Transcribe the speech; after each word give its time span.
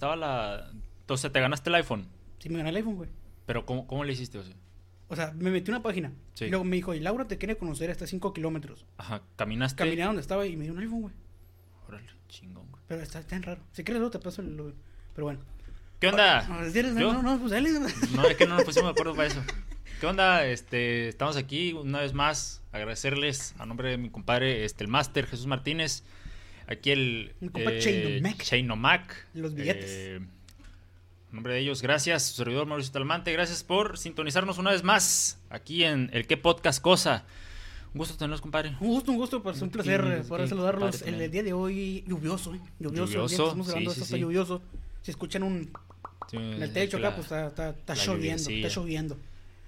Estaba 0.00 0.16
la... 0.16 0.70
Entonces, 1.00 1.30
te 1.30 1.40
ganaste 1.40 1.68
el 1.68 1.74
iPhone. 1.76 2.06
Sí, 2.38 2.48
me 2.48 2.56
gané 2.56 2.70
el 2.70 2.76
iPhone, 2.76 2.96
güey. 2.96 3.10
Pero 3.44 3.66
¿cómo, 3.66 3.86
cómo 3.86 4.02
le 4.04 4.12
hiciste? 4.14 4.38
O 4.38 4.42
sea, 4.42 4.54
O 5.08 5.14
sea, 5.16 5.32
me 5.36 5.50
metí 5.50 5.70
una 5.70 5.82
página. 5.82 6.10
Sí. 6.32 6.46
Y 6.46 6.48
luego 6.48 6.64
me 6.64 6.76
dijo, 6.76 6.94
y 6.94 7.00
Laura 7.00 7.26
te 7.28 7.36
quiere 7.36 7.58
conocer 7.58 7.90
hasta 7.90 8.06
5 8.06 8.32
kilómetros. 8.32 8.86
ajá, 8.96 9.20
caminaste. 9.36 9.76
Caminé 9.76 10.02
a 10.04 10.06
donde 10.06 10.22
estaba 10.22 10.46
y 10.46 10.56
me 10.56 10.64
dio 10.64 10.72
un 10.72 10.78
iPhone, 10.78 11.02
güey. 11.02 11.14
Órale, 11.86 12.08
chingón, 12.28 12.66
güey. 12.70 12.82
Pero 12.88 13.02
está 13.02 13.20
tan 13.22 13.42
raro. 13.42 13.60
Si 13.72 13.84
quieres, 13.84 14.00
luego 14.00 14.10
te 14.10 14.18
paso 14.20 14.40
el. 14.40 14.56
lo- 14.56 14.72
Pero 15.14 15.26
bueno. 15.26 15.40
¿Qué 15.98 16.08
onda? 16.08 16.48
No, 16.48 16.66
¿Yo? 16.98 17.12
no, 17.12 17.22
no, 17.22 17.38
pues 17.38 17.50
dale. 17.52 17.68
No, 18.14 18.24
es 18.24 18.36
que 18.38 18.46
no 18.46 18.54
nos 18.54 18.64
pusimos 18.64 18.86
de 18.88 18.92
acuerdo 18.92 19.14
para 19.14 19.28
eso. 19.28 19.42
¿Qué 20.00 20.06
onda? 20.06 20.46
Este, 20.46 21.08
estamos 21.08 21.36
aquí 21.36 21.74
una 21.74 22.00
vez 22.00 22.14
más. 22.14 22.62
Agradecerles 22.72 23.54
a 23.58 23.66
nombre 23.66 23.90
de 23.90 23.98
mi 23.98 24.08
compadre, 24.08 24.64
este, 24.64 24.82
el 24.84 24.88
máster 24.88 25.26
Jesús 25.26 25.46
Martínez. 25.46 26.04
Aquí 26.70 26.92
el. 26.92 27.34
Mi 27.40 27.48
compa 27.48 27.70
Mac. 28.22 28.42
Chaino 28.42 28.76
Mac. 28.76 29.26
Los 29.34 29.54
billetes. 29.54 29.90
Eh, 29.90 30.16
en 30.16 30.28
nombre 31.32 31.54
de 31.54 31.60
ellos, 31.60 31.82
gracias. 31.82 32.22
Su 32.26 32.34
servidor 32.34 32.66
Mauricio 32.66 32.92
Talmante. 32.92 33.32
Gracias 33.32 33.64
por 33.64 33.98
sintonizarnos 33.98 34.58
una 34.58 34.70
vez 34.70 34.84
más 34.84 35.38
aquí 35.50 35.82
en 35.82 36.10
el 36.12 36.28
¿Qué 36.28 36.36
Podcast 36.36 36.80
Cosa? 36.80 37.24
Un 37.92 37.98
gusto 37.98 38.16
tenerlos, 38.16 38.40
compadre. 38.40 38.76
Un 38.80 38.86
gusto, 38.86 39.10
un 39.10 39.18
gusto, 39.18 39.42
pues 39.42 39.60
un 39.62 39.70
placer 39.70 40.00
Sí, 40.00 40.12
eh, 40.12 40.24
poder 40.28 40.46
sí, 40.46 40.50
saludarlos. 40.50 41.02
El, 41.02 41.10
también. 41.10 41.30
día 41.32 41.42
de 41.42 41.52
hoy, 41.52 42.04
lluvioso, 42.06 42.54
¿eh? 42.54 42.60
Lluvioso. 42.78 43.24
el 43.24 43.24
estamos 43.24 43.66
grabando 43.66 43.90
sí, 43.90 44.00
esto 44.00 44.04
está 44.04 44.16
lluvioso. 44.16 44.62
Si 45.02 45.10
escuchan 45.10 45.42
un. 45.42 45.72
En 46.30 46.62
el 46.62 46.72
techo 46.72 46.98
acá, 46.98 47.16
pues 47.16 47.24
está, 47.24 47.48
está, 47.48 47.70
está 47.70 47.94
la 47.96 48.04
lloviendo. 48.04 48.48
Está 48.48 48.68
lloviendo. 48.68 49.16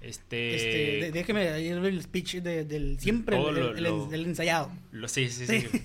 Este. 0.03 0.55
Este, 0.55 1.05
de- 1.05 1.11
déjeme 1.11 1.47
el 1.87 2.01
speech 2.03 2.35
de- 2.35 2.65
del 2.65 2.99
siempre, 2.99 3.37
el, 3.37 3.43
lo- 3.55 3.75
el- 3.75 3.83
lo- 3.83 4.11
el 4.13 4.25
ensayado. 4.25 4.69
lo- 4.91 5.07
sí, 5.07 5.29
sí, 5.29 5.47
Sí. 5.47 5.61
sí. 5.61 5.79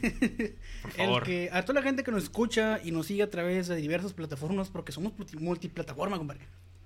Por 0.83 0.91
favor. 0.97 1.23
El 1.23 1.27
que, 1.27 1.51
a 1.53 1.63
toda 1.65 1.81
la 1.81 1.83
gente 1.87 2.03
que 2.03 2.11
nos 2.11 2.25
escucha 2.25 2.81
y 2.85 2.91
nos 2.91 3.07
sigue 3.07 3.23
a 3.23 3.31
través 3.31 3.69
de 3.69 3.77
diversas 3.77 4.13
plataformas, 4.13 4.69
porque 4.71 4.93
somos 4.93 5.13
multi- 5.17 5.37
multiplataforma, 5.39 6.19
compadre. 6.19 6.43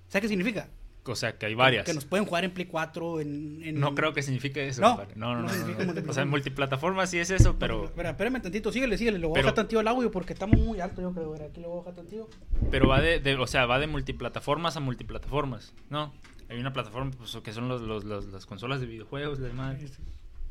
¿Sabes 0.07 0.21
qué 0.23 0.27
significa? 0.29 0.69
O 1.05 1.15
sea, 1.17 1.37
que 1.37 1.47
hay 1.47 1.53
varias. 1.53 1.85
Que 1.85 1.93
nos 1.93 2.05
pueden 2.05 2.25
jugar 2.25 2.45
en 2.45 2.51
Play 2.51 2.65
4, 2.65 3.19
en... 3.19 3.61
en- 3.61 3.77
No 3.77 3.93
creo 3.93 4.13
que 4.13 4.21
signifique 4.21 4.65
eso. 4.67 4.79
No, 4.79 4.89
compadre. 4.91 5.13
no, 5.17 5.35
no, 5.35 5.41
no 5.41 5.93
no. 6.01 6.09
O 6.09 6.13
sea, 6.13 6.23
en 6.23 6.29
multiplataforma 6.29 7.05
sí 7.07 7.17
es 7.19 7.29
eso, 7.29 7.57
pero, 7.59 7.85
Espera, 7.85 8.11
espérame 8.11 8.41
tantito, 8.41 8.71
síguele, 8.71 8.97
síguele. 8.97 9.19
Le 9.19 9.25
voy 9.25 9.33
a 9.33 9.35
Pero- 9.35 9.45
bajar 9.47 9.55
tantito 9.55 9.81
el 9.81 9.87
audio 9.89 10.11
porque 10.11 10.31
estamos 10.31 10.57
muy 10.57 10.79
alto, 10.79 11.01
yo 11.01 11.11
creo. 11.11 11.33
Aquí 11.33 11.59
le 11.59 11.67
voy 11.67 11.75
a 11.75 11.79
bajar 11.79 11.95
tantito. 11.95 12.29
pero 12.71 12.87
va 12.87 13.01
de, 13.01 13.19
de- 13.19 13.35
o 13.35 13.47
sea, 13.47 13.65
va 13.65 13.79
de 13.79 13.87
multiplataformas 13.87 14.77
a 14.77 14.79
multiplataformas, 14.79 15.73
¿no? 15.89 16.13
Hay 16.53 16.59
una 16.59 16.71
plataforma 16.73 17.11
pues, 17.17 17.35
que 17.43 17.51
son 17.51 17.67
los, 17.67 17.81
los- 17.81 18.03
los- 18.03 18.25
las 18.27 18.45
consolas 18.45 18.79
de 18.79 18.85
videojuegos, 18.87 19.39
de 19.39 19.51
madre. 19.53 19.87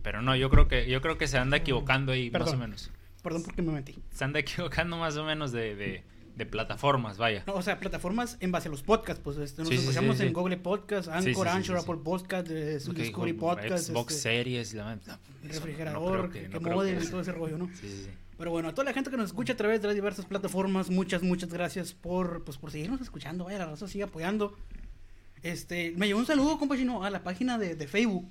Pero 0.02 0.20
no, 0.20 0.34
yo 0.36 0.50
creo 0.50 0.66
que 0.68 0.88
yo 0.88 1.00
creo 1.00 1.16
que 1.16 1.28
se 1.28 1.38
anda 1.38 1.56
equivocando 1.56 2.12
ahí 2.12 2.30
más 2.30 2.42
Perdón. 2.42 2.56
o 2.56 2.58
menos. 2.58 2.90
Perdón 3.22 3.42
porque 3.44 3.62
me 3.62 3.72
metí. 3.72 3.96
Se 4.12 4.24
anda 4.24 4.38
equivocando 4.40 4.96
más 4.96 5.16
o 5.16 5.24
menos 5.24 5.52
de, 5.52 5.76
de, 5.76 6.04
de 6.34 6.46
plataformas, 6.46 7.18
vaya. 7.18 7.44
No, 7.46 7.54
o 7.54 7.62
sea, 7.62 7.78
plataformas 7.78 8.36
en 8.40 8.50
base 8.50 8.66
a 8.68 8.70
los 8.72 8.82
podcasts. 8.82 9.22
Pues 9.22 9.36
este, 9.38 9.62
nos 9.62 9.68
Sí, 9.68 9.76
escuchamos 9.76 10.16
sí, 10.16 10.22
en 10.24 10.28
sí. 10.30 10.34
Google 10.34 10.56
Podcast, 10.56 11.08
Anchor, 11.08 11.46
Anchor. 11.46 11.76
Apple 11.78 11.98
Podcast, 12.02 12.48
eh, 12.50 12.78
Ok, 12.88 12.94
Discovery 12.96 13.32
Podcast, 13.34 13.86
Xbox 13.90 14.12
este, 14.14 14.22
series, 14.28 14.74
la. 14.74 14.96
No, 14.96 15.00
refrigerador, 15.44 16.24
no 16.24 16.30
que, 16.30 16.48
no 16.48 16.60
modem 16.60 16.98
que- 16.98 17.04
y 17.04 17.08
todo 17.08 17.20
ese 17.20 17.32
rollo, 17.32 17.56
¿no? 17.58 17.66
Sí, 17.68 17.88
sí, 17.88 18.02
sí. 18.06 18.10
Pero 18.38 18.50
bueno, 18.50 18.70
a 18.70 18.72
toda 18.74 18.86
la 18.86 18.92
gente 18.92 19.08
que 19.08 19.16
nos 19.16 19.26
escucha 19.26 19.52
a 19.52 19.56
través 19.56 19.80
de 19.82 19.86
las 19.86 19.94
diversas 19.94 20.24
plataformas, 20.26 20.90
muchas, 20.90 21.22
muchas 21.22 21.52
gracias 21.52 21.92
por, 21.92 22.42
pues, 22.42 22.58
por 22.58 22.72
seguirnos 22.72 23.00
escuchando. 23.00 23.44
Vaya, 23.44 23.58
la 23.58 23.66
raza 23.66 23.86
sigue 23.86 24.02
apoyando. 24.04 24.56
Este, 25.42 25.92
me 25.96 26.06
llegó 26.06 26.18
un 26.18 26.26
saludo, 26.26 26.58
compa 26.58 26.76
Chino, 26.76 27.04
a 27.04 27.10
la 27.10 27.22
página 27.22 27.58
de, 27.58 27.74
de 27.74 27.86
Facebook. 27.88 28.28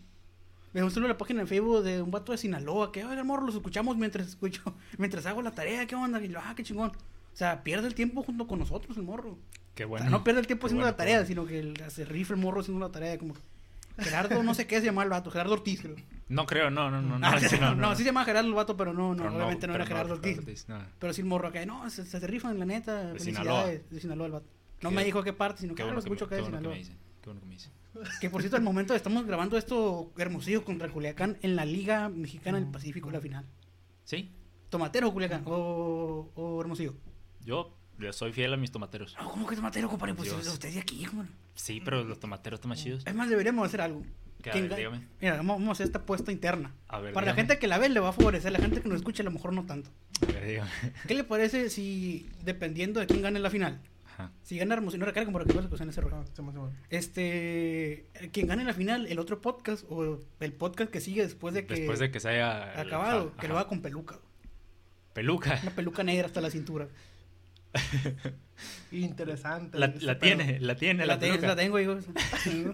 Me 0.74 0.80
llegó 0.80 0.88
un 0.88 0.92
saludo 0.94 1.08
a 1.08 1.14
la 1.14 1.18
página 1.18 1.42
de 1.42 1.48
Facebook 1.48 1.84
de 1.84 2.02
un 2.02 2.12
vato 2.12 2.32
de 2.32 2.38
Sinaloa, 2.38 2.92
que, 2.92 3.04
oiga, 3.04 3.24
morro, 3.24 3.46
los 3.46 3.56
escuchamos 3.56 3.98
mientras 3.98 4.28
escucho, 4.28 4.62
mientras 4.98 5.26
hago 5.26 5.42
la 5.42 5.52
tarea, 5.52 5.86
¿qué 5.86 5.96
onda? 5.96 6.24
Y 6.24 6.30
yo, 6.30 6.40
ah, 6.42 6.54
qué 6.56 6.64
chingón. 6.64 6.90
O 6.92 7.38
sea, 7.38 7.64
pierde 7.64 7.88
el 7.88 7.96
tiempo 7.96 8.24
junto 8.24 8.48
con 8.48 8.60
nosotros 8.60 8.96
el 8.98 9.04
morro. 9.04 9.38
Qué 9.76 9.86
O 9.86 9.90
bueno. 9.90 10.04
sea, 10.04 10.10
no 10.12 10.24
pierde 10.24 10.42
el 10.42 10.48
tiempo 10.48 10.68
Qué 10.68 10.68
haciendo 10.68 10.84
bueno, 10.84 10.92
la 10.92 10.98
tarea, 10.98 11.16
bueno. 11.18 11.28
sino 11.28 11.46
que 11.46 11.60
el- 11.60 11.90
se 11.92 12.06
rifa 12.06 12.34
el 12.34 12.40
morro 12.40 12.62
haciendo 12.62 12.86
la 12.86 12.92
tarea. 12.92 13.18
Como 13.18 13.36
Gerardo, 13.98 14.42
no 14.44 14.54
sé 14.54 14.68
qué 14.68 14.80
se 14.80 14.86
llama 14.86 15.04
el 15.04 15.10
vato, 15.10 15.32
Gerardo 15.32 15.54
Ortiz, 15.54 15.82
creo. 15.82 15.96
No 16.30 16.46
creo, 16.46 16.70
no, 16.70 16.90
no, 16.90 17.02
no. 17.02 17.20
No, 17.20 17.28
Ah, 17.28 17.40
sí, 17.40 17.58
no, 17.60 17.76
no, 17.76 17.92
sí 17.96 18.00
se 18.04 18.06
llama 18.10 18.24
Gerardo 18.26 18.48
el 18.48 18.54
vato, 18.54 18.76
pero 18.78 18.94
no, 18.94 19.14
no, 19.16 19.24
Pero 19.24 19.36
obviamente 19.36 19.68
no, 19.68 19.76
era 19.76 19.86
Gerardo 19.86 20.14
Ortiz. 20.14 20.68
no. 20.70 20.80
Pero 21.00 21.14
sí 21.14 21.22
el 21.22 21.28
morro 21.28 21.50
acá, 21.50 21.66
no, 21.66 21.90
se, 21.90 22.06
se 22.06 22.20
rifan, 22.28 22.58
la 22.60 22.66
neta. 22.66 23.14
De 23.14 23.20
felicidades, 23.20 23.90
De 23.90 24.00
Sinaloa 24.00 24.26
el 24.28 24.32
vato. 24.34 24.46
No 24.82 24.92
me 24.92 25.04
dijo 25.04 25.24
qué 25.24 25.34
parte, 25.34 25.62
sino 25.62 25.74
que 25.74 25.78
Qué 25.78 25.84
ah, 25.84 25.86
bueno 25.86 25.96
lo 25.96 26.04
escucho 26.04 26.26
acá 26.26 26.36
qué 26.36 26.42
de 26.44 26.50
bueno 26.50 26.62
que 26.62 26.68
me 26.68 26.78
dice. 26.78 26.96
Bueno 27.26 27.40
que 27.40 27.46
me 27.46 27.54
dice. 27.56 27.70
Que 28.20 28.30
por 28.30 28.42
cierto, 28.42 28.58
al 28.58 28.64
momento 28.64 28.96
estamos 28.96 29.26
grabando 29.26 29.58
esto 29.58 30.12
Hermosillo 30.18 30.64
contra 30.64 30.90
Culiacán 30.90 31.38
en 31.42 31.56
la 31.56 31.66
Liga 31.66 32.10
Mexicana 32.10 32.58
del 32.60 32.68
Pacífico, 32.72 33.12
la 33.12 33.20
final. 33.20 33.46
¿Sí? 34.04 34.32
¿Tomatero 34.70 35.10
o 35.10 35.14
Culiacán? 35.14 35.44
¿O, 35.46 36.32
o 36.34 36.62
Hermosillo? 36.62 36.96
Yo, 37.44 37.76
yo 38.00 38.14
soy 38.14 38.32
fiel 38.32 38.54
a 38.54 38.58
mis 38.58 38.72
tomateros. 38.72 39.16
No, 39.20 39.30
¿cómo 39.30 39.46
que 39.46 39.56
tomatero, 39.56 39.90
compadre? 39.90 40.14
Pues 40.16 40.30
Dios. 40.30 40.48
usted 40.48 40.74
de 40.74 40.80
aquí, 40.80 41.04
compadre. 41.06 41.32
Sí, 41.54 41.82
pero 41.84 42.04
los 42.04 42.20
tomateros 42.20 42.58
están 42.60 42.70
más 42.70 42.82
chidos. 42.82 43.04
Es 43.06 43.14
más, 43.14 43.30
deberíamos 43.30 43.68
hacer 43.68 43.82
algo. 43.82 44.04
Que, 44.42 44.50
a 44.50 44.54
¿Quién 44.54 44.64
ver, 44.70 44.74
ga- 44.74 44.78
dígame. 44.78 45.08
Mira, 45.20 45.36
vamos, 45.38 45.68
a 45.68 45.72
hacer 45.74 45.86
esta 45.86 46.00
apuesta 46.00 46.32
interna. 46.32 46.74
A 46.88 47.00
ver, 47.00 47.14
Para 47.14 47.28
la 47.28 47.34
gente 47.34 47.60
que 47.60 47.68
la 47.68 47.78
ve 47.78 47.90
le 47.90 48.00
va 48.00 48.10
a 48.10 48.14
favorecer, 48.14 48.52
la 48.52 48.60
gente 48.60 48.82
que 48.82 48.88
nos 48.90 48.98
escucha 48.98 49.22
a 49.22 49.26
lo 49.26 49.32
mejor 49.32 49.54
no 49.54 49.66
tanto. 49.66 49.92
A 50.24 50.26
ver, 50.32 50.48
dígame. 50.48 50.72
¿Qué 51.08 51.14
le 51.14 51.24
parece 51.26 51.70
si, 51.70 52.30
dependiendo 52.44 53.00
de 53.02 53.08
quién 53.08 53.22
gane 53.22 53.40
la 53.40 53.50
final, 53.52 53.82
Ajá. 54.26 54.32
si 54.44 54.58
gana 54.58 54.76
Hermosillo, 54.76 55.00
no 55.00 55.06
recarguen 55.06 55.34
porque 55.34 55.54
no 55.54 55.76
se 55.78 55.84
en 55.84 55.90
ese 55.90 56.02
rollo. 56.02 56.24
Este, 56.90 58.06
quien 58.32 58.48
gane 58.48 58.64
la 58.64 58.74
final, 58.74 59.08
el 59.08 59.20
otro 59.20 59.42
podcast 59.42 59.86
o 59.90 60.20
el 60.40 60.54
podcast 60.54 60.92
que 60.92 61.02
sigue 61.02 61.22
después 61.24 61.54
de 61.54 61.66
que, 61.66 61.76
Después 61.76 62.00
de 62.00 62.12
que 62.12 62.20
se 62.20 62.30
haya... 62.30 62.80
acabado, 62.80 63.36
que 63.38 63.48
lo 63.48 63.58
haga 63.58 63.68
con 63.68 63.82
peluca. 63.82 64.20
Peluca. 65.14 65.60
Una 65.62 65.72
peluca 65.72 66.04
negra 66.04 66.28
hasta 66.28 66.42
la 66.42 66.50
cintura. 66.50 66.88
Interesante. 68.92 69.78
La, 69.78 69.94
tiene, 70.20 70.60
la 70.60 70.76
tiene 70.76 71.06
la, 71.06 71.18
La, 71.18 71.38
la 71.48 71.56
tengo, 71.56 71.80
hijo. 71.80 71.92
A 71.94 71.96
mí 71.98 72.74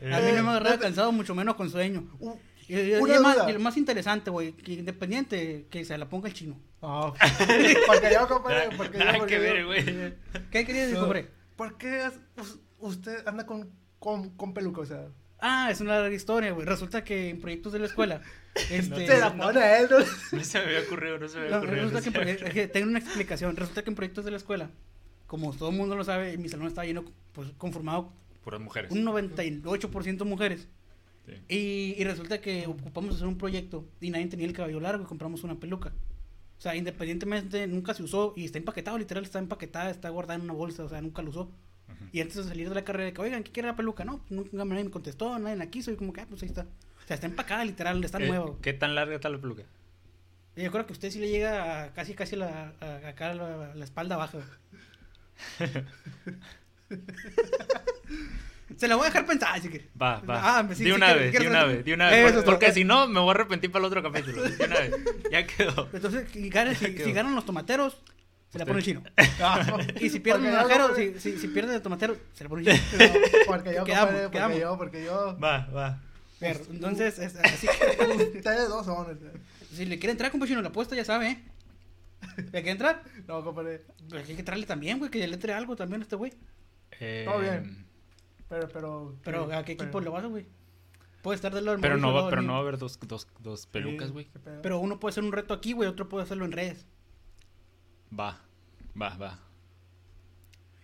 Eh, 0.00 0.32
no 0.36 0.42
me 0.42 0.50
agarraba 0.50 0.78
cansado, 0.78 1.12
mucho 1.12 1.34
menos 1.34 1.54
con 1.54 1.70
sueño. 1.70 2.08
Uh, 2.18 2.34
Y, 2.68 2.74
y- 2.76 2.90
y 2.90 2.94
una 2.94 3.14
es 3.14 3.20
más, 3.20 3.36
y 3.48 3.52
lo 3.52 3.60
más 3.60 3.76
interesante, 3.76 4.30
güey, 4.30 4.52
que 4.52 4.72
independiente 4.74 5.66
que 5.70 5.84
se 5.84 5.96
la 5.98 6.08
ponga 6.08 6.28
el 6.28 6.34
chino. 6.34 6.58
Ah, 6.82 7.12
porque 7.86 8.10
yo, 8.12 8.26
compadre, 8.28 8.76
porque 8.76 8.98
yo, 8.98 9.04
Nada 9.04 9.18
porque 9.18 9.34
que 9.38 9.46
yo. 9.46 9.54
ver, 9.54 9.66
güey. 9.66 9.84
¿Qué 10.50 10.64
querías 10.66 10.86
decir, 10.86 10.98
No, 10.98 11.04
hombre? 11.04 11.28
¿Por 11.56 11.78
qué 11.78 12.10
usted 12.80 13.26
anda 13.26 13.46
con, 13.46 13.70
con, 13.98 14.30
con 14.30 14.52
peluca? 14.54 14.80
O 14.80 14.86
sea, 14.86 15.06
Ah, 15.44 15.68
es 15.72 15.80
una 15.80 15.98
larga 15.98 16.14
historia, 16.14 16.52
güey. 16.52 16.64
Resulta 16.66 17.02
que 17.02 17.28
en 17.30 17.40
proyectos 17.40 17.72
de 17.72 17.78
la 17.80 17.86
escuela. 17.86 18.20
Este, 18.70 19.06
se 19.06 19.18
la 19.18 19.34
pone 19.34 19.60
a 19.60 19.80
él. 19.80 19.88
¿no? 19.90 19.98
No 20.38 20.44
se 20.44 20.58
me 20.58 20.64
había 20.66 20.80
ocurrido, 20.80 21.18
no 21.18 21.26
se 21.26 21.36
me 21.38 21.44
había 21.44 21.56
no, 21.56 21.62
ocurrido. 21.62 21.84
resulta 21.88 22.10
no 22.20 22.26
que, 22.26 22.44
había- 22.50 22.70
tengo 22.70 22.86
una 22.88 22.98
explicación. 22.98 23.56
Resulta 23.56 23.82
que 23.82 23.88
en 23.88 23.96
proyectos 23.96 24.26
de 24.26 24.30
la 24.30 24.36
escuela, 24.36 24.68
como 25.26 25.54
todo 25.56 25.70
el 25.70 25.76
mundo 25.76 25.96
lo 25.96 26.04
sabe, 26.04 26.36
mi 26.36 26.50
salón 26.50 26.66
estaba 26.66 26.84
lleno, 26.84 27.02
pues 27.32 27.48
conformado 27.56 28.12
Puras 28.44 28.60
mujeres. 28.60 28.90
un 28.92 29.04
98% 29.06 30.24
mujeres. 30.26 30.68
Sí. 31.26 31.32
Y, 31.48 31.94
y 31.98 32.04
resulta 32.04 32.42
que 32.42 32.66
ocupamos 32.66 33.14
hacer 33.14 33.26
un 33.26 33.38
proyecto 33.38 33.86
y 34.02 34.10
nadie 34.10 34.26
tenía 34.26 34.44
el 34.46 34.52
cabello 34.52 34.80
largo 34.80 35.02
y 35.04 35.06
compramos 35.06 35.42
una 35.44 35.54
peluca. 35.58 35.92
O 36.62 36.62
sea, 36.62 36.76
independientemente, 36.76 37.66
nunca 37.66 37.92
se 37.92 38.04
usó 38.04 38.34
y 38.36 38.44
está 38.44 38.56
empaquetado, 38.56 38.96
literal, 38.96 39.24
está 39.24 39.40
empaquetada, 39.40 39.90
está 39.90 40.08
guardada 40.10 40.36
en 40.36 40.42
una 40.42 40.52
bolsa, 40.52 40.84
o 40.84 40.88
sea, 40.88 41.00
nunca 41.00 41.20
lo 41.20 41.30
usó. 41.30 41.50
Y 42.12 42.20
antes 42.20 42.36
de 42.36 42.44
salir 42.44 42.68
de 42.68 42.74
la 42.76 42.84
carrera, 42.84 43.06
de 43.06 43.12
que, 43.12 43.20
oigan, 43.20 43.42
¿qué 43.42 43.50
quiere 43.50 43.66
la 43.66 43.74
peluca? 43.74 44.04
No, 44.04 44.18
pues 44.18 44.30
nunca 44.30 44.64
nadie 44.64 44.84
me 44.84 44.90
contestó, 44.92 45.36
nadie 45.40 45.56
la 45.56 45.66
quiso 45.70 45.90
y 45.90 45.96
como 45.96 46.12
que, 46.12 46.20
ah, 46.20 46.26
pues 46.30 46.40
ahí 46.44 46.48
está. 46.50 46.62
O 46.62 47.06
sea, 47.08 47.16
está 47.16 47.26
empacada, 47.26 47.64
literal, 47.64 48.04
está 48.04 48.22
Eh, 48.22 48.28
nueva. 48.28 48.54
¿Qué 48.62 48.72
tan 48.74 48.94
larga 48.94 49.16
está 49.16 49.28
la 49.28 49.40
peluca? 49.40 49.64
Yo 50.54 50.70
creo 50.70 50.86
que 50.86 50.92
usted 50.92 51.10
sí 51.10 51.18
le 51.18 51.30
llega 51.30 51.82
a 51.82 51.92
casi, 51.94 52.14
casi 52.14 52.36
la, 52.36 52.74
a, 52.80 53.08
acá 53.08 53.34
la, 53.34 53.74
la 53.74 53.84
espalda 53.84 54.16
baja. 54.16 54.38
Se 58.76 58.88
la 58.88 58.96
voy 58.96 59.04
a 59.04 59.08
dejar 59.08 59.26
pensar, 59.26 59.60
si 59.60 59.68
quieres. 59.68 59.88
Va, 60.00 60.20
va. 60.20 60.58
Ah, 60.58 60.62
sí, 60.74 60.84
de 60.84 60.90
sí 60.90 60.90
una 60.92 61.12
vez, 61.14 61.32
de 61.32 61.46
una 61.48 61.64
vez, 61.64 61.84
de 61.84 61.94
una 61.94 62.10
vez. 62.10 62.24
Eso 62.26 62.34
Porque, 62.44 62.50
porque 62.50 62.72
si 62.72 62.84
no, 62.84 63.06
me 63.08 63.20
voy 63.20 63.28
a 63.28 63.32
arrepentir 63.32 63.70
para 63.70 63.84
el 63.84 63.92
otro 63.92 64.02
capítulo. 64.02 64.42
De 64.42 64.64
una 64.64 64.78
vez. 64.80 64.94
Ya 65.30 65.46
quedó. 65.46 65.88
Entonces, 65.92 66.28
si 66.32 66.48
ganan, 66.48 66.74
si, 66.76 66.94
quedó. 66.94 67.04
si 67.04 67.12
ganan 67.12 67.34
los 67.34 67.44
tomateros, 67.46 68.00
se 68.50 68.58
la 68.58 68.66
pone 68.66 68.78
el 68.80 68.84
chino. 68.84 69.02
Ah, 69.40 69.78
Y 70.00 70.08
si 70.10 70.20
pierden 70.20 70.46
el 70.46 70.56
porque 70.58 70.74
compadre, 70.78 71.20
si, 71.20 71.32
si, 71.32 71.38
si 71.38 71.48
pierden 71.48 71.74
el 71.76 71.82
tomatero, 71.82 72.16
se 72.34 72.44
la 72.44 72.50
pone 72.50 72.70
el 72.70 72.80
chino. 72.90 72.98
no, 72.98 73.12
Porque 73.46 73.74
yo, 73.74 73.84
Quedamos, 73.84 74.14
compadre, 74.14 74.30
quedamos. 74.30 74.56
porque 74.56 74.60
yo, 74.60 74.78
porque 74.78 75.04
yo. 75.04 75.38
Va, 75.42 75.66
va. 75.74 76.02
Pero, 76.38 76.60
entonces, 76.70 77.18
es- 77.18 77.36
así 77.36 77.66
que, 77.68 78.36
Ustedes 78.38 78.68
dos 78.68 78.84
son. 78.84 79.10
este. 79.12 79.30
si 79.76 79.84
le 79.84 79.98
quiere 79.98 80.10
entrar, 80.12 80.30
compa 80.32 80.46
chino, 80.46 80.60
la 80.60 80.68
apuesta 80.70 80.96
ya 80.96 81.04
sabe, 81.04 81.28
¿eh? 81.30 81.42
¿Le 82.36 82.50
quiere 82.50 82.70
entrar? 82.72 83.02
No, 83.26 83.42
compadre. 83.44 83.82
Pues 84.08 84.28
hay 84.28 84.34
que 84.34 84.40
entrarle 84.40 84.66
también, 84.66 84.98
güey, 84.98 85.10
que 85.10 85.24
le 85.26 85.34
entre 85.34 85.52
algo 85.54 85.74
también 85.76 86.02
a 86.02 86.04
este 86.04 86.16
güey. 86.16 86.32
Eh, 87.00 87.22
Todo 87.26 87.38
bien. 87.40 87.86
Pero, 88.52 88.68
pero. 88.68 89.16
Pero, 89.24 89.54
¿a 89.54 89.64
qué 89.64 89.72
equipo 89.72 89.98
le 90.02 90.10
vas, 90.10 90.26
güey? 90.26 90.44
Puede 91.22 91.36
estar 91.36 91.54
del 91.54 91.64
lado 91.64 91.76
del 91.76 91.80
Pero 91.80 91.96
no, 91.96 92.12
va, 92.12 92.28
pero 92.28 92.42
no 92.42 92.52
va 92.52 92.58
a 92.58 92.60
haber 92.60 92.76
dos, 92.76 93.00
dos, 93.00 93.26
dos 93.38 93.66
pelucas, 93.66 94.12
güey. 94.12 94.28
Pero 94.62 94.78
uno 94.78 95.00
puede 95.00 95.12
hacer 95.12 95.24
un 95.24 95.32
reto 95.32 95.54
aquí, 95.54 95.72
güey, 95.72 95.88
otro 95.88 96.06
puede 96.06 96.24
hacerlo 96.24 96.44
en 96.44 96.52
redes. 96.52 96.86
Va, 98.12 98.42
va, 99.00 99.16
va. 99.16 99.38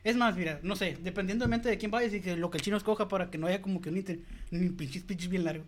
Es 0.02 0.16
más, 0.16 0.34
mira, 0.34 0.60
no 0.62 0.76
sé, 0.76 0.96
dependientemente 1.02 1.68
de 1.68 1.76
quién 1.76 1.90
vaya, 1.90 2.16
y 2.16 2.22
que 2.22 2.36
lo 2.36 2.50
que 2.50 2.56
el 2.56 2.64
chino 2.64 2.78
escoja 2.78 3.06
para 3.06 3.30
que 3.30 3.36
no 3.36 3.46
haya 3.46 3.60
como 3.60 3.82
que 3.82 3.90
un 3.90 3.98
inter... 3.98 4.20
Ni 4.50 4.70
pinches 4.70 5.02
pinches 5.02 5.28
bien 5.28 5.44
largo. 5.44 5.64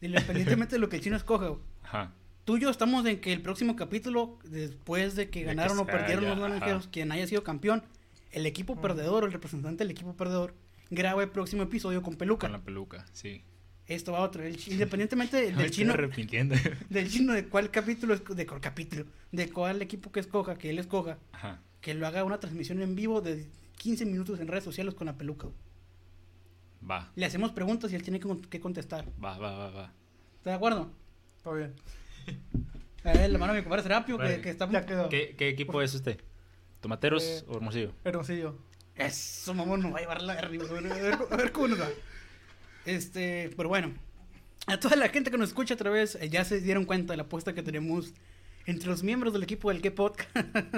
Independientemente 0.00 0.76
de 0.76 0.78
lo 0.78 0.88
que 0.88 0.96
el 0.96 1.02
chino 1.02 1.16
escoja, 1.16 1.48
güey. 1.48 1.60
Ajá. 1.82 2.14
Tú 2.46 2.56
y 2.56 2.60
yo 2.60 2.70
estamos 2.70 3.04
en 3.04 3.20
que 3.20 3.34
el 3.34 3.42
próximo 3.42 3.76
capítulo, 3.76 4.38
después 4.44 5.16
de 5.16 5.28
que 5.28 5.40
De 5.40 5.44
que 5.44 5.54
ganaron 5.54 5.78
o 5.78 5.84
se 5.84 5.92
perdieron 5.92 6.24
los 6.24 6.38
naranjeros, 6.38 6.88
quien 6.88 7.12
haya 7.12 7.26
sido 7.26 7.44
campeón, 7.44 7.82
el 8.30 8.46
equipo 8.46 8.80
perdedor, 8.80 9.24
el 9.24 9.32
representante 9.32 9.84
del 9.84 9.90
equipo 9.90 10.16
perdedor, 10.16 10.54
graba 10.92 11.22
el 11.22 11.30
próximo 11.30 11.62
episodio 11.62 12.02
con 12.02 12.14
peluca. 12.16 12.46
Con 12.46 12.52
la 12.52 12.62
peluca, 12.62 13.04
sí. 13.12 13.42
Esto 13.86 14.12
va 14.12 14.18
a 14.18 14.22
otro. 14.22 14.42
el 14.44 14.56
independientemente 14.68 15.36
del, 15.42 15.56
del 15.56 15.64
estoy 15.66 15.70
chino, 15.70 15.92
arrepintiendo. 15.94 16.54
del 16.90 17.10
chino 17.10 17.32
de 17.32 17.48
cuál 17.48 17.70
capítulo, 17.70 18.16
de 18.16 18.46
cuál 18.46 18.60
capítulo, 18.60 19.06
de 19.32 19.50
cuál 19.50 19.82
equipo 19.82 20.12
que 20.12 20.20
escoja, 20.20 20.56
que 20.56 20.70
él 20.70 20.78
escoja, 20.78 21.18
Ajá. 21.32 21.60
que 21.80 21.94
lo 21.94 22.06
haga 22.06 22.22
una 22.24 22.38
transmisión 22.38 22.80
en 22.82 22.94
vivo 22.94 23.20
de 23.20 23.48
15 23.78 24.06
minutos 24.06 24.38
en 24.38 24.46
redes 24.48 24.64
sociales 24.64 24.94
con 24.94 25.06
la 25.06 25.16
peluca. 25.18 25.48
Va, 26.88 27.10
Le 27.16 27.26
hacemos 27.26 27.52
preguntas 27.52 27.92
y 27.92 27.96
él 27.96 28.02
tiene 28.02 28.18
que, 28.20 28.28
que 28.50 28.60
contestar. 28.60 29.06
va, 29.22 29.38
va, 29.38 29.56
va, 29.56 29.70
va. 29.70 29.92
¿Está 30.38 30.50
de 30.50 30.56
acuerdo? 30.56 30.90
Todo 31.42 31.54
bien. 31.54 31.74
A 33.04 33.12
ver, 33.12 33.30
la 33.30 33.38
mano 33.38 33.52
de 33.52 33.60
mi 33.60 33.64
compadre 33.64 33.82
Serapio, 33.82 34.16
que, 34.16 34.22
Vale. 34.24 34.40
que 34.40 34.50
está... 34.50 34.70
Ya 34.70 34.84
quedó. 34.86 35.08
¿Qué, 35.08 35.34
qué 35.36 35.48
equipo 35.48 35.80
es 35.82 35.94
usted? 35.94 36.20
¿Tomateros 36.80 37.22
Eh, 37.24 37.44
o 37.48 37.56
Hermosillo? 37.56 37.92
Hermosillo. 38.04 38.58
Eso, 38.96 39.54
mamón, 39.54 39.80
no 39.80 39.90
va 39.90 39.98
a 39.98 40.00
llevar 40.02 40.22
la 40.22 40.34
arriba. 40.34 40.64
A 40.68 40.72
ver, 40.72 40.92
a 40.92 40.94
ver, 40.96 41.18
a 41.30 41.36
ver 41.36 41.52
cómo 41.52 41.68
nos 41.68 41.80
va. 41.80 41.88
Este, 42.84 43.50
pero 43.56 43.68
bueno. 43.68 43.92
A 44.66 44.78
toda 44.78 44.94
la 44.96 45.08
gente 45.08 45.30
que 45.30 45.38
nos 45.38 45.48
escucha 45.48 45.74
otra 45.74 45.90
vez, 45.90 46.16
eh, 46.20 46.28
ya 46.28 46.44
se 46.44 46.60
dieron 46.60 46.84
cuenta 46.84 47.12
de 47.14 47.16
la 47.16 47.24
apuesta 47.24 47.52
que 47.52 47.62
tenemos 47.64 48.12
entre 48.66 48.88
los 48.88 49.02
miembros 49.02 49.32
del 49.32 49.42
equipo 49.42 49.70
del 49.72 49.82
que 49.82 49.90
podcast. 49.90 50.28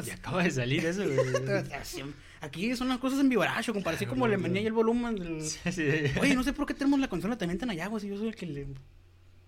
Ya 0.04 0.14
acaba 0.14 0.42
de 0.42 0.50
salir 0.50 0.86
eso, 0.86 1.04
güey. 1.04 1.18
Aquí 2.40 2.74
son 2.76 2.88
las 2.88 2.98
cosas 2.98 3.20
en 3.20 3.28
vivaracho, 3.28 3.72
compadre. 3.74 3.96
Así 3.96 4.06
como 4.06 4.26
le 4.28 4.36
menea 4.38 4.62
el 4.66 4.72
volumen 4.72 5.16
del... 5.16 5.42
Sí, 5.42 5.58
sí. 5.72 5.82
Oye, 6.20 6.34
no 6.34 6.42
sé 6.42 6.52
por 6.52 6.66
qué 6.66 6.74
tenemos 6.74 6.98
la 7.00 7.08
consola 7.08 7.36
también 7.38 7.58
tan 7.58 7.70
allá, 7.70 7.86
güey. 7.88 8.00
Si 8.02 8.08
yo 8.08 8.16
soy 8.18 8.28
el 8.28 8.36
que 8.36 8.46
le... 8.46 8.66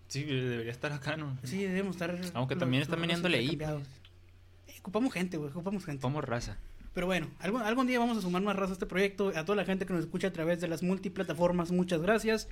Sí, 0.08 0.22
debería 0.24 0.70
estar 0.72 0.92
acá, 0.92 1.16
¿no? 1.16 1.36
Sí, 1.44 1.62
debemos 1.64 1.96
estar... 1.96 2.18
Aunque 2.34 2.54
los- 2.54 2.60
también 2.60 2.82
están 2.82 3.00
meneándole 3.00 3.38
ahí. 3.38 3.58
Eh, 3.60 4.72
ocupamos 4.80 5.12
gente, 5.12 5.36
güey. 5.36 5.50
Ocupamos 5.50 5.84
gente. 5.84 6.00
Somos 6.02 6.24
raza. 6.24 6.56
Pero 6.96 7.08
bueno, 7.08 7.28
algún, 7.40 7.60
algún 7.60 7.86
día 7.86 7.98
vamos 7.98 8.16
a 8.16 8.22
sumar 8.22 8.40
más 8.40 8.56
raza 8.56 8.70
a 8.70 8.72
este 8.72 8.86
proyecto. 8.86 9.30
A 9.36 9.44
toda 9.44 9.54
la 9.54 9.66
gente 9.66 9.84
que 9.84 9.92
nos 9.92 10.02
escucha 10.02 10.28
a 10.28 10.32
través 10.32 10.62
de 10.62 10.66
las 10.66 10.82
multiplataformas, 10.82 11.70
muchas 11.70 12.00
gracias. 12.00 12.48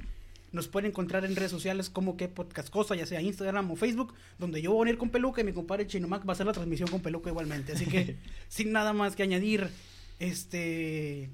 Nos 0.53 0.69
pueden 0.69 0.91
encontrar 0.91 1.25
en 1.25 1.35
redes 1.35 1.51
sociales 1.51 1.89
como 1.89 2.19
que 2.19 2.29
Podcast 2.29 2.69
Cosa, 2.69 2.95
ya 2.95 3.07
sea 3.07 3.23
Instagram 3.23 3.71
o 3.71 3.77
Facebook, 3.77 4.13
donde 4.39 4.61
yo 4.61 4.73
voy 4.73 4.83
a 4.83 4.85
venir 4.85 4.99
con 4.99 5.09
peluca 5.09 5.41
y 5.41 5.45
mi 5.45 5.55
compadre 5.55 5.87
Chinomac 5.87 6.29
va 6.29 6.33
a 6.33 6.35
hacer 6.35 6.45
la 6.45 6.53
transmisión 6.53 6.91
con 6.91 7.01
peluca 7.01 7.31
igualmente. 7.31 7.73
Así 7.73 7.87
que, 7.87 8.19
sin 8.49 8.71
nada 8.71 8.93
más 8.93 9.17
que 9.17 9.23
añadir, 9.23 9.71
este. 10.19 11.31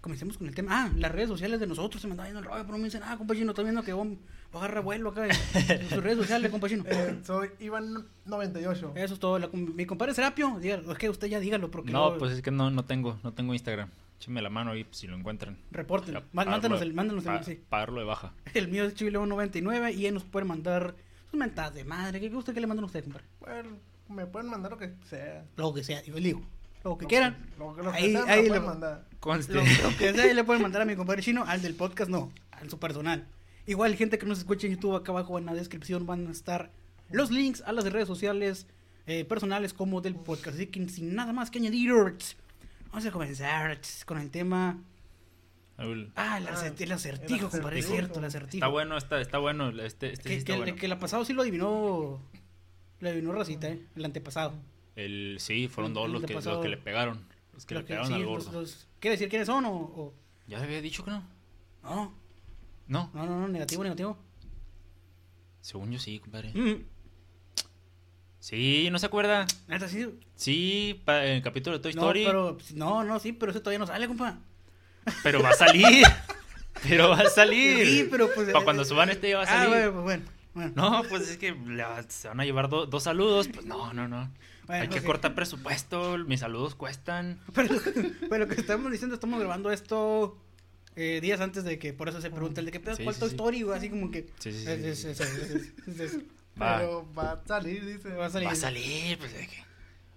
Comencemos 0.00 0.38
con 0.38 0.46
el 0.48 0.54
tema. 0.54 0.84
Ah, 0.84 0.90
las 0.96 1.12
redes 1.12 1.28
sociales 1.28 1.58
de 1.60 1.66
nosotros 1.66 2.00
se 2.00 2.06
me 2.08 2.12
andaba 2.12 2.28
yendo 2.28 2.40
el 2.40 2.46
rollo, 2.46 2.64
pero 2.64 2.78
me 2.78 2.84
dicen, 2.84 3.02
ah, 3.04 3.16
compa 3.16 3.34
Chino, 3.34 3.50
está 3.50 3.62
viendo 3.62 3.82
que 3.82 3.92
vos 3.92 4.06
va 4.54 4.60
a 4.60 4.64
agarrar 4.64 4.82
vuelo 4.84 5.10
acá 5.10 5.26
en, 5.26 5.88
sus 5.88 6.02
redes 6.02 6.18
sociales, 6.18 6.50
compa 6.50 6.68
Chino. 6.68 6.84
Eh, 6.86 7.20
soy 7.24 7.50
Iván98. 7.60 8.92
Eso 8.96 9.14
es 9.14 9.20
todo. 9.20 9.38
La- 9.38 9.48
mi 9.52 9.86
compadre 9.86 10.14
Serapio, 10.14 10.58
dígalo, 10.60 10.92
es 10.92 10.98
que 10.98 11.08
usted 11.10 11.28
ya 11.28 11.40
dígalo, 11.40 11.70
porque 11.70 11.92
No, 11.92 12.16
pues 12.18 12.32
es 12.32 12.42
que 12.42 12.50
no, 12.50 12.70
no 12.70 12.84
tengo, 12.84 13.18
no 13.22 13.32
tengo 13.32 13.52
Instagram. 13.52 13.90
Écheme 14.18 14.40
la 14.40 14.50
mano 14.50 14.70
ahí 14.70 14.84
pues, 14.84 14.98
si 14.98 15.06
lo 15.08 15.16
encuentran. 15.16 15.58
Reporten. 15.72 16.16
Mándanos 16.32 16.80
el, 16.80 16.94
mándanos 16.94 17.24
el, 17.26 17.32
pa- 17.32 17.42
sí. 17.42 17.60
Pagarlo 17.68 17.98
de 18.00 18.06
baja. 18.06 18.32
El 18.54 18.68
mío 18.68 18.84
es 18.84 18.94
Chivileo99 18.94 19.94
y 19.96 20.06
él 20.06 20.14
nos 20.14 20.22
puede 20.24 20.46
mandar 20.46 20.94
sus 21.30 21.38
mentadas 21.40 21.74
de 21.74 21.84
madre. 21.84 22.20
¿Qué 22.20 22.28
gusta 22.28 22.52
que 22.54 22.60
le 22.60 22.66
manden 22.68 22.84
a 22.84 22.86
usted, 22.86 23.02
compadre? 23.02 23.26
Bueno, 23.40 23.70
me 24.08 24.26
pueden 24.26 24.48
mandar 24.48 24.70
lo 24.72 24.78
que 24.78 24.92
sea. 25.08 25.44
Lo 25.56 25.74
que 25.74 25.82
sea, 25.82 26.02
digo, 26.02 26.18
digo. 26.18 26.40
Lo 26.84 26.98
que 26.98 27.06
quieran. 27.06 27.36
Lo, 27.58 27.74
que- 27.76 27.82
lo 27.82 27.92
que 27.92 27.96
Ahí- 27.98 28.16
ahí 28.16 28.36
lo 28.48 28.54
le- 28.54 28.60
pueden 28.60 28.64
mandar. 28.64 29.04
Conste. 29.20 29.54
Lo, 29.54 29.60
lo 29.62 29.96
que 29.98 30.12
sea, 30.12 30.24
ahí 30.24 30.34
le 30.34 30.44
pueden 30.44 30.62
mandar 30.62 30.82
a 30.82 30.84
mi 30.84 30.96
compadre 30.96 31.22
chino. 31.22 31.44
Al 31.46 31.62
del 31.62 31.74
podcast, 31.74 32.10
no. 32.10 32.32
Al 32.50 32.68
su 32.70 32.78
personal. 32.78 33.26
Igual, 33.66 33.94
gente 33.94 34.18
que 34.18 34.26
nos 34.26 34.38
escucha 34.38 34.66
en 34.66 34.74
YouTube, 34.74 34.96
acá 34.96 35.12
abajo 35.12 35.38
en 35.38 35.46
la 35.46 35.54
descripción 35.54 36.06
van 36.06 36.26
a 36.26 36.32
estar 36.32 36.70
los 37.10 37.30
links 37.30 37.62
a 37.66 37.72
las 37.72 37.84
redes 37.92 38.08
sociales 38.08 38.66
eh, 39.06 39.24
personales 39.24 39.72
como 39.72 40.00
del 40.00 40.16
podcast. 40.16 40.56
Así 40.56 40.66
que 40.66 40.88
sin 40.88 41.14
nada 41.14 41.32
más 41.32 41.50
que 41.50 41.58
añadir, 41.60 41.92
vamos 41.92 43.06
a 43.06 43.10
comenzar 43.12 43.78
con 44.06 44.18
el 44.18 44.30
tema. 44.30 44.78
Ah, 45.78 45.84
el, 45.84 46.12
Ah, 46.16 46.38
acert- 46.52 46.80
el 46.80 46.92
acertijo, 46.92 47.46
el 47.46 47.50
compadre, 47.50 47.78
es 47.78 47.84
acertijo. 47.86 47.92
cierto, 47.94 48.18
el 48.18 48.24
acertijo. 48.26 48.56
Está 48.58 48.66
bueno, 48.68 48.96
está, 48.96 49.20
está 49.20 49.38
bueno. 49.38 49.70
Este, 49.82 50.12
este 50.12 50.22
sí 50.22 50.28
Que, 50.28 50.34
está 50.36 50.52
que, 50.54 50.58
bueno. 50.58 50.76
que 50.76 50.88
la 50.88 50.98
pasado 50.98 51.24
sí 51.24 51.32
lo 51.32 51.42
adivinó. 51.42 52.20
Lo 53.00 53.08
adivinó 53.08 53.32
Racita, 53.32 53.68
¿eh? 53.68 53.80
El 53.96 54.04
antepasado. 54.04 54.54
El, 54.96 55.36
sí, 55.40 55.68
fueron 55.68 55.94
dos 55.94 56.10
los 56.10 56.22
que, 56.24 56.34
los 56.34 56.58
que 56.58 56.68
le 56.68 56.76
pegaron. 56.76 57.24
Los 57.54 57.64
que 57.66 57.74
le 57.74 57.82
pegaron 57.82 58.08
sí, 58.08 58.14
al 58.14 58.24
gordo. 58.26 58.52
los- 58.52 58.88
¿Quiere 59.00 59.14
decir 59.16 59.28
quiénes 59.28 59.46
son 59.46 59.64
o.? 59.64 59.72
o- 59.74 60.14
Ya 60.46 60.62
había 60.62 60.80
dicho 60.82 61.04
que 61.04 61.10
no. 61.10 61.22
No, 61.82 62.14
No, 62.88 63.10
no, 63.14 63.26
no, 63.26 63.40
no, 63.40 63.48
negativo, 63.48 63.82
negativo. 63.82 64.18
según 65.60 65.90
yo 65.92 65.98
sí, 65.98 66.18
compadre. 66.18 66.52
Mm, 66.54 66.84
Sí, 68.40 68.88
¿no 68.90 68.98
se 68.98 69.06
acuerda? 69.06 69.46
neta, 69.68 69.88
sí. 69.88 70.18
Sí, 70.34 71.00
pa- 71.04 71.24
en 71.24 71.34
el 71.36 71.42
capítulo 71.42 71.76
de 71.76 71.82
Toy 71.82 71.94
No, 71.94 72.00
Story. 72.02 72.24
pero, 72.26 72.58
no, 72.74 73.04
no, 73.04 73.20
sí, 73.20 73.32
pero 73.32 73.52
ese 73.52 73.60
todavía 73.60 73.78
no 73.78 73.86
sale, 73.86 74.08
compa. 74.08 74.40
Pero 75.22 75.40
va 75.42 75.50
a 75.50 75.54
salir. 75.54 76.04
pero 76.88 77.08
va 77.10 77.20
a 77.20 77.30
salir. 77.30 77.86
Sí, 77.86 78.08
pero 78.10 78.28
pues. 78.34 78.50
Para 78.52 78.64
cuando 78.64 78.84
suban 78.84 79.10
este 79.10 79.30
ya 79.30 79.38
va 79.38 79.44
a 79.44 79.46
Ah, 79.46 79.64
salir. 79.64 79.68
bueno, 79.68 79.92
pues 79.92 80.02
bueno. 80.04 80.24
bueno. 80.54 80.72
No, 80.74 81.02
pues 81.08 81.28
es 81.28 81.36
que 81.36 81.54
se 82.08 82.28
van 82.28 82.40
a 82.40 82.44
llevar 82.44 82.68
do- 82.68 82.86
dos 82.86 83.04
saludos. 83.04 83.46
Pues 83.48 83.64
no, 83.64 83.92
no, 83.92 84.08
no. 84.08 84.28
Bueno, 84.66 84.82
Hay 84.82 84.88
que 84.88 85.00
sí. 85.00 85.06
cortar 85.06 85.34
presupuesto. 85.34 86.18
Mis 86.18 86.40
saludos 86.40 86.74
cuestan. 86.74 87.40
Pero, 87.54 87.74
pero 88.28 88.46
lo 88.46 88.48
que 88.48 88.60
estamos 88.60 88.90
diciendo, 88.92 89.14
estamos 89.14 89.38
grabando 89.40 89.70
esto 89.70 90.38
eh, 90.96 91.20
días 91.22 91.40
antes 91.40 91.64
de 91.64 91.78
que, 91.78 91.92
por 91.92 92.08
eso 92.08 92.20
se 92.20 92.30
pregunta 92.30 92.60
el 92.60 92.66
de 92.66 92.72
que 92.72 92.80
pedo, 92.80 92.96
Sí, 92.96 93.02
¿cuál 93.04 93.16
sí. 93.16 93.24
Story? 93.24 93.64
Así 93.74 93.90
como 93.90 94.10
que. 94.10 94.28
Sí, 94.38 94.52
sí, 94.52 94.64
sí, 94.64 94.70
es- 94.70 94.98
sí, 95.00 95.08
es- 95.08 95.16
sí. 95.18 95.22
es- 95.24 95.30
es- 95.30 95.50
es- 95.50 95.88
es- 95.88 96.00
es- 96.14 96.18
Va. 96.60 96.78
Pero 96.78 97.12
va 97.14 97.32
a 97.32 97.46
salir, 97.46 97.84
dice. 97.86 98.10
Va 98.10 98.26
a 98.26 98.30
salir. 98.30 98.48
Va 98.48 98.52
a 98.52 98.56
salir, 98.56 99.18
pues 99.18 99.32
que. 99.32 99.48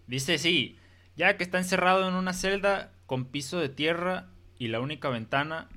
Dice, 0.08 0.38
sí. 0.38 0.78
Ya 1.16 1.38
que 1.38 1.44
está 1.46 1.58
encerrado 1.58 2.08
en 2.08 2.14
una 2.14 2.34
celda 2.34 2.92
con 3.06 3.26
piso 3.26 3.58
de 3.58 3.70
tierra 3.70 4.28
y 4.60 4.68
la 4.68 4.82
única 4.82 5.08
ventana 5.10 5.70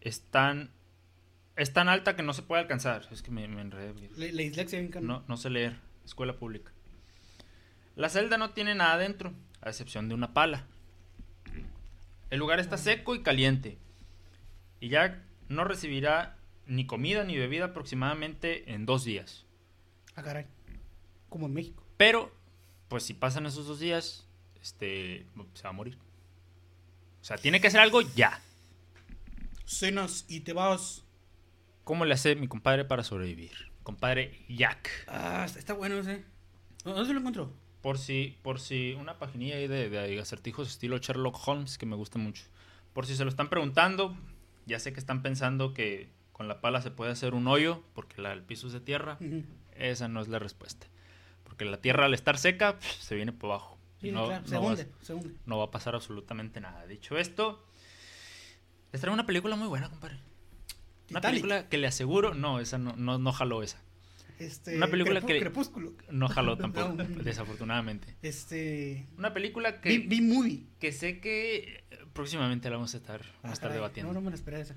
es 0.00 0.22
tan, 0.22 0.70
es 1.56 1.72
tan 1.72 1.88
alta 1.88 2.16
que 2.16 2.22
no 2.22 2.32
se 2.32 2.42
puede 2.42 2.62
alcanzar. 2.62 3.06
Es 3.10 3.22
que 3.22 3.30
me, 3.30 3.46
me 3.48 3.60
enredé. 3.60 3.92
güey. 3.92 4.08
La, 4.16 4.26
la 4.26 4.42
dislexia 4.42 4.80
bien. 4.80 4.90
No, 5.06 5.22
no 5.28 5.36
sé 5.36 5.50
leer. 5.50 5.76
Escuela 6.04 6.34
pública. 6.36 6.72
La 7.96 8.08
celda 8.08 8.38
no 8.38 8.50
tiene 8.50 8.74
nada 8.74 8.98
dentro, 8.98 9.32
a 9.60 9.68
excepción 9.68 10.08
de 10.08 10.14
una 10.14 10.34
pala. 10.34 10.66
El 12.30 12.38
lugar 12.40 12.58
está 12.58 12.76
seco 12.76 13.14
y 13.14 13.22
caliente. 13.22 13.78
Y 14.80 14.88
Jack 14.88 15.22
no 15.48 15.64
recibirá 15.64 16.36
ni 16.66 16.86
comida 16.86 17.24
ni 17.24 17.36
bebida 17.36 17.66
aproximadamente 17.66 18.72
en 18.72 18.86
dos 18.86 19.04
días. 19.04 19.46
Ah, 20.16 20.22
caray. 20.22 20.46
Como 21.28 21.46
en 21.46 21.54
México. 21.54 21.84
Pero, 21.96 22.32
pues 22.88 23.04
si 23.04 23.14
pasan 23.14 23.46
esos 23.46 23.66
dos 23.66 23.78
días, 23.80 24.26
este, 24.60 25.26
se 25.54 25.62
va 25.62 25.70
a 25.70 25.72
morir. 25.72 25.98
O 27.20 27.24
sea, 27.24 27.36
tiene 27.38 27.60
que 27.60 27.68
hacer 27.68 27.80
algo 27.80 28.00
ya. 28.02 28.40
Cenas 29.64 30.24
y 30.28 30.40
te 30.40 30.52
vas. 30.52 31.04
¿Cómo 31.84 32.04
le 32.04 32.14
hace 32.14 32.34
mi 32.36 32.48
compadre 32.48 32.84
para 32.84 33.02
sobrevivir? 33.02 33.52
Compadre 33.82 34.44
Jack. 34.48 34.90
Ah, 35.06 35.46
está, 35.46 35.74
bueno 35.74 35.98
ese. 35.98 36.24
¿Dónde 36.84 37.06
se 37.06 37.12
lo 37.12 37.20
encontró? 37.20 37.52
Por 37.84 37.98
si, 37.98 38.38
por 38.42 38.60
si, 38.60 38.94
una 38.98 39.18
paginilla 39.18 39.56
ahí 39.56 39.68
de, 39.68 39.90
de 39.90 40.18
acertijos 40.18 40.68
estilo 40.70 40.96
Sherlock 40.96 41.36
Holmes 41.46 41.76
que 41.76 41.84
me 41.84 41.96
gusta 41.96 42.18
mucho. 42.18 42.44
Por 42.94 43.04
si 43.04 43.14
se 43.14 43.24
lo 43.24 43.28
están 43.28 43.50
preguntando, 43.50 44.16
ya 44.64 44.78
sé 44.80 44.94
que 44.94 44.98
están 45.00 45.20
pensando 45.20 45.74
que 45.74 46.08
con 46.32 46.48
la 46.48 46.62
pala 46.62 46.80
se 46.80 46.90
puede 46.90 47.12
hacer 47.12 47.34
un 47.34 47.46
hoyo 47.46 47.82
porque 47.94 48.22
la, 48.22 48.32
el 48.32 48.42
piso 48.42 48.68
es 48.68 48.72
de 48.72 48.80
tierra. 48.80 49.18
Esa 49.76 50.08
no 50.08 50.22
es 50.22 50.28
la 50.28 50.38
respuesta. 50.38 50.86
Porque 51.44 51.66
la 51.66 51.76
tierra 51.76 52.06
al 52.06 52.14
estar 52.14 52.38
seca 52.38 52.78
se 52.80 53.14
viene 53.16 53.32
por 53.32 53.50
abajo. 53.50 53.78
Sí, 54.00 54.10
no, 54.12 54.26
claro, 54.28 54.46
se 54.46 54.54
no 54.54 54.62
va- 54.62 54.68
hunde, 54.70 54.88
se 55.02 55.12
hunde. 55.14 55.34
no 55.44 55.58
va 55.58 55.64
a 55.64 55.70
pasar 55.70 55.94
absolutamente 55.94 56.60
nada. 56.62 56.86
Dicho 56.86 57.18
esto, 57.18 57.64
Les 58.92 59.00
traigo 59.02 59.12
una 59.14 59.26
película 59.26 59.56
muy 59.56 59.68
buena, 59.68 59.90
compadre. 59.90 60.16
Una 61.10 61.20
Titanic. 61.20 61.22
película 61.42 61.68
que 61.68 61.76
le 61.78 61.86
aseguro, 61.86 62.32
no, 62.32 62.60
esa 62.60 62.78
no, 62.78 62.94
no, 62.96 63.18
no 63.18 63.32
jaló 63.32 63.62
esa. 63.62 63.82
Este, 64.38 64.76
una 64.76 64.88
película 64.88 65.20
que- 65.20 65.38
Crepúsculo. 65.38 65.92
No 66.10 66.28
jaló 66.28 66.56
tampoco, 66.58 66.94
No. 66.94 67.04
desafortunadamente. 67.22 68.14
Este. 68.22 69.06
Una 69.18 69.32
película 69.32 69.80
que, 69.80 69.98
B- 69.98 70.04
B-Movie. 70.08 70.64
que 70.80 70.92
sé 70.92 71.20
que 71.20 71.82
eh, 71.90 71.98
próximamente 72.12 72.68
la 72.70 72.76
vamos 72.76 72.94
a 72.94 72.96
estar, 72.96 73.20
vamos 73.20 73.34
a 73.44 73.48
Ah, 73.48 73.52
estar 73.52 73.68
caray, 73.68 73.76
debatiendo. 73.76 74.12
No, 74.12 74.20
no 74.20 74.24
me 74.24 74.30
la 74.30 74.36
esperé 74.36 74.60
esa. 74.60 74.74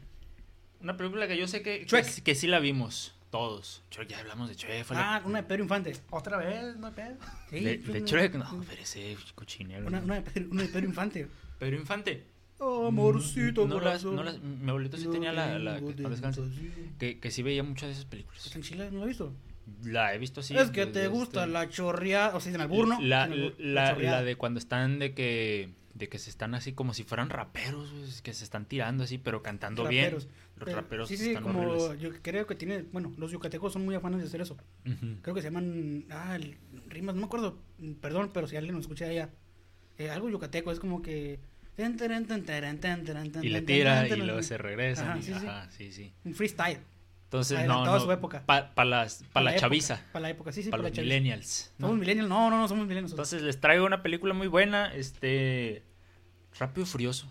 Una 0.82 0.96
película 0.96 1.28
que 1.28 1.38
yo 1.38 1.48
sé 1.48 1.62
que, 1.64 1.86
que, 1.86 2.22
que 2.24 2.36
sí 2.36 2.46
la 2.48 2.60
vimos 2.60 3.16
todos. 3.32 3.84
Shrek, 3.92 4.08
ya 4.10 4.20
hablamos 4.20 4.48
de 4.50 4.56
Shrek. 4.56 4.90
la- 4.92 5.16
Ah, 5.16 5.22
una 5.26 5.42
de 5.42 5.48
Pedro 5.48 5.64
Infante. 5.64 5.98
Otra 6.12 6.38
vez, 6.38 6.78
no 6.78 6.88
hay 6.88 6.94
pedo. 6.94 7.16
Sí, 7.50 7.60
de, 7.62 7.78
de 7.80 7.92
una- 8.00 8.08
Shrek, 8.08 8.36
no, 8.36 8.64
pero 8.70 8.82
ese 8.82 9.18
cochinero. 9.36 9.88
Una, 9.88 10.00
una 10.02 10.16
de 10.16 10.22
Pedro, 10.22 10.50
una 10.52 10.62
de 10.62 10.70
Pedro 10.70 10.86
Infante. 10.86 11.28
Pedro 11.60 11.76
Infante. 11.78 12.24
Amorcito, 12.60 13.68
No 13.68 13.80
las- 13.80 14.04
no 14.04 14.24
las- 14.24 14.40
mi 14.42 14.70
abuelito 14.70 14.98
sí 14.98 15.08
tenía 15.12 15.32
la, 15.32 15.60
la- 15.60 15.80
que, 15.80 15.90
en 16.04 16.96
que, 16.98 17.20
que 17.20 17.32
sí 17.32 17.44
veía 17.44 17.64
muchas 17.64 17.88
de 17.90 17.94
esas 17.94 18.06
películas. 18.06 18.46
¿Están 18.46 18.62
chilas? 18.62 18.92
¿No 18.92 19.00
la 19.00 19.04
has 19.06 19.10
visto? 19.10 19.34
La 19.84 20.14
he 20.14 20.18
visto 20.18 20.40
así. 20.40 20.56
es 20.58 20.72
que 20.72 20.86
te 20.86 21.08
gusta 21.08 21.42
este- 21.42 21.52
la 21.54 21.70
chorreada. 21.70 22.36
O 22.36 22.40
sea, 22.40 22.54
en 22.54 22.62
albur, 22.62 22.88
¿no? 22.88 23.02
La, 23.02 23.24
albur, 23.24 23.54
la- 23.60 23.92
chorreada. 23.94 24.18
la 24.20 24.24
de 24.24 24.36
cuando 24.36 24.60
están 24.60 25.00
de 25.00 25.14
que 25.14 25.70
de 25.94 26.10
que 26.10 26.20
se 26.20 26.30
están 26.30 26.54
así 26.54 26.74
como 26.74 26.94
si 26.94 27.04
fueran 27.04 27.32
raperos, 27.32 27.92
güey, 27.92 28.06
que 28.22 28.32
se 28.32 28.44
están 28.44 28.66
tirando 28.66 29.04
así, 29.04 29.18
pero 29.18 29.42
cantando 29.42 29.84
Raperos. 29.84 30.26
bien. 30.28 30.36
Los 30.58 30.66
Pero- 30.66 30.76
raperos 30.78 31.08
Sí, 31.10 31.18
sí, 31.18 31.30
están 31.30 31.42
como 31.44 31.60
horribles. 31.72 32.00
yo 32.00 32.12
creo 32.22 32.46
que 32.46 32.54
tiene. 32.54 32.84
Bueno, 32.84 33.12
los 33.18 33.32
yucatecos 33.32 33.74
son 33.74 33.84
muy 33.84 33.96
afanes 33.96 34.20
de 34.22 34.28
hacer 34.28 34.42
eso. 34.42 34.58
Ujú. 34.86 35.16
Creo 35.24 35.34
que 35.36 35.42
se 35.42 35.48
llaman. 35.48 36.06
Ah, 36.12 36.36
el- 36.36 36.56
rimas, 36.88 37.16
no 37.16 37.22
me 37.22 37.26
acuerdo. 37.26 37.58
Perdón, 38.00 38.30
pero 38.32 38.48
si 38.48 38.56
alguien 38.58 38.76
nos 38.76 38.82
escucha 38.84 39.06
allá. 39.06 39.30
eh, 39.98 40.12
algo 40.12 40.30
yucateco, 40.30 40.72
es 40.72 40.80
como 40.80 41.02
que. 41.02 41.40
Y 43.44 43.50
le 43.50 43.62
tira 43.64 44.08
y 44.08 44.16
luego 44.16 44.44
se 44.44 44.58
regresa. 44.58 45.14
Ajá, 45.14 45.22
sí. 45.22 45.32
ajá, 45.34 45.70
sí, 45.72 45.92
sí. 45.92 46.14
Un 46.24 46.34
freestyle. 46.36 46.80
Entonces, 47.28 47.58
no, 47.58 47.60
Adelantado 47.74 47.96
a 47.96 48.00
no. 48.00 48.06
su 48.06 48.12
época. 48.14 48.44
Para 48.46 48.86
las, 48.86 49.24
pa 49.34 49.42
la, 49.42 49.56
chaviza. 49.58 50.02
Para 50.14 50.24
la 50.24 50.30
época, 50.30 50.54
sí, 50.54 50.64
sí, 50.64 50.70
Para 50.70 50.82
para 50.82 50.90
los 50.90 50.92
la 50.92 50.96
chaviza. 50.96 51.14
millennials. 51.14 51.74
¿no? 51.78 51.88
Somos 51.88 52.00
millennials. 52.00 52.30
No, 52.30 52.50
no, 52.50 52.58
no, 52.58 52.68
somos 52.70 52.88
millennials. 52.88 53.12
Entonces 53.12 53.42
les 53.42 53.60
traigo 53.60 53.86
una 53.86 54.02
película 54.02 54.34
muy 54.34 54.48
buena, 54.48 54.94
este 54.96 55.84
Rápido 56.58 56.84
y 56.84 56.90
Furioso. 56.90 57.28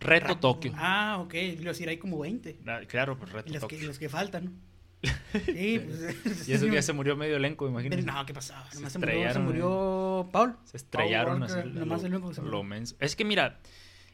Reto 0.00 0.36
Tokio. 0.38 0.72
Ah, 0.76 1.18
ok. 1.20 1.34
Yo 1.60 1.68
decir, 1.70 1.88
hay 1.90 1.98
como 1.98 2.18
20. 2.20 2.58
Ah, 2.66 2.80
Claro, 2.88 3.18
pues 3.18 3.32
Reto 3.32 3.50
Y 3.50 3.52
los 3.52 3.62
que, 3.64 3.74
Tokio. 3.76 3.86
los 3.88 3.98
que 3.98 4.08
faltan, 4.08 4.44
¿no? 4.46 4.52
Sí, 5.44 5.78
pues. 5.84 6.48
Y 6.48 6.52
eso 6.54 6.64
que 6.64 6.72
ya 6.72 6.82
se 6.82 6.94
murió 6.94 7.14
medio 7.14 7.36
elenco, 7.36 7.68
imagínate. 7.68 8.02
No, 8.02 8.24
¿qué 8.24 8.32
pasaba? 8.32 8.66
Se 8.70 8.76
Nomás 8.76 8.92
se, 8.94 8.98
murió, 8.98 9.30
se 9.32 9.38
murió 9.40 10.28
Paul. 10.32 10.56
Se 10.64 10.78
estrellaron 10.78 11.40
Paul 11.40 11.40
nomás 11.40 11.52
lo- 11.52 11.58
el 12.16 12.22
que 12.22 12.34
se 12.34 12.40
lo 12.40 12.46
murió. 12.46 12.62
menso. 12.64 12.96
Es 12.98 13.14
que 13.14 13.26
mira, 13.26 13.60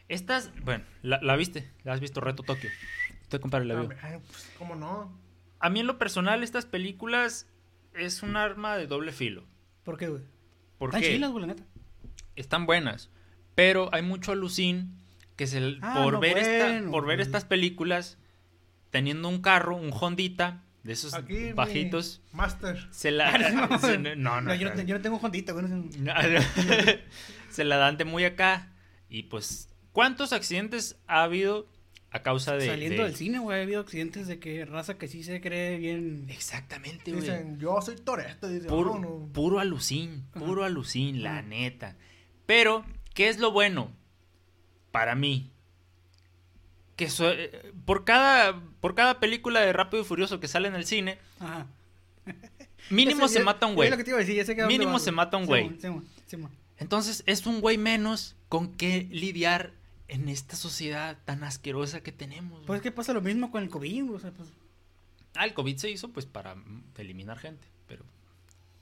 estas, 0.09 0.51
bueno, 0.65 0.83
la, 1.03 1.21
la 1.23 1.37
viste, 1.37 1.71
la 1.85 1.93
has 1.93 2.01
visto 2.01 2.21
Reto 2.21 2.43
Tokio. 2.43 2.69
Usted, 3.23 3.41
compadre, 3.41 3.65
la 3.67 3.75
vio. 3.81 3.91
Ay, 4.03 4.19
pues, 4.27 4.51
¿Cómo 4.59 4.75
no? 4.75 5.17
A 5.61 5.71
mí 5.71 5.81
en 5.81 5.87
lo 5.87 5.99
personal 5.99 6.43
estas 6.43 6.67
películas 6.67 7.47
es 7.95 8.23
un 8.23 8.37
arma 8.37 8.77
de 8.77 8.87
doble 8.87 9.13
filo. 9.13 9.45
¿Por 9.85 9.97
qué, 9.99 10.09
güey? 10.09 10.23
¿Por 10.79 10.89
Están 10.91 11.03
qué? 11.03 11.13
chilas, 11.13 11.31
güey, 11.31 11.43
la 11.43 11.47
neta. 11.49 11.65
están 12.37 12.65
buenas, 12.67 13.11
pero 13.55 13.91
hay 13.93 14.03
mucho 14.03 14.33
alucín 14.33 14.97
que 15.37 15.47
se 15.47 15.77
Ah, 15.83 16.01
por 16.03 16.15
no, 16.15 16.21
ver 16.21 16.39
esta, 16.39 16.91
por 16.91 17.07
ver 17.07 17.21
estas 17.21 17.45
películas 17.45 18.19
teniendo 18.91 19.29
un 19.29 19.41
carro, 19.43 19.77
un 19.77 19.91
Hondita 19.93 20.65
de 20.83 20.95
esos 20.95 21.13
Aquí, 21.15 21.53
bajitos, 21.53 22.23
Master. 22.33 22.89
se 22.91 23.11
la 23.11 23.31
se- 23.81 23.99
no, 23.99 24.41
no, 24.41 24.55
yo, 24.55 24.75
no, 24.75 24.83
yo 24.83 24.95
no 24.97 25.01
tengo 25.03 25.19
Hondita, 25.19 25.53
güey. 25.53 25.67
no 25.67 25.77
no, 25.99 26.13
se 27.51 27.65
la 27.65 27.77
dan 27.77 27.97
de 27.99 28.05
muy 28.05 28.25
acá 28.25 28.73
y 29.11 29.25
pues 29.25 29.69
¿cuántos 29.93 30.33
accidentes 30.33 30.99
ha 31.07 31.23
habido 31.25 31.67
a 32.13 32.23
causa 32.23 32.57
de 32.57 32.67
Saliendo 32.67 33.03
de- 33.03 33.09
del 33.09 33.17
cine, 33.17 33.39
güey, 33.39 33.59
ha 33.61 33.63
habido 33.63 33.81
accidentes 33.81 34.27
de 34.27 34.39
que 34.41 34.65
raza 34.65 34.99
que 34.99 35.07
sí 35.09 35.23
se 35.23 35.41
cree 35.41 35.79
bien. 35.79 36.27
Exactamente, 36.29 37.13
güey. 37.13 37.23
Dicen, 37.23 37.59
yo 37.61 37.81
soy 37.81 37.97
Toreto. 37.97 38.49
Puro, 38.69 38.93
"Oh, 38.95 38.99
no". 38.99 39.29
puro 39.33 39.61
alucín, 39.61 40.25
puro 40.35 40.65
alucín, 40.65 41.23
la 41.23 41.39
Ajá. 41.39 41.43
neta. 41.43 41.97
Pero, 42.47 42.85
¿qué 43.15 43.29
es 43.29 43.39
lo 43.39 43.53
bueno? 43.53 43.93
Para 44.91 45.15
mí. 45.15 45.53
Que 46.97 47.09
so- 47.09 47.31
eh, 47.31 47.73
por, 47.87 48.05
cada, 48.05 48.61
por 48.81 48.95
cada 48.95 49.21
película 49.21 49.61
de 49.61 49.73
Rápido 49.73 50.03
y 50.03 50.07
Furioso 50.07 50.41
que 50.41 50.49
sale 50.49 50.69
en 50.69 50.75
el 50.75 50.85
cine, 50.85 51.19
Ajá. 51.39 51.67
mínimo 52.91 53.25
Ese- 53.27 53.35
se 53.35 53.39
ya- 53.39 53.45
mata 53.45 53.67
un 53.67 53.73
es 53.73 53.77
güey. 53.77 53.91
lo 53.91 53.97
que 53.97 54.05
te 54.05 54.11
iba 54.11 54.19
a 54.19 54.21
decir, 54.21 54.35
ya 54.35 54.45
sé 54.45 54.55
que 54.57 54.63
a 54.63 54.65
dónde 54.65 54.77
Mínimo 54.79 54.99
se 54.99 55.13
mata 55.13 55.37
un 55.37 55.47
güey. 55.47 55.71
Entonces, 56.79 57.23
es 57.27 57.47
un 57.47 57.61
güey 57.61 57.79
menos 57.79 58.37
con 58.49 58.73
que 58.75 59.07
lidiar 59.11 59.73
en 60.11 60.29
esta 60.29 60.57
sociedad 60.57 61.19
tan 61.25 61.43
asquerosa 61.45 62.03
que 62.03 62.13
tenemos. 62.13 62.63
Pues 62.67 62.79
es 62.79 62.83
que 62.83 62.93
pasa 62.93 63.13
lo 63.13 63.21
mismo 63.23 63.51
con 63.51 63.63
el 63.63 63.69
COVID, 63.71 64.11
o 64.13 64.19
sea, 64.19 64.31
pues. 64.33 64.49
Ah, 65.37 65.45
el 65.45 65.55
COVID 65.55 65.77
se 65.77 65.91
hizo 65.91 66.11
pues 66.11 66.27
para 66.27 66.57
eliminar 66.99 67.39
gente, 67.39 67.67
pero 67.87 68.05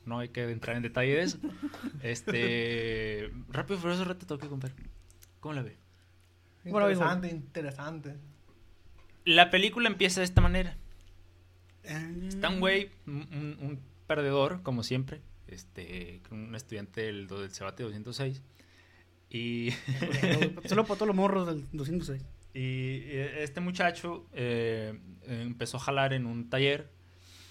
no 0.06 0.18
hay 0.20 0.30
que 0.30 0.42
entrar 0.50 0.76
en 0.76 0.82
detalle 0.82 1.14
de 1.14 1.22
eso. 1.22 1.38
Este. 2.02 3.30
Rápido 3.50 3.78
y 3.78 3.82
Furioso 3.82 4.04
Reto 4.04 4.26
Tokio, 4.26 4.48
compadre. 4.48 4.74
¿Cómo 5.40 5.54
la 5.54 5.62
ve? 5.62 5.76
Interesante, 6.64 7.28
interesante. 7.28 8.16
La 9.24 9.50
película 9.50 9.88
empieza 9.88 10.20
de 10.20 10.24
esta 10.24 10.40
manera. 10.40 10.76
ah, 11.88 12.10
Está 12.28 12.48
un 12.48 12.60
güey, 12.60 12.90
un, 13.06 13.28
un- 13.32 13.58
un 13.66 13.80
perdedor, 14.06 14.62
como 14.62 14.82
siempre. 14.82 15.20
Este, 15.46 16.20
un 16.30 16.54
estudiante 16.54 17.02
del, 17.02 17.26
del 17.26 17.50
Cebate 17.50 17.82
206. 17.82 18.42
Y, 19.30 19.70
Solo 20.64 20.84
para 20.84 20.96
todos 20.96 21.08
los 21.08 21.16
morros 21.16 21.46
del 21.46 21.66
206. 21.72 22.22
y 22.54 23.00
este 23.38 23.60
muchacho 23.60 24.26
eh, 24.32 24.98
empezó 25.26 25.76
a 25.76 25.80
jalar 25.80 26.12
en 26.12 26.26
un 26.26 26.48
taller. 26.48 26.90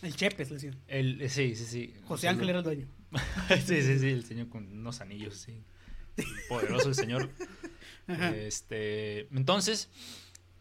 El 0.01 0.15
Chepes, 0.15 0.49
le 0.49 0.55
decían. 0.55 0.75
El, 0.87 1.29
sí, 1.29 1.55
sí, 1.55 1.65
sí. 1.65 1.93
José 2.05 2.27
Ángel 2.27 2.49
era 2.49 2.59
el 2.59 2.63
dueño. 2.63 2.87
sí, 3.65 3.81
sí, 3.81 3.99
sí, 3.99 4.09
el 4.09 4.23
señor 4.23 4.49
con 4.49 4.71
unos 4.71 5.01
anillos, 5.01 5.35
sí. 5.35 5.63
Poderoso 6.49 6.89
el 6.89 6.95
señor. 6.95 7.29
Ajá. 8.07 8.35
Este, 8.35 9.27
entonces, 9.35 9.89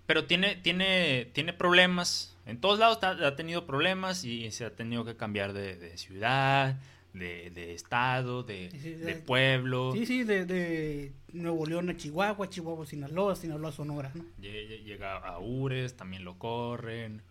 pero 0.07 0.27
tiene, 0.27 0.57
tiene, 0.57 1.31
tiene 1.33 1.53
problemas. 1.53 2.37
En 2.45 2.61
todos 2.61 2.79
lados 2.79 2.99
ha, 3.03 3.27
ha 3.27 3.37
tenido 3.37 3.67
problemas 3.67 4.25
y 4.25 4.51
se 4.53 4.65
ha 4.65 4.75
tenido 4.75 5.05
que 5.05 5.17
cambiar 5.17 5.53
de, 5.53 5.77
de 5.77 5.97
ciudad, 5.97 6.79
de, 7.19 7.51
de 7.51 7.75
estado, 7.75 8.43
de, 8.43 8.71
Sí, 8.71 8.79
sí, 8.81 8.91
de 8.95 9.05
de- 9.07 9.15
pueblo. 9.17 9.93
Sí, 9.95 10.07
sí, 10.07 10.25
de, 10.25 10.45
de 10.45 11.13
Nuevo 11.33 11.67
León 11.67 11.89
a 11.91 11.97
Chihuahua, 11.97 12.49
Chihuahua 12.49 12.85
a 12.85 12.87
Sinaloa, 12.87 13.37
Sinaloa 13.37 13.71
a 13.71 13.73
Sonora, 13.73 14.13
¿no? 14.15 14.23
Lle- 14.41 14.69
lle- 14.69 14.83
Llega 14.85 15.17
a 15.19 15.39
Ures, 15.39 15.97
también 15.97 16.25
lo 16.25 16.39
corren. 16.39 17.23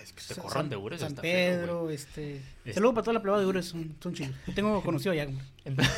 Es 0.00 0.12
que 0.14 0.22
te 0.26 0.34
Sa- 0.34 0.40
corran 0.42 0.68
de 0.70 0.76
Ures. 0.76 1.00
San 1.00 1.08
está 1.10 1.20
feo, 1.22 1.32
güey. 1.32 1.58
Pedro, 1.60 1.90
este... 1.90 2.40
Es- 2.64 2.74
Saludos 2.74 2.94
para 2.94 3.04
toda 3.04 3.14
la 3.14 3.22
plebada 3.22 3.42
de 3.42 3.48
Ures, 3.48 3.66
son, 3.66 3.96
son 4.00 4.14
chidos. 4.14 4.34
Yo 4.46 4.54
tengo 4.54 4.82
conocido 4.84 5.12
allá, 5.12 5.26
güey. 5.26 5.38
Entonces, 5.64 5.94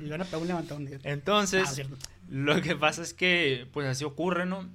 Y 0.00 0.08
van 0.08 0.22
a 0.22 0.24
pegar 0.24 0.40
un 0.42 0.48
levantón. 0.48 0.88
entonces 1.04 1.80
Ah. 1.80 1.96
Lo 2.28 2.60
que 2.62 2.74
pasa 2.74 3.02
es 3.02 3.14
que, 3.14 3.66
pues 3.72 3.86
así 3.86 4.02
ocurre, 4.04 4.44
¿no? 4.46 4.68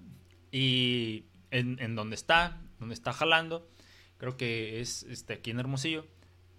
Y 0.52 1.26
en, 1.52 1.78
en 1.82 1.96
donde 1.96 2.16
está, 2.16 2.62
donde 2.80 2.94
está 2.96 3.12
jalando, 3.12 3.68
creo 4.18 4.38
que 4.38 4.80
es 4.82 5.04
este, 5.04 5.34
aquí 5.34 5.52
en 5.52 5.60
Hermosillo, 5.60 6.06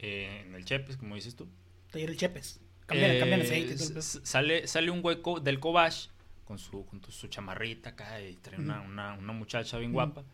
eh, 0.00 0.42
en 0.47 0.54
el 0.54 0.64
Chepes, 0.64 0.97
como 0.97 1.14
dices 1.14 1.37
tú. 1.37 1.49
Taller 1.90 2.11
el 2.11 2.16
Chepes. 2.16 2.61
Cambian, 2.87 3.11
Eh, 3.12 3.19
cambian 3.21 3.40
aceite 3.42 3.76
sale, 3.78 4.66
sale 4.66 4.90
un 4.90 5.00
hueco 5.04 5.38
del 5.40 5.61
Cobach 5.61 6.09
con 6.45 6.59
su, 6.59 6.85
con 6.87 7.00
su 7.11 7.28
chamarrita 7.28 7.90
acá 7.90 8.21
y 8.21 8.35
trae 8.35 8.59
una, 8.59 8.80
una, 8.80 9.14
una 9.14 9.33
muchacha 9.33 9.78
bien 9.78 9.92
guapa. 9.92 10.25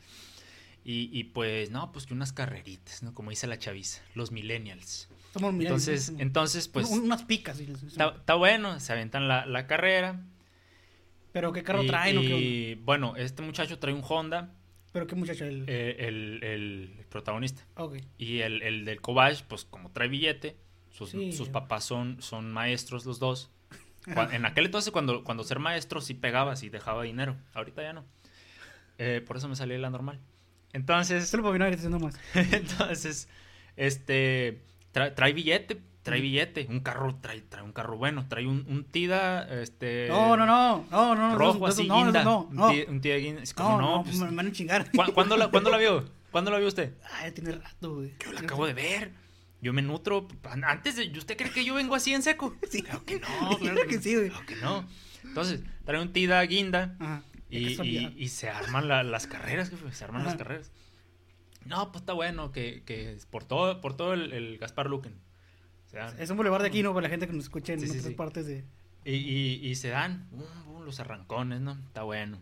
Y, 0.84 1.10
y 1.12 1.24
pues, 1.24 1.70
no, 1.70 1.90
pues 1.92 2.06
que 2.06 2.14
unas 2.14 2.32
carreritas, 2.32 3.02
¿no? 3.02 3.12
Como 3.12 3.30
dice 3.30 3.46
la 3.48 3.58
chaviza, 3.58 4.00
los 4.14 4.30
millennials. 4.30 5.08
Somos 5.34 5.52
millennials, 5.52 5.88
Entonces, 5.88 6.06
somos- 6.06 6.20
entonces 6.22 6.68
pues, 6.68 6.86
un- 6.88 7.00
unas 7.00 7.24
picas. 7.24 7.58
está, 7.60 8.34
bueno, 8.34 8.78
se 8.80 8.92
aventan 8.92 9.26
la, 9.28 9.44
la 9.46 9.66
carrera. 9.66 10.22
Pero 11.32 11.52
qué 11.52 11.62
carro 11.64 11.82
y, 11.82 11.86
traen 11.88 12.16
o 12.18 12.20
qué 12.22 12.26
onda? 12.34 12.38
y, 12.46 12.74
bueno, 12.76 13.16
este 13.16 13.42
muchacho 13.42 13.78
trae 13.78 13.92
un 13.92 14.02
Honda, 14.08 14.54
Pero 14.96 15.06
qué 15.06 15.14
muchacho 15.14 15.44
el... 15.44 15.64
eh, 15.68 15.96
el, 16.08 16.42
el 16.42 17.04
protagonista. 17.10 17.62
Y 18.16 18.38
el, 18.40 18.62
el 18.62 18.86
del 18.86 19.02
Cobach, 19.02 19.42
pues 19.42 19.66
como 19.66 19.90
trae 19.90 20.08
billete, 20.08 20.56
sus, 20.90 21.10
Sí. 21.10 21.32
sus 21.32 21.50
papás 21.50 21.84
son, 21.84 22.22
son 22.22 22.50
maestros 22.50 23.04
los 23.04 23.18
dos. 23.18 23.50
En 24.32 24.46
aquel 24.46 24.64
entonces, 24.64 24.90
cuando, 24.92 25.22
cuando 25.22 25.44
ser 25.44 25.58
maestro 25.58 26.00
sí 26.00 26.14
pegaba, 26.14 26.56
sí 26.56 26.70
dejaba 26.70 27.02
dinero. 27.02 27.36
Ahorita 27.52 27.82
ya 27.82 27.92
no. 27.92 28.06
Eh, 28.96 29.22
por 29.26 29.36
eso 29.36 29.48
me 29.48 29.56
salí 29.56 29.72
de 29.72 29.80
la 29.80 29.90
normal. 29.90 30.18
Entonces, 30.72 31.28
Solo 31.28 31.42
para 31.42 31.68
haciendo 31.68 31.98
más. 31.98 32.18
entonces, 32.34 33.28
este, 33.76 34.62
tra- 34.94 35.14
trae 35.14 35.34
billete, 35.34 35.82
trae 36.06 36.20
billete. 36.20 36.66
Un 36.70 36.80
carro, 36.80 37.14
trae, 37.20 37.42
trae 37.42 37.62
un 37.62 37.72
carro 37.72 37.96
bueno. 37.98 38.26
Trae 38.28 38.46
un, 38.46 38.64
un 38.68 38.84
Tida, 38.84 39.42
este... 39.62 40.08
No, 40.08 40.36
no, 40.36 40.46
no. 40.46 40.86
No, 40.90 41.14
no, 41.14 41.30
no. 41.30 41.36
Rojo 41.38 41.66
así, 41.66 41.86
no, 41.86 41.96
guinda. 42.04 42.24
No, 42.24 42.42
Un 42.44 42.56
no. 42.56 42.70
Tida- 42.72 42.88
Un 42.88 43.00
Tida 43.00 43.16
guinda. 43.16 43.42
Es 43.42 43.52
como, 43.54 43.70
No, 43.70 43.80
no, 43.80 43.96
no, 43.98 44.02
pues, 44.04 44.18
me 44.18 44.30
van 44.30 44.46
a 44.48 44.52
chingar. 44.52 44.90
¿cu- 44.90 45.12
¿cuándo, 45.12 45.36
la, 45.36 45.48
¿Cuándo 45.48 45.70
la 45.70 45.76
vio? 45.78 46.08
¿Cuándo 46.30 46.50
la 46.50 46.58
vio 46.58 46.68
usted? 46.68 46.94
Ah, 47.04 47.26
ya 47.28 47.34
tiene 47.34 47.52
rato, 47.52 47.94
güey. 47.96 48.14
Yo 48.24 48.32
la 48.32 48.40
acabo 48.40 48.66
de 48.66 48.74
ver. 48.74 49.12
Yo 49.62 49.72
me 49.72 49.82
nutro. 49.82 50.28
Antes 50.64 50.96
de. 50.96 51.10
¿Usted 51.18 51.36
cree 51.36 51.50
que 51.50 51.64
yo 51.64 51.74
vengo 51.74 51.94
así 51.94 52.12
en 52.14 52.22
seco? 52.22 52.54
Sí. 52.70 52.82
Claro 52.82 53.04
que 53.04 53.18
no, 53.20 53.28
Claro 53.58 53.80
que 53.88 53.98
sí, 54.00 54.14
güey. 54.14 54.28
Claro 54.30 54.46
que 54.46 54.56
no. 54.56 54.84
Entonces, 55.24 55.60
trae 55.84 56.00
un 56.00 56.12
tida 56.12 56.40
guinda. 56.42 56.94
Ajá. 57.00 57.22
Y, 57.48 57.80
y- 57.82 58.14
y 58.18 58.28
se 58.28 58.48
arman 58.50 58.86
la- 58.88 59.02
las 59.04 59.26
carreras, 59.26 59.70
jefe, 59.70 59.92
se 59.92 60.04
arman 60.04 60.24
las 60.24 60.34
carreras. 60.36 60.70
No, 61.64 61.90
pues 61.90 62.02
está 62.02 62.12
bueno 62.12 62.52
que, 62.52 62.82
que 62.84 63.16
por 63.30 63.42
todo, 63.44 63.80
por 63.80 63.96
todo 63.96 64.14
el, 64.14 64.32
el 64.32 64.58
Gaspar 64.58 64.88
Luquen. 64.88 65.14
Dan. 65.92 66.18
Es 66.20 66.28
un 66.30 66.36
boulevard 66.36 66.62
de 66.62 66.68
aquí, 66.68 66.82
¿no? 66.82 66.92
Para 66.92 67.04
la 67.04 67.10
gente 67.10 67.26
que 67.26 67.32
nos 67.32 67.44
escuche 67.44 67.72
en 67.74 67.80
Sí, 67.80 67.86
otras 67.88 68.04
sí. 68.04 68.14
partes 68.14 68.46
de... 68.46 68.64
Y, 69.04 69.12
y- 69.14 69.66
y 69.68 69.74
se 69.76 69.88
dan 69.88 70.26
bum, 70.32 70.44
bum, 70.66 70.82
los 70.84 70.98
arrancones, 71.00 71.60
¿no? 71.60 71.72
Está 71.86 72.02
bueno. 72.02 72.38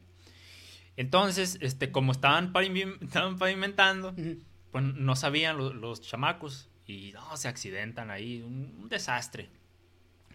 Entonces, 0.96 1.58
este, 1.60 1.90
como 1.90 2.12
estaban, 2.12 2.52
pavim- 2.52 2.98
estaban 3.02 3.38
pavimentando, 3.38 4.14
pues 4.70 4.84
no 4.84 5.16
sabían 5.16 5.56
lo- 5.58 5.74
los 5.74 6.00
chamacos 6.00 6.68
y 6.86 7.12
no, 7.12 7.36
se 7.36 7.48
accidentan 7.48 8.10
ahí, 8.10 8.42
un, 8.42 8.74
un 8.80 8.88
desastre. 8.88 9.50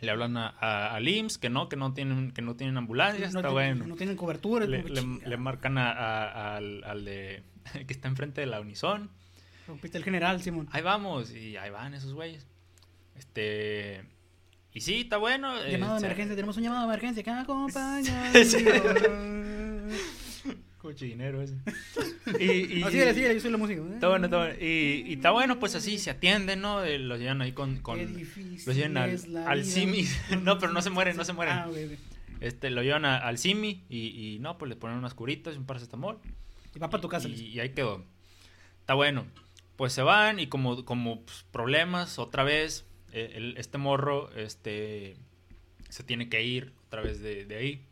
Le 0.02 0.12
hablan 0.12 0.38
a, 0.38 0.48
a- 0.50 0.96
al 0.96 1.08
IMSS 1.08 1.38
que 1.38 1.50
no, 1.50 1.68
que 1.68 1.76
no 1.76 1.94
tienen, 1.94 2.32
que 2.32 2.42
no 2.42 2.56
tienen 2.56 2.78
ambulancia, 2.78 3.30
no, 3.32 3.40
está 3.40 3.50
bueno. 3.50 3.86
no 3.88 3.96
tienen 3.96 4.16
cobertura. 4.16 4.66
le, 4.66 5.38
marcan 5.38 5.78
a- 5.78 5.92
a- 5.92 6.58
al, 6.58 6.84
al 6.84 7.06
de 7.06 7.44
que 7.88 7.94
está 7.94 8.08
enfrente 8.08 8.42
de 8.42 8.48
la 8.48 8.60
Unison. 8.62 9.10
Rompiste 9.68 9.98
el 9.98 10.04
general, 10.04 10.42
Simón. 10.42 10.68
Ahí 10.72 10.82
vamos, 10.82 11.32
y 11.32 11.56
ahí 11.58 11.70
van 11.70 11.94
esos 11.94 12.14
güeyes. 12.14 12.48
Este. 13.20 14.04
Y 14.74 14.82
sí, 14.82 15.02
está 15.02 15.18
bueno. 15.18 15.54
Llamado 15.68 16.00
de 16.00 16.06
emergencia, 16.06 16.36
tenemos 16.36 16.58
un 16.58 16.64
llamado 16.64 16.88
de 16.88 16.94
emergencia 16.94 17.24
que 17.24 17.30
acompaña. 17.30 18.32
Cochinero 20.78 21.42
ese. 21.42 21.56
Y, 22.40 22.78
y- 22.78 22.80
No, 22.82 22.90
síguele, 22.90 23.14
síguele, 23.14 23.34
yo 23.36 23.42
soy 23.42 23.52
la 23.52 23.58
música. 23.58 23.82
Está 23.94 24.08
bueno, 24.08 24.26
está 24.28 24.38
bueno. 24.38 24.56
Y, 24.62 25.04
y 25.08 25.14
está 25.14 25.32
bueno, 25.32 25.60
pues 25.60 25.76
así 25.76 25.98
se 25.98 26.10
atienden, 26.10 26.62
¿no? 26.62 26.84
Eh, 26.84 27.00
Los 27.00 27.20
llevan 27.20 27.42
ahí 27.42 27.52
con. 27.52 27.78
con 27.80 27.98
Qué 27.98 28.08
difícil 28.08 28.62
los 28.66 28.76
llevan 28.76 28.98
al, 28.98 29.20
al. 29.48 29.66
Simi. 29.66 30.06
No, 30.42 30.58
pero 30.58 30.72
no 30.72 30.82
se 30.82 30.90
mueren, 30.90 31.18
no 31.18 31.26
se 31.26 31.34
mueren. 31.34 31.54
Ah, 31.58 31.68
güey. 31.68 31.98
Este, 32.40 32.70
lo 32.70 32.82
llevan 32.82 33.04
a- 33.04 33.18
al 33.18 33.38
Simi 33.38 33.84
y, 33.90 34.36
y 34.36 34.40
no, 34.40 34.58
pues 34.58 34.70
le 34.70 34.78
ponen 34.78 34.98
unas 34.98 35.14
curitas 35.14 35.56
y 35.56 35.58
un 35.58 35.66
paracetamol. 35.66 36.18
Y 36.74 36.80
va 36.80 36.90
para 36.90 37.02
tu 37.02 37.10
casa. 37.10 37.28
Y, 37.28 37.34
y 37.48 37.60
ahí 37.60 37.72
quedó. 37.72 38.06
Está 38.80 38.94
bueno. 38.94 39.26
Pues 39.76 39.92
se 39.94 40.02
van 40.02 40.40
y 40.40 40.48
como, 40.48 40.86
como 40.86 41.22
pues, 41.24 41.46
problemas, 41.52 42.20
otra 42.20 42.44
vez, 42.44 42.82
eh, 42.82 42.86
el- 43.14 43.58
este 43.58 43.78
morro 43.78 44.32
este, 44.36 45.16
se 45.90 46.04
tiene 46.04 46.30
que 46.30 46.44
ir 46.44 46.74
otra 46.88 47.02
vez 47.02 47.20
de, 47.22 47.46
de 47.46 47.56
ahí. 47.56 47.86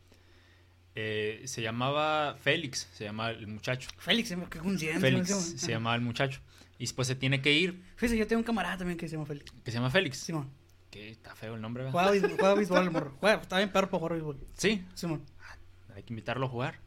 Eh, 0.95 1.43
se 1.45 1.61
llamaba 1.61 2.35
Félix, 2.41 2.87
se 2.93 3.03
llama 3.03 3.29
el 3.29 3.45
muchacho. 3.47 3.89
Félix, 3.99 4.33
qué 4.49 4.59
coincidencia. 4.59 4.99
Félix 4.99 5.27
Simón. 5.27 5.43
se 5.59 5.71
llamaba 5.71 5.95
el 5.95 6.01
muchacho. 6.01 6.41
Y 6.79 6.83
después 6.85 7.07
se 7.07 7.15
tiene 7.15 7.41
que 7.41 7.53
ir, 7.53 7.81
Fíjese, 7.95 8.17
yo 8.17 8.27
tengo 8.27 8.39
un 8.39 8.43
camarada 8.45 8.77
también 8.77 8.97
que 8.97 9.07
se 9.07 9.13
llama 9.13 9.25
Félix. 9.25 9.51
que 9.63 9.71
se 9.71 9.77
llama 9.77 9.89
Félix. 9.91 10.17
Simón. 10.17 10.49
Que 10.91 11.09
está 11.09 11.35
feo 11.35 11.55
el 11.55 11.61
nombre, 11.61 11.83
¿verdad? 11.83 11.93
Juega 11.99 12.53
béisbol, 12.55 12.83
el 12.83 12.91
morro. 12.91 13.15
Juega, 13.19 13.41
está 13.41 13.57
bien 13.57 13.71
perro 13.71 13.89
para 13.89 13.99
jugar 13.99 14.13
béisbol. 14.13 14.37
Sí, 14.55 14.83
Simón. 14.95 15.23
hay 15.95 16.03
que 16.03 16.13
invitarlo 16.13 16.45
a 16.47 16.49
jugar. 16.49 16.79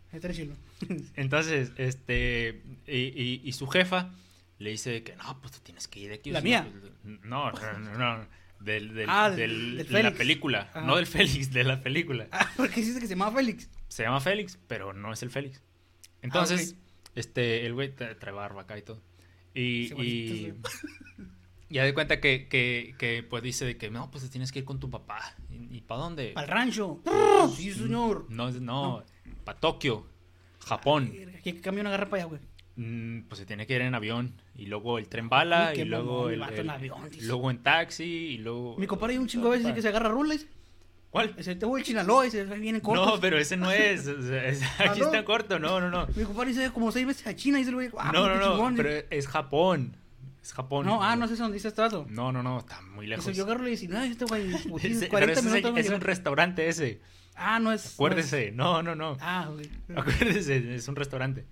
Entonces, 1.16 1.72
este, 1.76 2.62
y, 2.86 2.96
y- 2.98 3.40
y 3.44 3.52
su 3.52 3.66
jefa 3.68 4.10
le 4.60 4.70
dice 4.70 5.02
que 5.02 5.16
no, 5.16 5.40
pues 5.40 5.52
tú 5.54 5.58
tienes 5.64 5.88
que 5.88 5.98
ir 6.00 6.08
de 6.10 6.14
aquí. 6.14 6.30
o 6.30 6.34
¿La 6.34 6.40
mía? 6.40 6.68
no, 7.24 7.50
pues, 7.50 7.62
no, 7.62 7.78
no, 7.80 7.98
no, 7.98 8.18
no, 8.18 8.26
del, 8.60 8.94
del, 8.94 9.06
Ah, 9.10 9.28
del- 9.30 9.86
de 9.88 10.02
la 10.02 10.12
película, 10.12 10.70
Ah. 10.74 10.82
no 10.82 10.96
del 10.96 11.06
Félix, 11.06 11.50
de 11.52 11.64
la 11.64 11.80
película. 11.82 12.28
Ah, 12.30 12.48
porque 12.56 12.80
dice 12.82 13.00
que 13.00 13.06
se 13.06 13.14
llama 13.16 13.32
Félix. 13.32 13.68
Se 13.88 14.04
llama 14.04 14.20
Félix, 14.20 14.58
pero 14.68 14.92
no 14.92 15.12
es 15.12 15.22
el 15.24 15.30
Félix. 15.30 15.62
Entonces, 16.22 16.72
ok. 17.04 17.10
este, 17.16 17.66
el 17.66 17.74
güey 17.74 17.94
tra- 17.96 18.16
trae 18.18 18.32
barba 18.32 18.62
acá 18.62 18.78
y 18.78 18.82
todo. 18.82 19.02
Y, 19.54 20.52
ya 21.70 21.84
de 21.84 21.94
cuenta 21.94 22.20
que, 22.20 22.48
que, 22.48 22.94
que, 22.98 23.22
pues 23.22 23.42
dice 23.42 23.64
de 23.64 23.76
que 23.76 23.90
no, 23.90 24.10
pues 24.10 24.24
te 24.24 24.30
tienes 24.30 24.52
que 24.52 24.58
ir 24.60 24.64
con 24.64 24.78
tu 24.80 24.90
papá. 24.90 25.34
¿Y, 25.48 25.78
y 25.78 25.80
para 25.80 26.02
dónde? 26.02 26.32
Al 26.36 26.46
rancho. 26.48 27.00
Sí, 27.56 27.72
señor. 27.72 28.26
No, 28.28 28.50
no, 28.50 29.04
para 29.44 29.58
Tokio, 29.58 30.06
Japón. 30.60 31.12
¿Qué 31.42 31.60
camión 31.60 31.86
agarra 31.86 32.10
para 32.10 32.22
allá, 32.24 32.28
güey? 32.28 32.40
Mm, 32.76 33.22
pues 33.28 33.38
se 33.40 33.46
tiene 33.46 33.66
que 33.66 33.74
ir 33.74 33.82
en 33.82 33.94
avión 33.94 34.32
y 34.54 34.66
luego 34.66 34.98
el 34.98 35.08
tren 35.08 35.28
bala 35.28 35.74
y 35.74 35.84
luego 35.84 36.30
el, 36.30 36.40
en 36.42 36.70
avión, 36.70 37.10
dice. 37.10 37.26
luego 37.26 37.50
en 37.50 37.58
taxi 37.62 38.04
y 38.04 38.38
luego 38.38 38.76
Mi 38.78 38.86
compadre 38.86 39.14
hay 39.14 39.18
un 39.18 39.26
chingo 39.26 39.50
de 39.50 39.58
veces 39.58 39.74
que 39.74 39.82
se 39.82 39.88
agarra 39.88 40.08
rulas. 40.08 40.46
¿Cuál? 41.10 41.34
Ese 41.36 41.56
te 41.56 41.66
voy 41.66 41.80
al 41.80 41.84
Chinaloa 41.86 42.26
y 42.26 42.30
se 42.30 42.44
viene 42.44 42.80
corto. 42.80 43.04
No, 43.04 43.20
pero 43.20 43.36
ese 43.36 43.56
no 43.56 43.70
es, 43.72 44.06
es- 44.06 44.62
aquí 44.78 45.00
no? 45.00 45.06
está 45.06 45.24
corto, 45.24 45.58
no, 45.58 45.80
no, 45.80 45.90
no. 45.90 46.06
Mi 46.14 46.22
compadre 46.24 46.50
dice 46.50 46.70
como 46.70 46.92
seis 46.92 47.04
veces 47.06 47.26
a 47.26 47.34
China 47.34 47.58
y 47.58 47.62
dice 47.62 47.70
el 47.70 47.74
güey. 47.74 47.90
ah, 47.98 48.12
No, 48.14 48.28
no, 48.28 48.36
no, 48.36 48.52
chingón. 48.52 48.76
pero 48.76 48.90
es 49.10 49.26
Japón. 49.26 49.96
Es 50.40 50.52
Japón. 50.54 50.86
No, 50.86 51.02
ah, 51.02 51.16
no 51.16 51.26
sé 51.28 51.34
dónde 51.36 51.54
dice 51.56 51.68
este. 51.68 51.82
No, 52.08 52.30
no, 52.32 52.42
no, 52.44 52.60
está 52.60 52.80
muy 52.80 53.06
lejos. 53.08 53.26
Dice, 53.26 53.36
yo 53.36 53.44
agarro 53.44 53.66
y 53.66 53.72
dice, 53.72 53.88
no, 53.88 54.00
este 54.02 54.24
güey, 54.24 54.52
pues, 54.70 54.84
Ese- 54.84 55.00
pero 55.00 55.10
40 55.10 55.32
ese 55.32 55.40
es, 55.40 55.44
minutos. 55.46 55.70
es 55.70 55.74
me 55.74 55.80
un 55.80 55.84
llegan". 55.84 56.00
restaurante 56.00 56.68
ese. 56.68 57.00
Ah, 57.34 57.58
no 57.58 57.72
es. 57.72 57.82
no 57.82 57.88
es- 57.88 57.94
Acuérdese. 57.94 58.52
No, 58.52 58.82
no, 58.82 58.94
no. 58.94 59.16
Ah, 59.20 59.50
güey. 59.52 59.68
Acuérdese, 59.96 60.76
es 60.76 60.86
un 60.88 60.94
restaurante. 60.96 61.44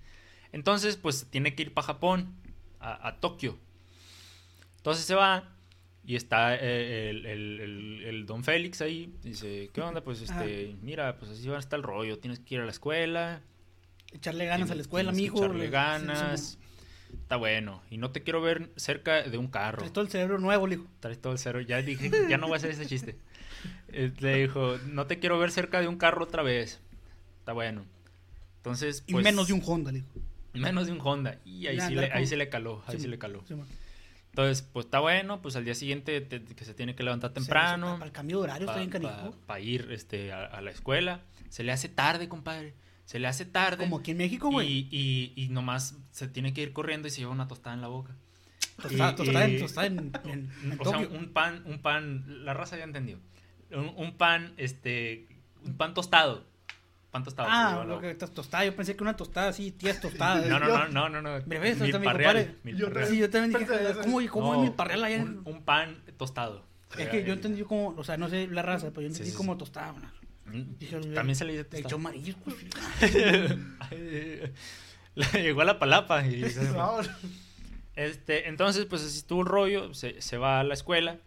Entonces, 0.51 0.97
pues 0.97 1.27
tiene 1.29 1.53
que 1.55 1.63
ir 1.63 1.73
para 1.73 1.87
Japón, 1.87 2.33
a, 2.79 3.07
a 3.07 3.19
Tokio. 3.19 3.57
Entonces 4.77 5.05
se 5.05 5.15
va 5.15 5.43
y 6.05 6.15
está 6.15 6.55
eh, 6.55 7.09
el, 7.09 7.25
el- 7.25 7.59
el- 7.59 8.01
el 8.05 8.25
don 8.25 8.43
Félix 8.43 8.81
ahí. 8.81 9.13
Dice, 9.23 9.69
¿qué 9.73 9.81
onda? 9.81 10.01
Pues 10.01 10.21
este, 10.21 10.75
mira, 10.81 11.17
pues 11.17 11.31
así 11.31 11.47
va 11.47 11.57
a 11.57 11.59
estar 11.59 11.77
el 11.77 11.83
rollo. 11.83 12.17
Tienes 12.19 12.39
que 12.39 12.55
ir 12.55 12.61
a 12.61 12.65
la 12.65 12.71
escuela. 12.71 13.41
Echarle 14.11 14.45
ganas 14.45 14.71
a 14.71 14.75
la 14.75 14.81
escuela, 14.81 15.11
mijo. 15.11 15.37
Echarle 15.37 15.65
le- 15.65 15.69
ganas. 15.69 16.57
Está 17.11 17.35
bueno. 17.35 17.83
Y 17.91 17.97
no 17.97 18.11
te 18.11 18.23
quiero 18.23 18.41
ver 18.41 18.71
cerca 18.75 19.21
de 19.23 19.37
un 19.37 19.47
carro. 19.49 19.79
Traes 19.79 19.93
todo 19.93 20.03
el 20.03 20.09
cerebro 20.09 20.39
nuevo, 20.39 20.65
le 20.67 20.77
dijo. 20.77 20.87
Traes 20.99 21.19
todo 21.19 21.33
el 21.33 21.39
cero. 21.39 21.59
Ya 21.61 21.81
dije, 21.81 22.09
ya 22.29 22.37
no 22.37 22.47
voy 22.47 22.53
a 22.55 22.57
hacer 22.57 22.71
ese 22.71 22.85
chiste. 22.87 23.15
Eh, 23.89 24.11
le 24.19 24.35
dijo, 24.41 24.77
no 24.87 25.05
te 25.05 25.19
quiero 25.19 25.37
ver 25.37 25.51
cerca 25.51 25.81
de 25.81 25.87
un 25.87 25.97
carro 25.97 26.23
otra 26.23 26.41
vez. 26.43 26.79
Está 27.39 27.53
bueno. 27.53 27.85
Entonces, 28.57 29.03
Y 29.07 29.11
pues, 29.13 29.23
menos 29.23 29.47
de 29.47 29.53
un 29.53 29.61
Honda, 29.65 29.91
le 29.91 29.99
dijo. 29.99 30.09
Menos 30.53 30.87
de 30.87 30.93
un 30.93 30.99
Honda. 31.01 31.39
Y 31.45 31.67
ahí, 31.67 31.79
sí, 31.79 31.95
le, 31.95 32.11
ahí 32.11 32.25
se 32.25 32.37
le 32.37 32.49
caló. 32.49 32.83
Ahí 32.87 32.95
Sí, 32.97 33.03
se 33.03 33.07
le 33.07 33.17
caló. 33.19 33.43
Sí. 33.47 33.55
Entonces, 34.31 34.61
pues 34.61 34.85
está 34.85 34.99
bueno. 34.99 35.41
Pues 35.41 35.55
al 35.55 35.65
día 35.65 35.75
siguiente 35.75 36.21
te- 36.21 36.43
que 36.43 36.65
se 36.65 36.73
tiene 36.73 36.95
que 36.95 37.03
levantar 37.03 37.31
temprano. 37.33 37.93
Para 37.93 38.05
el 38.05 38.11
cambio 38.11 38.37
de 38.37 38.43
horario 38.43 38.67
está 38.67 38.79
bien. 38.79 39.33
Para 39.45 39.59
ir 39.59 39.89
este, 39.91 40.31
a, 40.31 40.45
a 40.45 40.61
la 40.61 40.71
escuela. 40.71 41.21
Se 41.49 41.63
le 41.63 41.71
hace 41.71 41.89
tarde, 41.89 42.29
compadre. 42.29 42.73
Se 43.05 43.17
le 43.19 43.27
hace 43.27 43.45
tarde. 43.45 43.83
Como 43.85 43.97
aquí 43.99 44.11
en 44.11 44.17
México, 44.17 44.49
güey. 44.51 44.87
Y, 44.91 45.33
y, 45.35 45.43
y 45.45 45.49
nomás 45.49 45.95
se 46.11 46.27
tiene 46.27 46.53
que 46.53 46.61
ir 46.61 46.73
corriendo 46.73 47.07
y 47.07 47.11
se 47.11 47.19
lleva 47.21 47.31
una 47.31 47.47
tostada 47.47 47.73
en 47.75 47.81
la 47.81 47.87
boca. 47.87 48.15
Tostada, 48.81 49.15
tostada 49.15 49.45
en, 49.45 49.59
tostada 49.59 49.87
en, 49.87 49.97
en, 49.97 50.51
en 50.71 50.77
O 50.79 50.85
sea, 50.85 50.99
un 50.99 51.33
pan, 51.33 51.63
un 51.65 51.79
pan, 51.79 52.45
la 52.45 52.53
raza 52.53 52.77
ya 52.77 52.83
entendió. 52.83 53.19
Un, 53.71 53.91
un 53.97 54.15
pan, 54.15 54.53
este, 54.57 55.27
un 55.65 55.75
pan 55.75 55.93
tostado. 55.95 56.45
Pan 57.11 57.23
tostado. 57.23 57.47
Ah, 57.51 57.83
lo 57.87 57.99
que 57.99 58.11
estás 58.11 58.31
tostada. 58.31 58.65
Yo 58.65 58.75
pensé 58.75 58.95
que 58.95 59.01
una 59.03 59.15
tostada 59.17 59.49
así, 59.49 59.71
tías 59.71 59.99
tostadas. 59.99 60.45
No, 60.45 60.59
no, 60.59 60.67
no, 60.67 60.87
no, 60.89 61.09
no, 61.09 61.21
no. 61.21 61.43
Mira, 61.47 61.59
ves, 61.61 61.73
hasta 61.73 61.85
mi 61.85 61.91
Milparreal, 61.93 62.35
compadre. 62.35 62.55
milparreal. 62.63 63.07
Sí, 63.09 63.17
yo 63.17 63.29
también 63.29 63.59
dije, 63.59 63.73
¿cómo, 64.03 64.19
cómo 64.29 64.53
No, 64.53 64.63
es 64.63 64.69
mi 64.69 64.75
parrela 64.75 65.07
allá? 65.07 65.23
un, 65.23 65.41
un 65.45 65.63
pan 65.63 65.97
tostado. 66.17 66.63
Es 66.97 67.07
que 67.09 67.23
yo 67.23 67.33
entendí 67.33 67.63
como, 67.63 67.89
o 67.97 68.03
sea, 68.03 68.17
no 68.17 68.29
sé 68.29 68.47
la 68.47 68.61
raza, 68.61 68.89
pero 68.89 69.01
yo 69.01 69.07
entendí 69.07 69.31
sí, 69.31 69.35
como 69.37 69.53
sí. 69.53 69.59
tostada. 69.59 69.93
¿no? 69.93 70.53
Mm, 70.53 70.77
Dije, 70.79 70.99
También 71.13 71.35
se 71.35 71.45
le 71.45 71.53
dice 71.57 71.67
Le 71.71 71.79
echó 71.79 71.89
tostado. 71.97 72.07
amarillo. 72.07 72.35
pues, 72.43 72.55
Le 75.15 75.41
Llegó 75.41 75.61
a 75.61 75.65
la 75.65 75.79
palapa. 75.79 76.25
y- 76.27 76.43
este, 77.95 78.47
entonces, 78.49 78.85
pues 78.85 79.03
así 79.03 79.17
estuvo 79.17 79.43
rollo. 79.43 79.93
Se, 79.93 80.21
se 80.21 80.37
va 80.37 80.59
a 80.59 80.63
la 80.63 80.73
escuela. 80.73 81.17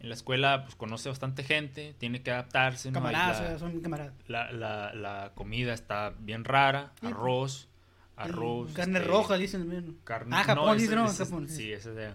En 0.00 0.08
la 0.08 0.14
escuela, 0.14 0.62
pues 0.64 0.74
conoce 0.76 1.08
bastante 1.10 1.42
gente. 1.44 1.94
Tiene 1.98 2.22
que 2.22 2.30
adaptarse. 2.30 2.90
¿no? 2.90 2.94
Camaradas, 2.94 3.40
la- 3.42 3.58
son 3.58 3.80
camaradas. 3.80 4.14
La, 4.28 4.50
la, 4.50 4.94
la 4.94 5.32
comida 5.34 5.74
está 5.74 6.14
bien 6.18 6.44
rara. 6.44 6.92
Arroz, 7.02 7.68
arroz. 8.16 8.72
Carne 8.72 8.98
este, 8.98 9.10
roja, 9.10 9.36
dicen. 9.36 9.60
también. 9.60 9.98
Carne, 10.04 10.34
Ah, 10.36 10.44
Japón, 10.44 10.76
ese- 10.76 10.82
dice, 10.84 10.96
no, 10.96 11.06
ese- 11.06 11.24
Japón. 11.24 11.48
Sí, 11.48 11.70
ese 11.72 11.92
de 11.92 12.14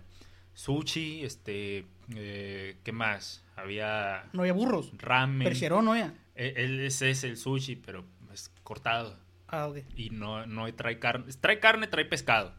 sushi, 0.55 1.23
este, 1.23 1.85
eh, 2.15 2.77
¿qué 2.83 2.91
más? 2.91 3.43
Había 3.55 4.25
No 4.33 4.41
había 4.41 4.53
burros. 4.53 4.91
ramen. 4.97 5.45
Percherón, 5.47 5.85
no 5.85 5.91
había. 5.91 6.13
Eh, 6.35 6.53
el- 6.57 6.79
ese 6.81 7.11
es 7.11 7.23
el 7.23 7.37
sushi, 7.37 7.75
pero 7.75 8.03
es 8.33 8.51
cortado 8.63 9.17
Ah, 9.47 9.67
ok. 9.67 9.77
y 9.95 10.09
no, 10.09 10.45
no 10.47 10.73
trae 10.73 10.97
carne. 10.99 11.31
Trae 11.39 11.59
carne, 11.59 11.87
trae 11.87 12.05
pescado. 12.05 12.53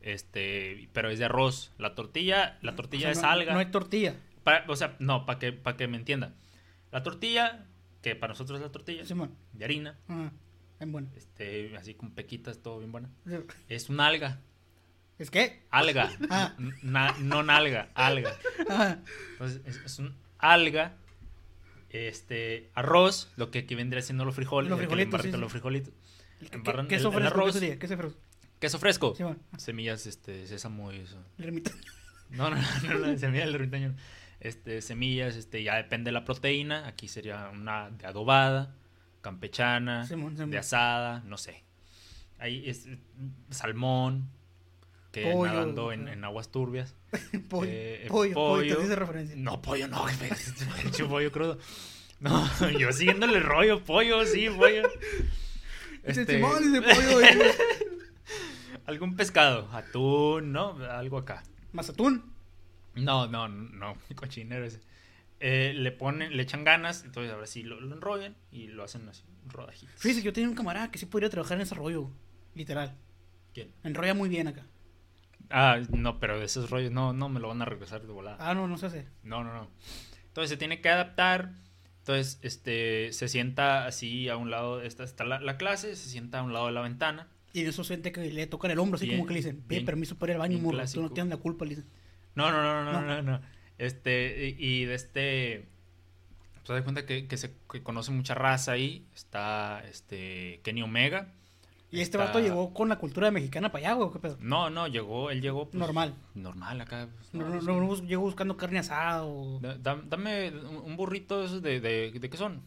Este, 0.00 0.88
pero 0.92 1.10
es 1.10 1.18
de 1.18 1.26
arroz. 1.26 1.72
La 1.78 1.94
tortilla, 1.94 2.58
la 2.62 2.74
tortilla 2.76 3.10
O 3.10 3.12
sea, 3.14 3.20
es 3.20 3.22
no- 3.22 3.28
alga. 3.30 3.52
No 3.52 3.58
hay 3.58 3.66
tortilla. 3.66 4.14
Pa- 4.44 4.64
o 4.68 4.76
sea, 4.76 4.96
no, 4.98 5.26
para 5.26 5.38
que, 5.38 5.52
para 5.52 5.76
que 5.76 5.86
me 5.88 5.96
entienda. 5.96 6.34
La 6.92 7.02
tortilla, 7.02 7.66
que 8.02 8.16
para 8.16 8.32
nosotros 8.32 8.58
es 8.58 8.66
la 8.66 8.72
tortilla, 8.72 9.04
Simón. 9.04 9.34
de 9.52 9.64
harina, 9.64 9.98
Ajá. 10.08 10.32
Bien 10.78 10.92
bueno. 10.92 11.08
este, 11.16 11.76
así 11.76 11.94
con 11.94 12.10
pequitas, 12.12 12.58
todo 12.62 12.78
bien 12.78 12.90
buena. 12.92 13.10
Es 13.68 13.88
un 13.90 14.00
alga. 14.00 14.40
¿Es 15.18 15.30
qué? 15.30 15.62
Alga. 15.70 16.10
Ah. 16.30 16.54
Na- 16.82 17.14
no 17.20 17.42
nalga, 17.42 17.90
alga. 17.94 18.32
Ajá. 18.68 18.98
Entonces, 19.32 19.60
es, 19.66 19.76
es 19.84 19.98
un 19.98 20.16
alga. 20.38 20.96
Este, 21.90 22.70
arroz, 22.74 23.32
lo 23.36 23.50
que 23.50 23.60
aquí 23.60 23.74
vendría 23.74 24.00
siendo 24.02 24.24
los 24.24 24.34
frijoles. 24.34 24.70
Los 24.70 24.78
ya 24.80 24.86
que 24.88 24.94
le 24.96 25.02
frijolitos, 25.06 25.22
sí, 25.22 25.32
sí. 25.32 25.36
los 25.38 25.50
frijolitos. 25.52 25.92
¿Qué- 26.38 26.56
Embarran 26.56 26.86
¿Queso 26.88 27.08
el- 27.08 27.14
el? 27.16 27.20
¿Qué 27.20 27.26
arroz. 27.26 27.54
¿Queso 27.78 27.96
fresco? 27.98 28.18
Queso 28.60 28.78
fresco. 28.78 29.14
Simón. 29.16 29.38
Semillas, 29.58 30.06
este, 30.06 30.46
sésamo 30.46 30.92
y 30.92 30.98
eso. 31.00 31.18
El 31.38 31.44
ermitaño. 31.46 31.82
No, 32.30 32.48
no, 32.48 32.56
no, 32.84 32.94
no, 33.06 33.18
semillas 33.18 33.46
del 33.46 33.54
ermitaño. 33.56 33.94
Este, 34.40 34.80
semillas, 34.82 35.36
este, 35.36 35.62
ya 35.62 35.76
depende 35.76 36.08
de 36.08 36.12
la 36.12 36.24
proteína. 36.24 36.86
Aquí 36.86 37.08
sería 37.08 37.50
una 37.52 37.90
de 37.90 38.06
adobada, 38.06 38.74
campechana, 39.20 40.06
Simón, 40.06 40.34
Simón. 40.36 40.50
de 40.50 40.58
asada, 40.58 41.22
no 41.26 41.36
sé. 41.36 41.62
Ahí 42.38 42.68
es 42.68 42.86
eh, 42.86 42.98
salmón, 43.50 44.30
que 45.12 45.30
Pollo, 45.30 45.52
nadando 45.52 45.92
en, 45.92 46.08
en 46.08 46.24
aguas 46.24 46.50
turbias. 46.50 46.94
pollo, 47.50 47.70
Eh, 47.70 48.06
pollo, 48.08 48.32
pollo, 48.34 48.62
te 48.62 48.74
pollo. 48.74 48.80
dice 48.82 48.96
referencia. 48.96 49.36
No, 49.36 49.60
pollo 49.60 49.88
no, 49.88 50.04
jefe. 50.06 50.30
Pinche 50.82 51.04
pollo 51.04 51.30
crudo. 51.30 51.58
No, 52.20 52.48
yo 52.78 52.92
siguiéndole 52.92 53.38
el 53.38 53.44
rollo, 53.44 53.84
pollo, 53.84 54.24
sí, 54.24 54.48
pollo. 54.48 54.88
Dice, 56.06 56.22
Este, 56.22 56.36
Simón, 56.36 56.72
dice 56.72 56.80
pollo, 56.82 57.20
algún 58.86 59.16
pescado, 59.16 59.68
atún, 59.72 60.52
¿no? 60.52 60.76
Algo 60.90 61.18
acá. 61.18 61.42
Mazatún. 61.72 62.32
No, 62.94 63.26
no, 63.26 63.48
no, 63.48 63.96
cochinero 64.14 64.64
ese. 64.64 64.80
Eh, 65.40 65.72
le 65.74 65.90
ponen, 65.90 66.36
le 66.36 66.42
echan 66.42 66.64
ganas, 66.64 67.04
entonces 67.04 67.32
ahora 67.32 67.46
sí 67.46 67.62
lo, 67.62 67.80
lo 67.80 67.94
enrollan 67.94 68.36
y 68.52 68.66
lo 68.66 68.84
hacen 68.84 69.08
así, 69.08 69.22
rodajitas. 69.46 69.94
Fíjese 69.96 70.20
que 70.20 70.26
yo 70.26 70.32
tenía 70.32 70.50
un 70.50 70.54
camarada 70.54 70.90
que 70.90 70.98
sí 70.98 71.06
podría 71.06 71.30
trabajar 71.30 71.56
en 71.56 71.62
ese 71.62 71.74
rollo, 71.74 72.10
literal. 72.54 72.94
¿Quién? 73.54 73.72
Enrolla 73.82 74.12
muy 74.12 74.28
bien 74.28 74.48
acá. 74.48 74.66
Ah, 75.48 75.80
no, 75.90 76.20
pero 76.20 76.38
de 76.38 76.44
esos 76.44 76.70
rollos 76.70 76.92
no, 76.92 77.12
no 77.12 77.28
me 77.28 77.40
lo 77.40 77.48
van 77.48 77.62
a 77.62 77.64
regresar 77.64 78.02
de 78.02 78.12
volada. 78.12 78.36
Ah, 78.38 78.54
no, 78.54 78.68
no 78.68 78.78
se 78.78 78.86
hace. 78.86 79.06
No, 79.22 79.42
no, 79.42 79.52
no. 79.52 79.68
Entonces 80.26 80.50
se 80.50 80.56
tiene 80.56 80.80
que 80.80 80.88
adaptar. 80.88 81.52
Entonces, 81.98 82.38
este, 82.42 83.12
se 83.12 83.28
sienta 83.28 83.86
así 83.86 84.28
a 84.28 84.36
un 84.36 84.50
lado, 84.50 84.80
esta 84.80 85.04
está 85.04 85.24
la, 85.24 85.40
la 85.40 85.56
clase, 85.56 85.96
se 85.96 86.08
sienta 86.08 86.38
a 86.38 86.42
un 86.42 86.52
lado 86.52 86.66
de 86.66 86.72
la 86.72 86.80
ventana. 86.80 87.28
Y 87.52 87.62
de 87.62 87.70
eso 87.70 87.82
siente 87.84 88.12
que 88.12 88.30
le 88.30 88.46
tocan 88.46 88.70
el 88.70 88.78
hombro, 88.78 88.96
así 88.96 89.06
Bien, 89.06 89.18
como 89.18 89.26
que 89.26 89.34
le 89.34 89.40
dicen, 89.40 89.64
bien, 89.66 89.84
permiso 89.84 90.16
para 90.16 90.32
ir 90.32 90.34
al 90.34 90.40
baño, 90.40 90.58
morro. 90.58 90.82
Tú 90.92 91.02
no 91.02 91.10
tienes 91.10 91.30
la 91.30 91.36
culpa, 91.36 91.64
le 91.64 91.70
dicen. 91.70 91.86
No, 92.34 92.50
no, 92.50 92.62
no, 92.62 92.84
no, 92.84 93.00
no, 93.02 93.22
No. 93.22 93.38
no. 93.38 93.40
Este, 93.78 94.54
y, 94.58 94.84
de 94.84 94.94
este, 94.94 95.66
se 96.64 96.72
da 96.72 96.82
cuenta 96.84 97.06
que, 97.06 97.26
que 97.26 97.36
se 97.38 97.54
que 97.70 97.82
conoce 97.82 98.10
mucha 98.10 98.34
raza 98.34 98.72
ahí. 98.72 99.06
Está, 99.14 99.82
este, 99.88 100.60
Kenny 100.62 100.82
Omega. 100.82 101.32
Y 101.92 102.00
este 102.00 102.18
Está- 102.18 102.26
vato 102.26 102.38
llegó 102.40 102.72
con 102.72 102.88
la 102.88 102.98
cultura 102.98 103.30
mexicana 103.32 103.72
para 103.72 103.88
allá, 103.88 103.94
güey, 103.96 104.12
¿qué 104.12 104.18
pedo? 104.20 104.36
No, 104.40 104.70
no, 104.70 104.86
llegó, 104.86 105.30
él 105.30 105.40
llegó. 105.40 105.64
pues, 105.68 105.74
Normal. 105.74 106.14
Normal 106.34 106.80
acá. 106.82 107.08
pues, 107.16 107.34
No, 107.34 107.48
no, 107.48 107.60
no, 107.60 107.80
no, 107.80 107.96
llegó 108.06 108.22
buscando 108.22 108.56
carne 108.56 108.78
asada 108.78 109.24
o... 109.24 109.58
Da- 109.60 109.76
da- 109.76 110.00
dame 110.04 110.50
un 110.50 110.96
burrito 110.96 111.40
de 111.40 111.46
esos 111.46 111.62
de, 111.62 111.80
de, 111.80 112.12
de 112.12 112.30
qué 112.30 112.36
son. 112.36 112.62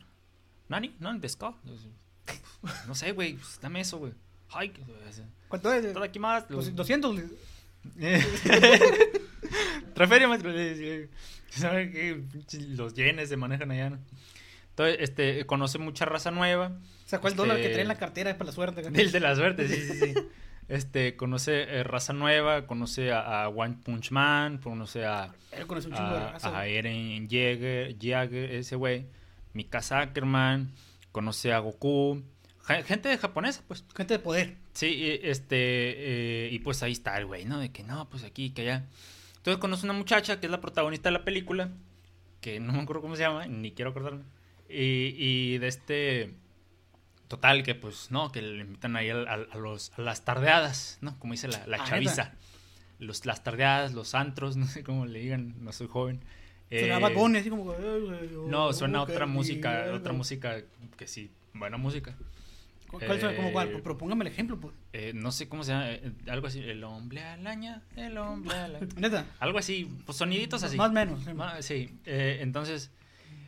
¿Nani? 0.68 0.94
¿Nani? 1.00 1.20
¿De 1.20 1.30
ska? 1.30 1.54
No 2.88 2.96
sé, 2.96 3.12
güey. 3.14 3.36
pues, 3.36 3.60
dame 3.62 3.80
eso, 3.82 3.98
güey. 4.00 4.14
Ay, 4.52 4.74
¿Cuánto 5.48 5.72
es? 5.72 5.94
todo 5.94 6.04
aquí 6.04 6.20
más. 6.20 6.44
Pues, 6.46 6.76
200. 6.76 7.16
le- 9.94 9.96
Trae 9.96 10.08
feria, 10.08 10.28
maestro. 10.28 10.52
Le 10.52 10.76
decía, 10.76 11.08
¿Sabe 11.50 11.92
qué? 11.92 12.16
Pinches 12.32 12.68
Los 12.70 12.94
yenes 12.96 13.30
se 13.30 13.38
manejan 13.38 13.72
allá, 13.72 13.92
¿no? 13.92 14.00
Entonces, 14.72 14.98
este, 15.02 15.46
conoce 15.46 15.78
mucha 15.78 16.06
raza 16.06 16.32
nueva. 16.32 16.72
Sacó 17.06 17.28
el 17.28 17.34
Este- 17.34 17.42
dólar 17.44 17.58
que 17.62 17.70
trae 17.70 17.82
en 17.82 17.88
la 17.88 17.98
cartera 17.98 18.34
para 18.38 18.48
la 18.48 18.52
suerte. 18.54 18.82
Del 18.82 19.12
de 19.12 19.20
la 19.20 19.36
suerte, 19.36 19.68
sí, 19.68 19.76
sí, 19.76 20.00
sí. 20.00 20.14
Este, 20.70 21.16
conoce 21.16 21.62
eh, 21.64 21.84
raza 21.84 22.14
nueva, 22.14 22.66
conoce 22.66 23.12
a, 23.12 23.44
a 23.44 23.50
One 23.50 23.78
Punch 23.84 24.12
Man, 24.12 24.58
conoce 24.60 25.06
a, 25.06 25.32
Él 25.52 25.68
conoce 25.68 25.90
un 25.90 25.94
chingo 25.94 26.14
de 26.14 26.20
raza. 26.32 26.58
a. 26.58 26.66
Eren 26.68 27.28
Jäger, 27.30 27.98
Jäger, 28.00 28.52
ese 28.54 28.76
güey, 28.78 29.06
Mika 29.54 29.82
Ackerman, 29.92 30.72
conoce 31.12 31.52
a 31.54 31.60
Goku, 31.60 32.24
gente 32.86 33.10
de 33.10 33.18
japonesa, 33.18 33.62
pues. 33.68 33.84
Gente 33.96 34.14
de 34.16 34.20
poder. 34.20 34.56
Sí, 34.74 35.20
este, 35.22 35.58
eh, 35.58 36.50
y 36.52 36.60
pues 36.60 36.82
ahí 36.82 36.94
está 36.94 37.18
el 37.18 37.26
güey, 37.28 37.44
¿no? 37.46 37.60
De 37.60 37.70
que 37.72 37.84
no, 37.84 38.10
pues 38.10 38.24
aquí, 38.24 38.50
que 38.52 38.62
allá. 38.64 38.86
Entonces 39.44 39.60
conoce 39.60 39.86
una 39.86 39.92
muchacha 39.94 40.40
que 40.40 40.46
es 40.48 40.52
la 40.52 40.62
protagonista 40.62 41.10
de 41.10 41.14
la 41.18 41.26
película, 41.26 41.70
que 42.40 42.62
no 42.62 42.72
me 42.72 42.80
acuerdo 42.82 43.02
cómo 43.02 43.18
se 43.18 43.24
llama, 43.24 43.46
ni 43.46 43.72
quiero 43.74 43.92
acordarme. 43.92 44.24
Y, 44.70 45.16
y 45.18 45.58
de 45.58 45.68
este, 45.68 46.34
total, 47.28 47.64
que 47.64 47.76
pues, 47.76 48.10
no, 48.10 48.32
que 48.32 48.42
le 48.42 48.62
invitan 48.62 48.96
ahí 48.96 49.10
a, 49.10 49.18
a- 49.18 49.34
a 49.52 49.58
los, 49.58 49.92
a 49.98 50.02
las 50.02 50.24
tardeadas, 50.24 50.98
¿no? 51.02 51.20
Como 51.20 51.34
dice 51.34 51.48
la, 51.50 51.66
la 51.68 51.78
Ah, 51.82 51.86
chaviza. 51.86 52.32
Los, 53.00 53.26
las 53.26 53.44
tardeadas, 53.44 53.94
los 53.94 54.16
antros, 54.16 54.56
no 54.58 54.66
sé 54.66 54.82
cómo 54.84 55.06
le 55.06 55.20
digan, 55.20 55.56
no 55.64 55.74
soy 55.74 55.88
joven. 55.88 56.22
Suena 56.70 56.98
Eh, 57.08 57.14
Bunny, 57.14 57.40
así 57.40 57.50
como... 57.50 57.70
que, 57.70 57.78
"Ay, 57.84 58.00
güey, 58.02 58.36
oh, 58.36 58.48
no, 58.48 58.72
suena 58.74 59.02
oh, 59.02 59.04
otra 59.04 59.26
música, 59.26 59.72
mierda". 59.72 59.94
otra 59.96 60.14
música 60.14 60.62
que 60.98 61.06
sí, 61.08 61.30
buena 61.54 61.76
música. 61.78 62.16
¿Cu- 62.94 63.06
¿Cuál? 63.06 63.36
¿Cómo 63.36 63.52
cuál? 63.52 63.68
Eh, 63.70 63.80
Pero 63.84 63.98
póngame 63.98 64.24
el 64.26 64.32
ejemplo, 64.32 64.60
pues. 64.60 64.74
Eh, 64.94 65.12
no 65.16 65.32
sé 65.32 65.48
cómo 65.50 65.64
se 65.64 65.72
llama, 65.72 65.92
eh, 65.92 66.12
algo 66.28 66.48
así, 66.48 66.60
el 66.60 66.84
hombre 66.84 67.24
alaña, 67.24 67.82
el 67.96 68.18
hombre 68.18 68.56
alaña. 68.58 68.88
Neta. 68.98 69.26
Algo 69.40 69.58
así, 69.60 69.90
pues 70.06 70.18
soniditos 70.18 70.62
así. 70.64 70.78
Más 70.78 70.90
o 70.90 70.94
menos. 70.94 71.22
sí. 71.62 71.90
Eh, 72.06 72.38
entonces, 72.42 72.92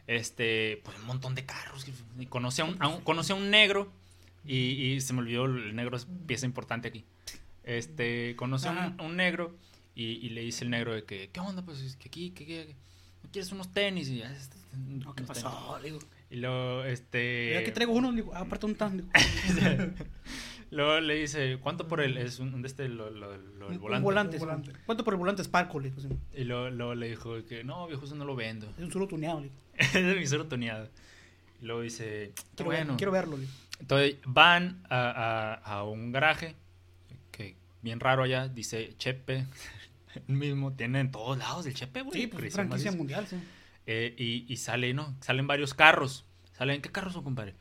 este, 0.08 0.82
pues 0.84 0.98
un 1.00 1.06
montón 1.06 1.36
de 1.36 1.46
carros. 1.46 1.86
Conoce 2.30 2.62
a 2.62 2.66
un, 2.66 2.78
a 2.82 2.88
un- 2.88 3.02
conoce 3.02 3.34
a 3.34 3.36
un 3.36 3.50
negro 3.50 3.92
y, 4.46 4.56
y 4.94 5.02
se 5.02 5.14
me 5.14 5.20
olvidó, 5.20 5.46
el 5.46 5.76
negro 5.76 5.98
es 5.98 6.08
pieza 6.28 6.46
importante 6.46 6.88
aquí. 6.88 7.06
Este, 7.64 8.36
conoce 8.36 8.68
a 8.68 8.94
un, 9.00 9.16
negro 9.16 9.56
y, 9.96 10.04
y 10.26 10.30
le 10.30 10.42
dice 10.42 10.64
el 10.64 10.70
negro 10.70 10.94
de 10.94 11.04
que, 11.04 11.30
¿qué 11.32 11.40
onda? 11.40 11.64
Pues 11.64 11.82
es 11.82 11.96
que 11.96 12.10
aquí, 12.10 12.30
que, 12.32 12.46
que- 12.46 12.76
¿no 13.24 13.30
quieres 13.32 13.52
unos 13.52 13.72
tenis? 13.72 14.08
Y, 14.10 14.18
ya, 14.20 14.32
este, 14.32 14.58
No, 14.78 15.16
¿Qué 15.16 15.24
pasó? 15.24 15.80
Digo. 15.84 16.00
Y 16.30 16.38
luego, 16.38 16.84
este... 16.84 17.48
Mira 17.52 17.64
que 17.64 17.72
traigo 17.72 17.94
uno. 17.94 18.10
Le 18.12 18.18
digo, 18.18 18.34
ah, 18.36 18.40
aparte 18.42 18.66
un 18.66 18.76
tan. 18.76 19.10
luego 20.72 21.00
le 21.00 21.16
dice, 21.16 21.58
¿cuánto 21.62 21.88
por 21.88 22.02
el, 22.02 22.18
es 22.18 22.40
un, 22.40 22.66
este, 22.66 22.90
lo, 22.90 23.10
lo- 23.12 23.38
lo- 23.38 23.70
el 23.70 23.78
Un 23.78 24.02
volante? 24.02 24.38
Un 24.38 24.40
volante. 24.40 24.72
¿Cuánto 24.86 25.04
por 25.04 25.14
el 25.14 25.20
volante 25.20 25.44
Sparkle? 25.44 25.82
Le 25.82 25.90
digo, 25.92 26.02
sí. 26.02 26.10
Y 26.34 26.44
luego, 26.44 26.70
luego 26.70 26.96
le 26.96 27.10
dijo 27.10 27.46
que, 27.46 27.64
no, 27.64 27.88
viejo, 27.88 28.06
eso 28.06 28.16
no 28.16 28.26
lo 28.26 28.36
vendo. 28.36 28.68
Es 28.78 28.84
un 28.84 28.92
solo 28.92 29.08
tuneado. 29.08 29.40
Le 29.42 29.50
digo. 29.50 29.56
es 29.78 30.18
mi 30.18 30.28
cero 30.28 30.46
tuneado. 30.48 30.90
Y 31.62 31.66
luego 31.66 31.82
dice, 31.82 32.34
qué 32.36 32.44
Quiero, 32.56 32.70
ver- 32.72 32.80
bueno. 32.86 32.98
quiero 32.98 33.12
verlo. 33.12 33.38
Le 33.38 33.44
digo. 33.44 33.54
Entonces 33.80 34.16
van 34.26 34.82
a, 34.90 35.10
a- 35.12 35.54
a 35.56 35.84
un 35.84 36.12
garaje, 36.12 36.56
que 37.32 37.56
bien 37.82 38.00
raro 38.00 38.24
allá, 38.24 38.48
dice 38.48 38.94
Chepe. 38.98 39.46
El 40.30 40.36
mismo, 40.36 40.72
tiene 40.72 41.02
en 41.02 41.12
todos 41.12 41.38
lados 41.38 41.66
el 41.66 41.74
Chepe, 41.74 42.02
güey. 42.02 42.22
Sí, 42.22 42.28
pues 42.28 42.54
franquicia 42.54 42.90
mundial, 42.94 43.28
sí. 43.28 43.36
Eh, 43.88 44.16
y, 44.18 44.46
y 44.52 44.58
sale, 44.58 44.94
¿no? 44.94 45.16
Salen 45.22 45.48
varios 45.48 45.74
carros. 45.74 46.26
¿Salen 46.58 46.82
qué 46.82 46.90
carros 46.92 47.14
son, 47.14 47.24
compadre? 47.24 47.56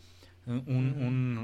Un, 0.46 0.62
un, 0.66 1.38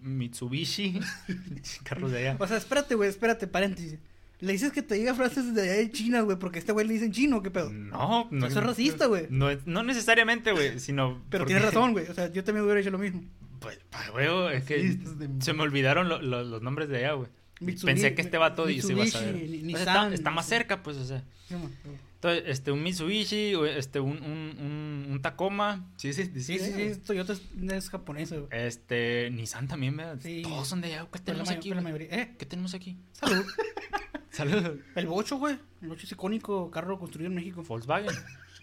un 0.00 0.18
Mitsubishi. 0.18 1.00
carros 1.84 2.10
de 2.12 2.18
allá. 2.18 2.36
O 2.38 2.46
sea, 2.46 2.56
espérate, 2.56 2.94
güey, 2.94 3.08
espérate, 3.08 3.46
paréntesis. 3.46 3.98
Le 4.40 4.52
dices 4.52 4.72
que 4.72 4.82
te 4.82 4.96
diga 4.96 5.14
frases 5.14 5.54
de 5.54 5.62
allá 5.62 5.72
de 5.74 5.90
China, 5.92 6.20
güey, 6.22 6.36
porque 6.36 6.58
a 6.58 6.60
este 6.60 6.72
güey 6.72 6.86
le 6.86 6.94
dicen 6.94 7.12
chino, 7.12 7.42
¿qué 7.42 7.50
pedo? 7.52 7.70
No, 7.70 8.26
no. 8.32 8.46
Eso 8.46 8.58
es 8.58 8.66
racista, 8.66 9.06
güey. 9.06 9.26
No, 9.30 9.50
es- 9.50 9.66
no 9.66 9.82
necesariamente, 9.84 10.50
güey, 10.52 10.78
sino. 10.80 11.22
Pero 11.30 11.44
porque- 11.44 11.54
tienes 11.54 11.64
razón, 11.64 11.92
güey. 11.92 12.06
O 12.08 12.14
sea, 12.14 12.32
yo 12.32 12.42
también 12.42 12.64
hubiera 12.64 12.80
hecho 12.80 12.90
lo 12.90 12.98
mismo. 12.98 13.22
Pues, 13.60 13.78
huevo, 14.12 14.48
es 14.50 14.64
que 14.64 14.78
de- 14.82 15.28
se 15.44 15.52
me 15.52 15.62
olvidaron 15.62 16.08
lo- 16.08 16.20
lo- 16.20 16.42
los 16.42 16.60
nombres 16.62 16.88
de 16.88 16.98
allá, 16.98 17.12
güey. 17.12 17.28
Mitsubishi- 17.60 17.84
Pensé 17.84 18.14
que 18.16 18.22
este 18.22 18.36
vato 18.38 18.68
y 18.68 18.82
se 18.82 18.92
iba 18.92 19.04
a 19.04 19.06
saber. 19.06 19.34
Mitsubishi, 19.34 19.62
ni- 19.62 19.74
O 19.74 19.78
sea, 19.78 20.12
está, 20.12 20.30
más 20.30 20.46
cerca, 20.46 20.82
pues, 20.82 20.96
o 20.96 21.04
sea. 21.04 21.22
Sí, 21.48 21.54
man. 21.54 21.70
Entonces, 22.22 22.44
este, 22.46 22.70
un 22.70 22.84
Mitsubishi, 22.84 23.54
este, 23.76 23.98
un, 23.98 24.22
un, 24.22 24.56
un, 24.60 25.06
un 25.10 25.22
Tacoma. 25.22 25.90
Sí, 25.96 26.12
sí, 26.12 26.30
Sí, 26.36 26.56
sí, 26.60 26.94
sí, 26.94 27.00
Toyota 27.04 27.32
es, 27.32 27.42
es 27.60 27.90
japonesa, 27.90 28.36
güey. 28.36 28.48
Este, 28.52 29.28
Nissan 29.32 29.66
también, 29.66 29.96
¿verdad? 29.96 30.20
Sí. 30.22 30.42
Todos 30.42 30.68
son 30.68 30.82
de 30.82 30.94
allá. 30.94 31.08
¿Qué 31.10 31.18
la 31.18 31.24
tenemos 31.24 31.50
aquí? 31.50 31.70
la 31.74 31.90
¿Eh? 31.90 32.36
¿Qué 32.38 32.46
tenemos 32.46 32.74
aquí? 32.74 32.96
Salud. 33.10 33.44
Saludos. 34.30 34.78
El 34.94 35.08
Bocho, 35.08 35.38
güey. 35.38 35.58
El 35.82 35.88
Bocho 35.88 36.06
es 36.06 36.12
icónico 36.12 36.70
carro 36.70 36.96
construido 36.96 37.28
en 37.28 37.34
México. 37.34 37.64
Volkswagen. 37.64 38.14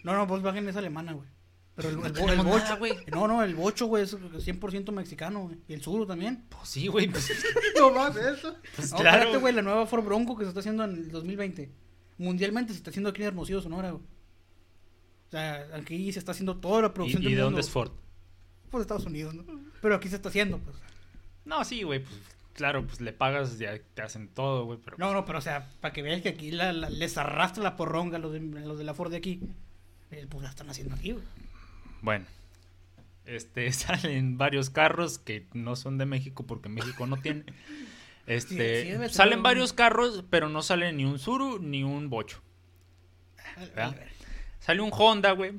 No, 0.04 0.14
no, 0.14 0.26
Volkswagen 0.26 0.66
es 0.66 0.76
alemana, 0.76 1.12
güey. 1.12 1.28
Pero 1.74 1.90
el, 1.90 1.96
el, 1.96 2.00
No 2.00 2.06
el 2.06 2.14
tenemos 2.14 2.46
Bocho, 2.46 2.78
güey. 2.78 2.94
No, 3.12 3.28
no, 3.28 3.42
el 3.42 3.54
Bocho, 3.54 3.86
güey, 3.88 4.04
es 4.04 4.16
100% 4.16 4.90
mexicano, 4.90 5.42
güey. 5.42 5.58
Y 5.68 5.74
el 5.74 5.82
Suru 5.82 6.06
también. 6.06 6.46
Pues 6.48 6.66
sí, 6.66 6.86
güey. 6.86 7.08
Pues, 7.08 7.30
No 7.78 7.90
más 7.90 8.16
eso. 8.16 8.56
pues 8.74 8.90
No, 8.90 8.96
claro. 9.00 9.18
espérate, 9.18 9.38
güey, 9.38 9.52
la 9.52 9.60
nueva 9.60 9.86
Ford 9.86 10.02
Bronco 10.02 10.34
que 10.34 10.44
se 10.44 10.48
está 10.48 10.60
haciendo 10.60 10.82
en 10.84 10.92
el 10.92 11.10
2020. 11.10 11.89
Mundialmente 12.20 12.72
se 12.72 12.78
está 12.78 12.90
haciendo 12.90 13.10
aquí 13.10 13.22
en 13.22 13.28
Hermosillo, 13.28 13.62
Sonora, 13.62 13.90
güey. 13.92 14.02
O 14.02 15.30
sea, 15.30 15.66
aquí 15.74 16.12
se 16.12 16.18
está 16.18 16.32
haciendo 16.32 16.56
toda 16.58 16.82
la 16.82 16.88
¿Y, 16.88 16.90
producción 16.90 17.22
y 17.22 17.26
del 17.26 17.34
de 17.36 17.42
mundo. 17.42 17.44
dónde 17.56 17.60
es 17.62 17.70
Ford? 17.70 17.92
Pues 18.70 18.80
de 18.80 18.82
Estados 18.82 19.06
Unidos, 19.06 19.34
¿no? 19.34 19.44
Pero 19.80 19.94
aquí 19.94 20.08
se 20.08 20.16
está 20.16 20.28
haciendo, 20.28 20.58
pues. 20.58 20.76
No, 21.44 21.64
sí, 21.64 21.82
güey. 21.82 22.00
Pues 22.00 22.14
claro, 22.52 22.86
pues 22.86 23.00
le 23.00 23.12
pagas, 23.12 23.58
ya 23.58 23.78
te 23.94 24.02
hacen 24.02 24.28
todo, 24.28 24.64
güey. 24.66 24.78
Pero 24.84 24.96
No, 24.98 25.12
no, 25.14 25.24
pero 25.24 25.38
o 25.38 25.42
sea, 25.42 25.70
para 25.80 25.92
que 25.94 26.02
veas 26.02 26.20
que 26.20 26.28
aquí 26.30 26.50
la- 26.50 26.72
la- 26.72 26.90
les 26.90 27.16
arrastra 27.16 27.62
la 27.62 27.76
porronga 27.76 28.16
a 28.16 28.20
los 28.20 28.32
de, 28.32 28.40
los 28.40 28.76
de 28.78 28.84
la 28.84 28.92
Ford 28.94 29.10
de 29.10 29.16
aquí. 29.16 29.40
eh, 30.10 30.26
pues 30.28 30.42
la 30.42 30.50
están 30.50 30.68
haciendo 30.68 30.94
aquí, 30.96 31.12
güey. 31.12 31.24
Bueno, 32.02 32.26
este 33.24 33.70
salen 33.72 34.36
varios 34.36 34.68
carros 34.68 35.18
que 35.18 35.46
no 35.54 35.76
son 35.76 35.96
de 35.98 36.06
México 36.06 36.44
porque 36.44 36.68
México 36.68 37.06
no 37.06 37.16
tiene. 37.18 37.44
Este, 38.30 38.84
Sí, 38.98 39.08
sí, 39.08 39.14
salen 39.14 39.38
un- 39.38 39.42
varios 39.42 39.72
carros, 39.72 40.24
pero 40.30 40.48
no 40.48 40.62
sale 40.62 40.92
ni 40.92 41.04
un 41.04 41.18
Suru 41.18 41.58
ni 41.58 41.82
un 41.82 42.08
Bocho. 42.10 42.40
¿verdad? 43.56 43.96
Sale 44.60 44.80
un 44.80 44.90
Honda, 44.92 45.32
güey. 45.32 45.52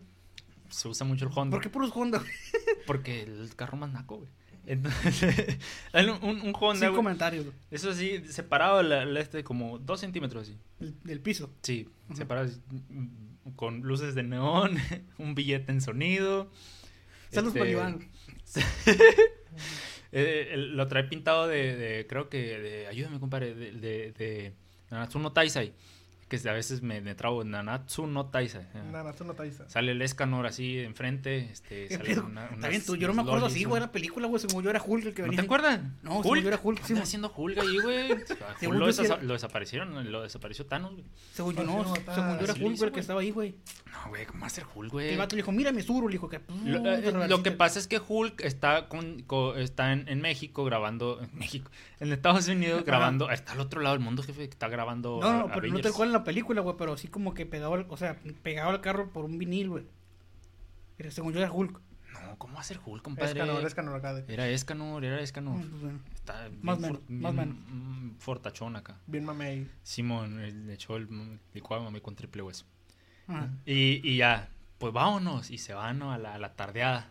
Se 0.69 0.88
usa 0.88 1.05
mucho 1.05 1.25
el 1.25 1.31
Honda 1.36 1.51
¿Por 1.55 1.62
qué 1.62 1.69
puros 1.69 1.91
Honda? 1.93 2.19
güey? 2.19 2.31
porque 2.88 3.23
el 3.23 3.53
carro 3.57 3.75
más 3.77 3.91
naco, 3.91 4.17
güey. 4.17 4.29
Entonces, 4.65 5.57
sale 5.91 6.12
un, 6.12 6.39
un 6.41 6.53
Honda, 6.57 6.88
Sin 6.88 6.95
comentarios. 6.95 7.45
Eso 7.71 7.93
sí, 7.93 8.23
separado 8.29 8.81
la, 8.84 9.03
la 9.05 9.19
este 9.19 9.43
como 9.43 9.77
dos 9.79 9.99
centímetros 9.99 10.43
así. 10.43 10.57
Del, 10.79 10.95
del 11.03 11.19
piso. 11.19 11.51
Sí, 11.63 11.89
separado 12.15 12.47
así, 12.47 12.62
mm, 12.89 13.51
con 13.55 13.81
luces 13.81 14.15
de 14.15 14.23
neón, 14.23 14.77
un 15.17 15.36
billete 15.36 15.71
en 15.73 15.81
sonido. 15.81 16.49
Saludos 17.31 17.55
Este, 17.55 17.60
para 17.60 17.71
Iván. 17.71 18.10
Eh, 20.12 20.50
el- 20.52 20.76
lo 20.76 20.88
trae 20.88 21.04
pintado 21.06 21.47
de, 21.47 21.76
de- 21.76 22.08
creo 22.08 22.30
que, 22.30 22.60
de, 22.60 22.88
ayúdame, 22.88 23.19
compadre, 23.19 23.54
de, 23.56 23.71
de, 23.71 24.12
de 24.12 24.54
Taisai. 25.32 25.74
Que 26.31 26.49
a 26.49 26.53
veces 26.53 26.81
me, 26.81 27.01
me 27.01 27.13
trabo, 27.13 27.43
Nanatsu 27.43 28.07
no 28.07 28.27
Taisai. 28.27 28.61
eh. 28.73 28.81
Nada, 28.89 29.11
tú 29.11 29.25
no 29.25 29.33
te 29.33 29.41
avisas. 29.41 29.69
Sale 29.69 29.91
el 29.91 30.01
Escanor 30.01 30.45
así 30.45 30.79
enfrente, 30.79 31.39
este, 31.51 31.89
¿Qué 31.89 31.97
sale 31.97 32.19
una- 32.21 32.43
Está 32.45 32.55
unas- 32.55 32.69
bien, 32.69 32.85
tú, 32.85 32.95
yo 32.95 33.09
no 33.09 33.13
me 33.13 33.21
acuerdo 33.23 33.47
así, 33.47 33.65
güey, 33.65 33.81
la 33.81 33.91
película, 33.91 34.27
güey, 34.27 34.39
según 34.39 34.63
yo 34.63 34.69
era 34.69 34.81
Hulk 34.81 35.05
el 35.07 35.13
que 35.13 35.23
¿No 35.23 35.27
venía. 35.27 35.41
te 35.41 35.45
acuerdas? 35.45 35.81
No, 36.03 36.23
según 36.23 36.39
yo 36.39 36.47
era 36.47 36.59
Hulk, 36.63 36.81
sí, 36.85 36.93
haciendo 36.93 37.33
Hulk 37.35 37.57
ahí, 37.57 37.77
güey. 37.79 38.07
Lo, 38.71 38.87
desa- 38.87 39.03
era- 39.03 39.17
lo 39.21 39.33
desaparecieron, 39.33 40.09
lo 40.09 40.21
desapareció 40.21 40.65
Thanos, 40.65 40.93
güey. 40.93 41.03
Según 41.33 41.53
yo 41.53 41.63
no, 41.65 41.83
no 41.83 41.93
según 41.95 42.37
yo 42.39 42.43
era 42.45 42.53
Hulk, 42.53 42.77
güey, 42.77 42.83
el 42.83 42.91
que 42.93 42.99
estaba 43.01 43.19
ahí, 43.19 43.31
güey. 43.31 43.55
No, 43.91 44.07
güey, 44.09 44.25
¿cómo 44.25 44.39
va 44.39 44.47
a 44.47 44.49
ser 44.49 44.63
Hulk, 44.73 44.85
El 44.85 44.89
güey? 44.91 45.17
vato 45.17 45.35
le 45.35 45.41
dijo, 45.41 45.51
mira 45.51 45.73
mi 45.73 45.81
suru, 45.81 46.07
le 46.07 46.13
dijo 46.13 46.29
que... 46.29 46.39
Lo, 46.63 46.77
eh, 46.89 47.27
lo 47.27 47.43
que 47.43 47.51
pasa 47.51 47.77
es 47.77 47.87
que 47.87 47.99
Hulk 48.07 48.39
está 48.41 48.87
con, 48.87 49.23
co- 49.23 49.55
está 49.57 49.91
en, 49.91 50.07
en 50.07 50.21
México 50.21 50.63
grabando 50.63 51.19
en 51.21 51.37
México 51.37 51.69
en 52.01 52.11
Estados 52.11 52.47
Unidos 52.49 52.77
Ajá. 52.81 52.85
grabando 52.85 53.29
está 53.31 53.53
al 53.53 53.59
otro 53.61 53.79
lado 53.81 53.95
del 53.95 54.03
mundo 54.03 54.21
jefe 54.23 54.39
que 54.49 54.53
está 54.55 54.67
grabando 54.67 55.19
No, 55.21 55.31
no, 55.31 55.39
a- 55.45 55.51
pero 55.53 55.67
no 55.67 55.79
tal 55.79 55.93
cual 55.93 56.09
en 56.09 56.13
la 56.13 56.23
película, 56.25 56.59
güey, 56.61 56.75
pero 56.77 56.93
así 56.93 57.07
como 57.07 57.33
que 57.33 57.45
pegado, 57.45 57.73
al- 57.75 57.85
o 57.89 57.95
sea, 57.97 58.19
pegado 58.43 58.69
al 58.71 58.81
carro 58.81 59.11
por 59.13 59.23
un 59.25 59.37
vinil, 59.37 59.69
güey. 59.69 59.85
Pero 60.97 61.11
según 61.11 61.31
yo 61.33 61.39
era 61.39 61.51
Hulk. 61.51 61.79
no 62.23 62.37
cómo 62.37 62.55
va 62.55 62.59
a 62.61 62.63
ser 62.63 62.79
Hulk 62.85 63.01
compadre 63.03 63.31
Escanor, 63.39 63.65
Escanor 63.65 63.95
acá. 63.95 64.13
de- 64.13 64.31
era 64.33 64.47
Escanor 64.47 65.03
era 65.05 65.19
Escanor 65.21 65.57
No, 65.59 65.69
pues, 65.69 65.81
bueno. 65.81 65.99
está 66.13 66.47
bien 66.47 66.59
Más 66.61 66.79
menos, 66.79 66.97
for- 66.99 67.09
más 67.09 67.33
bien, 67.33 67.47
menos. 67.49 67.63
mm, 67.69 68.15
fortachón 68.19 68.75
acá 68.75 68.97
Bien 69.07 69.23
mamey. 69.25 69.67
Simón 69.83 70.41
le 70.67 70.73
echó 70.73 70.97
el 70.97 71.07
licuado 71.53 71.83
mami 71.83 72.01
con 72.01 72.15
triple 72.15 72.41
hueso 72.43 72.65
Ajá. 73.27 73.49
y, 73.65 74.07
y 74.07 74.17
ya 74.17 74.49
pues 74.77 74.91
vámonos 74.93 75.49
y 75.51 75.57
se 75.59 75.73
van 75.73 75.99
¿no? 75.99 76.11
a, 76.11 76.17
la, 76.17 76.33
a 76.35 76.39
la 76.39 76.53
tardeada 76.55 77.09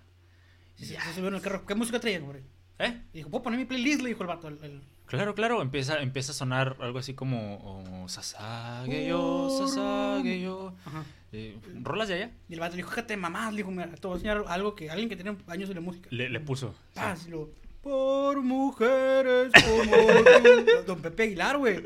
Sí, 0.75 0.85
sí, 0.87 0.95
se 0.97 1.13
subió 1.15 1.29
en 1.29 1.35
el 1.35 1.43
carro. 1.43 1.67
¿Qué 1.67 1.75
música 1.75 2.01
traía, 2.01 2.21
güey? 2.21 2.43
¿Eh? 2.81 3.01
Y 3.13 3.19
dijo, 3.19 3.31
¿puedo 3.31 3.43
poner 3.45 3.59
mi 3.59 3.65
playlist? 3.67 4.03
Le 4.03 4.09
dijo 4.09 4.23
el 4.23 4.29
vato. 4.29 4.49
El, 4.49 4.59
el- 4.63 4.81
Claro, 5.07 5.35
claro, 5.35 5.61
empieza, 5.61 6.01
empieza 6.01 6.31
a 6.31 6.35
sonar 6.37 6.77
algo 6.79 7.01
así 7.01 7.15
como 7.15 7.57
oh, 8.05 8.09
Sasage 8.09 9.09
yo, 9.09 9.51
Sasage 9.51 10.41
yo. 10.41 10.73
Ajá. 10.85 11.03
Eh, 11.33 11.59
¿Rolas 11.83 12.07
de 12.07 12.15
allá? 12.15 12.31
Y 12.49 12.55
el 12.55 12.61
vato 12.61 12.73
le 12.77 12.83
dijo, 12.83 12.91
déjate 12.91 13.17
mamás, 13.17 13.53
le 13.53 13.59
dijo, 13.59 13.73
mira, 13.73 13.89
te 13.89 14.07
voy 14.07 14.13
a 14.13 14.17
enseñar 14.19 14.45
algo 14.47 14.77
que 14.77 14.89
alguien 14.89 15.09
que 15.09 15.17
tiene 15.17 15.37
años 15.49 15.69
en 15.69 15.75
la 15.75 15.81
música. 15.81 16.09
Le, 16.13 16.29
le 16.29 16.39
puso. 16.39 16.75
Paz, 16.95 17.27
luego, 17.29 17.51
por 17.83 18.43
mujeres 18.43 19.51
como 19.65 19.97
tú. 19.97 20.83
Don 20.87 21.01
Pepe 21.01 21.23
Aguilar, 21.25 21.57
güey. 21.59 21.83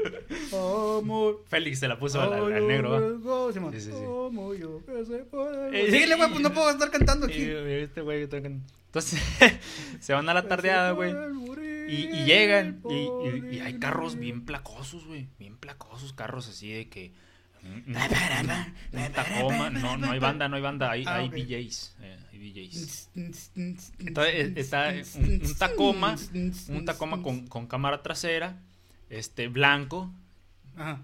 Amor. 0.53 1.43
Félix 1.49 1.79
se 1.81 1.89
la 1.89 1.99
puso 1.99 2.21
al, 2.21 2.33
al- 2.33 2.53
al 2.53 2.67
negro. 2.69 2.91
¿va? 2.91 3.01
negro. 3.01 3.53
Sí, 3.73 3.81
sí, 3.81 3.91
sí. 3.91 4.05
Como 4.05 4.55
yo 4.55 4.81
que 4.85 5.05
se 5.05 5.19
puede. 5.25 5.81
Eh, 5.89 5.91
Síguele, 5.91 6.17
güey, 6.17 6.29
pues 6.31 6.41
no 6.41 6.53
puedo 6.53 6.71
estar 6.71 6.91
cantando 6.91 7.27
aquí. 7.27 7.43
este 7.43 8.01
güey 8.01 8.21
que 8.21 8.37
tocan- 8.37 8.63
Entonces, 8.87 9.21
se 10.01 10.13
van 10.13 10.29
a 10.29 10.35
la 10.35 10.47
tardeada, 10.49 10.93
güey. 10.93 11.13
Y, 11.89 12.09
y 12.13 12.25
llegan. 12.25 12.81
Y, 12.89 12.95
y- 12.95 13.57
y 13.57 13.61
hay 13.61 13.79
carros 13.79 14.17
bien 14.17 14.45
placosos, 14.45 15.07
güey. 15.07 15.29
Bien 15.39 15.57
placosos, 15.57 16.13
carros 16.13 16.49
así 16.49 16.71
de 16.73 16.89
que. 16.89 17.13
Un, 17.65 17.95
Tacoma. 19.15 19.71
No, 19.71 19.97
no 19.97 20.11
hay 20.11 20.19
banda, 20.19 20.49
no 20.49 20.57
hay 20.57 20.63
banda. 20.63 20.91
Hay, 20.91 21.05
Ah, 21.07 21.17
hay 21.17 21.29
ok. 21.29 21.35
DJs. 21.35 21.97
eh, 22.01 22.19
hay 22.33 22.39
DJs. 22.39 23.11
Entonces, 24.01 24.53
está 24.57 24.93
un, 25.15 25.43
un 25.43 25.55
Tacoma. 25.59 26.17
Un 26.69 26.85
Tacoma 26.85 27.23
con, 27.23 27.47
con 27.47 27.67
cámara 27.67 28.03
trasera. 28.03 28.61
Este, 29.11 29.49
blanco. 29.49 30.13
Ajá. 30.77 31.01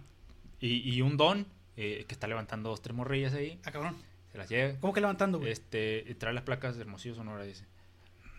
Y, 0.61 0.94
y 0.94 1.01
un 1.03 1.16
don. 1.16 1.46
eh, 1.77 2.05
que 2.07 2.14
está 2.14 2.27
levantando 2.29 2.68
dos, 2.70 2.83
tres 2.83 2.94
morrillas 2.94 3.33
ahí. 3.35 3.59
Ah, 3.64 3.70
cabrón. 3.73 3.96
Se 4.33 4.38
las 4.38 4.49
lleva. 4.49 4.79
¿Cómo 4.81 4.92
que 4.92 5.01
levantando, 5.01 5.38
güey? 5.38 5.51
Este, 5.53 6.14
trae 6.18 6.35
las 6.35 6.44
placas 6.44 6.77
de 6.77 6.83
Hermosillo 6.83 7.14
Sonora, 7.14 7.42
dice. 7.44 7.64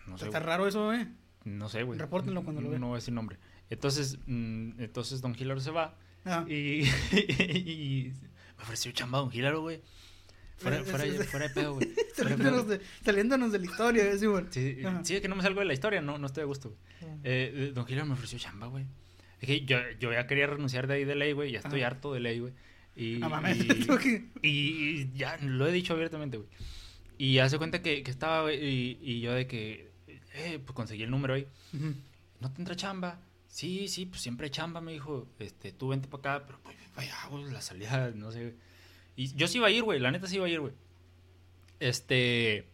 No 0.06 0.16
sé, 0.16 0.26
Está 0.26 0.38
güey. 0.38 0.46
raro 0.48 0.68
eso, 0.68 0.92
eh. 0.94 1.06
No 1.44 1.68
sé, 1.68 1.82
güey. 1.82 1.98
Repórtenlo 1.98 2.44
cuando 2.44 2.62
lo 2.62 2.68
vean. 2.70 2.80
no 2.80 2.88
voy 2.88 2.94
a 2.96 2.98
decir 2.98 3.12
nombre. 3.14 3.36
Entonces, 3.68 4.18
mm, 4.26 4.80
entonces 4.80 5.20
Don 5.22 5.34
Gilaro 5.34 5.58
se 5.60 5.70
va. 5.72 5.96
Ah. 6.24 6.44
Y, 6.48 6.82
y 7.12 8.12
me 8.56 8.62
ofreció 8.62 8.92
chamba 8.92 9.18
Don 9.18 9.30
Gilaro, 9.30 9.60
güey. 9.62 9.80
Fuera, 10.56 10.84
fuera, 10.84 11.04
fuera 11.24 11.48
de 11.48 11.54
pedo, 11.54 11.74
güey. 11.74 11.88
Saliéndonos 12.16 12.68
de, 12.68 12.80
saliéndonos 13.04 13.50
de 13.52 13.58
la 13.58 13.64
historia, 13.64 14.04
eh, 14.04 14.18
sí, 14.18 14.26
güey. 14.26 14.44
Sí, 14.50 14.78
sí, 15.02 15.16
es 15.16 15.20
que 15.20 15.26
no 15.28 15.34
me 15.34 15.42
salgo 15.42 15.58
de 15.60 15.66
la 15.66 15.72
historia, 15.72 16.00
no, 16.00 16.18
no 16.18 16.26
estoy 16.26 16.42
a 16.42 16.46
gusto, 16.46 16.68
güey. 16.68 16.80
Eh, 17.24 17.52
eh, 17.54 17.72
Don 17.74 17.84
Gilaro 17.86 18.06
me 18.06 18.12
ofreció 18.14 18.38
chamba, 18.38 18.68
güey. 18.68 18.84
Es 19.40 19.48
que 19.48 19.64
yo, 19.64 19.78
yo 19.98 20.12
ya 20.12 20.26
quería 20.28 20.46
renunciar 20.46 20.86
de 20.86 20.94
ahí 20.94 21.04
de 21.04 21.16
ley, 21.16 21.32
güey. 21.32 21.50
Ya 21.50 21.58
estoy 21.58 21.80
Ajá. 21.80 21.88
harto 21.88 22.12
de 22.14 22.20
ley, 22.20 22.38
güey. 22.38 22.52
Y, 22.94 23.16
No 23.16 23.28
mames. 23.28 23.58
y, 23.58 23.66
y- 24.42 24.48
y 25.00 25.10
ya 25.16 25.36
lo 25.38 25.66
he 25.66 25.72
dicho 25.72 25.94
abiertamente, 25.94 26.36
güey. 26.36 26.48
Y 27.18 27.38
hace 27.38 27.58
cuenta 27.58 27.82
que, 27.82 28.04
que 28.04 28.10
estaba, 28.12 28.42
güey, 28.42 28.64
y, 28.64 28.98
y 29.02 29.20
yo 29.20 29.32
de 29.32 29.48
que, 29.48 29.90
eh, 30.34 30.60
pues 30.64 30.74
conseguí 30.76 31.02
el 31.02 31.10
número 31.10 31.34
ahí. 31.34 31.46
Ujú. 31.74 31.94
¿No 32.40 32.52
tendrá 32.52 32.76
chamba? 32.76 33.18
Sí, 33.52 33.86
sí, 33.88 34.06
pues 34.06 34.22
siempre 34.22 34.50
chamba, 34.50 34.80
me 34.80 34.92
dijo. 34.92 35.28
Este, 35.38 35.72
tú 35.72 35.88
vente 35.88 36.08
para 36.08 36.36
acá, 36.36 36.46
pero 36.46 36.58
pues 36.62 36.74
vaya, 36.96 37.14
güey, 37.28 37.44
la 37.50 37.60
salida, 37.60 38.10
no 38.14 38.32
sé. 38.32 38.54
Y 39.14 39.34
yo 39.36 39.46
sí 39.46 39.58
iba 39.58 39.66
a 39.66 39.70
ir, 39.70 39.82
güey, 39.82 40.00
la 40.00 40.10
neta 40.10 40.26
sí 40.26 40.36
iba 40.36 40.46
a 40.46 40.48
ir, 40.48 40.60
güey. 40.60 40.72
Este, 41.78 42.66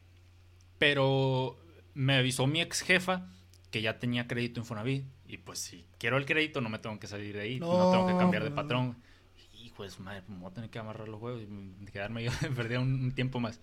pero 0.78 1.58
me 1.94 2.14
avisó 2.14 2.46
mi 2.46 2.60
ex 2.60 2.82
jefa 2.82 3.26
que 3.72 3.82
ya 3.82 3.98
tenía 3.98 4.28
crédito 4.28 4.60
en 4.60 4.66
Fonavit. 4.66 5.04
Y 5.26 5.38
pues 5.38 5.58
si 5.58 5.84
quiero 5.98 6.16
el 6.16 6.26
crédito, 6.26 6.60
no 6.60 6.68
me 6.68 6.78
tengo 6.78 7.00
que 7.00 7.08
salir 7.08 7.34
de 7.34 7.42
ahí, 7.42 7.58
no, 7.58 7.66
No, 7.66 7.90
tengo 7.90 8.06
que 8.06 8.16
cambiar 8.16 8.44
de 8.44 8.52
patrón. 8.52 8.96
Hijo 9.60 9.82
de 9.82 9.90
su 9.90 10.00
madre, 10.04 10.22
pues, 10.22 10.30
me 10.30 10.42
voy 10.44 10.52
a 10.52 10.54
tener 10.54 10.70
que 10.70 10.78
amarrar 10.78 11.08
los 11.08 11.20
huevos 11.20 11.42
y 11.42 11.86
quedarme 11.86 12.22
yo, 12.22 12.30
perder 12.54 12.78
un, 12.78 12.94
un 13.02 13.12
tiempo 13.12 13.40
más. 13.40 13.60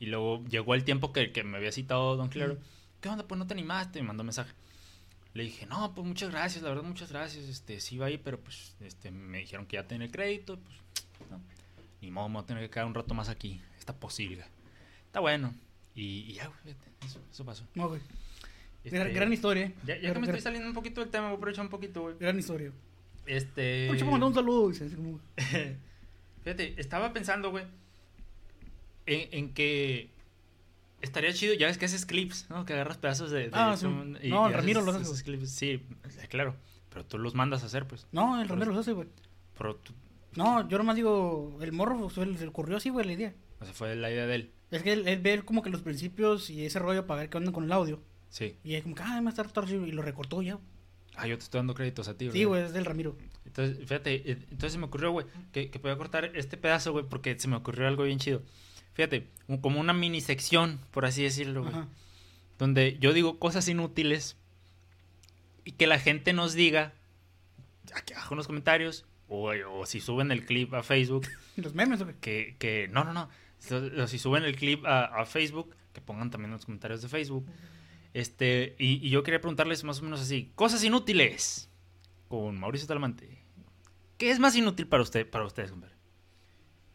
Y 0.00 0.06
luego 0.06 0.44
llegó 0.46 0.74
el 0.74 0.82
tiempo 0.82 1.12
que, 1.12 1.30
que 1.30 1.44
me 1.44 1.58
había 1.58 1.70
citado 1.70 2.16
Don 2.16 2.28
Claro. 2.28 2.58
¿Qué 3.00 3.08
onda? 3.08 3.24
Pues 3.28 3.38
no 3.38 3.46
te 3.46 3.54
animaste, 3.54 4.00
me 4.00 4.08
mandó 4.08 4.24
mensaje. 4.24 4.52
Le 5.32 5.44
dije, 5.44 5.66
no, 5.66 5.94
pues 5.94 6.06
muchas 6.06 6.30
gracias, 6.30 6.62
la 6.62 6.70
verdad, 6.70 6.82
muchas 6.84 7.10
gracias. 7.12 7.44
Este, 7.44 7.80
sí 7.80 7.94
iba 7.96 8.06
ahí, 8.06 8.18
pero 8.18 8.40
pues 8.40 8.74
este, 8.80 9.10
me 9.10 9.38
dijeron 9.38 9.66
que 9.66 9.76
ya 9.76 9.86
tenía 9.86 10.06
el 10.06 10.12
crédito. 10.12 10.58
Pues, 10.58 11.30
no. 11.30 11.40
Ni 12.00 12.10
modo, 12.10 12.28
me 12.28 12.34
voy 12.34 12.42
a 12.42 12.46
tener 12.46 12.62
que 12.64 12.70
quedar 12.70 12.86
un 12.86 12.94
rato 12.94 13.14
más 13.14 13.28
aquí. 13.28 13.60
Esta 13.78 13.94
posible. 13.94 14.44
Está 15.06 15.20
bueno. 15.20 15.54
Y, 15.94 16.20
y 16.30 16.32
ya, 16.34 16.46
güey, 16.62 16.74
eso, 17.06 17.20
eso 17.30 17.44
pasó. 17.44 17.64
No, 17.74 17.88
güey. 17.88 18.00
Este, 18.82 18.98
Gran, 18.98 19.12
gran 19.12 19.32
historia, 19.32 19.66
eh. 19.66 19.74
Ya, 19.84 19.94
ya 19.96 20.00
que 20.00 20.08
Gran- 20.08 20.20
me 20.22 20.26
estoy 20.26 20.40
saliendo 20.40 20.68
un 20.68 20.74
poquito 20.74 21.00
del 21.00 21.10
tema, 21.10 21.26
voy 21.26 21.34
a 21.34 21.36
aprovechar 21.36 21.64
un 21.64 21.70
poquito, 21.70 22.02
güey. 22.02 22.16
Gran 22.18 22.38
historia. 22.38 22.72
Este. 23.26 23.88
Por 23.88 24.04
mandó 24.06 24.26
un 24.26 24.34
saludo, 24.34 24.72
Fíjate, 26.42 26.80
estaba 26.80 27.12
pensando, 27.12 27.50
güey, 27.50 27.64
en, 29.06 29.28
en 29.32 29.52
que 29.54 30.10
estaría 31.00 31.32
chido, 31.32 31.54
ya 31.54 31.66
ves 31.66 31.78
que 31.78 31.84
haces 31.86 32.06
clips, 32.06 32.46
¿no? 32.50 32.64
Que 32.64 32.74
agarras 32.74 32.98
pedazos 32.98 33.30
de... 33.30 33.44
de 33.44 33.50
Ah, 33.52 33.76
sí. 33.76 33.86
y- 34.22 34.28
No, 34.28 34.44
y 34.48 34.52
el 34.52 34.56
Ramiro 34.58 34.80
haces 34.80 34.86
los 34.86 34.94
hace, 34.96 35.04
esos 35.04 35.22
clips. 35.22 35.50
Sí, 35.50 35.70
eh, 35.70 36.26
claro, 36.28 36.56
pero 36.88 37.04
tú 37.04 37.18
los 37.18 37.34
mandas 37.34 37.62
a 37.62 37.66
hacer, 37.66 37.86
pues. 37.86 38.06
No, 38.12 38.40
el 38.40 38.48
Romero 38.48 38.72
los 38.72 38.80
hace, 38.80 38.92
güey. 38.92 39.08
Pero 39.58 39.76
tú, 39.76 39.92
No, 40.36 40.68
yo 40.68 40.78
nomás 40.78 40.96
digo, 40.96 41.58
el 41.60 41.72
morro 41.72 41.98
pues, 41.98 42.14
se 42.14 42.24
le 42.26 42.46
ocurrió 42.46 42.76
así, 42.76 42.88
güey, 42.90 43.06
la 43.06 43.12
idea. 43.12 43.34
o 43.60 43.64
sea, 43.64 43.74
fue 43.74 43.94
la 43.96 44.10
idea 44.10 44.26
de 44.26 44.34
él. 44.34 44.52
Es 44.70 44.82
que 44.82 44.92
él, 44.92 45.08
él 45.08 45.20
ve 45.20 45.42
como 45.42 45.62
que 45.62 45.70
los 45.70 45.82
principios 45.82 46.48
y 46.50 46.64
ese 46.64 46.78
rollo 46.78 47.06
para 47.06 47.20
ver 47.22 47.30
qué 47.30 47.38
onda 47.38 47.50
con 47.52 47.64
el 47.64 47.72
audio. 47.72 48.00
Sí. 48.28 48.56
Y 48.62 48.74
es 48.74 48.82
como 48.84 48.94
que, 48.94 49.02
ah, 49.04 49.20
más 49.20 49.34
tarde, 49.34 49.50
tarde", 49.52 49.74
y 49.74 49.90
lo 49.92 50.02
recortó 50.02 50.40
ya. 50.42 50.58
Ah, 51.16 51.26
yo 51.26 51.36
te 51.36 51.42
estoy 51.42 51.58
dando 51.58 51.74
créditos 51.74 52.06
a 52.06 52.16
ti, 52.16 52.30
Sí, 52.30 52.44
güey, 52.44 52.62
es 52.62 52.72
del 52.72 52.84
Ramiro. 52.84 53.16
Entonces, 53.44 53.78
fíjate, 53.80 54.14
eh, 54.30 54.38
entonces 54.50 54.72
se 54.72 54.78
me 54.78 54.86
ocurrió, 54.86 55.10
güey, 55.10 55.26
que, 55.50 55.68
que 55.70 55.78
podía 55.80 55.96
cortar 55.98 56.24
este 56.36 56.56
pedazo, 56.56 56.92
güey, 56.92 57.04
porque 57.08 57.36
se 57.38 57.48
me 57.48 57.56
ocurrió 57.56 57.88
algo 57.88 58.04
bien 58.04 58.18
chido. 58.20 58.42
Fíjate, 58.94 59.28
como 59.60 59.80
una 59.80 59.92
mini 59.92 60.20
sección, 60.20 60.80
por 60.90 61.04
así 61.04 61.22
decirlo, 61.22 61.62
güey. 61.64 61.74
Donde 62.58 62.98
yo 63.00 63.12
digo 63.12 63.38
cosas 63.38 63.68
inútiles 63.68 64.36
y 65.64 65.72
que 65.72 65.86
la 65.86 65.98
gente 65.98 66.32
nos 66.32 66.54
diga 66.54 66.92
aquí 67.94 68.12
abajo 68.12 68.34
en 68.34 68.38
los 68.38 68.46
comentarios 68.46 69.06
o, 69.28 69.50
o 69.50 69.86
si 69.86 70.00
suben 70.00 70.30
el 70.30 70.44
clip 70.44 70.74
a 70.74 70.82
Facebook 70.82 71.26
Los 71.56 71.74
memes, 71.74 72.02
güey. 72.02 72.14
que, 72.20 72.56
que 72.58 72.88
no, 72.88 73.04
no, 73.04 73.12
no, 73.12 73.28
o 74.02 74.06
si 74.06 74.18
suben 74.18 74.44
el 74.44 74.56
clip 74.56 74.84
a, 74.84 75.04
a 75.04 75.26
Facebook 75.26 75.74
que 75.92 76.00
pongan 76.00 76.30
también 76.30 76.50
en 76.50 76.56
los 76.56 76.66
comentarios 76.66 77.02
de 77.02 77.08
Facebook 77.08 77.46
este 78.12 78.74
y, 78.78 79.06
y 79.06 79.10
yo 79.10 79.22
quería 79.22 79.40
preguntarles 79.40 79.84
más 79.84 80.00
o 80.00 80.02
menos 80.02 80.20
así 80.20 80.50
cosas 80.54 80.82
inútiles 80.82 81.70
con 82.28 82.58
Mauricio 82.58 82.88
Talamante 82.88 83.44
¿qué 84.18 84.30
es 84.30 84.38
más 84.38 84.56
inútil 84.56 84.86
para 84.88 85.02
usted 85.02 85.28
para 85.28 85.44
ustedes 85.44 85.70
compadre? 85.70 85.94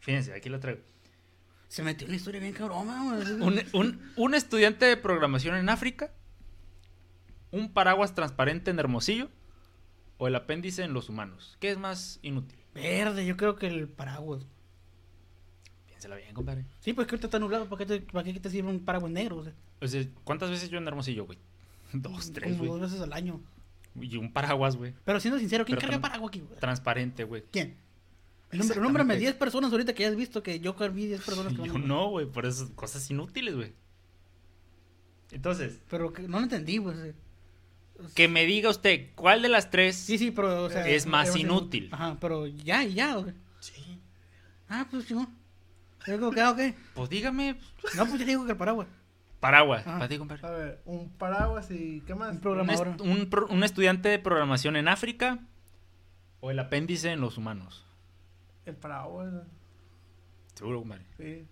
fíjense 0.00 0.34
aquí 0.34 0.48
lo 0.48 0.60
traigo 0.60 0.82
Se 1.68 1.82
metió 1.82 2.06
en 2.06 2.12
la 2.12 2.16
historia 2.16 2.40
bien 2.40 2.52
cabrona, 2.52 3.02
un, 3.02 3.60
un- 3.72 4.12
un 4.16 4.34
estudiante 4.34 4.86
de 4.86 4.96
programación 4.96 5.56
en 5.56 5.68
África, 5.68 6.12
un 7.50 7.72
paraguas 7.72 8.14
transparente 8.14 8.70
en 8.70 8.78
Hermosillo 8.78 9.28
o 10.18 10.28
el 10.28 10.34
apéndice 10.36 10.84
en 10.84 10.92
los 10.92 11.08
humanos. 11.08 11.56
¿Qué 11.60 11.70
es 11.70 11.78
más 11.78 12.18
inútil? 12.22 12.58
Verde, 12.74 13.26
yo 13.26 13.36
creo 13.36 13.56
que 13.56 13.66
el 13.66 13.88
paraguas. 13.88 14.46
Piénsela 15.86 16.16
bien, 16.16 16.34
compadre. 16.34 16.64
Sí, 16.80 16.92
pues 16.92 17.06
que 17.06 17.14
ahorita 17.14 17.26
está 17.26 17.38
nublado, 17.38 17.68
¿para 17.68 17.84
qué 17.84 17.86
te, 17.86 18.00
para 18.12 18.24
qué 18.24 18.38
te 18.40 18.50
sirve 18.50 18.68
un 18.70 18.84
paraguas 18.84 19.10
negro? 19.12 19.38
O 19.38 19.44
sea, 19.44 19.52
O 19.80 19.86
sea, 19.88 20.04
¿cuántas 20.24 20.50
veces 20.50 20.68
yo 20.70 20.78
en 20.78 20.86
Hermosillo, 20.86 21.24
güey? 21.26 21.38
Dos, 21.92 22.32
tres, 22.32 22.56
como 22.56 22.72
dos 22.78 22.80
veces 22.90 23.00
al 23.00 23.12
año. 23.12 23.40
Y 23.98 24.16
un 24.18 24.32
paraguas, 24.32 24.76
güey. 24.76 24.92
Pero 25.04 25.20
siendo 25.20 25.38
sincero, 25.38 25.64
¿quién 25.64 25.78
Pero 25.78 25.88
carga 25.88 26.02
paraguas 26.02 26.28
aquí, 26.28 26.40
güey? 26.40 26.60
Transparente, 26.60 27.24
güey. 27.24 27.44
¿Quién? 27.50 27.76
Nómbrame 28.58 29.16
10 29.16 29.34
personas 29.34 29.70
ahorita 29.72 29.94
que 29.94 30.04
hayas 30.04 30.16
visto 30.16 30.42
que 30.42 30.60
yo 30.60 30.74
vi 30.92 31.06
10 31.06 31.22
personas 31.22 31.52
que 31.52 31.58
Yo 31.66 31.72
van 31.72 31.82
a- 31.82 31.86
no, 31.86 32.08
güey, 32.10 32.26
por 32.26 32.46
eso 32.46 32.70
cosas 32.74 33.08
inútiles, 33.10 33.54
güey. 33.54 33.72
Entonces, 35.32 35.80
Pero 35.90 36.12
que 36.12 36.22
no 36.22 36.38
lo 36.38 36.44
entendí, 36.44 36.78
pues. 36.80 36.96
eh. 36.98 37.14
que 38.14 38.28
me 38.28 38.44
diga 38.46 38.70
usted 38.70 39.08
cuál 39.14 39.42
de 39.42 39.48
las 39.48 39.70
tres 39.70 39.96
Sí, 39.96 40.18
sí, 40.18 40.30
pero, 40.30 40.64
o 40.64 40.70
sea... 40.70 40.86
es 40.86 41.06
más 41.06 41.26
era 41.28 41.32
más 41.34 41.40
inútil. 41.40 41.88
Ajá, 41.92 42.16
pero 42.20 42.46
ya, 42.46 42.84
y 42.84 42.94
ya, 42.94 43.18
¿o 43.18 43.24
qué? 43.24 43.32
Sí. 43.60 44.00
Ah, 44.68 44.86
pues 44.90 45.06
chingón. 45.06 45.28
¿Digo 46.06 46.30
que, 46.30 46.40
ah? 46.40 46.54
Pues 46.94 47.08
dígame, 47.10 47.58
No, 47.96 48.06
pues 48.06 48.20
ya 48.20 48.26
digo 48.26 48.44
que 48.46 48.52
el 48.52 48.56
paraguas. 48.58 48.86
paraguas, 49.40 49.82
Ah. 49.86 49.94
para 49.98 50.08
ti, 50.08 50.18
compadre. 50.18 50.46
A 50.46 50.50
ver, 50.50 50.82
un 50.84 51.08
paraguas 51.10 51.70
y 51.70 52.02
¿qué 52.06 52.14
más? 52.14 52.28
Un 52.30 52.34
Un, 52.36 52.40
programador. 52.40 52.88
est- 52.88 53.00
un 53.00 53.30
pro- 53.30 53.46
un 53.48 53.64
estudiante 53.64 54.08
de 54.08 54.18
programación 54.20 54.76
en 54.76 54.86
África 54.88 55.40
o 56.40 56.50
el 56.52 56.58
apéndice 56.60 57.10
en 57.10 57.20
los 57.20 57.36
humanos. 57.38 57.85
El 58.66 58.76
paraguas. 58.76 59.32
Seguro, 60.54 60.80
compadre. 60.80 61.04
Sí. 61.18 61.46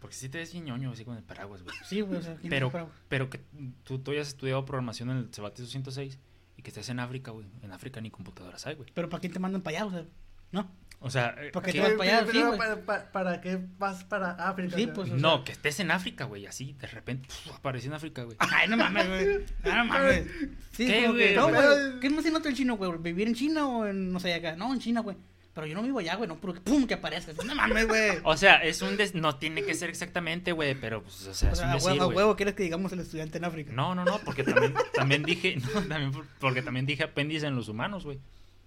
Porque 0.00 0.14
si 0.14 0.28
te 0.28 0.38
ves 0.38 0.52
bien 0.52 0.64
ñoño 0.66 0.92
así 0.92 1.04
con 1.04 1.16
el 1.16 1.22
paraguas, 1.24 1.62
güey. 1.62 1.74
Sí, 1.84 2.00
güey, 2.02 2.18
o 2.20 2.22
sea, 2.22 2.36
¿quién 2.36 2.50
Pero, 2.50 2.70
paraguas? 2.70 2.94
pero 3.08 3.28
que 3.30 3.40
tú, 3.82 3.98
tú 3.98 4.12
hayas 4.12 4.28
estudiado 4.28 4.64
programación 4.64 5.10
en 5.10 5.16
el 5.18 5.28
Cebatis 5.34 5.64
206 5.64 6.18
y 6.56 6.62
que 6.62 6.68
estés 6.70 6.88
en 6.90 7.00
África, 7.00 7.32
güey. 7.32 7.46
En 7.62 7.72
África 7.72 8.00
ni 8.00 8.10
computadoras 8.10 8.64
hay, 8.66 8.76
güey. 8.76 8.88
Pero 8.94 9.08
¿para 9.08 9.20
qué 9.20 9.28
te 9.28 9.38
mandan 9.40 9.62
para 9.62 9.78
allá? 9.78 9.86
O 9.86 9.90
sea, 9.90 10.04
¿no? 10.52 10.70
O 11.00 11.10
sea, 11.10 11.34
eh, 11.38 11.50
¿Para 11.52 11.66
qué 11.66 11.72
te 11.72 11.80
vas 11.80 11.92
para 11.92 12.18
allá? 12.18 12.32
Sí, 12.32 12.40
para, 12.58 12.84
para- 12.84 13.12
¿para 13.12 13.40
qué 13.40 13.58
vas 13.78 14.02
para 14.04 14.30
África? 14.32 14.76
Sí, 14.76 14.82
o 14.82 14.86
sea? 14.86 14.94
pues, 14.94 15.10
no, 15.12 15.42
que 15.44 15.52
estés 15.52 15.78
en 15.80 15.90
África, 15.92 16.24
güey, 16.24 16.46
así, 16.46 16.72
de 16.74 16.86
repente, 16.88 17.28
apareció 17.54 17.88
en 17.90 17.94
África, 17.94 18.22
güey. 18.24 18.36
Ay, 18.40 18.68
no 18.68 18.76
mames, 18.76 19.06
güey. 19.08 19.44
No 19.64 19.84
mames. 19.84 20.26
Sí, 20.72 20.86
¿Qué, 20.86 21.08
güey? 21.08 21.34
no, 21.36 21.48
güey. 21.48 22.00
¿Qué 22.00 22.06
es 22.08 22.12
más 22.12 22.26
inútil 22.26 22.50
el 22.50 22.56
chino, 22.56 22.76
güey? 22.76 22.92
¿Vivir 22.98 23.26
en 23.28 23.34
China 23.34 23.68
o 23.68 23.86
en, 23.86 24.12
no 24.12 24.18
sé, 24.20 24.34
acá? 24.34 24.54
No, 24.56 24.72
en 24.72 24.80
China, 24.80 25.00
güey. 25.00 25.16
Pero 25.58 25.66
yo 25.66 25.74
no 25.74 25.82
vivo 25.82 25.98
allá, 25.98 26.14
güey, 26.14 26.28
no, 26.28 26.36
pum, 26.38 26.86
que 26.86 26.94
aparezca. 26.94 27.32
No 27.44 27.52
mames, 27.56 27.88
güey. 27.88 28.18
O 28.22 28.36
sea, 28.36 28.62
es 28.62 28.80
un 28.80 28.96
des... 28.96 29.16
no 29.16 29.34
tiene 29.38 29.64
que 29.64 29.74
ser 29.74 29.90
exactamente, 29.90 30.52
güey, 30.52 30.76
pero 30.76 31.02
pues, 31.02 31.26
o 31.26 31.34
sea, 31.34 31.50
O 31.50 31.52
es 31.52 31.60
un 31.60 31.72
decir, 31.72 31.90
huevo, 31.90 32.02
a 32.02 32.04
güey. 32.06 32.16
huevo 32.18 32.36
quieres 32.36 32.54
que 32.54 32.62
digamos 32.62 32.92
el 32.92 33.00
estudiante 33.00 33.38
en 33.38 33.44
África. 33.44 33.72
No, 33.72 33.92
no, 33.96 34.04
no, 34.04 34.20
porque 34.20 34.44
también, 34.44 34.72
también 34.94 35.24
dije, 35.24 35.56
no, 35.74 35.82
también 35.82 36.12
por- 36.12 36.26
porque 36.38 36.62
también 36.62 36.86
dije 36.86 37.02
apéndice 37.02 37.46
en 37.48 37.56
los 37.56 37.68
humanos, 37.68 38.04
güey. 38.04 38.20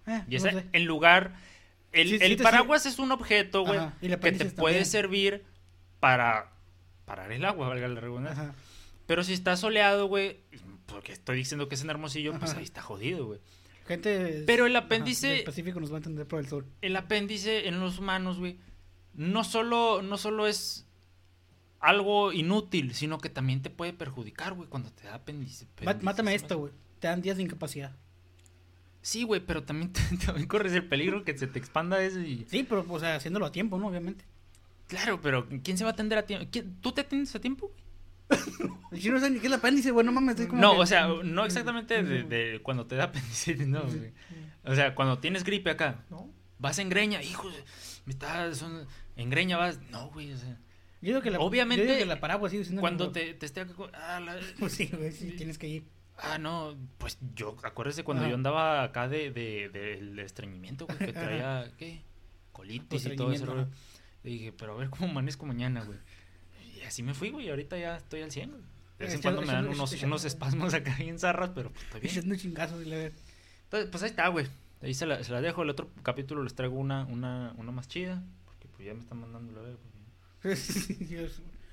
Eh, 0.06 0.22
Y 0.28 0.32
no 0.32 0.38
ese, 0.38 0.52
sé. 0.52 0.66
en 0.74 0.84
lugar, 0.86 1.34
el, 1.94 2.10
Sí, 2.10 2.18
sí 2.20 2.26
el 2.26 2.36
paraguas 2.36 2.86
es 2.86 3.00
un 3.00 3.14
objeto, 3.14 3.64
güey, 3.64 3.80
que 4.02 4.32
te 4.34 4.46
puede 4.48 4.84
servir 4.84 5.46
para 6.02 6.52
parar 7.06 7.32
el 7.32 7.46
agua, 7.46 7.70
valga 7.70 7.88
la 7.88 8.02
redundancia. 8.02 8.44
Ajá. 8.44 8.54
Pero 9.08 9.24
si 9.24 9.32
está 9.32 9.56
soleado, 9.56 10.08
güey, 10.08 10.42
porque 10.88 11.14
estoy 11.14 11.38
diciendo 11.38 11.70
que 11.70 11.76
es 11.76 11.82
en 11.84 11.90
Hermosillo, 11.90 12.38
pues 12.38 12.54
ahí 12.54 12.66
está 12.66 12.82
jodido, 12.82 13.28
güey. 13.28 13.40
Gente. 13.92 14.44
Pero 14.46 14.66
el 14.66 14.76
ajá, 14.76 14.86
apéndice- 14.88 15.28
del 15.30 15.44
Pacífico 15.44 15.80
nos 15.80 15.92
va 15.92 15.96
a 15.96 15.98
entender 15.98 16.28
por 16.28 16.40
el 16.40 16.48
sur. 16.48 16.66
El 16.82 16.96
apéndice 16.96 17.68
en 17.68 17.80
los 17.80 18.00
humanos, 18.00 18.40
güey, 18.40 18.58
no 19.14 19.44
solo, 19.44 20.02
no 20.02 20.18
solo 20.18 20.48
es 20.48 20.86
algo 21.80 22.32
inútil, 22.32 22.94
sino 22.94 23.18
que 23.18 23.30
también 23.30 23.62
te 23.62 23.70
puede 23.70 23.94
perjudicar, 23.94 24.54
güey, 24.54 24.70
cuando 24.70 24.92
te 24.92 25.04
da 25.06 25.16
apéndice. 25.16 25.66
Apéndice, 25.78 26.04
Mátame 26.06 26.36
esto, 26.36 26.58
güey. 26.58 26.74
Te 27.00 27.08
dan 27.08 27.22
días 27.22 27.38
de 27.38 27.44
incapacidad. 27.44 27.96
Sí, 29.02 29.24
güey, 29.24 29.42
pero 29.44 29.64
también, 29.64 29.92
también 30.26 30.48
corres 30.48 30.74
el 30.74 30.88
peligro 30.88 31.24
que 31.24 31.36
se 31.38 31.48
te 31.48 31.58
expanda 31.58 32.04
eso 32.04 32.20
y... 32.20 32.46
Sí, 32.48 32.64
pero, 32.64 32.86
o 32.88 33.00
sea, 33.00 33.16
haciéndolo 33.16 33.48
a 33.48 33.52
tiempo, 33.52 33.80
¿no? 33.80 33.88
Obviamente. 33.88 34.26
Claro, 34.88 35.20
pero 35.22 35.48
¿quién 35.64 35.78
se 35.78 35.84
va 35.84 35.90
a 35.90 35.94
atender 35.94 36.18
a 36.20 36.26
tiempo? 36.26 36.48
¿Quién- 36.52 36.76
¿Tú 36.82 36.92
te 36.92 37.02
atiendes 37.02 37.34
a 37.36 37.40
tiempo? 37.42 37.70
güey? 37.70 37.82
Chino 38.98 39.14
no 39.16 39.20
sabe 39.20 39.32
ni 39.32 39.40
qué 39.40 39.48
es 39.48 39.54
el 39.54 39.58
apéndice, 39.60 39.92
güey. 39.92 40.06
No 40.06 40.12
mames. 40.12 40.40
es 40.40 40.48
como 40.48 40.62
No, 40.62 40.74
que- 40.76 40.80
o 40.82 40.86
sea, 40.86 41.08
no 41.24 41.46
exactamente 41.46 42.04
de, 42.04 42.24
de 42.24 42.60
cuando 42.62 42.86
te 42.88 42.96
da 42.96 43.06
apendicitis, 43.06 43.68
no, 43.68 43.84
güey. 43.84 44.14
O 44.64 44.76
sea, 44.76 44.94
cuando 44.96 45.20
tienes 45.20 45.44
gripe 45.44 45.70
acá, 45.72 46.04
¿No? 46.10 46.30
vas 46.60 46.78
en 46.80 46.90
greña, 46.90 47.22
hijo, 47.24 47.50
de- 47.50 47.64
me 48.06 48.14
está, 48.14 48.54
son, 48.54 48.86
en 49.16 49.30
greña 49.30 49.58
vas, 49.58 49.80
no, 49.92 50.10
güey, 50.10 50.32
o 50.34 50.38
sea, 50.38 50.58
Yo 51.02 51.08
digo 51.10 51.22
que 51.22 51.32
la, 51.32 51.40
Obviamente, 51.40 51.84
yo 51.86 51.92
digo 51.94 52.00
que 52.04 52.06
la 52.06 52.20
paraguas 52.20 52.52
sigue 52.52 52.64
siendo. 52.64 52.82
cuando 52.82 53.12
te, 53.12 53.34
te 53.34 53.46
esté 53.46 53.66
ah, 53.94 54.20
la- 54.20 54.40
Pues 54.60 54.74
sí, 54.74 54.90
güey, 54.94 55.12
sí, 55.12 55.32
tienes 55.38 55.58
que 55.58 55.68
ir. 55.68 55.86
ah, 56.18 56.38
no, 56.38 56.76
pues 57.00 57.18
yo, 57.36 57.56
acuérdese 57.64 58.04
cuando 58.04 58.28
yo 58.28 58.36
andaba 58.36 58.84
acá 58.84 59.08
de, 59.08 59.32
de, 59.32 59.70
del 59.70 60.20
estreñimiento, 60.20 60.86
güey, 60.86 60.98
que 61.00 61.14
traía, 61.14 61.72
¿qué? 61.78 62.04
Colitis 62.52 63.06
y 63.06 63.16
todo 63.16 63.34
rollo. 63.46 63.68
Le 64.24 64.30
dije, 64.30 64.52
pero 64.52 64.74
a 64.74 64.78
ver 64.78 64.90
cómo 64.92 65.10
amanezco 65.10 65.48
mañana, 65.48 65.84
güey. 65.84 65.98
Y 66.82 66.84
así 66.86 67.04
me 67.04 67.14
fui, 67.14 67.30
güey, 67.30 67.50
ahorita 67.50 67.78
ya 67.78 67.98
estoy 67.98 68.22
al 68.22 68.32
100, 68.32 68.50
güey. 68.50 68.62
De 68.98 69.06
vez 69.06 69.16
en 69.16 69.22
cuando 69.22 69.42
me 69.42 69.48
dan 69.48 69.68
unos, 69.68 70.04
unos 70.04 70.26
espasmos 70.26 70.74
acá 70.74 70.96
bien 70.98 71.18
zarras, 71.20 71.52
pero 71.56 71.72
pues, 71.72 71.86
estoy 71.86 72.02
bien. 72.02 72.38
Chingazos. 72.40 72.82
Entonces, 72.84 73.90
pues 73.90 74.04
ahí 74.04 74.10
está, 74.10 74.28
güey. 74.28 74.48
Ahí 74.82 74.94
se 74.94 75.06
la, 75.06 75.24
se 75.24 75.32
la 75.32 75.42
dejo. 75.42 75.64
El 75.64 75.70
otro 75.70 75.90
capítulo 76.04 76.44
les 76.44 76.56
traigo 76.56 76.76
una, 76.76 77.06
una, 77.06 77.54
una 77.58 77.72
más 77.72 77.88
chida. 77.88 78.24
Porque 78.46 78.68
pues 78.68 78.86
ya 78.86 78.94
me 78.94 79.00
están 79.00 79.20
mandando 79.20 79.54
la 79.54 79.62
verga. 79.62 79.80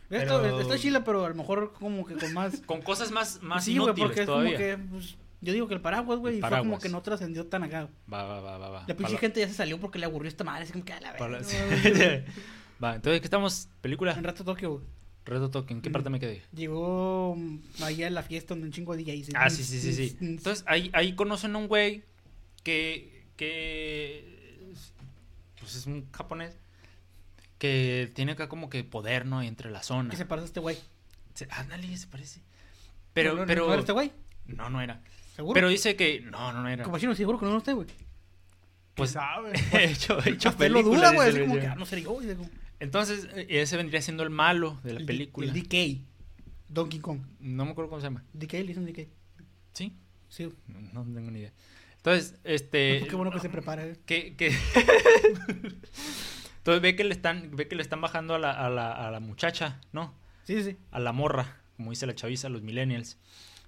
Pero- 0.09 0.45
Esto, 0.47 0.61
está 0.61 0.79
chila, 0.79 1.05
pero 1.05 1.25
a 1.27 1.29
lo 1.29 1.35
mejor 1.35 1.75
como 1.75 2.07
que 2.07 2.15
con 2.15 2.33
más. 2.33 2.61
Con 2.67 2.81
cosas 2.81 3.11
más, 3.11 3.43
más 3.43 3.65
sí, 3.65 3.73
inútiles 3.73 3.99
porque 4.07 4.21
es 4.21 4.27
todavía. 4.27 4.53
como 4.53 4.59
que. 4.59 4.79
Pues, 4.91 5.17
yo 5.41 5.53
digo 5.53 5.69
que 5.69 5.75
el 5.75 5.81
paraguas, 5.83 6.19
güey, 6.19 6.41
fue 6.41 6.59
como 6.59 6.79
que 6.79 6.89
no 6.89 7.03
trascendió 7.03 7.47
tan 7.47 7.63
acá. 7.63 7.89
Va, 8.11 8.25
va, 8.25 8.41
va, 8.41 8.57
va, 8.59 8.71
va. 8.71 8.85
La 8.89 8.97
pinche 8.97 9.19
gente 9.19 9.41
ya 9.41 9.49
se 9.49 9.55
salió 9.55 9.79
porque 9.79 9.99
le 9.99 10.07
aburrió 10.07 10.29
esta 10.29 10.45
madre. 10.45 10.65
Así 10.65 10.73
como 10.73 10.85
que 10.85 10.95
a 10.95 11.01
la 11.01 11.13
verga. 11.13 11.29
va, 12.83 12.95
entonces, 12.97 13.21
¿qué 13.21 13.27
estamos? 13.27 13.69
¿Película? 13.83 14.13
En 14.13 14.25
rato 14.25 14.45
Tokio, 14.45 14.71
güey. 14.73 14.85
Reto 15.29 15.51
Toque. 15.51 15.75
¿En 15.75 15.83
qué 15.83 15.91
parte 15.91 16.11
me 16.11 16.19
quedé? 16.19 16.43
Llegó 16.55 17.35
mm, 17.37 17.59
ahí 17.83 18.03
a 18.03 18.11
la 18.11 18.23
fiesta 18.23 18.55
donde 18.55 18.67
un 18.67 18.73
chingo 18.73 18.97
de 18.97 19.05
DJs. 19.05 19.31
Ah, 19.35 19.51
sí, 19.51 19.63
sí, 19.63 19.79
sí, 19.81 19.93
sí. 19.93 20.17
Entonces, 20.21 20.65
ahí, 20.67 20.91
ahí 20.95 21.15
conocen 21.15 21.55
a 21.55 21.59
un 21.59 21.69
güey 21.69 22.03
que, 22.63 23.27
que, 23.37 24.73
pues 25.61 25.75
es 25.75 25.87
un 25.87 26.11
japonés 26.13 26.57
que 27.59 28.11
tiene 28.15 28.33
acá 28.33 28.49
como 28.49 28.71
que 28.71 28.85
poder, 28.85 29.27
¿no? 29.27 29.43
Entre 29.43 29.71
la 29.71 29.83
zona. 29.83 30.11
¿Qué 30.11 30.17
se 30.17 30.25
parece 30.27 30.45
a 30.45 30.47
este 30.47 30.61
güey? 30.61 30.79
Se- 31.35 31.49
Ándale, 31.51 31.97
se 31.97 32.07
parece. 32.07 32.41
Pero, 33.13 33.35
¿No, 33.35 33.41
no- 33.41 33.47
pero... 33.47 33.67
¿No 33.67 33.73
era 33.73 33.81
este 33.81 33.93
güey? 33.93 34.13
No, 34.47 34.71
no 34.71 34.81
era. 34.81 35.03
¿Seguro? 35.35 35.55
Pero 35.55 35.69
dice 35.69 35.97
que... 35.97 36.21
No, 36.21 36.53
no, 36.53 36.63
no 36.63 36.69
era. 36.69 36.85
Como 36.85 36.99
chino, 36.99 37.15
seguro 37.15 37.39
que 37.39 37.45
no 37.45 37.51
era 37.51 37.59
usted, 37.59 37.75
güey. 37.75 37.89
Pues, 38.95 39.11
sabe. 39.11 39.53
he 39.73 39.85
hecho, 39.93 40.19
he 40.25 40.31
hecho 40.31 40.49
Usted 40.51 40.71
lo 40.71 40.83
duda, 40.83 41.13
güey. 41.13 41.29
Así 41.31 41.41
como 41.41 41.55
que, 41.55 41.67
ah, 41.67 41.75
no 41.77 41.87
sé, 41.87 42.03
yo, 42.03 42.19
Entonces, 42.81 43.29
eh, 43.35 43.47
ese 43.49 43.77
vendría 43.77 44.03
siendo 44.03 44.23
el 44.23 44.31
malo 44.31 44.79
de 44.83 44.95
la 44.95 45.01
El 45.01 45.07
película. 45.07 45.47
El 45.47 45.63
DK. 45.63 46.01
Donkey 46.69 47.01
Kong. 47.01 47.21
No 47.41 47.65
me 47.65 47.73
acuerdo 47.73 47.91
cómo 47.91 48.01
se 48.01 48.07
llama. 48.07 48.25
DK, 48.35 48.53
le 48.53 48.65
dicen 48.65 48.87
DK. 48.87 49.09
¿Sí? 49.73 49.97
Sí. 50.29 50.53
No, 50.67 51.05
no 51.05 51.15
tengo 51.15 51.31
ni 51.31 51.41
idea. 51.41 51.53
Entonces, 51.97 52.35
este... 52.45 53.07
Qué 53.09 53.17
bueno 53.17 53.31
que 53.31 53.41
se 53.41 53.49
prepara, 53.49 53.87
eh. 53.87 53.97
que, 54.07 54.37
que... 54.37 54.49
Entonces 56.59 56.83
ve 56.83 56.97
que 56.97 57.05
le 57.05 57.15
están, 57.15 57.57
ve 57.57 57.67
que 57.67 57.77
le 57.77 57.83
están 57.83 58.01
bajando 58.01 58.35
a 58.35 58.39
la, 58.39 58.53
a 58.53 58.69
la, 58.69 58.93
a 58.93 59.11
la 59.11 59.21
muchacha, 59.21 59.81
¿no? 59.93 60.15
Sí, 60.45 60.63
sí. 60.63 60.77
A 60.91 60.99
la 60.99 61.13
morra, 61.13 61.61
como 61.77 61.91
dice 61.91 62.07
la 62.07 62.15
chaviza, 62.15 62.49
los 62.49 62.63
millennials. 62.63 63.19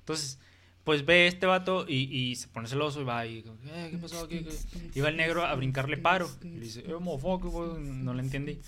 Entonces, 0.01 0.39
pues 0.85 1.05
ve 1.05 1.27
este 1.27 1.47
vato 1.47 1.85
y, 1.87 2.09
y 2.15 2.37
se 2.37 2.49
pone 2.49 2.67
celoso 2.69 3.01
y 3.01 3.05
va 3.05 3.27
y... 3.27 3.45
"Eh, 3.67 3.89
¿Qué 3.91 3.99
pasó 3.99 4.25
aquí? 4.25 4.45
¿Qué-?" 4.45 4.91
Y 4.95 5.01
va 5.01 5.09
el 5.11 5.17
negro 5.17 5.45
a 5.45 5.55
brincarle 5.55 5.97
paro. 5.97 6.29
Y 6.43 6.49
le 6.49 6.61
dice, 6.61 6.81
eh, 6.81 6.95
güey", 6.95 7.83
no 7.83 8.15
le 8.15 8.23
entendí. 8.23 8.59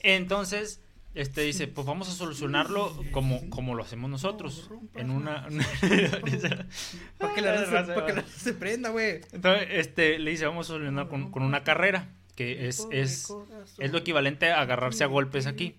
Entonces, 0.00 0.80
este 1.14 1.40
dice, 1.42 1.66
pues 1.66 1.86
vamos 1.86 2.08
a 2.08 2.12
solucionarlo 2.12 2.94
como, 3.10 3.48
como 3.50 3.74
lo 3.74 3.82
hacemos 3.82 4.10
nosotros. 4.10 4.70
En 4.94 5.10
una... 5.10 5.48
Para 7.18 7.34
que 7.34 7.40
la 7.40 7.64
raza, 7.64 8.24
se 8.36 8.52
prenda, 8.52 8.90
güey. 8.90 9.20
Entonces, 9.32 9.66
este, 9.70 10.18
le 10.18 10.30
dice, 10.30 10.46
vamos 10.46 10.66
a 10.66 10.74
solucionar 10.74 11.08
con, 11.08 11.30
con 11.30 11.42
una 11.42 11.64
carrera. 11.64 12.10
Que 12.36 12.68
es, 12.68 12.86
es, 12.92 13.32
es 13.78 13.92
lo 13.92 13.98
equivalente 13.98 14.50
a 14.50 14.60
agarrarse 14.60 15.02
a 15.04 15.06
golpes 15.06 15.46
aquí. 15.46 15.74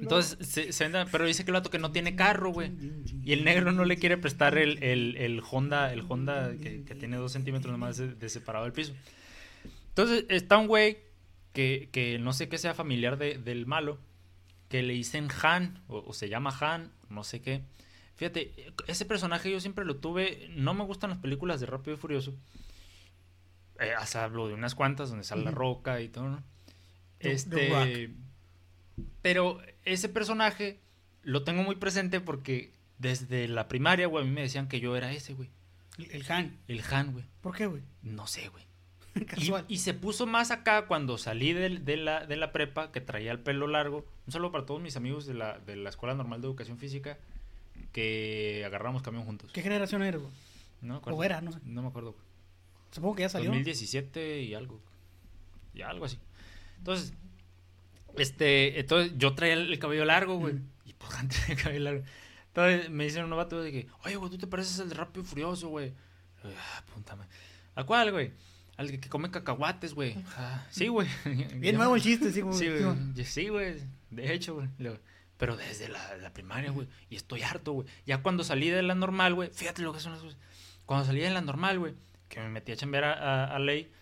Entonces, 0.00 0.38
se, 0.48 0.72
se 0.72 0.90
pero 1.12 1.26
dice 1.26 1.44
que 1.44 1.50
el 1.50 1.54
vato 1.54 1.68
que 1.70 1.78
no 1.78 1.92
tiene 1.92 2.16
carro, 2.16 2.50
güey. 2.50 2.72
Y 3.24 3.32
el 3.34 3.44
negro 3.44 3.70
no 3.70 3.84
le 3.84 3.98
quiere 3.98 4.16
prestar 4.16 4.56
el, 4.56 4.82
el, 4.82 5.16
el 5.18 5.42
Honda, 5.48 5.92
el 5.92 6.02
Honda 6.08 6.52
que, 6.60 6.82
que 6.84 6.94
tiene 6.94 7.18
dos 7.18 7.32
centímetros 7.32 7.70
nomás 7.70 7.98
de, 7.98 8.14
de 8.14 8.28
separado 8.30 8.64
del 8.64 8.72
piso. 8.72 8.94
Entonces, 9.90 10.24
está 10.30 10.56
un 10.56 10.66
güey 10.66 10.96
que, 11.52 11.90
que 11.92 12.18
no 12.18 12.32
sé 12.32 12.48
qué 12.48 12.56
sea 12.56 12.72
familiar 12.72 13.18
de- 13.18 13.36
del 13.36 13.66
malo, 13.66 13.98
que 14.70 14.82
le 14.82 14.94
dicen 14.94 15.28
Han, 15.42 15.82
o, 15.88 15.98
o 16.06 16.12
se 16.14 16.28
llama 16.30 16.56
Han, 16.60 16.90
no 17.10 17.22
sé 17.22 17.42
qué. 17.42 17.60
Fíjate, 18.16 18.52
ese 18.86 19.04
personaje 19.04 19.50
yo 19.50 19.60
siempre 19.60 19.84
lo 19.84 19.96
tuve. 19.96 20.48
No 20.56 20.72
me 20.74 20.84
gustan 20.84 21.10
las 21.10 21.18
películas 21.18 21.60
de 21.60 21.66
Rápido 21.66 21.94
y 21.96 21.98
Furioso. 21.98 22.34
Eh, 23.80 23.94
hasta 23.96 24.24
hablo 24.24 24.46
de 24.48 24.54
unas 24.54 24.74
cuantas 24.74 25.08
donde 25.08 25.24
sale 25.24 25.42
la 25.42 25.50
roca 25.50 26.00
y 26.00 26.08
todo, 26.08 26.28
¿no? 26.28 26.42
Este. 27.18 28.10
Pero 29.22 29.60
ese 29.84 30.08
personaje 30.08 30.80
lo 31.22 31.44
tengo 31.44 31.62
muy 31.62 31.76
presente 31.76 32.20
porque 32.20 32.72
desde 32.98 33.48
la 33.48 33.68
primaria, 33.68 34.06
güey, 34.06 34.24
a 34.24 34.26
mí 34.26 34.32
me 34.32 34.42
decían 34.42 34.68
que 34.68 34.80
yo 34.80 34.96
era 34.96 35.12
ese, 35.12 35.32
güey. 35.32 35.48
El, 35.98 36.10
el 36.10 36.30
Han. 36.30 36.58
El 36.68 36.82
Han, 36.90 37.12
güey. 37.12 37.24
¿Por 37.40 37.56
qué, 37.56 37.66
güey? 37.66 37.82
No 38.02 38.26
sé, 38.26 38.48
güey. 38.48 38.64
Y, 39.14 39.24
Casual. 39.24 39.64
y 39.66 39.78
se 39.78 39.92
puso 39.92 40.24
más 40.24 40.52
acá 40.52 40.86
cuando 40.86 41.18
salí 41.18 41.52
de, 41.52 41.96
la, 41.96 42.26
de 42.26 42.36
la 42.36 42.52
prepa, 42.52 42.92
que 42.92 43.00
traía 43.00 43.32
el 43.32 43.40
pelo 43.40 43.66
largo. 43.66 44.06
Un 44.26 44.32
saludo 44.32 44.52
para 44.52 44.66
todos 44.66 44.80
mis 44.80 44.96
amigos 44.96 45.26
de 45.26 45.34
la, 45.34 45.58
de 45.58 45.74
la 45.74 45.90
Escuela 45.90 46.14
Normal 46.14 46.40
de 46.40 46.46
Educación 46.46 46.78
Física, 46.78 47.18
que 47.92 48.62
agarramos 48.64 49.02
camión 49.02 49.24
juntos. 49.24 49.50
¿Qué 49.52 49.62
generación 49.62 50.02
eres, 50.02 50.20
güey? 50.20 50.32
No 50.80 50.94
me 50.94 50.98
acuerdo. 50.98 51.18
O 51.18 51.24
era, 51.24 51.40
no 51.40 51.50
sé. 51.50 51.58
No 51.64 51.82
me 51.82 51.88
acuerdo, 51.88 52.12
güey. 52.12 52.29
Supongo 52.90 53.16
que 53.16 53.22
ya 53.22 53.28
salió. 53.28 53.50
2017 53.50 54.42
y 54.42 54.54
algo. 54.54 54.80
Y 55.74 55.82
algo 55.82 56.04
así. 56.04 56.18
Entonces, 56.78 57.12
este, 58.16 58.80
entonces 58.80 59.12
yo 59.16 59.34
traía 59.34 59.54
el, 59.54 59.72
el 59.72 59.78
cabello 59.78 60.04
largo, 60.04 60.36
güey. 60.36 60.56
Y 60.84 60.94
pues 60.94 61.12
antes 61.18 61.48
el 61.48 61.56
cabello 61.56 61.80
largo. 61.80 62.04
Entonces 62.48 62.90
me 62.90 63.04
dicen 63.04 63.24
unos 63.24 63.36
vatos 63.36 63.62
de 63.62 63.70
que, 63.70 63.86
oye, 64.04 64.16
güey, 64.16 64.30
tú 64.30 64.38
te 64.38 64.46
pareces 64.46 64.80
al 64.80 64.88
de 64.88 64.94
Rápido 64.94 65.22
y 65.22 65.26
Furioso, 65.26 65.68
güey. 65.68 65.92
Ah, 66.44 66.84
puta 66.92 67.14
madre. 67.14 67.30
¿A 67.74 67.84
cuál, 67.84 68.10
güey? 68.10 68.32
Al 68.76 68.90
que 68.90 69.08
come 69.08 69.30
cacahuates, 69.30 69.94
güey. 69.94 70.16
Ah, 70.36 70.66
sí, 70.70 70.88
güey. 70.88 71.06
Bien 71.56 71.76
nuevo 71.76 71.94
el 71.94 72.02
chiste, 72.02 72.32
sí, 72.32 72.40
güey. 72.40 72.58
Sí, 73.24 73.48
güey. 73.48 73.76
De 74.10 74.32
hecho, 74.32 74.54
güey. 74.54 74.68
Pero 75.36 75.56
desde 75.56 75.88
la, 75.88 76.16
la 76.16 76.32
primaria, 76.32 76.70
güey. 76.70 76.88
Y 77.08 77.16
estoy 77.16 77.42
harto, 77.42 77.72
güey. 77.72 77.88
Ya 78.04 78.22
cuando 78.22 78.42
salí 78.42 78.68
de 78.68 78.82
la 78.82 78.94
normal, 78.94 79.34
güey. 79.34 79.50
Fíjate 79.50 79.82
lo 79.82 79.92
que 79.92 80.00
son 80.00 80.12
las 80.12 80.22
cosas. 80.22 80.38
Cuando 80.86 81.06
salí 81.06 81.20
de 81.20 81.30
la 81.30 81.40
normal, 81.40 81.78
güey. 81.78 81.94
Que 82.30 82.40
me 82.40 82.48
metí 82.48 82.72
a 82.72 82.76
chambear 82.76 83.04
a, 83.04 83.12
a- 83.12 83.54
a 83.56 83.58
ley. 83.58 83.92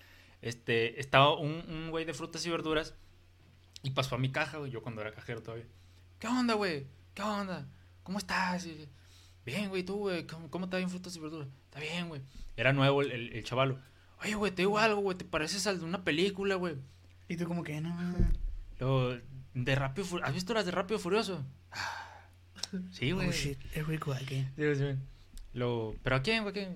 Este, 0.42 1.00
estaba 1.00 1.36
un, 1.36 1.64
un 1.68 1.90
güey 1.90 2.04
de 2.04 2.14
frutas 2.14 2.46
y 2.46 2.50
verduras. 2.50 2.94
Y 3.82 3.90
pasó 3.90 4.14
a 4.14 4.18
mi 4.18 4.30
caja, 4.30 4.58
güey. 4.58 4.70
Yo 4.70 4.82
cuando 4.82 5.00
era 5.00 5.10
cajero 5.12 5.42
todavía. 5.42 5.66
¿Qué 6.20 6.28
onda, 6.28 6.54
güey? 6.54 6.86
¿Qué 7.14 7.22
onda? 7.22 7.66
¿Cómo 8.04 8.18
estás? 8.18 8.64
Y- 8.66 8.88
Bien, 9.44 9.68
güey, 9.70 9.82
tú, 9.82 9.96
güey. 9.96 10.26
¿Cómo, 10.26 10.50
cómo 10.50 10.66
está 10.66 10.76
bien 10.76 10.90
frutas 10.90 11.16
y 11.16 11.20
verduras? 11.20 11.48
Está 11.64 11.80
bien, 11.80 12.08
güey. 12.08 12.20
Era 12.56 12.72
nuevo 12.72 13.02
el, 13.02 13.10
el, 13.10 13.32
el 13.32 13.42
chavalo. 13.44 13.78
Oye, 14.22 14.34
güey, 14.34 14.52
te 14.52 14.62
digo 14.62 14.78
algo, 14.78 15.00
güey. 15.00 15.16
Te 15.16 15.24
pareces 15.24 15.66
al 15.66 15.78
de 15.78 15.84
una 15.86 16.04
película, 16.04 16.56
güey. 16.56 16.74
Y 17.28 17.36
tú, 17.36 17.46
como 17.46 17.62
que 17.64 17.80
no. 17.80 17.96
Luego, 18.78 19.16
de 19.54 19.74
Rápido. 19.74 20.06
¿Has 20.22 20.34
visto 20.34 20.52
las 20.54 20.66
de 20.66 20.70
Rápido 20.72 20.98
Furioso? 20.98 21.42
Ah, 21.72 22.04
Sí, 22.90 23.12
güey. 23.12 23.28
Oh 23.28 23.32
shit, 23.32 23.58
es 23.74 23.86
rico 23.86 24.12
aquí. 24.12 24.46
Sí, 24.56 24.74
sí. 24.76 24.94
Luego, 25.54 25.96
¿pero 26.02 26.16
a 26.16 26.22
quién, 26.22 26.42
güey? 26.42 26.68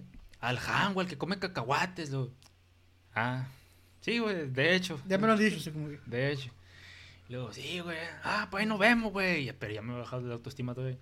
Al 0.43 0.59
Han, 0.59 0.93
güey, 0.93 1.07
al 1.07 1.11
que 1.11 1.17
come 1.17 1.39
cacahuates, 1.39 2.11
luego. 2.11 2.31
Ah, 3.15 3.47
sí, 4.03 4.19
güey, 4.19 4.51
de 4.51 4.75
hecho. 4.75 5.01
Ya 5.07 5.17
me 5.17 5.27
lo 5.27 5.33
han 5.33 5.39
dicho, 5.39 5.57
así 5.57 5.71
como 5.71 5.89
que. 5.89 5.99
De 6.05 6.33
hecho. 6.33 6.51
Luego, 7.31 7.53
sí, 7.53 7.81
güey. 7.81 7.97
Ah, 8.25 8.49
pues 8.51 8.61
ahí 8.63 8.67
nos 8.69 8.79
vemos, 8.79 9.11
güey. 9.13 9.51
Pero 9.53 9.73
ya 9.73 9.81
me 9.81 9.95
he 9.95 9.99
bajado 9.99 10.23
de 10.23 10.29
la 10.29 10.35
autoestima 10.35 10.75
todavía. 10.75 10.99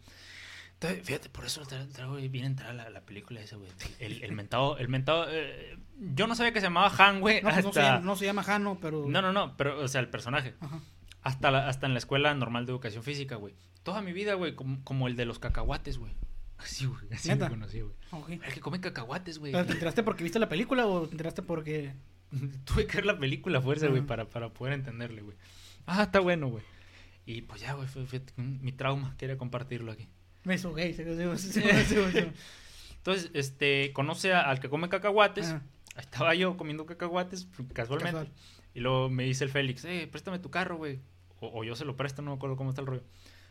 Entonces, 0.75 1.05
fíjate, 1.05 1.29
por 1.29 1.45
eso 1.45 1.63
tra- 1.65 1.91
traigo 1.93 2.15
bien 2.15 2.45
entrar 2.45 2.75
la, 2.75 2.89
la 2.89 3.01
película 3.01 3.41
esa, 3.41 3.57
güey. 3.57 3.69
El, 3.99 4.23
el 4.23 4.33
mentado, 4.33 4.79
el 4.79 4.89
mentado. 4.89 5.27
eh, 5.29 5.77
yo 5.99 6.27
no 6.27 6.35
sabía 6.35 6.53
que 6.53 6.61
se 6.61 6.67
llamaba 6.67 6.93
Han, 6.99 7.21
güey. 7.21 7.43
No, 7.43 7.51
pues 7.51 7.65
no, 7.65 7.73
se 7.73 7.81
hasta- 7.81 7.95
llama, 7.95 8.07
no 8.07 8.17
se 8.17 8.25
llama 8.27 8.43
Jano, 8.45 8.79
pero. 8.81 9.05
no, 9.09 9.21
no, 9.23 9.33
no, 9.33 9.57
pero, 9.57 9.81
o 9.83 9.89
sea, 9.89 10.01
el 10.01 10.09
personaje. 10.09 10.55
Ajá. 10.61 10.81
Hasta, 11.23 11.51
la- 11.51 11.69
hasta 11.69 11.87
en 11.87 11.93
la 11.95 11.99
escuela 11.99 12.33
normal 12.35 12.65
de 12.67 12.73
educación 12.73 13.03
física, 13.03 13.37
güey. 13.37 13.55
Toda 13.83 14.01
mi 14.03 14.13
vida, 14.13 14.35
güey, 14.35 14.55
como, 14.55 14.83
como 14.85 15.07
el 15.09 15.17
de 15.17 15.25
los 15.27 15.39
cacahuates, 15.39 15.99
güey. 15.99 16.13
Así, 16.63 16.87
güey. 16.87 17.01
Así 17.13 17.29
me 17.35 17.49
conocí, 17.49 17.81
güey. 17.81 17.95
Ok. 18.11 18.29
El 18.45 18.53
que 18.55 18.61
come 18.61 18.81
cacahuates, 18.81 19.39
güey. 19.39 19.53
¿Pero 19.53 19.67
¿Te 19.67 19.73
enteraste 19.73 20.03
porque 20.03 20.23
viste 20.25 20.39
la 20.39 20.49
película 20.49 20.87
o 20.87 21.07
te 21.07 21.13
enteraste 21.13 21.43
porque.? 21.43 21.95
Tuve 22.65 22.87
que 22.87 22.97
ver 22.99 23.07
la 23.07 23.19
película 23.19 23.59
a 23.59 23.63
fuerza, 23.63 23.89
güey, 23.89 24.03
para, 24.03 24.29
para 24.29 24.51
poder 24.51 24.75
entenderle, 24.75 25.23
güey. 25.23 25.37
Ah, 25.87 26.05
está 26.05 26.21
bueno, 26.21 26.49
güey. 26.49 26.63
Y 27.27 27.43
pues 27.43 27.61
ya, 27.61 27.75
güey, 27.75 27.89
fue, 27.89 28.07
fue 28.07 28.23
mi 28.37 28.73
trauma. 28.73 29.15
Quería 29.17 29.37
compartirlo 29.39 29.91
aquí. 29.93 30.09
Me 30.45 30.55
hizo 30.55 30.73
gay, 30.73 30.95
se 30.95 31.05
se- 31.05 31.85
se- 31.85 32.33
Entonces, 32.97 33.31
este, 33.35 33.93
conoce 33.93 34.33
a- 34.33 34.43
al 34.43 34.61
que 34.61 34.69
come 34.69 34.89
cacahuates. 34.89 35.53
Ahí 35.53 35.61
Estaba 35.97 36.35
yo 36.35 36.57
comiendo 36.57 36.87
cacahuates, 36.87 37.49
casualmente. 37.73 38.13
Casual. 38.19 38.33
Y 38.75 38.81
luego 38.81 39.11
me 39.11 39.25
dice 39.25 39.45
el 39.45 39.51
Félix, 39.51 39.85
eh, 39.85 40.07
préstame 40.11 40.39
tu 40.39 40.51
carro, 40.51 40.77
güey. 40.77 41.01
O, 41.41 41.61
o 41.61 41.65
yo 41.65 41.75
se 41.75 41.85
lo 41.85 41.97
presto, 41.97 42.23
no 42.23 42.31
me 42.33 42.37
acuerdo 42.37 42.57
cómo 42.57 42.71
está 42.71 42.81
el 42.83 42.87
rollo. 42.87 43.03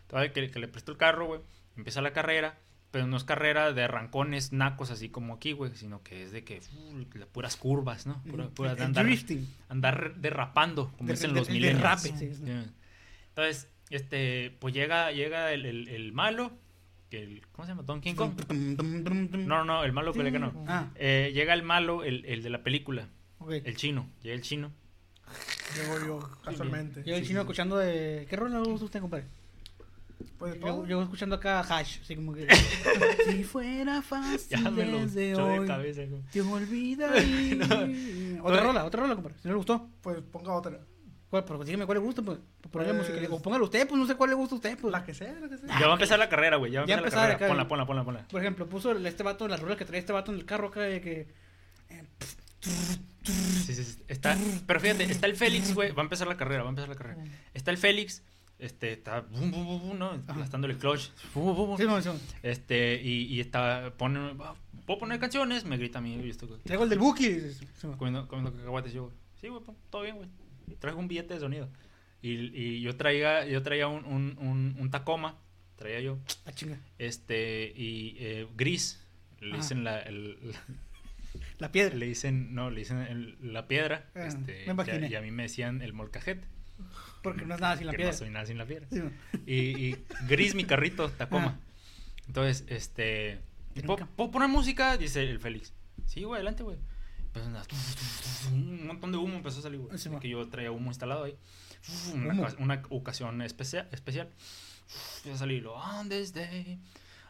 Todavía 0.08 0.32
que, 0.32 0.50
que 0.50 0.60
le 0.60 0.68
presto 0.68 0.92
el 0.92 0.98
carro, 0.98 1.26
güey. 1.28 1.42
Empieza 1.76 2.02
la 2.02 2.14
carrera, 2.14 2.58
pero 2.92 3.06
no 3.08 3.18
es 3.18 3.24
carrera 3.24 3.72
de 3.74 3.84
arrancones 3.84 4.52
nacos 4.52 4.90
así 4.92 5.10
como 5.10 5.34
aquí, 5.36 5.52
güey, 5.52 5.76
sino 5.76 6.02
que 6.04 6.24
es 6.24 6.32
de 6.32 6.44
que 6.44 6.60
uh, 6.76 7.18
las 7.18 7.28
puras 7.28 7.56
curvas, 7.56 8.06
¿no? 8.08 8.22
Pura- 8.24 8.50
puras 8.50 8.74
de 8.78 8.84
El 8.84 8.86
andar, 8.88 9.06
andar 9.70 10.16
derrapando, 10.16 10.92
como 10.98 11.08
De- 11.08 11.14
dicen 11.14 11.34
de- 11.34 11.40
los 11.40 11.48
derrape, 11.48 12.10
sí, 12.18 12.34
sí. 12.34 12.44
Entonces, 13.30 13.70
este, 13.90 14.56
pues 14.60 14.74
llega, 14.74 15.12
llega 15.12 15.52
el, 15.54 15.66
el- 15.66 15.88
el 15.90 16.12
malo, 16.14 16.52
que 17.10 17.24
el, 17.24 17.42
¿cómo 17.52 17.66
se 17.66 17.72
llama? 17.72 17.84
Donkey 17.84 18.14
Kong. 18.14 18.34
No, 18.52 19.48
no, 19.48 19.66
no, 19.66 19.84
el 19.84 19.94
malo 19.94 20.14
que 20.14 20.24
le 20.24 20.32
ganó. 20.32 20.54
Ah, 20.68 20.90
Eh, 20.96 21.32
llega 21.34 21.54
el 21.54 21.64
malo, 21.64 22.04
el, 22.04 22.26
el 22.26 22.44
de 22.44 22.50
la 22.50 22.64
película, 22.64 23.08
ok. 23.40 23.52
el 23.64 23.76
chino. 23.76 24.10
Llega 24.22 24.36
el 24.36 24.42
chino. 24.42 24.72
Llego 25.76 26.00
yo, 26.08 26.32
casualmente. 26.44 27.04
Yo 27.06 27.16
el 27.16 27.26
chino 27.26 27.42
escuchando 27.42 27.78
de. 27.78 28.26
¿Qué 28.30 28.36
rola 28.36 28.60
le 28.60 28.66
gusta 28.70 28.84
a 28.84 28.86
usted, 28.86 29.00
compadre? 29.00 29.26
Pues 30.38 30.60
Yo, 30.60 30.86
yo 30.86 31.02
escuchando 31.02 31.36
acá 31.36 31.62
Hash, 31.62 32.00
así 32.02 32.16
como 32.16 32.34
que. 32.34 32.48
si 33.30 33.44
fuera 33.44 34.02
fácil 34.02 34.50
Ya 34.64 34.70
me 34.70 34.86
lo 34.86 35.00
desde 35.00 35.32
echó 35.32 35.46
de 35.48 35.60
hoy, 35.60 35.68
cabeza. 35.68 36.02
güey. 36.06 36.22
te 36.32 36.42
olvidaría. 36.42 38.40
Otra 38.44 38.62
rola, 38.64 38.86
otra 38.86 39.02
rola, 39.02 39.16
compadre. 39.16 39.38
Si 39.42 39.48
no 39.48 39.54
le 39.54 39.58
gustó. 39.58 39.90
Pues 40.02 40.18
ponga 40.32 40.54
otra. 40.54 40.80
¿Cuál? 41.30 41.46
Pero 41.46 41.64
dígame 41.64 41.86
cuál 41.86 41.98
le 42.00 42.04
gusta, 42.04 42.22
pues. 42.22 42.40
Por 42.62 42.72
ponerle 42.72 42.94
Pues- 42.96 43.10
música. 43.12 43.34
O 43.34 43.42
póngalo 43.42 43.66
usted, 43.66 43.88
pues 43.88 44.00
no 44.00 44.08
sé 44.08 44.16
cuál 44.16 44.30
le 44.32 44.36
gusta 44.36 44.56
a 44.56 44.58
usted, 44.58 44.78
pues. 44.80 44.92
La 44.92 45.04
que 45.04 45.14
sea, 45.14 45.34
la 45.40 45.50
que 45.50 45.58
sea. 45.58 45.80
Ya 45.80 45.86
va 45.86 45.94
a 45.94 45.96
empezar 45.96 46.20
la 46.20 46.30
carrera, 46.30 46.58
güey. 46.58 46.72
Ya 46.72 46.80
va 46.80 46.86
a 46.86 46.86
empezar 46.86 47.04
empezar 47.04 47.30
la 47.30 47.36
acá. 47.36 47.48
carrera. 47.48 47.68
Ponla, 47.68 47.86
ponla, 47.86 47.86
ponla, 47.86 48.04
ponla. 48.06 48.28
Por 48.30 48.42
ejemplo, 48.42 48.68
puso 48.68 48.92
el- 48.92 49.06
este 49.06 49.24
vato, 49.24 49.48
la 49.48 49.58
rola 49.58 49.76
que 49.76 49.86
traía 49.86 50.00
este 50.00 50.14
vato 50.14 50.32
en 50.32 50.40
el 50.40 50.46
carro 50.46 50.68
acá 50.70 50.82
de 50.82 51.02
que. 51.02 51.28
Sí, 53.24 53.74
sí, 53.76 53.84
sí. 53.84 54.04
Está, 54.08 54.38
pero 54.66 54.80
fíjate, 54.80 55.04
está 55.04 55.28
el 55.28 55.36
Félix, 55.36 55.74
güey. 55.74 55.92
Va 55.92 56.02
a 56.02 56.06
empezar 56.06 56.28
la 56.28 56.38
carrera, 56.38 56.64
va 56.64 56.70
a 56.70 56.72
empezar 56.72 56.90
la 56.90 56.96
carrera. 56.96 57.24
Está 57.54 57.72
el 57.72 57.78
Félix, 57.78 58.24
este, 58.60 58.92
está 58.94 59.22
bum, 59.22 59.50
bum, 59.52 59.66
bum, 59.66 59.82
bum, 59.90 59.98
¿no? 59.98 60.12
Aplastándole 60.28 60.74
el 60.74 60.80
clutch. 60.80 61.10
Bum, 61.34 61.56
bum, 61.56 61.68
bum. 61.70 61.78
Sí, 61.78 61.84
no, 61.86 62.02
sí. 62.02 62.10
Este, 62.44 63.02
y, 63.02 63.24
y 63.26 63.40
está, 63.40 63.94
pone, 63.98 64.36
¿puedo 64.86 65.00
poner 65.00 65.20
canciones? 65.20 65.66
Me 65.66 65.78
grita 65.78 66.00
a 66.00 66.02
mí, 66.02 66.16
y 66.16 66.30
estoy 66.30 66.50
Traigo 66.64 66.84
el 66.84 66.90
del 66.90 67.00
Buki. 67.00 67.38
Comiendo, 67.98 68.28
comiendo 68.28 68.54
cacahuates. 68.56 68.94
Yo, 68.94 69.12
sí, 69.40 69.48
güey, 69.48 69.64
pon, 69.64 69.76
todo 69.90 70.02
bien, 70.04 70.18
güey. 70.18 70.30
Traigo 70.80 71.00
un 71.00 71.08
billete 71.08 71.34
de 71.34 71.40
sonido. 71.40 71.70
Y, 72.22 72.32
y 72.54 72.82
yo 72.82 72.96
traía, 72.98 73.46
yo 73.48 73.64
traía 73.64 73.88
un, 73.88 74.04
un, 74.06 74.38
un, 74.40 74.76
un 74.78 74.92
Tacoma, 74.92 75.38
traía 75.78 76.02
yo, 76.02 76.20
Ah, 76.46 76.52
chinga. 76.52 76.78
este, 76.98 77.72
y 77.76 78.18
eh, 78.20 78.48
gris. 78.58 79.02
Le 79.40 79.56
dicen 79.56 79.86
la, 79.86 80.02
el, 80.02 80.38
La 81.60 81.72
piedra. 81.72 81.96
le 81.96 82.08
dicen, 82.08 82.54
no, 82.54 82.70
le 82.70 82.80
dicen 82.80 82.98
el- 82.98 83.38
la 83.54 83.70
piedra. 83.70 84.10
Ah, 84.16 84.26
este, 84.26 84.66
me 84.66 84.74
imaginé. 84.74 85.00
y, 85.04 85.04
a, 85.06 85.10
y 85.12 85.16
a 85.16 85.22
mí 85.22 85.32
me 85.32 85.44
decían 85.44 85.82
el 85.82 85.94
molcajete. 85.94 86.46
Porque 87.22 87.46
no 87.46 87.56
es 87.56 87.62
nada 87.62 87.78
sin 87.78 87.88
la 87.88 87.94
piedra. 87.94 88.12
no 88.12 88.18
soy 88.18 88.30
nada 88.30 88.46
sin 88.46 88.58
la 88.58 88.66
piedra. 88.66 88.88
Sí. 88.92 89.02
Y, 89.46 89.56
y 89.88 90.06
gris 90.28 90.56
mi 90.56 90.64
carrito, 90.66 91.10
Tacoma. 91.18 91.60
Ah. 91.60 91.66
Entonces, 92.28 92.66
este. 92.68 93.40
¿puedo, 93.86 94.32
poner 94.32 94.48
música? 94.50 94.98
Dice 94.98 95.22
el 95.24 95.40
Félix. 95.40 95.74
Sí, 96.06 96.24
güey, 96.24 96.38
adelante, 96.38 96.64
güey. 96.64 96.78
Empezó 97.20 97.46
andar, 97.46 97.66
un 98.52 98.88
montón 98.88 99.12
de 99.12 99.18
humo 99.20 99.36
empezó 99.36 99.60
a 99.60 99.64
salir, 99.64 99.80
güey. 99.80 99.98
Sí, 99.98 100.10
que 100.20 100.30
yo 100.30 100.48
traía 100.50 100.72
humo 100.72 100.90
instalado 100.90 101.24
ahí. 101.26 101.38
Una, 102.14 102.34
Humo. 102.34 102.48
una 102.60 102.82
ocasión 102.90 103.42
especial. 103.42 103.88
especial. 103.92 104.30
Empieza 105.18 105.36
a 105.36 105.40
salir 105.40 105.62
lo 105.64 105.76
on 105.76 106.10
this 106.10 106.34
day. 106.34 106.80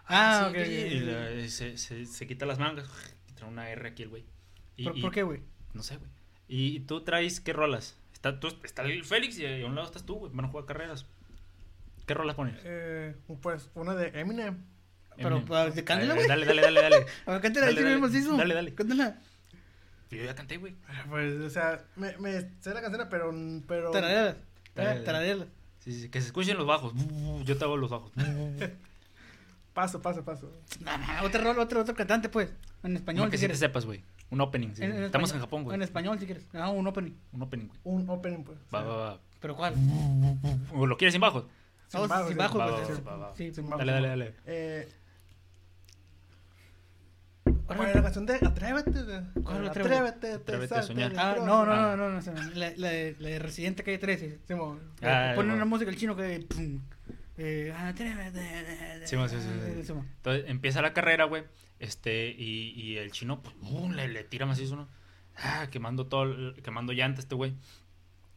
Ah, 0.08 0.48
ok, 0.50 0.58
y 0.58 1.00
la- 1.02 1.48
se, 1.50 1.78
se, 1.78 2.06
se 2.06 2.28
quita 2.28 2.46
las 2.46 2.58
mangas. 2.60 2.90
Trae 3.36 3.50
una 3.50 3.70
R 3.70 3.90
aquí 3.90 4.04
el 4.04 4.10
güey. 4.10 4.26
¿Por, 4.84 5.00
por 5.02 5.12
qué, 5.12 5.24
güey? 5.24 5.42
No 5.74 5.84
sé, 5.84 5.98
güey. 5.98 6.10
¿Y 6.48 6.80
tú 6.82 7.04
traes 7.04 7.40
qué 7.42 7.54
rolas? 7.54 7.96
Está, 8.20 8.38
tú, 8.38 8.50
está 8.64 8.82
el 8.84 9.06
Félix 9.06 9.40
y 9.40 9.46
a 9.62 9.66
un 9.66 9.76
lado 9.76 9.88
estás 9.88 10.04
tú, 10.06 10.16
güey. 10.16 10.32
Van 10.34 10.46
a 10.46 10.50
jugar 10.50 10.66
carreras. 10.66 11.06
¿Qué 12.06 12.14
rolas 12.14 12.36
pones? 12.36 12.60
Eh, 12.66 13.16
pues 13.42 13.70
una 13.76 13.96
de 13.96 14.20
Eminem. 14.20 14.58
Pero, 15.16 15.44
pues, 15.46 15.76
de- 15.76 15.84
cántala, 15.86 16.16
güey. 16.16 16.28
Dale, 16.28 16.46
dale, 16.46 16.62
dale, 16.62 16.82
dale. 16.82 17.06
A 17.26 17.32
ver, 17.32 17.42
cántala, 17.42 17.66
Dale, 17.68 17.78
sí, 17.78 17.84
dale. 17.84 17.98
macizo. 17.98 18.36
Dale, 18.38 18.54
dale. 18.56 18.74
Cántala. 18.76 19.20
Yo 20.12 20.24
ya 20.24 20.36
canté, 20.36 20.58
güey. 20.58 20.76
Pues, 21.10 21.36
o 21.36 21.50
sea, 21.50 21.86
me, 21.96 22.18
me 22.18 22.42
sé 22.60 22.74
la 22.74 22.82
canción, 22.82 23.08
pero. 23.10 23.32
pero 23.68 23.92
Tarareala. 23.92 25.48
Sí, 25.80 25.94
sí, 25.94 26.10
que 26.10 26.20
se 26.20 26.28
escuchen 26.28 26.58
los 26.58 26.68
bajos. 26.68 26.94
Yo 27.46 27.58
te 27.58 27.64
hago 27.64 27.78
los 27.78 27.90
bajos. 27.90 28.12
paso, 29.74 30.02
paso, 30.02 30.26
paso. 30.26 30.52
No, 30.82 30.98
no, 30.98 31.06
otro 31.24 31.42
rol, 31.44 31.60
otro, 31.60 31.82
otro 31.82 31.96
cantante, 31.96 32.28
pues. 32.30 32.52
En 32.84 32.96
español, 32.96 33.26
No, 33.26 33.32
que 33.32 33.38
si 33.38 33.46
sí 33.46 33.52
te 33.52 33.56
sepas, 33.58 33.86
güey. 33.86 34.04
Un 34.32 34.42
opening. 34.42 34.74
sí. 34.76 34.84
En- 34.84 34.92
en 34.96 35.04
Estamos 35.04 35.30
español- 35.30 35.36
en 35.36 35.42
Japón, 35.42 35.64
güey. 35.64 35.76
En 35.76 35.82
español, 35.82 36.20
si 36.20 36.26
quieres. 36.26 36.46
Ah, 36.54 36.70
un 36.70 36.86
opening. 36.88 37.14
Un 37.32 37.42
opening, 37.42 37.68
güey. 37.68 37.80
Un 37.84 38.10
opening, 38.10 38.44
pues. 38.44 38.58
Va, 38.74 38.84
va, 38.84 38.96
va. 38.96 39.20
¿Pero 39.40 39.56
cuál? 39.56 39.74
¿O 40.74 40.86
lo 40.86 40.98
quieres 40.98 41.14
sin 41.14 41.22
bajos? 41.22 41.46
Sin 41.88 42.08
bajos, 42.08 42.28
sin 42.28 42.34
sí. 42.34 42.38
bajos, 42.38 42.72
pues, 42.72 42.88
sí. 43.38 43.48
Sí, 43.50 43.54
sin 43.56 43.64
Vamos, 43.66 43.80
Dale, 43.80 43.92
dale, 43.94 44.08
dale. 44.10 44.34
Eh, 44.46 44.88
Por 47.44 47.56
¿Cuál 47.78 47.80
es 47.90 47.96
ejemplo- 47.96 47.96
la 47.96 48.04
canción 48.04 48.26
de 48.26 48.34
Atrévete? 48.36 49.04
de- 49.04 49.24
¿Cuál 49.44 49.68
Atrévete, 49.68 49.96
Atrévete? 49.96 50.20
te 50.20 50.34
Atrévete 50.34 50.76
a 50.76 50.84
soñar. 50.84 51.14
Ah, 51.18 51.36
no, 51.38 51.66
no, 51.66 51.72
Ah. 51.72 51.96
no, 51.96 52.10
no, 52.10 52.10
no, 52.10 52.22
no, 52.22 52.42
la, 52.56 52.72
la, 52.76 52.90
de- 52.90 53.16
la 53.20 53.30
de 53.30 53.40
Residente 53.40 53.84
Calle 53.84 53.98
13. 54.00 54.40
Simón. 54.48 54.80
Ah, 55.02 55.34
Ponen 55.34 55.36
bueno. 55.36 55.54
una 55.56 55.66
música 55.66 55.90
el 55.92 55.98
chino 55.98 56.16
que. 56.16 56.46
pum, 56.50 56.80
eh. 57.40 59.02
Sí, 59.06 59.16
sí, 59.30 59.36
sí, 59.38 59.84
sí. 59.86 59.94
Entonces 59.94 60.44
empieza 60.48 60.82
la 60.82 60.94
carrera, 60.94 61.26
güey. 61.26 61.44
Este, 61.80 62.30
y, 62.30 62.72
y 62.76 62.98
el 62.98 63.12
chino, 63.12 63.42
pues, 63.42 63.56
le, 63.96 64.08
le 64.10 64.24
tira 64.24 64.46
macizo, 64.46 64.76
¿no? 64.76 64.88
Ah, 65.38 65.68
quemando 65.72 66.06
todo, 66.08 66.54
quemando 66.62 66.92
llanta 66.94 67.22
este 67.22 67.36
güey. 67.36 67.54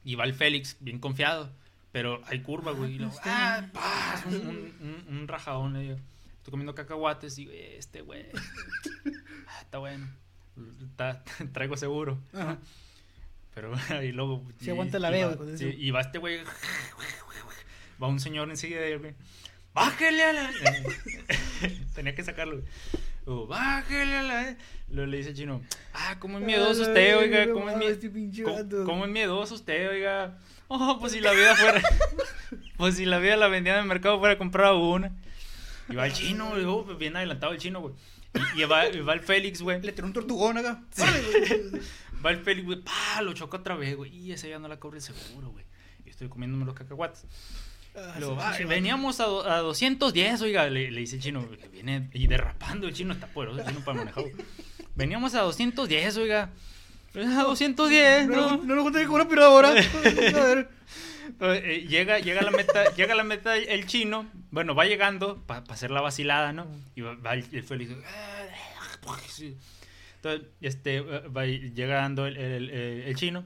Y 0.04 0.14
va 0.14 0.24
el 0.24 0.34
Félix, 0.34 0.76
bien 0.80 0.98
confiado. 0.98 1.50
Pero 1.90 2.22
hay 2.26 2.40
curva, 2.40 2.72
güey. 2.72 2.94
Y 2.94 2.98
luego, 2.98 3.14
ah, 3.24 3.66
¡pah! 3.72 4.22
un, 4.26 4.34
un, 4.34 5.04
un, 5.08 5.16
un 5.18 5.28
rajadón, 5.28 5.74
le 5.74 5.80
digo. 5.80 5.96
Estoy 6.38 6.50
comiendo 6.50 6.74
cacahuates 6.74 7.36
y, 7.38 7.44
güey, 7.46 7.76
este 7.76 8.00
güey. 8.00 8.26
Ah, 9.48 9.60
está 9.62 9.78
bueno. 9.78 10.08
Está- 10.82 11.22
traigo 11.52 11.76
seguro. 11.76 12.18
Ajá. 12.32 12.58
Pero 13.54 13.74
ahí 13.90 14.12
luego. 14.12 14.42
Y- 14.60 14.70
aguanta 14.70 14.98
la 14.98 15.10
y 15.10 15.12
veo, 15.12 15.56
sí, 15.58 15.66
y 15.66 15.90
va 15.90 16.00
este 16.00 16.18
güey. 16.18 16.38
Va 18.02 18.08
un 18.08 18.18
señor 18.20 18.50
enseguida 18.50 18.80
de 18.80 18.92
él, 18.94 18.98
güey. 18.98 19.14
bájele 19.74 20.22
a 20.24 20.32
la. 20.32 20.50
Tenía 21.94 22.14
que 22.14 22.24
sacarlo. 22.24 22.56
güey. 22.56 22.66
Luego, 23.26 23.46
bájele 23.46 24.16
a 24.16 24.22
la. 24.22 24.56
Luego 24.88 25.10
le 25.10 25.16
dice 25.18 25.30
el 25.30 25.36
chino, 25.36 25.62
ah, 25.94 26.16
cómo 26.18 26.38
es 26.38 26.44
miedoso 26.44 26.82
usted, 26.82 27.16
oiga, 27.16 27.46
no 27.46 27.54
cómo 27.54 27.68
es, 27.70 27.74
mames, 27.76 27.88
mie- 27.88 27.92
este 27.92 28.10
pinche 28.10 28.42
cómo- 28.42 28.84
cómo 28.84 29.04
es 29.06 29.10
miedoso 29.10 29.54
usted, 29.54 29.88
oiga. 29.90 30.38
Oh, 30.68 30.98
pues 31.00 31.12
si 31.12 31.20
la 31.20 31.32
vida 31.32 31.54
fuera. 31.54 31.80
pues 32.76 32.96
si 32.96 33.04
la 33.04 33.18
vida 33.18 33.36
la 33.36 33.46
vendía 33.48 33.74
en 33.74 33.80
el 33.80 33.86
mercado 33.86 34.18
fuera 34.18 34.34
a 34.34 34.38
comprar 34.38 34.74
una. 34.74 35.12
Y 35.88 35.94
va 35.94 36.06
el 36.06 36.12
chino, 36.12 36.50
güey, 36.50 36.64
oh, 36.64 36.84
bien 36.96 37.16
adelantado 37.16 37.52
el 37.52 37.58
chino, 37.58 37.80
güey. 37.80 37.94
Y, 38.56 38.62
y 38.62 38.64
va, 38.64 38.86
y 38.88 39.00
va 39.00 39.12
el 39.12 39.20
Félix, 39.20 39.62
güey. 39.62 39.80
Le 39.82 39.92
tiró 39.92 40.06
un 40.06 40.12
tortugón 40.12 40.58
acá. 40.58 40.82
Güey. 40.96 41.82
Va 42.24 42.30
el 42.30 42.38
Félix, 42.38 42.66
güey, 42.66 42.80
pa, 42.82 43.20
lo 43.22 43.32
choca 43.34 43.58
otra 43.58 43.76
vez, 43.76 43.96
güey. 43.96 44.14
Y 44.14 44.32
ese 44.32 44.48
ya 44.48 44.58
no 44.58 44.68
la 44.68 44.78
cobre 44.80 44.98
el 44.98 45.02
seguro, 45.02 45.50
güey. 45.50 45.64
Y 46.04 46.10
estoy 46.10 46.28
comiéndome 46.28 46.64
los 46.64 46.74
cacahuates. 46.74 47.24
Ah, 47.94 48.14
"Ah, 48.40 48.54
sí, 48.56 48.64
veníamos 48.64 49.20
a, 49.20 49.24
a 49.24 49.58
210, 49.58 50.40
oiga, 50.42 50.68
le, 50.70 50.90
le 50.90 51.00
dice 51.00 51.16
el 51.16 51.22
chino, 51.22 51.46
viene 51.72 52.08
y 52.14 52.26
derrapando, 52.26 52.86
el 52.88 52.94
chino 52.94 53.12
está 53.12 53.26
poderoso, 53.26 53.60
el 53.60 53.66
chino 53.66 53.84
para 53.84 53.98
manejar. 53.98 54.24
Veníamos 54.94 55.34
a 55.34 55.42
210, 55.42 56.16
oiga. 56.16 56.50
A 57.14 57.42
210, 57.42 58.28
No, 58.28 58.56
¿no? 58.56 58.64
no, 58.64 58.74
lo 58.74 58.82
conté 58.84 59.04
con 59.04 59.16
una 59.16 59.28
piradora. 59.28 59.68
A 59.70 59.74
ver. 59.74 60.68
Eh, 61.40 61.86
llega, 61.88 62.18
llega 62.18 62.40
a 62.40 62.44
la 62.44 62.50
meta, 62.50 62.94
llega 62.94 63.12
a 63.14 63.16
la 63.16 63.24
meta 63.24 63.56
el, 63.56 63.86
chino, 63.86 64.26
bueno, 64.50 64.74
va 64.74 64.84
llegando 64.86 65.38
para 65.46 65.60
hacer 65.72 65.90
la 65.90 66.00
vacilada, 66.00 66.52
¿no? 66.52 66.66
Y 66.94 67.00
va, 67.00 67.14
va 67.14 67.34
el, 67.34 67.44
el 67.52 67.64
sí. 69.28 69.56
Entonces, 70.16 70.48
este, 70.60 71.00
va, 71.00 71.46
llegando 71.46 72.26
el, 72.26 72.36
el- 72.36 72.70
el- 72.70 73.02
el 73.02 73.16
chino 73.16 73.44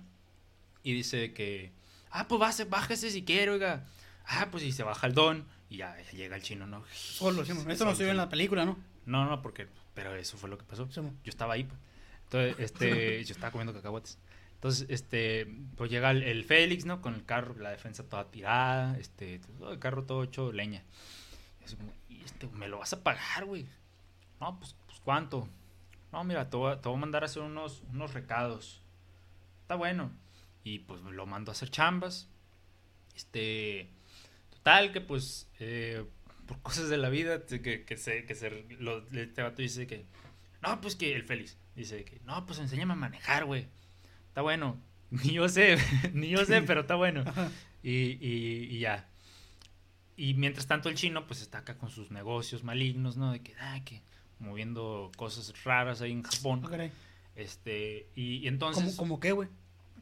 y 0.83 0.93
dice 0.95 1.33
que, 1.33 1.71
ah, 2.11 2.27
pues 2.29 2.39
bájese, 2.41 2.65
bájese 2.65 3.11
si 3.11 3.25
quiere, 3.25 3.51
oiga. 3.51 3.85
Ah, 4.27 4.49
pues 4.51 4.64
y 4.64 4.72
se 4.72 4.83
baja 4.83 5.07
el 5.07 5.14
don 5.14 5.47
y 5.70 5.79
ya, 5.79 5.97
ya 6.03 6.11
llega 6.12 6.37
el 6.37 6.43
chino, 6.43 6.66
¿no? 6.66 6.85
Solo, 6.93 7.45
sí. 7.45 7.53
Esto 7.68 7.85
no 7.85 7.95
se 7.95 8.05
ve 8.05 8.11
en 8.11 8.16
la 8.16 8.29
película, 8.29 8.64
¿no? 8.64 8.77
No, 9.05 9.24
no, 9.24 9.41
porque, 9.43 9.68
pero 9.95 10.14
eso 10.16 10.37
fue 10.37 10.49
lo 10.51 10.59
que 10.59 10.64
pasó. 10.64 10.89
Sí. 10.91 11.01
Yo 11.01 11.31
estaba 11.31 11.55
ahí, 11.55 11.64
pues. 11.64 11.79
Entonces, 12.24 12.57
este, 12.59 13.24
yo 13.24 13.33
estaba 13.33 13.53
comiendo 13.53 13.72
cacahuates. 13.72 14.18
Entonces, 14.55 14.87
este, 14.89 15.47
pues 15.77 15.91
llega 15.91 16.11
el, 16.11 16.22
el 16.22 16.45
Félix, 16.45 16.87
¿no? 16.87 17.01
Con 17.01 17.14
el 17.14 17.24
carro, 17.24 17.55
la 17.59 17.70
defensa 17.70 18.03
toda 18.05 18.31
tirada, 18.31 18.99
este, 18.99 19.39
todo 19.59 19.72
el 19.72 19.79
carro 19.79 20.05
todo 20.05 20.24
hecho 20.24 20.51
leña. 20.51 20.83
Y 21.61 21.64
así 21.64 21.77
como, 21.77 21.93
"Y 22.09 22.22
este, 22.24 22.49
¿me 22.49 22.66
lo 22.66 22.79
vas 22.79 22.93
a 22.93 23.03
pagar, 23.03 23.45
güey? 23.45 23.66
No, 24.41 24.59
pues, 24.59 24.74
pues, 24.87 24.99
¿cuánto? 25.01 25.49
No, 26.11 26.24
mira, 26.24 26.49
te 26.49 26.57
voy, 26.57 26.72
a, 26.72 26.81
te 26.81 26.89
voy 26.89 26.97
a 26.97 27.01
mandar 27.01 27.22
a 27.22 27.27
hacer 27.27 27.43
unos, 27.43 27.83
unos 27.93 28.14
recados. 28.14 28.81
Está 29.62 29.74
bueno. 29.77 30.11
Y 30.64 30.81
pues 30.81 31.01
lo 31.03 31.27
mando 31.27 31.51
a 31.51 31.53
hacer 31.53 31.70
chambas. 31.70 32.29
Este, 33.14 33.89
total, 34.67 34.91
que 34.91 35.01
pues, 35.01 35.49
eh, 35.61 36.05
por 36.47 36.61
cosas 36.61 36.89
de 36.89 36.97
la 36.97 37.09
vida, 37.09 37.47
que, 37.47 37.97
se, 37.97 38.25
que 38.25 38.35
se, 38.35 38.67
lo, 38.81 39.07
este 39.12 39.43
vato 39.43 39.62
dice 39.62 39.87
que, 39.87 40.07
no, 40.61 40.81
pues 40.81 40.97
que 40.97 41.14
el 41.14 41.23
Félix, 41.23 41.57
dice 41.77 42.05
que, 42.05 42.21
no, 42.25 42.45
pues 42.47 42.59
enséñame 42.59 42.95
a 42.95 42.97
manejar, 42.97 43.45
güey. 43.45 43.69
Está 44.27 44.43
bueno. 44.43 44.77
Ni 45.11 45.35
yo 45.35 45.49
sé, 45.49 45.77
ni 46.12 46.31
yo 46.31 46.45
sé, 46.45 46.62
pero 46.62 46.81
está 46.81 46.97
bueno. 46.97 47.25
Y, 47.83 48.19
y, 48.21 48.67
y 48.69 48.81
ya. 48.81 49.09
Y 50.17 50.35
mientras 50.35 50.67
tanto 50.67 50.89
el 50.89 50.97
chino 50.97 51.29
pues 51.29 51.41
está 51.41 51.59
acá 51.59 51.79
con 51.79 51.89
sus 51.89 52.11
negocios 52.11 52.64
malignos, 52.64 53.17
¿no? 53.17 53.31
De 53.31 53.39
que, 53.39 53.55
ah, 53.61 53.79
que 53.85 54.03
moviendo 54.41 55.12
cosas 55.17 55.62
raras 55.62 56.01
ahí 56.01 56.11
en 56.11 56.25
Japón. 56.25 56.69
Este, 57.37 58.09
y, 58.17 58.39
y 58.39 58.49
entonces... 58.49 58.83
¿Cómo, 58.83 58.97
cómo 58.97 59.21
qué, 59.21 59.31
güey? 59.31 59.49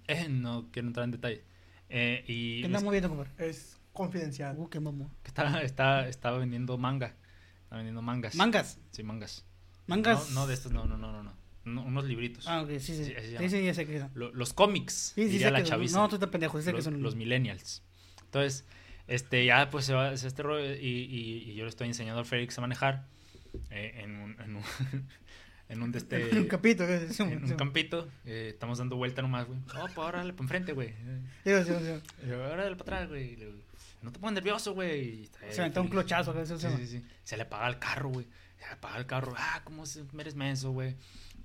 Eh, 0.08 0.30
no 0.30 0.70
quiero 0.72 0.88
entrar 0.88 1.04
en 1.04 1.10
detalle. 1.10 1.44
Eh, 1.90 2.24
y 2.26 2.60
¿Qué 2.60 2.66
andamos 2.66 2.90
viendo, 2.90 3.10
compadre? 3.10 3.32
Es 3.36 3.78
confidencial. 3.94 4.56
Uh, 4.58 4.68
qué 4.68 4.80
mamón. 4.80 5.10
está, 5.24 5.62
está, 5.62 6.06
estaba 6.08 6.36
vendiendo 6.38 6.76
manga. 6.76 7.14
Está 7.62 7.76
vendiendo 7.76 8.02
mangas. 8.02 8.34
¿Mangas? 8.34 8.78
Sí, 8.90 9.02
mangas. 9.02 9.44
¿Mangas? 9.86 10.28
No, 10.30 10.40
no 10.42 10.46
de 10.46 10.54
estos, 10.54 10.72
no, 10.72 10.84
no, 10.84 10.98
no, 10.98 11.10
no. 11.12 11.22
no. 11.22 11.32
No, 11.64 11.82
unos 11.82 12.04
libritos. 12.04 12.46
Ah, 12.46 12.60
ok, 12.60 12.68
sí, 12.78 12.94
sí. 12.94 13.04
Sí, 13.38 13.48
Sí, 13.48 13.64
ya 13.64 13.72
sé 13.72 13.86
que 13.86 13.98
son. 13.98 14.10
Lo- 14.14 14.30
los 14.34 14.52
cómics, 14.52 15.12
Sí, 15.14 15.22
sí, 15.22 15.28
diría 15.30 15.46
sé 15.46 15.52
la 15.52 15.58
que 15.60 15.64
son. 15.64 15.70
chaviza. 15.76 15.96
No, 15.98 16.08
tú 16.10 16.16
estás 16.16 16.28
pendejo, 16.28 16.58
sí 16.58 16.64
sé 16.64 16.70
que 16.72 16.76
los, 16.76 16.84
son. 16.84 17.02
los 17.02 17.14
millennials. 17.16 17.82
Entonces, 18.22 18.66
este, 19.06 19.46
ya 19.46 19.70
pues 19.70 19.86
se 19.86 19.94
va 19.94 20.12
este 20.12 20.42
rollo 20.42 20.74
y, 20.74 20.86
y- 20.86 21.50
y 21.50 21.54
yo 21.54 21.64
le 21.64 21.70
estoy 21.70 21.88
enseñando 21.88 22.18
al 22.20 22.26
Félix 22.26 22.58
a 22.58 22.60
manejar 22.60 23.06
eh, 23.70 24.00
en 24.04 24.16
un, 24.18 24.36
en 24.42 24.56
un, 24.56 24.62
en 25.68 25.82
un 25.82 25.92
de 25.92 25.98
este, 25.98 26.16
un 26.40 26.48
sí, 27.12 27.22
en 27.22 27.44
un 27.44 27.56
campito. 27.56 28.08
eh, 28.24 28.48
estamos 28.52 28.78
dando 28.78 28.96
vuelta 28.96 29.22
nomás, 29.22 29.46
güey. 29.46 29.58
Oh, 29.76 29.86
pues 29.86 29.98
órale, 29.98 30.32
para 30.32 30.44
enfrente, 30.44 30.72
güey. 30.72 30.88
Sí, 31.44 31.50
sí, 31.64 31.72
sí. 31.80 32.02
Y 32.26 32.28
yo, 32.30 32.42
órale 32.44 32.76
para 32.76 32.96
atrás, 32.98 33.08
güey. 33.08 33.38
No 34.02 34.12
te 34.12 34.18
pongas 34.18 34.34
nervioso, 34.34 34.74
güey. 34.74 35.30
Se 35.50 35.60
aventó 35.60 35.80
un 35.80 35.88
clochazo, 35.88 36.32
Sí, 36.44 36.58
se 36.58 36.70
sí, 36.76 36.86
sí. 36.86 37.04
Se 37.22 37.36
le 37.36 37.44
apaga 37.44 37.68
el 37.68 37.78
carro, 37.78 38.10
güey. 38.10 38.26
Se 38.58 38.66
le 38.66 38.72
apaga 38.72 38.98
el 38.98 39.06
carro. 39.06 39.32
Ah, 39.36 39.62
¿cómo 39.64 39.86
se, 39.86 40.04
eres 40.18 40.34
menso, 40.34 40.72
güey? 40.72 40.94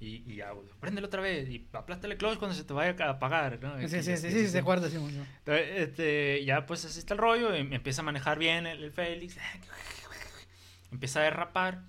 Y, 0.02 0.24
y 0.32 0.36
ya, 0.36 0.52
güey. 0.52 0.68
Préndelo 0.80 1.08
otra 1.08 1.22
vez. 1.22 1.50
Y 1.50 1.68
aplástale 1.72 2.14
el 2.16 2.18
clutch 2.18 2.38
cuando 2.38 2.56
se 2.56 2.64
te 2.66 2.74
vaya 2.74 2.96
a 3.06 3.10
apagar, 3.12 3.60
¿no? 3.62 3.78
Sí, 3.80 3.86
Y 3.86 3.90
sí, 3.90 4.04
sí, 4.04 4.18
sí, 4.18 4.32
sí, 4.32 4.48
se 4.50 4.60
acuerda, 4.60 4.90
sí, 4.90 4.98
este, 5.46 6.44
ya 6.46 6.66
pues 6.66 6.84
así 6.86 7.00
está 7.00 7.14
el 7.14 7.20
rollo. 7.20 7.54
em- 7.54 7.72
Empieza 7.74 8.02
a 8.02 8.06
manejar 8.06 8.38
bien 8.40 8.68
el, 8.68 8.84
el 8.84 8.92
Félix. 8.92 9.38
Empieza 10.92 11.20
a 11.22 11.24
derrapar. 11.24 11.84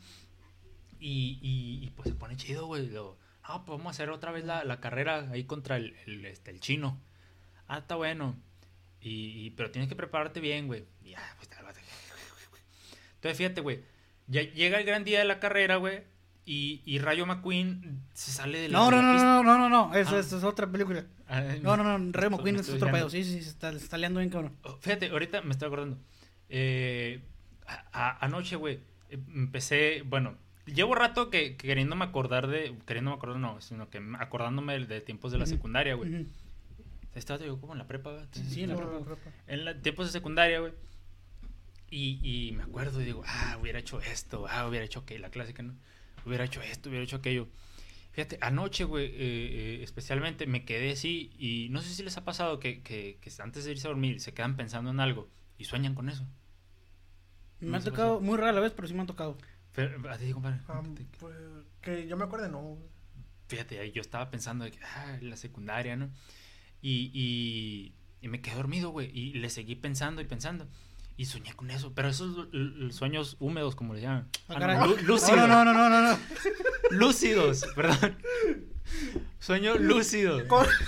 Y, 1.00 1.38
y, 1.40 1.84
y, 1.86 1.90
pues 1.96 2.08
se 2.10 2.14
pone 2.14 2.36
chido, 2.36 2.66
güey. 2.66 2.88
No, 2.88 3.16
pues 3.64 3.78
vamos 3.78 3.86
a 3.86 3.90
hacer 3.90 4.10
otra 4.10 4.30
vez 4.32 4.44
la, 4.44 4.64
la 4.64 4.80
carrera 4.80 5.28
ahí 5.32 5.44
contra 5.44 5.76
el, 5.76 5.96
el, 6.06 6.24
este, 6.26 6.50
el 6.50 6.60
chino. 6.60 7.00
Ah, 7.66 7.78
está 7.78 7.96
bueno. 7.96 8.36
Y, 9.00 9.46
y- 9.46 9.50
pero 9.50 9.70
tienes 9.70 9.88
que 9.88 9.96
prepararte 9.96 10.40
bien, 10.40 10.66
güey. 10.66 10.84
Y 11.02 11.10
ya, 11.10 11.34
pues, 11.38 11.48
Entonces, 13.16 13.36
fíjate, 13.38 13.60
güey. 13.60 13.80
Ya 14.26 14.42
llega 14.42 14.78
el 14.78 14.84
gran 14.86 15.04
día 15.04 15.18
de 15.18 15.24
la 15.24 15.40
carrera, 15.40 15.76
güey. 15.76 16.02
Y, 16.46 16.82
y 16.84 16.98
Rayo 16.98 17.26
McQueen 17.26 18.02
se 18.14 18.32
sale 18.32 18.58
de 18.60 18.68
la, 18.68 18.78
No, 18.78 18.86
de 18.90 18.96
no, 18.96 19.02
la 19.02 19.08
no, 19.08 19.12
pista. 19.14 19.26
no, 19.26 19.42
no, 19.42 19.58
no, 19.58 19.68
no, 19.68 19.94
eso, 19.94 20.16
Ah. 20.16 20.20
eso 20.20 20.38
es 20.38 20.44
otra 20.44 20.66
película. 20.70 21.04
Ah, 21.28 21.42
No, 21.62 21.76
no, 21.76 21.84
no, 21.98 22.12
Rey 22.12 22.28
me 22.30 22.36
McQueen 22.36 22.56
es 22.56 22.68
otro 22.70 22.90
pedo, 22.90 23.08
sí, 23.10 23.22
sí, 23.24 23.34
sí, 23.34 23.42
se 23.44 23.50
está, 23.50 23.70
se 23.72 23.78
está 23.78 23.98
liando 23.98 24.20
bien, 24.20 24.30
cabrón. 24.30 24.56
Oh, 24.64 24.76
Fíjate, 24.80 25.10
ahorita 25.10 25.42
me 25.42 25.52
estoy 25.52 25.66
acordando. 25.66 25.98
Eh, 26.48 27.20
a- 27.66 27.84
a- 27.92 28.24
anoche, 28.24 28.56
güey, 28.56 28.80
eh, 29.10 29.18
empecé, 29.34 30.02
bueno, 30.06 30.36
llevo 30.74 30.94
rato 30.94 31.30
que, 31.30 31.56
que 31.56 31.66
queriéndome 31.68 32.04
acordar 32.04 32.46
de, 32.46 32.76
queriéndome 32.86 33.16
acordar, 33.16 33.38
no, 33.38 33.60
sino 33.60 33.88
que 33.90 34.00
acordándome 34.18 34.78
de, 34.78 34.86
de 34.86 35.00
tiempos 35.00 35.32
de 35.32 35.38
la 35.38 35.46
secundaria, 35.46 35.94
güey. 35.94 36.10
Estaba 37.14 37.44
yo 37.44 37.60
como 37.60 37.72
en 37.72 37.78
la 37.78 37.86
prepa, 37.86 38.12
güey. 38.12 38.24
Sí, 38.32 38.62
en 38.62 38.70
la 38.70 38.76
prepa. 38.76 39.16
En 39.46 39.64
la- 39.64 39.74
tiempos 39.80 40.06
de 40.06 40.12
secundaria, 40.12 40.60
güey. 40.60 40.72
Y, 41.90 42.20
y 42.48 42.52
me 42.52 42.62
acuerdo 42.62 43.00
y 43.02 43.04
digo, 43.04 43.22
ah, 43.26 43.58
hubiera 43.60 43.78
hecho 43.80 44.00
esto, 44.00 44.46
ah, 44.48 44.66
hubiera 44.68 44.84
hecho 44.84 45.00
aquello, 45.00 45.20
la 45.20 45.30
clásica, 45.30 45.62
¿no? 45.62 45.74
Hubiera 46.24 46.44
hecho 46.44 46.62
esto, 46.62 46.88
hubiera 46.88 47.02
hecho 47.04 47.16
aquello. 47.16 47.48
Fíjate, 48.12 48.38
anoche, 48.40 48.84
güey, 48.84 49.06
eh, 49.06 49.12
eh, 49.16 49.80
especialmente 49.82 50.46
me 50.46 50.64
quedé 50.64 50.92
así 50.92 51.32
y 51.38 51.68
no 51.70 51.80
sé 51.82 51.92
si 51.94 52.02
les 52.04 52.16
ha 52.16 52.24
pasado 52.24 52.60
que, 52.60 52.82
que, 52.82 53.18
que 53.20 53.30
antes 53.42 53.64
de 53.64 53.72
irse 53.72 53.86
a 53.88 53.90
dormir 53.90 54.20
se 54.20 54.32
quedan 54.34 54.56
pensando 54.56 54.90
en 54.90 55.00
algo 55.00 55.28
y 55.58 55.64
sueñan 55.64 55.94
con 55.94 56.08
eso. 56.08 56.24
Me 57.60 57.76
han 57.76 57.84
tocado, 57.84 58.20
muy 58.20 58.36
rara 58.38 58.52
la 58.52 58.60
vez, 58.60 58.72
pero 58.72 58.86
sí 58.88 58.94
me 58.94 59.00
han 59.00 59.06
tocado. 59.06 59.36
Pero, 59.88 60.10
a 60.12 60.18
ti, 60.18 60.32
compadre, 60.32 60.60
cuéntate. 60.66 61.06
pues, 61.18 61.34
que 61.80 62.06
yo 62.06 62.16
me 62.16 62.24
acuerdo, 62.24 62.48
no. 62.48 62.78
Fíjate, 63.48 63.90
yo 63.92 64.00
estaba 64.00 64.30
pensando 64.30 64.64
de 64.64 64.70
que, 64.72 64.78
ah, 64.84 65.18
la 65.22 65.36
secundaria, 65.36 65.96
¿no? 65.96 66.10
Y, 66.82 67.10
y, 67.12 67.94
y 68.20 68.28
me 68.28 68.40
quedé 68.40 68.54
dormido, 68.56 68.90
güey, 68.90 69.10
y 69.12 69.34
le 69.34 69.50
seguí 69.50 69.74
pensando 69.76 70.20
y 70.22 70.24
pensando. 70.24 70.68
Y 71.16 71.26
soñé 71.26 71.52
con 71.54 71.70
eso, 71.70 71.92
pero 71.94 72.08
esos 72.08 72.48
sueños 72.94 73.36
húmedos, 73.40 73.74
como 73.74 73.92
le 73.92 74.00
llaman. 74.00 74.28
Ah, 74.48 74.54
Ah, 74.58 74.74
no, 74.86 74.86
lú- 74.86 75.02
lúcidos. 75.02 75.36
No, 75.36 75.46
no, 75.46 75.64
no, 75.64 75.74
no, 75.74 75.90
no, 75.90 76.12
no. 76.12 76.18
Lúcidos, 76.90 77.66
perdón. 77.74 78.16
Sueño 79.38 79.76
lúcido. 79.76 80.40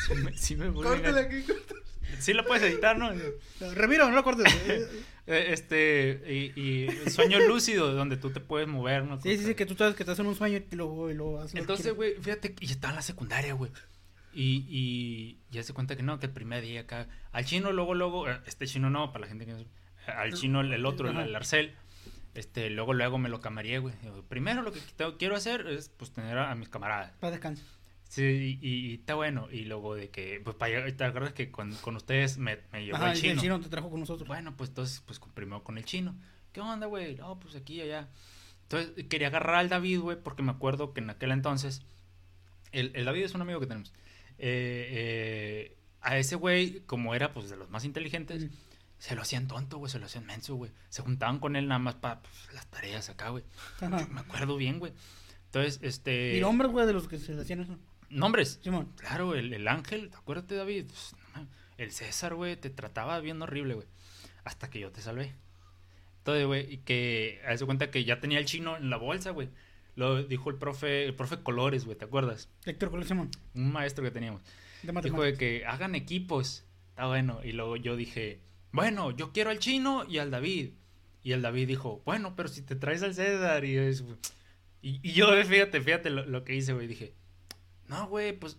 Sí 0.07 0.15
me- 0.15 0.37
Sí, 0.37 0.57
me 0.57 0.73
Córtale 0.73 1.21
aquí. 1.21 1.43
córtale. 1.43 1.82
Sí 2.19 2.33
lo 2.33 2.45
puedes 2.45 2.63
editar, 2.63 2.99
¿no? 2.99 3.13
No, 3.13 3.75
Remiro, 3.75 4.09
no 4.09 4.15
lo 4.15 4.25
cortes. 4.25 4.53
Eh, 5.25 5.53
Este, 5.53 6.21
y, 6.27 6.61
y 6.61 6.89
sueño 7.09 7.39
lúcido, 7.47 7.95
donde 7.95 8.17
tú 8.17 8.31
te 8.31 8.41
puedes 8.41 8.67
mover, 8.67 9.05
¿no? 9.05 9.21
Sí, 9.21 9.39
sí, 9.39 9.45
sí, 9.45 9.55
que 9.55 9.67
tú 9.67 9.77
sabes 9.77 9.95
que 9.95 10.03
estás 10.03 10.19
en 10.19 10.27
un 10.27 10.35
sueño 10.35 10.61
y 10.69 10.75
luego 10.75 11.11
y 11.13 11.15
lo 11.15 11.39
haces. 11.41 11.55
lo 11.55 11.61
Entonces, 11.61 11.95
güey, 11.95 12.15
fíjate, 12.21 12.57
y 12.59 12.65
estaba 12.67 12.91
en 12.91 12.97
la 12.97 13.03
secundaria, 13.03 13.55
güey. 13.55 13.71
Y, 14.35 14.67
y 14.69 15.39
ya 15.53 15.63
se 15.63 15.75
cuenta 15.75 15.95
que 15.95 16.03
no, 16.03 16.19
que 16.19 16.27
el 16.27 16.33
primer 16.33 16.63
día 16.63 16.81
acá. 16.81 17.07
Al 17.31 17.45
chino, 17.45 17.71
luego, 17.71 17.95
luego, 17.95 18.29
eh, 18.29 18.41
este 18.47 18.67
chino 18.67 18.91
no, 18.91 19.13
para 19.13 19.27
la 19.27 19.29
gente 19.29 19.47
que 19.47 19.53
no 19.53 19.65
Al 20.09 20.33
chino, 20.35 20.61
el, 20.63 20.85
otro, 20.87 21.09
el, 21.11 21.17
el 21.19 21.37
Arcel. 21.37 21.77
Este, 22.35 22.69
luego, 22.71 22.93
luego 22.93 23.19
me 23.19 23.29
lo 23.29 23.41
camaría, 23.41 23.79
güey. 23.79 23.95
Primero 24.29 24.63
lo 24.63 24.73
que 24.73 24.81
quiero 25.19 25.37
hacer 25.37 25.69
es, 25.69 25.89
pues, 25.91 26.13
tener 26.13 26.37
a, 26.37 26.51
a 26.51 26.55
mis 26.57 26.69
camaradas. 26.69 27.13
Para 27.21 27.31
descanso. 27.31 27.63
Sí, 28.13 28.59
y, 28.61 28.69
y 28.69 28.95
está 28.97 29.15
bueno. 29.15 29.49
Y 29.51 29.65
luego 29.65 29.95
de 29.95 30.11
que, 30.11 30.39
pues, 30.45 30.55
para 30.55 30.95
¿te 30.95 31.03
acuerdas 31.03 31.33
que 31.33 31.51
con, 31.51 31.73
con 31.77 31.97
ustedes 31.97 32.37
me, 32.37 32.59
me 32.71 32.85
llevó 32.85 32.99
Ajá, 32.99 33.13
el 33.13 33.19
chino? 33.19 33.33
el 33.33 33.41
chino 33.41 33.59
te 33.61 33.71
trajo 33.71 33.89
con 33.89 34.01
nosotros. 34.01 34.29
Bueno, 34.29 34.55
pues 34.55 34.69
entonces, 34.69 35.03
pues 35.07 35.19
primero 35.33 35.65
con 35.65 35.79
el 35.79 35.87
chino. 35.87 36.15
¿Qué 36.53 36.61
onda, 36.61 36.87
güey? 36.89 37.15
No, 37.17 37.41
pues 37.41 37.57
aquí 37.57 37.81
allá. 37.81 38.11
Entonces 38.65 39.07
quería 39.09 39.29
agarrar 39.29 39.55
al 39.55 39.71
David, 39.71 40.01
güey, 40.01 40.23
porque 40.23 40.43
me 40.43 40.51
acuerdo 40.51 40.93
que 40.93 41.01
en 41.01 41.09
aquel 41.09 41.31
entonces. 41.33 41.81
El, 42.71 42.93
el 42.95 43.07
David 43.07 43.23
es 43.23 43.35
un 43.35 43.41
amigo 43.41 43.61
que 43.61 43.67
tenemos. 43.67 43.95
Eh, 44.37 44.89
eh, 44.91 45.77
a 46.03 46.19
ese 46.19 46.37
güey, 46.37 46.81
como 46.81 47.15
era 47.15 47.33
pues 47.33 47.49
de 47.49 47.57
los 47.57 47.71
más 47.71 47.87
inteligentes, 47.87 48.43
Ujú. 48.45 48.53
se 48.99 49.15
lo 49.15 49.23
hacían 49.23 49.49
tonto, 49.49 49.79
güey, 49.79 49.91
se 49.91 49.99
lo 49.99 50.05
hacían 50.05 50.27
menso, 50.27 50.55
güey. 50.57 50.71
Se 50.91 51.01
juntaban 51.01 51.39
con 51.39 51.57
él 51.57 51.67
nada 51.67 51.79
más 51.79 51.95
para 51.95 52.21
las 52.53 52.67
tareas 52.67 53.09
acá, 53.09 53.31
güey. 53.31 53.45
Me 53.81 54.21
acuerdo 54.21 54.59
bien, 54.59 54.81
güey. 54.81 54.93
Entonces, 55.47 55.81
este... 55.83 56.37
Y 56.37 56.41
nombres, 56.43 56.71
güey, 56.73 56.87
de 56.87 56.93
los 56.93 57.09
que 57.09 57.19
se 57.19 57.39
hacían 57.41 57.61
eso. 57.61 57.79
Nombres. 58.13 58.61
Simón. 58.63 58.93
Claro, 58.97 59.35
el, 59.35 59.53
el 59.53 59.67
ángel, 59.69 60.11
acuérdate, 60.17 60.55
David. 60.55 60.87
Pues, 60.87 61.15
el 61.79 61.91
César, 61.91 62.35
güey, 62.35 62.57
te 62.57 62.71
trataba 62.71 63.19
bien 63.21 63.41
horrible, 63.43 63.75
güey. 63.75 63.87
Hasta 64.45 64.71
que 64.71 64.79
yo 64.81 64.91
te 64.93 65.01
salvé. 65.01 65.33
Entonces, 66.19 66.47
güey, 66.47 66.73
y 66.75 66.77
que 66.79 67.41
de 67.59 67.65
cuenta 67.67 67.91
que 67.91 68.05
ya 68.05 68.21
tenía 68.21 68.39
el 68.39 68.45
chino 68.45 68.77
en 68.77 68.91
la 68.91 68.97
bolsa, 68.97 69.31
güey. 69.31 69.49
Lo 69.97 70.23
dijo 70.23 70.49
el 70.51 70.57
profe, 70.57 71.05
el 71.05 71.15
profe 71.15 71.43
Colores, 71.43 71.85
güey, 71.85 71.99
¿te 71.99 72.05
acuerdas? 72.05 72.49
Héctor 72.65 72.91
Colón 72.91 73.07
Simón. 73.07 73.31
Un 73.55 73.73
maestro 73.73 74.05
que 74.05 74.11
teníamos. 74.11 74.43
De 74.83 74.93
Dijo 75.03 75.23
de 75.23 75.35
que 75.35 75.65
hagan 75.67 75.95
equipos. 75.95 76.65
Está 76.91 77.07
bueno. 77.07 77.41
Y 77.45 77.53
luego 77.53 77.77
yo 77.77 77.97
dije, 77.97 78.41
bueno, 78.73 79.11
yo 79.11 79.33
quiero 79.33 79.51
al 79.51 79.59
chino 79.59 80.05
y 80.09 80.19
al 80.19 80.31
David. 80.31 80.71
Y 81.23 81.33
el 81.33 81.43
David 81.43 81.69
dijo, 81.69 82.03
bueno, 82.05 82.35
pero 82.37 82.49
si 82.49 82.63
te 82.63 82.75
traes 82.75 83.03
al 83.03 83.15
César. 83.15 83.65
Y, 83.65 83.77
es- 83.77 84.05
y, 84.81 85.01
y 85.03 85.13
yo, 85.13 85.29
fíjate, 85.45 85.81
fíjate 85.81 86.11
lo, 86.11 86.25
lo 86.27 86.45
que 86.45 86.55
hice, 86.55 86.73
güey. 86.73 86.87
Dije, 86.87 87.15
no, 87.89 88.07
güey, 88.09 88.33
pues. 88.33 88.59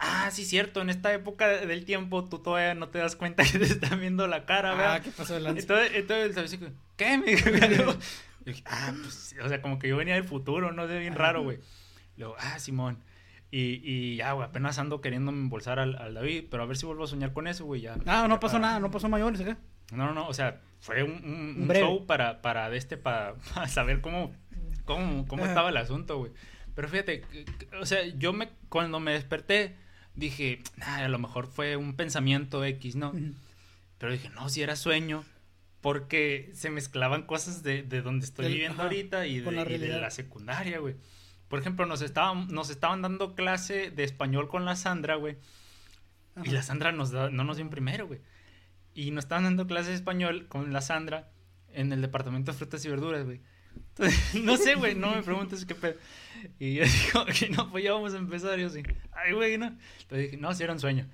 Ah, 0.00 0.30
sí, 0.30 0.44
cierto. 0.44 0.80
En 0.80 0.90
esta 0.90 1.12
época 1.12 1.48
del 1.48 1.84
tiempo 1.84 2.24
tú 2.24 2.38
todavía 2.38 2.74
no 2.74 2.88
te 2.88 2.98
das 2.98 3.16
cuenta 3.16 3.42
que 3.50 3.58
te 3.58 3.64
están 3.64 3.98
viendo 4.00 4.26
la 4.28 4.44
cara, 4.46 4.72
Ah, 4.72 4.74
¿verdad? 4.76 5.02
¿qué 5.02 5.10
pasó 5.10 5.34
de 5.34 5.40
lanza? 5.40 5.60
Entonces, 5.60 5.90
entonces 5.94 6.60
¿qué? 6.96 7.18
Me 7.18 7.34
dijo, 7.68 7.96
ah, 8.66 8.92
pues, 9.02 9.34
o 9.42 9.48
sea, 9.48 9.60
como 9.60 9.78
que 9.78 9.88
yo 9.88 9.96
venía 9.96 10.14
del 10.14 10.24
futuro, 10.24 10.72
no 10.72 10.86
sé, 10.86 10.98
bien 11.00 11.14
raro, 11.14 11.42
güey. 11.42 11.58
Luego, 12.16 12.36
ah, 12.38 12.58
Simón. 12.58 12.98
Y, 13.50 13.80
y 13.82 14.16
ya, 14.16 14.32
güey, 14.32 14.46
apenas 14.46 14.78
ando 14.78 15.00
queriendo 15.00 15.30
embolsar 15.32 15.78
al, 15.78 15.96
al 15.96 16.14
David, 16.14 16.44
pero 16.50 16.62
a 16.62 16.66
ver 16.66 16.76
si 16.76 16.84
vuelvo 16.86 17.04
a 17.04 17.06
soñar 17.06 17.32
con 17.32 17.46
eso, 17.46 17.64
güey, 17.64 17.80
ya. 17.80 17.96
Ah, 18.06 18.26
no 18.28 18.38
pasó 18.40 18.56
para- 18.56 18.66
nada, 18.68 18.80
no 18.80 18.90
pasó 18.90 19.08
mayores 19.08 19.40
acá. 19.40 19.56
No, 19.90 20.04
no, 20.06 20.12
no, 20.12 20.28
o 20.28 20.34
sea, 20.34 20.60
fue 20.80 21.02
un, 21.02 21.64
un- 21.68 21.74
show 21.74 22.04
para, 22.06 22.42
para, 22.42 22.72
este, 22.76 22.98
para, 22.98 23.34
para 23.54 23.66
saber 23.68 24.00
cómo, 24.02 24.32
cómo, 24.84 25.26
cómo 25.26 25.46
estaba 25.46 25.70
el 25.70 25.76
asunto, 25.78 26.18
güey. 26.18 26.30
Pero 26.78 26.88
fíjate, 26.88 27.24
o 27.80 27.86
sea, 27.86 28.06
yo 28.06 28.32
me, 28.32 28.50
cuando 28.68 29.00
me 29.00 29.10
desperté, 29.10 29.74
dije, 30.14 30.62
"Ah, 30.80 30.98
a 30.98 31.08
lo 31.08 31.18
mejor 31.18 31.48
fue 31.48 31.74
un 31.76 31.96
pensamiento 31.96 32.64
X, 32.64 32.94
¿no? 32.94 33.12
Pero 33.98 34.12
dije, 34.12 34.28
no, 34.28 34.48
si 34.48 34.62
era 34.62 34.76
sueño, 34.76 35.24
porque 35.80 36.52
se 36.54 36.70
mezclaban 36.70 37.24
cosas 37.24 37.64
de, 37.64 37.82
de 37.82 38.00
donde 38.00 38.26
estoy 38.26 38.46
viviendo 38.46 38.74
ajá, 38.74 38.84
ahorita 38.84 39.26
y 39.26 39.40
de, 39.40 39.50
la 39.50 39.68
y 39.68 39.76
de 39.76 39.88
la 39.88 40.12
secundaria, 40.12 40.78
güey. 40.78 40.94
Por 41.48 41.58
ejemplo, 41.58 41.84
nos 41.84 42.00
estaban, 42.00 42.46
nos 42.46 42.70
estaban 42.70 43.02
dando 43.02 43.34
clase 43.34 43.90
de 43.90 44.04
español 44.04 44.46
con 44.46 44.64
la 44.64 44.76
Sandra, 44.76 45.16
güey. 45.16 45.36
Y 46.44 46.50
la 46.50 46.62
Sandra 46.62 46.92
nos 46.92 47.10
da, 47.10 47.28
no 47.28 47.42
nos 47.42 47.56
dio 47.56 47.64
en 47.64 47.70
primero, 47.70 48.06
güey. 48.06 48.20
Y 48.94 49.10
nos 49.10 49.24
estaban 49.24 49.42
dando 49.42 49.66
clase 49.66 49.88
de 49.88 49.96
español 49.96 50.46
con 50.46 50.72
la 50.72 50.80
Sandra 50.80 51.28
en 51.72 51.92
el 51.92 52.02
departamento 52.02 52.52
de 52.52 52.56
frutas 52.56 52.84
y 52.84 52.88
verduras, 52.88 53.24
güey. 53.24 53.40
No 54.42 54.56
sé, 54.56 54.74
güey, 54.74 54.94
no 54.94 55.14
me 55.14 55.22
preguntes 55.22 55.64
qué 55.64 55.74
pedo. 55.74 55.94
Y 56.58 56.74
yo 56.74 56.84
digo, 57.14 57.26
que 57.26 57.48
no, 57.50 57.70
pues 57.70 57.82
ya 57.84 57.92
vamos 57.92 58.14
a 58.14 58.18
empezar. 58.18 58.58
Y 58.58 58.62
yo 58.62 58.68
así, 58.68 58.82
ay, 59.12 59.32
güey, 59.34 59.58
no. 59.58 59.66
Entonces 59.66 60.30
dije, 60.30 60.36
no, 60.36 60.54
si 60.54 60.62
era 60.62 60.72
un 60.72 60.80
sueño. 60.80 61.06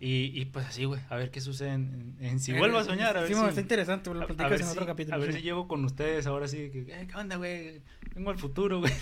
Y, 0.00 0.38
y 0.38 0.44
pues 0.46 0.66
así, 0.66 0.84
güey, 0.84 1.00
a 1.08 1.16
ver 1.16 1.30
qué 1.30 1.40
sucede 1.40 1.70
en, 1.70 2.38
si 2.40 2.52
vuelvo 2.52 2.78
a 2.78 2.84
soñar. 2.84 3.16
A 3.16 3.20
ver 3.20 3.28
Sí, 3.32 3.34
si, 3.40 3.44
está 3.46 3.60
interesante, 3.60 4.12
lo 4.12 4.20
a- 4.22 4.26
platicas 4.26 4.50
ver 4.50 4.60
en 4.60 4.66
si- 4.66 4.72
otro 4.72 4.84
capítulo. 4.86 5.16
A 5.16 5.18
ver 5.18 5.32
sí. 5.32 5.38
si 5.38 5.44
llego 5.44 5.68
con 5.68 5.84
ustedes 5.84 6.26
ahora 6.26 6.48
sí. 6.48 6.68
Que, 6.70 6.80
eh, 6.88 7.06
¿Qué 7.10 7.16
onda, 7.16 7.36
güey? 7.36 7.80
Vengo 8.14 8.30
al 8.30 8.38
futuro, 8.38 8.80
güey. 8.80 8.92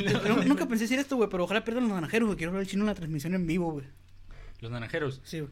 Nunca 0.47 0.67
pensé 0.67 0.85
decir 0.85 0.99
esto, 0.99 1.17
güey, 1.17 1.29
pero 1.31 1.45
ojalá 1.45 1.65
pierdan 1.65 1.85
los 1.85 1.93
naranjeros, 1.95 2.27
güey. 2.29 2.37
Quiero 2.37 2.53
ver 2.53 2.61
el 2.63 2.69
chino 2.69 2.83
en 2.83 2.89
la 2.89 2.95
transmisión 2.95 3.35
en 3.35 3.47
vivo, 3.47 3.73
güey. 3.73 3.87
Los 4.61 4.71
naranjeros. 4.71 5.21
Sí, 5.25 5.41
güey. 5.41 5.51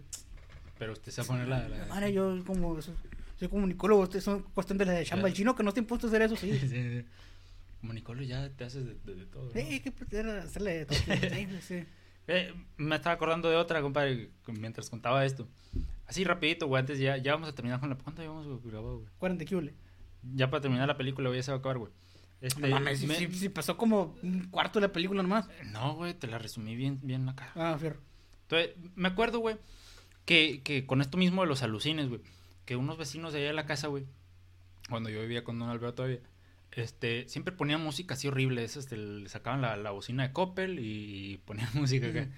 Pero 0.78 0.92
usted 0.92 1.10
se 1.10 1.22
va 1.22 1.24
a 1.24 1.28
poner 1.28 1.48
la. 1.48 1.68
la- 1.68 1.86
Madre, 1.86 2.12
yo 2.12 2.44
como 2.46 2.80
soy 2.80 3.48
comunicólogo, 3.48 4.02
ustedes 4.02 4.22
son 4.24 4.42
cuestión 4.54 4.76
de 4.78 4.84
la 4.84 4.92
de 4.92 5.04
chamba. 5.04 5.26
El 5.28 5.34
chino 5.34 5.56
que 5.56 5.62
no 5.62 5.70
está 5.70 5.80
impuesto 5.80 6.06
a 6.06 6.10
hacer 6.10 6.22
eso, 6.22 6.36
sí. 6.36 6.52
Sí, 6.60 6.68
sí. 6.68 7.04
Como 7.80 7.92
Nicolo 7.94 8.22
ya 8.22 8.50
te 8.50 8.64
haces 8.64 8.84
de, 8.86 8.94
de- 9.04 9.14
de 9.20 9.26
todo. 9.26 9.50
¿no? 9.52 9.60
Eh, 9.60 9.80
que 9.82 9.90
pues, 9.92 10.12
era 10.12 10.42
hacerle 10.42 10.84
de 10.84 10.86
todo. 10.86 10.98
Sí. 11.60 11.84
Eh, 12.32 12.54
me 12.76 12.94
estaba 12.94 13.14
acordando 13.14 13.50
de 13.50 13.56
otra, 13.56 13.82
compadre, 13.82 14.30
mientras 14.46 14.88
contaba 14.88 15.24
esto. 15.24 15.48
Así 16.06 16.22
rapidito, 16.22 16.68
güey, 16.68 16.78
antes 16.78 17.00
ya, 17.00 17.16
ya 17.16 17.32
vamos 17.32 17.48
a 17.48 17.54
terminar 17.56 17.80
con 17.80 17.88
la... 17.90 17.96
¿Cuánto 17.96 18.22
llevamos 18.22 18.62
grabado, 18.62 18.98
güey? 18.98 19.08
40 19.18 19.44
kiule. 19.46 19.74
Ya 20.34 20.48
para 20.48 20.60
terminar 20.60 20.86
la 20.86 20.96
película, 20.96 21.28
güey, 21.28 21.40
ya 21.40 21.42
se 21.42 21.50
va 21.50 21.56
a 21.56 21.58
acabar, 21.58 21.78
güey. 21.78 21.92
Este, 22.40 22.60
No 22.60 22.68
mames, 22.68 23.00
sí, 23.00 23.06
me- 23.08 23.16
sí, 23.16 23.26
sí, 23.32 23.48
pasó 23.48 23.76
como 23.76 24.16
un 24.22 24.48
cuarto 24.48 24.78
de 24.78 24.86
la 24.86 24.92
película 24.92 25.22
nomás. 25.24 25.48
No, 25.72 25.94
güey, 25.96 26.14
te 26.14 26.28
la 26.28 26.38
resumí 26.38 26.76
bien, 26.76 27.00
bien 27.02 27.28
acá. 27.28 27.50
Ah, 27.56 27.76
fierro. 27.80 27.98
Entonces, 28.42 28.76
me 28.94 29.08
acuerdo, 29.08 29.40
güey, 29.40 29.56
que, 30.24 30.60
que 30.62 30.86
con 30.86 31.00
esto 31.00 31.18
mismo 31.18 31.42
de 31.42 31.48
los 31.48 31.62
alucines, 31.64 32.08
güey, 32.08 32.20
que 32.64 32.76
unos 32.76 32.96
vecinos 32.96 33.32
de 33.32 33.40
allá 33.40 33.48
de 33.48 33.54
la 33.54 33.66
casa, 33.66 33.88
güey, 33.88 34.04
cuando 34.88 35.10
yo 35.10 35.20
vivía 35.20 35.42
con 35.42 35.58
Don 35.58 35.68
Alberto 35.68 35.96
todavía, 35.96 36.20
este, 36.72 37.28
siempre 37.28 37.52
ponían 37.52 37.82
música 37.82 38.14
así 38.14 38.28
horrible, 38.28 38.62
esas, 38.64 38.86
te- 38.86 38.96
le 38.96 39.28
sacaban 39.28 39.60
la, 39.60 39.76
la 39.76 39.90
bocina 39.90 40.26
de 40.26 40.32
Coppel 40.32 40.78
y, 40.78 41.38
ponían 41.44 41.68
música 41.74 42.08
acá, 42.08 42.28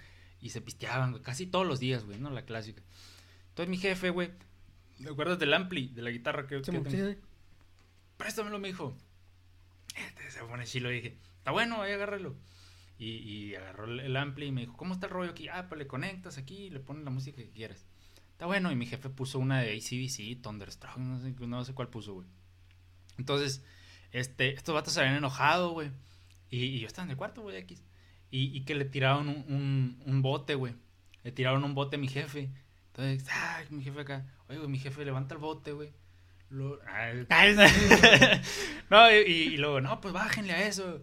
y 0.41 0.51
se 0.51 0.61
pisteaban, 0.61 1.13
güey, 1.13 1.23
casi 1.23 1.47
todos 1.47 1.67
los 1.67 1.81
días, 1.81 2.05
güey, 2.05 2.19
¿no? 2.19 2.31
La 2.31 2.45
clásica. 2.45 2.83
Entonces 3.51 3.71
mi 3.71 3.77
jefe, 3.77 4.11
güey, 4.11 4.31
¿te 5.03 5.11
acuerdas 5.11 5.39
del 5.39 5.53
ampli, 5.55 5.89
de 5.89 6.03
la 6.03 6.11
guitarra 6.11 6.47
que, 6.47 6.63
Sí, 6.65 6.71
que 6.71 6.91
sí, 6.91 7.19
préstamelo, 8.17 8.59
me 8.59 8.69
dijo. 8.69 8.97
Este 9.95 10.31
se 10.31 10.41
pone 10.45 10.65
chilo 10.65 10.91
y 10.91 10.97
dije, 10.97 11.19
está 11.39 11.51
bueno, 11.51 11.83
ahí 11.83 11.93
agárralo. 11.93 12.35
Y, 12.99 13.17
y 13.17 13.55
agarró 13.57 13.85
el, 13.85 14.17
ampli 14.17 14.47
y 14.47 14.53
me 14.53 14.61
dijo, 14.63 14.77
¿cómo 14.77 14.95
está 14.95 15.07
el 15.07 15.13
rollo 15.13 15.31
aquí? 15.33 15.49
Ah, 15.49 15.67
pues 15.69 15.79
le 15.79 15.87
conectas 15.87 16.39
aquí 16.39 16.67
y 16.67 16.71
le 16.71 16.81
pones 16.81 17.05
la 17.05 17.11
música 17.11 17.37
que 17.37 17.51
quieras. 17.51 17.85
Está 18.31 18.47
bueno, 18.47 18.71
y 18.73 18.77
mi 18.77 18.87
jefe 18.87 19.09
puso 19.11 19.39
una 19.39 19.61
de 19.61 19.73
ACDC, 19.77 20.41
Thunderstruck, 20.41 20.97
no 20.97 21.21
sé, 21.21 21.33
no 21.47 21.65
sé 21.65 21.75
cuál 21.75 21.89
puso, 21.89 22.15
güey. 22.15 22.27
Entonces, 23.19 23.63
este, 24.13 24.55
estos 24.55 24.75
vatos 24.75 24.93
se 24.95 25.01
habían 25.01 25.17
enojado, 25.17 25.71
güey. 25.71 25.91
Y, 26.51 26.65
y 26.65 26.81
yo 26.81 26.87
estaba 26.87 27.05
en 27.05 27.11
el 27.13 27.17
cuarto, 27.17 27.43
güey, 27.43 27.57
X. 27.59 27.83
Y, 28.31 28.57
y 28.57 28.65
que 28.65 28.75
le 28.75 28.85
tiraron 28.85 29.29
un, 29.29 29.45
un, 29.49 30.03
un 30.07 30.23
bote, 30.23 30.55
güey. 30.55 30.75
Le 31.25 31.33
tiraron 31.33 31.65
un 31.65 31.75
bote 31.75 31.97
a 31.97 31.99
mi 31.99 32.09
jefe. 32.09 32.51
Entonces, 32.89 33.27
ay, 33.33 33.67
mi 33.71 33.83
jefe 33.83 34.01
acá. 34.01 34.27
Oye, 34.49 34.59
güey, 34.59 34.71
mi 34.71 34.79
jefe 34.79 35.05
levanta 35.05 35.35
el 35.35 35.41
bote, 35.41 35.73
güey. 35.73 35.93
Lo- 36.51 36.79
no, 38.91 39.11
y, 39.11 39.31
y 39.31 39.57
luego, 39.57 39.81
no, 39.81 40.01
pues 40.01 40.13
bájenle 40.13 40.53
a 40.53 40.67
eso. 40.67 41.03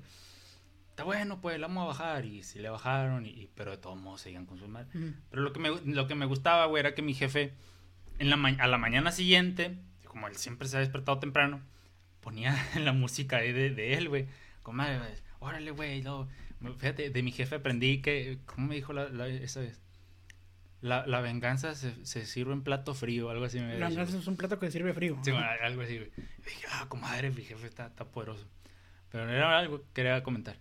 Está 0.91 1.03
bueno, 1.03 1.39
pues, 1.41 1.55
le 1.57 1.63
vamos 1.63 1.83
a 1.83 1.87
bajar. 1.87 2.25
Y 2.25 2.43
sí 2.43 2.59
le 2.59 2.69
bajaron, 2.69 3.25
y, 3.25 3.49
pero 3.55 3.71
de 3.71 3.77
todos 3.77 3.97
modos 3.97 4.21
seguían 4.21 4.45
con 4.45 4.59
su 4.59 4.67
madre. 4.67 4.87
Pero 5.29 5.41
lo 5.41 5.53
que 5.53 5.59
me, 5.59 5.69
lo 5.69 6.07
que 6.07 6.15
me 6.15 6.25
gustaba, 6.25 6.65
güey, 6.65 6.81
era 6.81 6.93
que 6.93 7.01
mi 7.01 7.13
jefe, 7.13 7.53
en 8.19 8.29
la 8.29 8.35
a 8.35 8.67
la 8.67 8.77
mañana 8.77 9.11
siguiente, 9.11 9.77
como 10.05 10.27
él 10.27 10.35
siempre 10.35 10.67
se 10.67 10.77
ha 10.77 10.81
despertado 10.81 11.19
temprano, 11.19 11.61
ponía 12.21 12.55
la 12.79 12.93
música 12.93 13.37
ahí 13.37 13.51
de, 13.51 13.69
de 13.71 13.93
él, 13.95 14.09
güey. 14.09 14.27
Como, 14.63 14.77
"Madre, 14.77 14.97
güey, 14.99 15.11
órale, 15.39 15.71
güey. 15.71 16.03
Fíjate, 16.77 17.09
de 17.09 17.23
mi 17.23 17.31
jefe 17.31 17.55
aprendí 17.55 18.01
que, 18.01 18.39
¿cómo 18.45 18.67
me 18.67 18.75
dijo 18.75 18.91
la, 18.93 19.09
la- 19.09 19.27
esa 19.27 19.61
vez? 19.61 19.81
La, 20.81 21.05
la 21.05 21.19
venganza 21.19 21.75
se, 21.75 21.93
se 22.05 22.25
sirve 22.25 22.53
en 22.53 22.63
plato 22.63 22.93
frío, 22.93 23.29
algo 23.29 23.43
así 23.45 23.59
me 23.59 23.77
La 23.77 23.89
venganza 23.89 24.17
es 24.17 24.27
un 24.27 24.37
plato 24.37 24.59
que 24.59 24.71
sirve 24.71 24.93
frío. 24.93 25.17
Sí, 25.23 25.31
bueno, 25.31 25.45
algo 25.61 25.81
así, 25.81 25.97
güey. 25.97 26.11
Y 26.17 26.41
dije, 26.45 26.67
ah, 26.71 26.85
comadre, 26.87 27.31
mi 27.31 27.41
jefe 27.43 27.67
está, 27.67 27.87
está 27.87 28.05
poderoso. 28.05 28.47
Pero 29.11 29.29
era 29.29 29.57
algo 29.59 29.79
que 29.81 29.87
quería 29.93 30.23
comentar. 30.23 30.57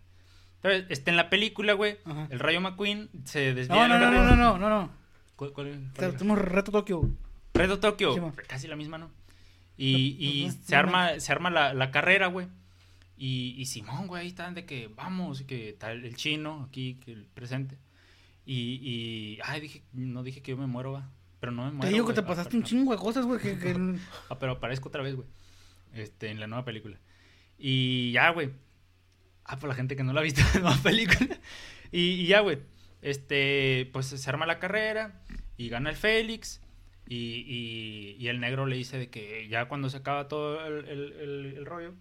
Entonces, 0.56 0.86
este, 0.88 1.10
en 1.12 1.16
la 1.16 1.30
película, 1.30 1.74
güey, 1.74 1.98
Ajá. 2.04 2.26
el 2.30 2.40
Rayo 2.40 2.60
McQueen 2.60 3.10
se 3.24 3.54
desvía. 3.54 3.86
No, 3.86 3.88
no, 3.88 3.98
no, 3.98 4.04
carril. 4.06 4.20
no, 4.22 4.36
no, 4.36 4.58
no, 4.58 4.68
no. 4.68 4.90
¿Cuál, 5.36 5.52
cuál- 5.52 5.90
cuál? 5.94 6.12
Tenemos 6.16 6.38
reto 6.38 6.72
Tokio. 6.72 7.08
Reto 7.54 7.78
Tokio, 7.78 8.14
Sí, 8.14 8.20
casi 8.48 8.66
la 8.66 8.74
misma, 8.74 8.98
¿no? 8.98 9.10
Y, 9.78 10.16
y 10.18 10.50
se 10.50 10.74
arma, 10.76 11.18
se 11.20 11.32
arma 11.32 11.50
la, 11.50 11.72
la 11.72 11.90
carrera, 11.90 12.26
güey. 12.26 12.48
Y, 13.16 13.54
y 13.56 13.66
Simón, 13.66 14.06
güey, 14.08 14.22
ahí 14.22 14.28
están 14.28 14.54
de 14.54 14.64
que 14.66 14.88
vamos, 14.88 15.42
que 15.42 15.70
está 15.70 15.92
el, 15.92 16.14
chino 16.16 16.66
aquí, 16.68 16.98
que 17.04 17.12
el 17.12 17.26
presente. 17.26 17.78
Y, 18.44 18.80
y, 18.82 19.38
ay, 19.44 19.60
dije, 19.60 19.82
no 19.92 20.22
dije 20.22 20.42
que 20.42 20.50
yo 20.52 20.56
me 20.56 20.66
muero, 20.66 20.92
va. 20.92 21.08
Pero 21.40 21.52
no 21.52 21.64
me 21.64 21.70
muero. 21.70 21.88
Te 21.88 21.92
digo 21.94 22.06
que 22.06 22.14
te 22.14 22.22
pasaste 22.22 22.56
un 22.56 22.64
chingo 22.64 22.92
de 22.92 22.98
cosas, 22.98 23.24
güey, 23.24 23.40
que... 23.40 23.58
que- 23.58 23.74
Ah, 24.30 24.38
pero 24.38 24.52
aparezco 24.52 24.88
otra 24.88 25.02
vez, 25.02 25.14
güey. 25.14 25.28
Este, 25.94 26.30
en 26.30 26.40
la 26.40 26.46
nueva 26.46 26.64
película. 26.64 26.98
Y 27.58 28.10
ya, 28.12 28.30
güey. 28.30 28.50
Ah, 29.44 29.56
por 29.58 29.68
la 29.68 29.74
gente 29.74 29.96
que 29.96 30.02
no 30.04 30.12
la 30.12 30.20
ha 30.20 30.24
visto 30.24 30.40
la 30.54 30.60
nueva 30.60 30.76
película. 30.82 31.38
Y, 31.92 32.00
y 32.00 32.26
ya, 32.26 32.40
güey. 32.40 32.58
Este, 33.00 33.88
pues 33.92 34.06
se 34.06 34.30
arma 34.30 34.44
la 34.46 34.58
carrera 34.58 35.22
y 35.56 35.68
gana 35.68 35.90
el 35.90 35.96
Félix. 35.96 36.60
Y, 37.08 37.16
y- 37.46 38.16
y 38.18 38.28
el 38.28 38.38
negro 38.40 38.66
le 38.66 38.76
dice 38.76 38.98
de 38.98 39.08
que 39.08 39.48
ya 39.48 39.66
cuando 39.66 39.88
se 39.88 39.96
acaba 39.96 40.28
todo 40.28 40.64
el, 40.66 40.84
el- 40.86 41.12
el- 41.12 41.54
el 41.56 41.66
rollo, 41.66 41.94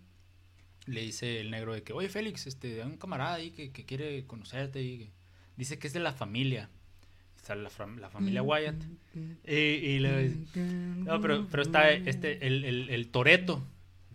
le 0.86 1.02
dice 1.02 1.40
el 1.40 1.52
negro 1.52 1.74
de 1.74 1.84
que, 1.84 1.94
oye 1.94 2.10
Félix, 2.10 2.48
este, 2.48 2.82
hay 2.82 2.88
un 2.90 2.98
camarada 2.98 3.36
ahí 3.36 3.52
que, 3.52 3.72
que 3.72 3.86
quiere 3.86 4.26
conocerte 4.26 4.82
y 4.82 4.98
que- 4.98 5.12
dice 5.56 5.80
que 5.80 5.88
es 5.88 5.94
de 5.94 6.00
la 6.02 6.14
familia. 6.14 6.70
Está 7.38 7.56
la, 7.56 7.70
la 8.00 8.10
familia 8.10 8.42
Wyatt. 8.44 8.76
Y, 9.46 9.54
y 9.54 10.00
le 10.00 10.34
no, 10.56 11.22
pero, 11.22 11.48
pero 11.50 11.64
está 11.64 11.92
este, 11.92 12.46
el, 12.46 12.66
el, 12.66 12.90
el 12.90 13.08
Toreto. 13.08 13.66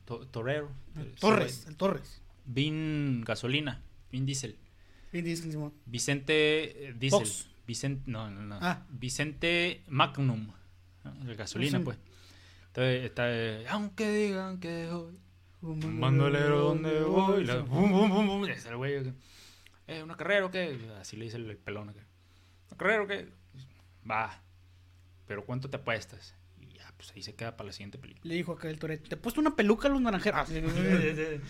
To- 0.04 0.26
torero. 0.26 0.70
Torres, 1.18 1.64
el 1.68 1.76
Torres. 1.76 2.20
Vin 2.44 3.22
Gasolina. 3.22 3.80
Vin 4.10 4.26
Diesel. 4.26 4.56
Vin 5.12 5.24
Diesel, 5.24 5.50
Simón. 5.52 5.72
Vicente 5.86 6.88
eh, 6.88 6.94
Diesel. 6.98 7.20
Fox. 7.20 7.48
Vicente, 7.66 8.02
no, 8.10 8.30
no, 8.30 8.42
no. 8.42 8.58
Ah. 8.60 8.84
Vicente 8.90 9.80
Magnum. 9.88 10.48
¿No? 11.04 11.30
El 11.30 11.36
gasolina, 11.36 11.78
Sí. 11.78 11.84
pues. 11.84 11.98
Entonces 12.68 13.04
está, 13.04 13.24
eh, 13.28 13.66
aunque 13.68 14.10
digan 14.10 14.58
que 14.60 14.88
hoy, 14.88 15.18
un 15.62 16.00
bandolero 16.00 16.60
donde 16.60 17.02
voy, 17.02 17.44
la- 17.44 17.58
bum, 17.60 17.90
bum, 17.90 18.08
bum, 18.10 18.26
bum, 18.26 18.44
está 18.48 18.70
el 18.70 18.76
güey, 18.76 19.12
eh, 19.88 20.02
¿una 20.02 20.16
carrera 20.16 20.46
o 20.46 20.50
qué? 20.50 20.78
Así 21.00 21.16
le 21.16 21.26
dice 21.26 21.36
el 21.36 21.56
pelón 21.58 21.90
acá. 21.90 22.00
¿Una 22.70 22.78
carrera 22.78 23.02
o 23.02 23.06
qué? 23.06 23.28
Va, 24.10 24.40
pero 25.26 25.44
¿cuánto 25.44 25.68
te 25.68 25.76
apuestas? 25.76 26.34
Y 26.60 26.74
ya, 26.78 26.92
pues 26.96 27.12
ahí 27.12 27.22
se 27.22 27.34
queda 27.34 27.56
para 27.56 27.66
la 27.68 27.72
siguiente 27.72 27.98
película. 27.98 28.24
Le 28.28 28.34
dijo 28.34 28.52
acá 28.52 28.70
el 28.70 28.78
Toret, 28.78 29.06
te 29.06 29.14
he 29.14 29.18
puesto 29.18 29.40
una 29.40 29.54
peluca 29.54 29.88
a 29.88 29.90
los 29.90 30.00
naranjeros. 30.00 30.48
Eh, 30.50 31.40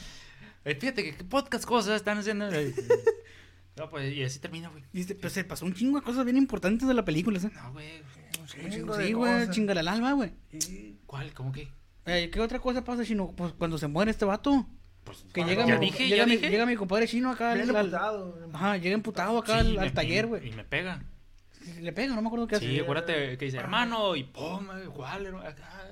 Fíjate 0.79 1.03
que 1.05 1.17
qué 1.17 1.25
podcast 1.25 1.65
cosas 1.65 1.97
están 1.97 2.19
haciendo. 2.19 2.49
No, 3.77 3.89
pues, 3.91 4.13
y 4.15 4.23
así 4.23 4.39
termina, 4.39 4.69
güey. 4.69 4.85
Pues 5.21 5.33
se 5.33 5.45
pasó 5.45 5.65
un 5.65 5.75
chingo 5.75 5.99
de 5.99 6.05
cosas 6.05 6.25
bien 6.25 6.37
importantes 6.37 6.87
de 6.87 6.95
la 6.95 7.05
película, 7.05 7.41
¿sí? 7.41 7.49
No, 7.55 7.73
güey. 7.73 8.03
Chingo 8.71 8.97
de 8.97 9.07
Sí, 9.07 9.13
güey, 9.13 9.33
cosas. 9.41 9.55
chingala 9.55 9.81
al 9.81 9.89
alba, 9.89 10.13
güey. 10.13 10.31
¿Cuál? 11.07 11.33
¿Cómo 11.35 11.53
que? 11.53 11.69
Eh, 12.07 12.31
¿Qué 12.33 12.41
otra 12.41 12.59
cosa 12.59 12.83
pasa, 12.85 13.05
Chino? 13.05 13.33
Pues 13.37 13.53
cuando 13.53 13.79
se 13.79 13.87
muere 13.89 14.11
este 14.11 14.25
vato. 14.25 14.67
Pues, 15.05 15.25
Que 15.33 15.43
Ah, 15.43 15.47
llega, 15.47 15.67
ya 15.67 15.79
mi, 15.79 15.87
dije, 15.87 16.05
llega, 16.05 16.17
ya 16.19 16.27
mi, 16.27 16.33
dije. 16.37 16.51
llega 16.51 16.67
mi 16.67 16.77
compadre 16.77 17.09
chino 17.09 17.31
acá. 17.31 17.53
Al- 17.53 17.61
emputado. 17.61 18.39
Ajá, 18.53 18.77
llega 18.77 18.95
emputado 18.95 19.39
acá 19.39 19.61
Sí, 19.63 19.77
al, 19.77 19.85
me- 19.85 19.91
taller, 19.91 20.27
güey. 20.27 20.49
Y 20.49 20.53
me 20.53 20.65
pega. 20.65 21.03
Le 21.81 21.93
pega, 21.93 22.15
no 22.15 22.23
me 22.23 22.27
acuerdo 22.29 22.47
qué 22.47 22.57
hace. 22.57 22.69
Sí, 22.69 22.79
acuérdate 22.81 23.37
que 23.39 23.45
dice, 23.45 23.57
hermano, 23.59 24.15
y 24.17 24.25
pum, 24.25 24.67
igual, 24.85 25.33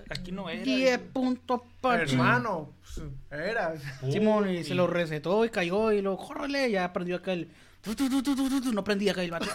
aquí 0.09 0.33
no 0.33 0.49
era. 0.51 0.63
10 0.63 0.99
puntos 1.13 1.61
para 1.81 2.03
Hermano, 2.03 2.73
pues, 2.83 3.07
era. 3.31 3.75
Simón, 4.11 4.51
y 4.51 4.65
se 4.65 4.75
lo 4.75 4.87
recetó 4.89 5.45
y 5.45 5.49
cayó 5.51 5.93
y 5.93 6.03
lo, 6.03 6.17
córrele, 6.17 6.71
ya 6.71 6.93
prendió 6.93 7.17
acá 7.17 7.33
el 7.33 7.51
no 8.73 8.85
prendía 8.85 9.13
acá 9.13 9.23
el 9.23 9.31
vato. 9.31 9.47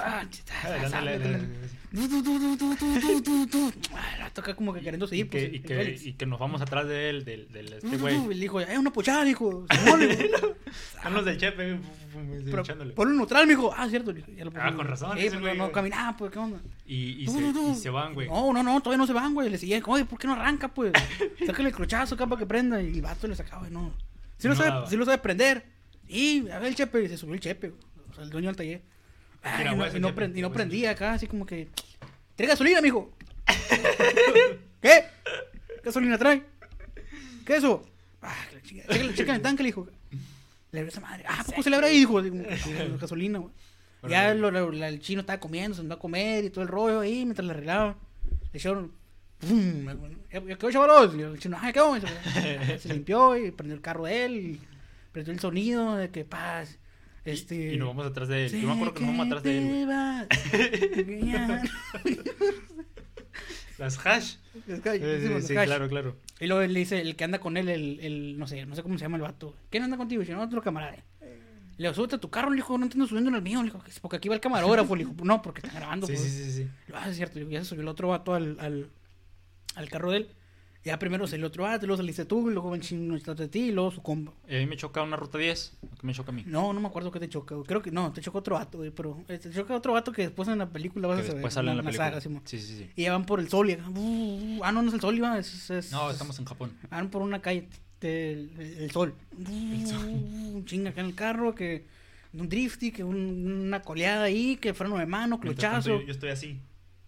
Toca 4.33 4.55
como 4.55 4.73
que 4.73 4.81
queriendo 4.81 5.07
seguir. 5.07 5.29
Pues, 5.29 5.53
y, 5.53 5.59
que, 5.59 5.99
y, 6.03 6.13
que, 6.13 6.25
nos 6.25 6.39
vamos 6.39 6.61
atrás 6.61 6.87
de 6.87 7.09
él, 7.09 7.23
del, 7.23 7.51
del 7.51 7.73
este 7.73 7.97
güey. 7.97 8.19
Le 8.27 8.35
dijo, 8.35 8.59
es 8.59 8.77
una 8.77 8.91
pochada, 8.91 9.23
dijo. 9.23 9.65
Son 11.03 11.13
los 11.13 11.23
del 11.23 11.37
chepe, 11.37 11.79
Por 12.95 13.07
neutral, 13.07 13.45
mijo. 13.47 13.71
Ah, 13.75 13.87
cierto. 13.87 14.13
ah, 14.59 14.73
con 14.75 14.87
razón. 14.87 15.17
Sí, 15.17 15.29
no 15.55 15.71
caminaba, 15.71 16.17
pues, 16.17 16.31
¿qué 16.31 16.39
onda? 16.39 16.59
Y, 16.85 17.27
se, 17.75 17.89
van, 17.89 18.13
güey. 18.15 18.27
No, 18.27 18.51
no, 18.51 18.63
no, 18.63 18.81
todavía 18.81 18.97
no 18.97 19.07
se 19.07 19.13
van, 19.13 19.33
güey. 19.35 19.49
Le 19.49 19.57
seguía, 19.59 19.81
oye, 19.85 20.05
¿por 20.05 20.17
qué 20.17 20.27
no 20.27 20.33
arranca, 20.33 20.73
pues? 20.73 20.91
Sácale 21.45 21.69
el 21.69 21.75
crochazo 21.75 22.15
acá 22.15 22.25
para 22.25 22.39
que 22.39 22.47
prenda. 22.47 22.81
Y 22.81 22.95
el 22.95 23.01
vato 23.03 23.27
le 23.27 23.35
sacaba, 23.35 23.59
güey, 23.59 23.71
no. 23.71 23.93
Si 24.37 24.47
lo 24.47 25.05
sabe 25.05 25.17
prender. 25.19 25.63
Y, 26.07 26.49
a 26.49 26.59
ver 26.59 26.69
el 26.69 26.75
chepe, 26.75 27.07
se 27.07 27.17
subió 27.17 27.35
el 27.35 27.39
chepe, 27.39 27.69
güey. 27.69 27.94
Sea, 28.15 28.23
el 28.23 28.29
dueño 28.29 28.47
del 28.49 28.55
taller. 28.55 28.81
Ay, 29.43 29.61
y 29.67 29.99
no, 29.99 30.09
y 30.09 30.11
prend- 30.11 30.37
y 30.37 30.49
prendía 30.49 30.91
acá, 30.91 31.13
así 31.13 31.27
como 31.27 31.45
que. 31.45 31.67
¿Trae 32.35 32.47
gasolina, 32.49 32.81
mijo? 32.81 33.11
¿Qué? 34.81 35.03
¿Gasolina 35.83 36.17
trae? 36.17 36.43
¿Qué 37.45 37.53
es 37.53 37.59
eso? 37.59 37.85
Ah, 38.21 38.33
chécale 39.13 39.35
el 39.35 39.41
tanque, 39.41 39.63
le 39.63 39.67
dijo. 39.67 39.87
Le 40.71 40.79
abrió 40.79 40.89
esa 40.91 41.01
madre. 41.01 41.23
Ah, 41.27 41.41
¿a 41.41 41.43
poco 41.43 41.61
se 41.63 41.69
le 41.69 41.75
habrá 41.75 41.87
ahí, 41.87 41.99
dijo? 41.99 42.21
Que, 42.21 42.29
gasolina, 42.99 43.39
güey. 43.39 43.53
Ya 44.09 44.33
lo- 44.33 44.51
lo- 44.51 44.71
la- 44.71 44.87
el 44.89 44.99
chino 44.99 45.21
estaba 45.21 45.39
comiendo, 45.39 45.75
se 45.75 45.81
andó 45.81 45.95
a 45.95 45.99
comer 45.99 46.43
y 46.45 46.49
todo 46.49 46.61
el 46.63 46.67
rollo 46.67 46.99
ahí 47.01 47.23
mientras 47.25 47.45
le 47.45 47.51
arreglaban. 47.53 47.95
Le 48.51 48.59
echaron. 48.59 48.91
¡Pum! 49.39 49.85
¿Ya 50.31 50.39
ya 50.41 50.55
quedó, 50.57 50.71
chavalos? 50.71 51.15
Y 51.15 51.21
el 51.21 51.39
chino, 51.39 51.57
ah, 51.61 51.71
¿qué 51.71 51.79
vamos? 51.79 52.01
Se 52.79 52.89
limpió 52.93 53.35
y 53.37 53.51
prendió 53.51 53.75
el 53.75 53.81
carro 53.81 54.05
de 54.05 54.25
él. 54.25 54.35
Y 54.37 54.61
prendió 55.11 55.33
el 55.33 55.39
sonido 55.39 55.95
de 55.95 56.09
que 56.09 56.23
paz. 56.25 56.77
Este. 57.25 57.73
Y 57.73 57.77
nos 57.77 57.87
vamos 57.89 58.05
atrás 58.05 58.27
de 58.27 58.45
él. 58.45 58.49
Sé 58.51 58.61
Yo 58.61 58.67
me 58.67 58.73
acuerdo 58.75 58.93
que 58.93 58.99
nos 59.01 59.09
vamos 59.17 59.25
atrás 59.27 59.43
de 59.43 59.57
él. 59.57 59.87
Que 61.05 61.21
ya- 61.25 61.63
Las 63.77 64.05
hash. 64.05 64.35
Que- 64.65 64.75
Sí, 64.77 65.27
sí, 65.41 65.47
sí, 65.47 65.57
hash. 65.57 65.65
claro, 65.65 65.89
claro. 65.89 66.15
Y 66.39 66.47
luego 66.47 66.61
le 66.65 66.79
dice, 66.79 67.01
el 67.01 67.15
que 67.15 67.23
anda 67.25 67.39
con 67.39 67.57
él, 67.57 67.67
el, 67.69 67.99
el 67.99 68.37
no 68.39 68.47
sé, 68.47 68.65
no 68.65 68.75
sé 68.75 68.83
cómo 68.83 68.97
se 68.97 69.03
llama 69.03 69.17
el 69.17 69.23
vato. 69.23 69.53
¿Quién 69.69 69.83
anda 69.83 69.97
contigo? 69.97 70.21
Y 70.21 70.25
dice, 70.25 70.33
no, 70.35 70.43
otro 70.43 70.61
camarada. 70.61 70.95
Le 71.77 71.83
digo, 71.89 71.93
súbete 71.93 72.15
a 72.15 72.19
tu 72.19 72.29
carro, 72.29 72.49
le 72.51 72.55
dijo, 72.57 72.77
no 72.77 72.85
entiendo 72.85 73.05
subiendo 73.05 73.29
en 73.29 73.35
el 73.35 73.41
mío. 73.41 73.59
Le 73.61 73.65
dijo, 73.65 73.83
"Es 73.85 73.99
porque 73.99 74.15
aquí 74.15 74.29
va 74.29 74.35
el 74.35 74.39
camarógrafo. 74.41 74.95
Le 74.95 75.03
dijo, 75.03 75.13
no, 75.25 75.41
porque 75.41 75.59
está 75.59 75.73
grabando. 75.77 76.07
Sí, 76.07 76.13
pues. 76.13 76.23
sí, 76.23 76.29
sí, 76.45 76.51
sí. 76.51 76.67
Digo, 76.87 76.97
Ah, 77.01 77.09
es 77.09 77.17
cierto. 77.17 77.37
Ya 77.41 77.59
se 77.59 77.65
subió 77.65 77.81
el 77.81 77.89
otro 77.89 78.07
vato 78.07 78.33
al, 78.33 78.57
al, 78.61 78.87
al 79.75 79.89
carro 79.89 80.11
de 80.11 80.17
él. 80.19 80.29
Ya 80.85 80.99
primero 80.99 81.25
salió 81.25 81.47
el 81.47 81.49
otro 81.49 81.63
vato, 81.63 81.83
y 81.83 81.87
luego 81.87 81.97
saliste 81.97 82.25
tú, 82.25 82.47
luego 82.47 82.69
ven 82.69 82.79
chino 82.81 83.17
de 83.17 83.47
ti, 83.47 83.59
y 83.69 83.71
luego 83.71 83.89
su 83.89 84.03
compa. 84.03 84.31
Y 84.47 84.55
a 84.55 84.59
mí 84.59 84.67
me 84.67 84.77
choca 84.77 85.01
una 85.01 85.17
ruta 85.17 85.39
10. 85.39 85.77
¿Qué 85.99 86.05
me 86.05 86.13
choca 86.13 86.31
a 86.31 86.35
mí? 86.35 86.43
No, 86.45 86.73
no 86.73 86.79
me 86.79 86.87
acuerdo 86.87 87.11
qué 87.11 87.19
te 87.19 87.27
choca. 87.27 87.55
Creo 87.65 87.81
que 87.81 87.89
no, 87.89 88.13
te 88.13 88.21
choca 88.21 88.37
otro 88.37 88.53
vato, 88.55 88.77
güey, 88.77 88.91
pero 88.91 89.19
eh, 89.27 89.39
te 89.39 89.49
choca 89.51 89.75
otro 89.75 89.93
vato 89.93 90.11
que 90.11 90.21
después 90.21 90.47
en 90.47 90.59
la 90.59 90.69
película 90.69 91.07
vas 91.07 91.17
Que 91.17 91.21
a 91.21 91.25
saber. 91.25 91.35
después 91.37 91.53
sale 91.55 91.71
en 91.71 91.77
la 91.77 91.83
película. 91.83 92.09
saga, 92.21 92.21
sí, 92.21 92.59
sí, 92.59 92.77
sí. 92.77 92.89
Y 92.95 93.01
ya 93.03 93.13
van 93.13 93.25
por 93.25 93.39
el 93.39 93.49
sol 93.49 93.67
y 93.69 93.73
acá, 93.73 93.89
uh, 93.89 93.99
uh, 94.59 94.63
ah, 94.63 94.71
no, 94.71 94.83
no 94.83 94.89
es 94.89 94.93
el 94.93 95.01
sol, 95.01 95.15
iba, 95.17 95.39
es, 95.39 95.69
es- 95.71 95.91
No, 95.91 96.07
es- 96.07 96.13
estamos 96.13 96.37
en 96.37 96.45
Japón. 96.45 96.71
Van 96.91 97.09
por 97.09 97.23
una 97.23 97.41
calle 97.41 97.67
del 97.99 98.51
el, 98.59 98.77
el 98.83 98.91
sol. 98.91 99.15
Un 99.37 100.63
chinga 100.65 100.91
acá 100.91 101.01
en 101.01 101.07
el 101.07 101.15
carro, 101.15 101.55
que 101.55 101.85
un 102.33 102.47
drifty, 102.47 102.91
que 102.91 103.03
un- 103.03 103.65
una 103.67 103.81
coleada 103.81 104.25
ahí, 104.25 104.57
que 104.57 104.73
freno 104.75 104.97
de 104.97 105.07
mano, 105.07 105.39
clochazo. 105.39 105.99
yo, 105.99 106.01
yo 106.05 106.11
estoy 106.11 106.29
así, 106.29 106.59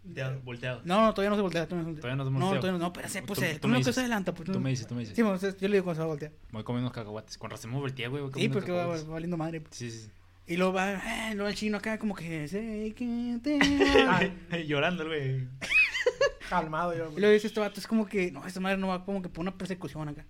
volteado. 0.08 0.42
volteado. 0.42 0.82
No, 0.86 1.02
no, 1.06 1.14
todavía 1.14 1.30
no 1.32 1.36
se 1.36 1.42
voltea. 1.42 1.68
Todavía 1.68 1.88
no 1.90 1.96
se 1.96 2.02
Todavía 2.02 2.16
no 2.18 2.24
se 2.26 2.32
No, 2.32 2.40
voltea. 2.40 2.60
todavía 2.62 2.72
no, 2.80 2.80
no, 2.80 2.88
espérate, 2.88 3.22
pues 3.28 3.40
Tú- 3.40 3.46
eh, 3.46 3.54
tú 3.54 3.60
tú 3.62 3.68
me 3.68 3.78
dices. 3.78 3.96
se 3.96 4.02
adelanta, 4.02 4.34
pues. 4.34 4.52
Tú 4.52 4.60
me 4.60 4.70
dices, 4.70 4.88
tú 4.88 4.94
me 4.96 5.02
dices. 5.02 5.16
Sí, 5.16 5.24
pues, 5.24 5.42
yo 5.42 5.68
le 5.68 5.74
digo 5.76 5.84
cuando 5.84 5.96
se 5.96 6.00
va 6.00 6.06
a 6.06 6.08
voltear. 6.08 6.32
Voy 6.52 6.64
comiendo 6.64 6.88
unos 6.88 6.94
cacahuates. 6.94 7.38
Con 7.38 7.50
razón 7.52 7.72
me 7.72 7.78
volteé, 7.78 8.08
güey. 8.08 8.24
Sí, 8.36 8.50
porque 8.50 8.72
va, 8.72 8.88
valiendo 9.04 9.38
madre. 9.38 9.62
pues. 9.62 9.76
Sí, 9.76 9.92
sí, 9.92 10.00
sí. 10.02 10.12
Y 10.50 10.56
luego 10.56 10.72
va, 10.74 10.94
eh, 10.94 11.34
luego 11.36 11.50
el 11.50 11.56
chino 11.56 11.78
acá 11.78 12.00
como 12.00 12.16
que 12.16 12.48
sé 12.48 12.94
que 12.96 13.38
te 13.44 13.60
amo". 14.08 14.32
Llorando, 14.66 15.04
el 15.04 15.10
güey. 15.10 15.48
Calmado 16.50 16.96
yo. 16.96 17.12
Y 17.16 17.20
luego 17.20 17.34
dice 17.34 17.48
este 17.48 17.60
vato, 17.60 17.80
es 17.80 17.88
como 17.88 18.06
que, 18.08 18.32
no, 18.32 18.46
esta 18.48 18.60
madre 18.62 18.78
no 18.78 18.88
va 18.88 19.04
como 19.04 19.22
que 19.22 19.28
por 19.30 19.42
una 19.42 19.58
persecución 19.58 20.08
acá. 20.08 20.26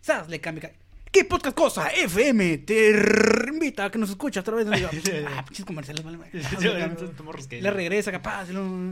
¿Sabes? 0.00 0.28
Le 0.28 0.40
cambia. 0.40 0.72
¿Qué 1.16 1.24
podcast 1.24 1.56
cosa? 1.56 1.88
FM 1.88 2.58
te 2.58 2.90
invita 3.50 3.86
a 3.86 3.90
que 3.90 3.96
nos 3.98 4.10
escuche 4.10 4.38
a 4.38 4.42
través 4.42 4.66
de... 4.66 5.24
ah, 5.26 5.42
pinches 5.46 5.64
comerciales, 5.64 6.04
vale, 6.04 6.18
le 7.62 7.70
regresa 7.70 8.12
capaz, 8.12 8.48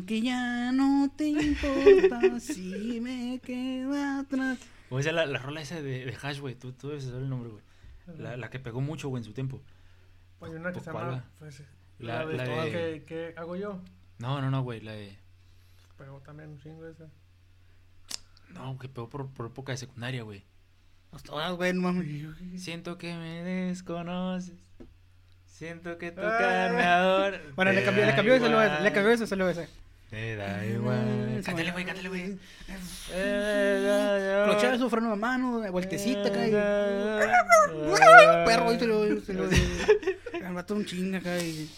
que 0.07 0.23
ya 0.23 0.73
no 0.73 1.13
te 1.15 1.29
importa 1.29 2.41
si 2.41 2.99
me 3.03 3.39
quedo 3.41 4.21
atrás. 4.21 4.59
O 4.89 5.03
sea, 5.03 5.13
la, 5.13 5.27
la 5.27 5.39
rola 5.39 5.61
esa 5.61 5.83
de, 5.83 6.07
de 6.07 6.17
Hash, 6.23 6.41
güey. 6.41 6.55
Tú, 6.55 6.73
tú 6.73 6.89
debes 6.89 7.05
saber 7.05 7.21
el 7.25 7.29
nombre, 7.29 7.51
güey. 7.51 7.63
La, 8.19 8.39
la 8.39 8.49
que 8.49 8.59
pegó 8.59 8.81
mucho, 8.81 9.11
güey, 9.11 9.21
en 9.21 9.25
su 9.25 9.35
tiempo. 9.35 9.61
Hay 10.41 10.53
una 10.53 10.71
que 10.71 10.75
¿Por 10.77 10.83
se 10.85 10.91
cuál 10.93 11.05
llama. 11.07 11.25
pues, 11.39 11.63
La- 11.99 12.25
la, 12.25 12.45
de 12.45 12.71
de- 12.71 12.71
que, 12.71 13.05
que 13.05 13.35
hago 13.39 13.57
yo. 13.57 13.83
No, 14.19 14.41
no, 14.41 14.51
no, 14.51 14.63
güey. 14.63 14.81
La 14.81 14.93
de. 14.93 15.19
Pero 15.99 16.21
también 16.21 16.49
un 16.51 16.59
chingo 16.59 16.87
esa. 16.87 17.05
No, 18.55 18.79
que 18.79 18.89
pegó 18.89 19.11
por, 19.11 19.29
por 19.31 19.47
época 19.47 19.73
de 19.73 19.79
secundaria, 19.79 20.23
güey. 20.23 20.43
Pues 21.15 21.23
todas, 21.23 21.53
güey, 21.53 21.73
no 21.73 21.83
mames. 21.83 22.09
Siento 22.61 22.99
que 22.99 23.15
me 23.15 23.45
desconoces. 23.45 24.57
Siento 25.47 25.97
que 25.97 26.11
tocarme 26.11 26.83
ahora. 26.83 27.41
Bueno, 27.55 27.71
le 27.71 27.85
cambió, 27.85 28.05
le 28.05 28.17
cambió 28.17 28.35
ese, 28.35 28.49
luego 28.49 28.61
ese, 28.61 28.73
igual. 28.73 28.83
le 28.83 28.93
cambió 28.93 29.13
ese, 29.13 29.29
se 29.29 29.37
lo 29.37 29.49
ese. 29.49 29.69
Te 30.11 30.35
da 30.35 30.67
igual. 30.67 31.37
Sí, 31.37 31.43
Cántale, 31.45 31.71
güey, 31.71 31.85
cántale, 31.85 32.09
güey. 32.09 32.37
Clochazo, 34.45 34.91
freno 34.91 35.11
de 35.11 35.17
mano, 35.17 35.71
vueltecita 35.71 36.27
acá. 36.27 36.41
Perro, 38.45 38.73
y 38.73 38.79
se 38.81 38.87
lo... 38.89 39.21
Se 39.21 39.35
lo 39.35 39.49
vato 40.53 40.75
un 40.75 40.85
chinga 40.85 41.19
acá 41.19 41.39
y... 41.39 41.71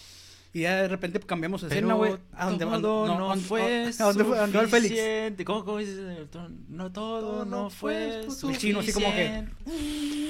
Y 0.57 0.61
ya 0.61 0.81
de 0.81 0.87
repente 0.87 1.19
cambiamos 1.19 1.61
de 1.61 1.67
escena, 1.67 1.93
güey. 1.93 2.15
A 2.33 2.45
donde 2.49 2.65
todo 2.65 3.05
no, 3.05 3.19
no, 3.19 3.25
a 3.27 3.35
donde- 3.35 3.45
fue 3.45 3.91
a 3.99 4.03
donde 4.05 4.23
fue, 4.23 4.37
a 4.39 4.41
donde 4.41 4.57
va 4.57 4.63
el 4.63 4.69
Félix. 4.69 5.45
¿Cómo, 5.45 5.63
cómo 5.63 5.77
dices? 5.77 5.99
No 6.67 6.91
todo 6.91 7.45
no 7.45 7.69
fue 7.69 8.21
El 8.21 8.57
chino 8.57 8.79
así 8.79 8.91
como 8.91 9.13
que- 9.13 9.43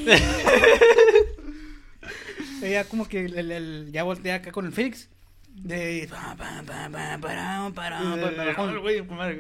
Ella 2.62 2.84
como 2.86 3.08
que 3.08 3.24
el, 3.26 3.38
el- 3.38 3.52
el- 3.52 3.90
ya 3.94 4.04
voltea 4.04 4.36
acá 4.36 4.52
con 4.52 4.66
el 4.66 4.74
Félix. 4.74 5.10
De... 5.50 6.08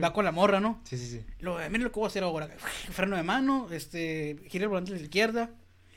va 0.01 0.13
con- 0.13 0.23
la 0.25 0.31
morra, 0.31 0.59
¿no? 0.61 0.79
Sí, 0.85 0.97
sí, 0.97 1.05
sí. 1.07 1.21
Lo, 1.39 1.57
mira 1.69 1.83
lo 1.83 1.91
que 1.91 1.99
voy 1.99 2.05
a 2.05 2.07
hacer 2.07 2.23
ahora. 2.23 2.47
Freno 2.91 3.17
de 3.17 3.23
mano, 3.23 3.67
este, 3.71 4.37
gira 4.47 4.63
el 4.63 4.69
volante 4.69 4.93
a 4.93 4.95
la 4.95 5.01
izquierda, 5.01 5.51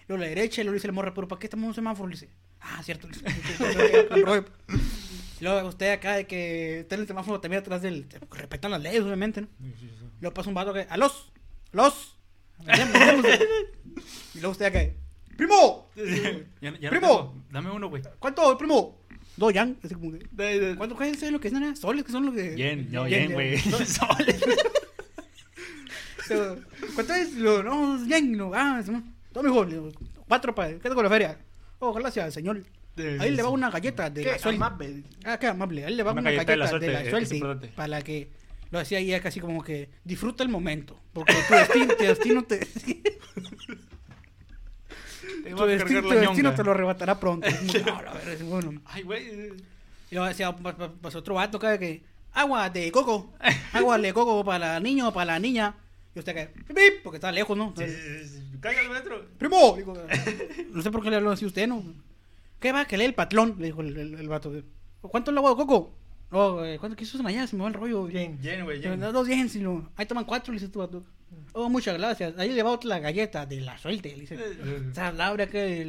luego 0.08 0.20
a 0.22 0.26
la 0.26 0.30
derecha, 0.30 0.60
y 0.60 0.64
luego 0.64 0.74
dice 0.74 0.88
la 0.88 0.92
morra, 0.94 1.14
pero 1.14 1.28
¿para 1.28 1.38
qué 1.38 1.46
estamos 1.46 1.62
en 1.64 1.68
un 1.68 1.74
semáforo? 1.74 2.08
Le 2.08 2.14
dice, 2.16 2.28
ah, 2.60 2.82
cierto. 2.82 3.08
luego 5.40 5.68
usted 5.68 5.92
acá 5.92 6.16
de 6.16 6.26
que 6.26 6.80
está 6.80 6.94
en 6.96 7.02
el 7.02 7.06
semáforo 7.06 7.40
también 7.40 7.62
atrás 7.62 7.82
del... 7.82 8.06
Respetan 8.30 8.70
las 8.70 8.82
leyes, 8.82 9.02
obviamente, 9.02 9.40
¿no? 9.42 9.48
Luego 10.20 10.34
pasa 10.34 10.48
un 10.48 10.54
vato 10.54 10.72
que, 10.74 10.86
a 10.88 10.96
los, 10.96 11.32
los. 11.72 12.16
y 14.34 14.38
luego 14.40 14.50
usted 14.52 14.66
acá, 14.66 14.80
primo, 15.36 15.90
Ya- 15.96 16.02
ya 16.60 16.70
no 16.72 16.78
Primo. 16.90 16.90
tengo. 16.90 17.34
Dame 17.50 17.70
uno, 17.70 17.88
güey. 17.88 18.02
¿cuánto, 18.18 18.56
primo? 18.58 19.00
Dos 19.36 19.54
yang, 19.54 19.78
así 19.82 19.94
como 19.94 20.12
que, 20.12 20.74
¿cuánto 20.76 20.96
¿Sabes 20.96 21.32
lo 21.32 21.40
que 21.40 21.48
es, 21.48 21.54
nena? 21.54 21.74
Soles, 21.74 22.04
que 22.04 22.12
son 22.12 22.26
lo 22.26 22.32
que... 22.32 22.54
Yen, 22.56 22.90
no, 22.92 23.08
Yen, 23.08 23.32
güey. 23.32 23.56
Soles. 23.58 24.44
¿Cuánto 26.94 27.14
es? 27.14 27.34
Lo, 27.36 27.62
no, 27.62 28.04
yen, 28.06 28.32
no, 28.36 28.50
ah, 28.54 28.82
no. 28.86 29.02
Toma, 29.32 29.48
hijo, 29.48 29.64
le 29.64 29.74
digo, 29.76 29.88
cuatro 30.28 30.54
para, 30.54 30.78
¿qué 30.78 30.88
con 30.90 31.02
la 31.04 31.08
feria? 31.08 31.38
Oh, 31.80 31.92
gracias, 31.92 32.34
señor. 32.34 32.62
Ahí 33.18 33.30
le 33.30 33.42
va 33.42 33.48
una 33.48 33.70
galleta 33.70 34.10
de 34.10 34.22
¿Qué? 34.22 34.32
la 34.32 34.38
suerte. 34.38 34.56
Amable. 34.56 35.04
Ah, 35.24 35.38
qué 35.38 35.46
amable. 35.46 35.84
Ahí 35.86 35.94
le 35.94 36.02
va 36.02 36.12
Una 36.12 36.20
una, 36.20 36.30
galleta 36.30 36.52
de 36.52 36.56
la 36.58 36.66
galleta 36.66 36.86
de 36.86 36.92
la 36.92 37.10
suerte, 37.10 37.66
es 37.66 37.72
para 37.72 38.02
que 38.02 38.30
Lo 38.70 38.78
decía 38.78 38.98
ahí 38.98 39.18
casi 39.20 39.40
como 39.40 39.62
que 39.62 39.88
disfruta 40.04 40.42
el 40.42 40.48
momento. 40.50 40.98
Porque 41.12 41.34
tu 41.48 41.54
destino, 41.54 41.94
tu 41.96 42.04
destino 42.04 42.44
te. 42.44 42.58
Te 45.44 45.50
tu 45.50 45.62
a 45.62 45.66
destino, 45.66 46.02
tu 46.02 46.08
te 46.56 46.64
lo 46.64 46.72
arrebatará 46.72 47.18
pronto. 47.18 47.48
No, 47.86 48.02
la 48.02 48.12
verdad, 48.12 48.32
es 48.32 48.42
bueno. 48.42 48.80
Ay, 48.84 49.02
güey. 49.02 49.52
Y 50.10 50.14
luego 50.14 50.26
decía, 50.26 50.54
pa- 50.54 50.76
pa- 50.76 50.92
pasó 50.92 51.18
otro 51.20 51.34
vato 51.36 51.58
que, 51.58 52.02
agua 52.32 52.68
de 52.68 52.90
coco, 52.92 53.32
agua 53.72 53.96
de 53.98 54.12
coco 54.12 54.44
para 54.44 54.76
el 54.76 54.82
niño, 54.82 55.12
para 55.12 55.32
la 55.32 55.38
niña. 55.38 55.74
Y 56.20 56.30
usted 56.30 56.52
pip, 56.52 56.66
pip, 56.68 57.02
porque 57.02 57.16
está 57.16 57.32
lejos, 57.32 57.56
¿no? 57.56 57.72
Cállate, 58.60 58.88
maestro. 58.88 59.26
Primo, 59.38 59.74
digo, 59.76 59.94
no 60.72 60.82
sé 60.82 60.90
por 60.90 61.02
qué 61.02 61.10
le 61.10 61.16
habló 61.16 61.30
así 61.30 61.44
a 61.44 61.48
usted, 61.48 61.66
¿no? 61.66 61.82
¿Qué 62.60 62.72
va? 62.72 62.84
Que 62.84 62.98
lee 62.98 63.04
el 63.04 63.14
patlón, 63.14 63.56
le 63.58 63.66
dijo 63.66 63.80
el, 63.80 63.96
el, 63.96 64.14
el 64.14 64.28
vato. 64.28 64.52
¿Cuánto 65.00 65.30
es 65.30 65.32
el 65.32 65.38
agua 65.38 65.50
de 65.50 65.56
coco? 65.56 65.96
No, 66.30 66.64
eh, 66.64 66.78
¿cuánto 66.78 66.94
quiso 66.96 67.18
allá? 67.26 67.46
Se 67.46 67.56
me 67.56 67.62
va 67.62 67.68
el 67.68 67.74
rollo. 67.74 68.04
Bien. 68.04 68.38
Jen, 68.40 68.64
güey, 68.64 68.80
Jen. 68.80 69.00
Dos 69.00 69.26
yens, 69.26 69.56
y 69.56 69.60
lo- 69.60 69.90
ahí 69.96 70.06
toman 70.06 70.24
cuatro, 70.24 70.52
le 70.52 70.60
dice 70.60 70.70
tu 70.70 70.78
vato. 70.78 71.02
Oh, 71.52 71.68
muchas 71.68 71.96
gracias. 71.96 72.34
Ahí 72.38 72.50
le 72.52 72.62
va 72.62 72.70
otra 72.70 72.98
galleta 72.98 73.46
de 73.46 73.60
la 73.60 73.78
suerte, 73.78 74.10
le 74.14 74.20
dice. 74.20 74.36
O 74.90 74.94
sea, 74.94 75.10
Laura, 75.12 75.46
que 75.46 75.84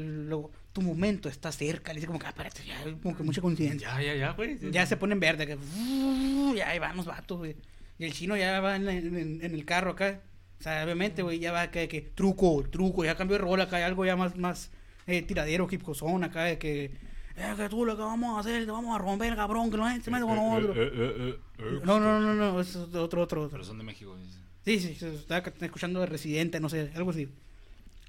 tu 0.71 0.81
momento 0.81 1.29
está 1.29 1.51
cerca. 1.51 1.91
Le 1.93 1.97
dice 1.99 2.07
como 2.07 2.19
que, 2.19 2.27
ah, 2.27 2.33
ya, 2.65 2.83
como 3.03 3.15
que 3.17 3.23
mucha 3.23 3.41
coincidencia. 3.41 3.89
Ya, 3.99 4.01
ya, 4.01 4.15
ya, 4.15 4.31
güey. 4.31 4.57
Ya 4.71 4.85
se 4.85 4.97
ponen 4.97 5.19
verde, 5.19 5.45
que 5.45 5.55
uh, 5.55 6.55
ya 6.55 6.69
ahí 6.69 6.79
van 6.79 6.95
los 6.95 7.05
vatos, 7.05 7.37
güey. 7.39 7.55
Y 8.01 8.05
el 8.05 8.13
chino 8.13 8.35
ya 8.35 8.59
va 8.61 8.75
en, 8.77 8.89
en- 8.89 9.39
en 9.45 9.53
el 9.53 9.63
carro 9.63 9.91
acá. 9.91 10.21
O 10.59 10.63
sea, 10.63 10.83
obviamente, 10.83 11.21
güey, 11.21 11.37
ya 11.37 11.51
va 11.51 11.69
que, 11.69 11.87
que 11.87 12.01
truco, 12.01 12.63
truco, 12.71 13.05
ya 13.05 13.15
cambió 13.15 13.37
de 13.37 13.43
rol 13.43 13.61
acá, 13.61 13.77
hay 13.77 13.83
algo 13.83 14.03
ya 14.05 14.15
más, 14.15 14.35
más 14.37 14.71
eh, 15.05 15.21
tiradero, 15.21 15.67
hip 15.69 15.83
acá, 16.23 16.43
de 16.45 16.57
que, 16.57 16.85
eh, 16.85 17.53
que 17.55 17.69
tú 17.69 17.85
lo 17.85 17.95
que 17.95 18.01
vamos 18.01 18.37
a 18.37 18.39
hacer, 18.39 18.65
te 18.65 18.71
vamos 18.71 18.95
a 18.95 18.97
romper, 18.97 19.35
cabrón, 19.35 19.69
que 19.69 19.77
no 19.77 19.87
se 20.01 20.09
mete 20.09 20.23
con 20.25 20.37
otro. 20.39 20.73
Eh, 20.75 21.37
No, 21.83 21.99
no, 21.99 22.19
no, 22.19 22.33
no, 22.33 22.59
es 22.59 22.75
otro, 22.75 23.03
otro, 23.03 23.21
otro. 23.21 23.49
Pero 23.51 23.63
son 23.63 23.77
de 23.77 23.83
México. 23.83 24.17
dice. 24.17 24.39
Sí, 24.65 24.79
sí, 24.79 24.95
sí, 24.99 25.05
estaba 25.15 25.43
escuchando 25.61 25.99
de 25.99 26.07
Residente, 26.07 26.59
no 26.59 26.69
sé, 26.69 26.91
algo 26.95 27.11
así. 27.11 27.27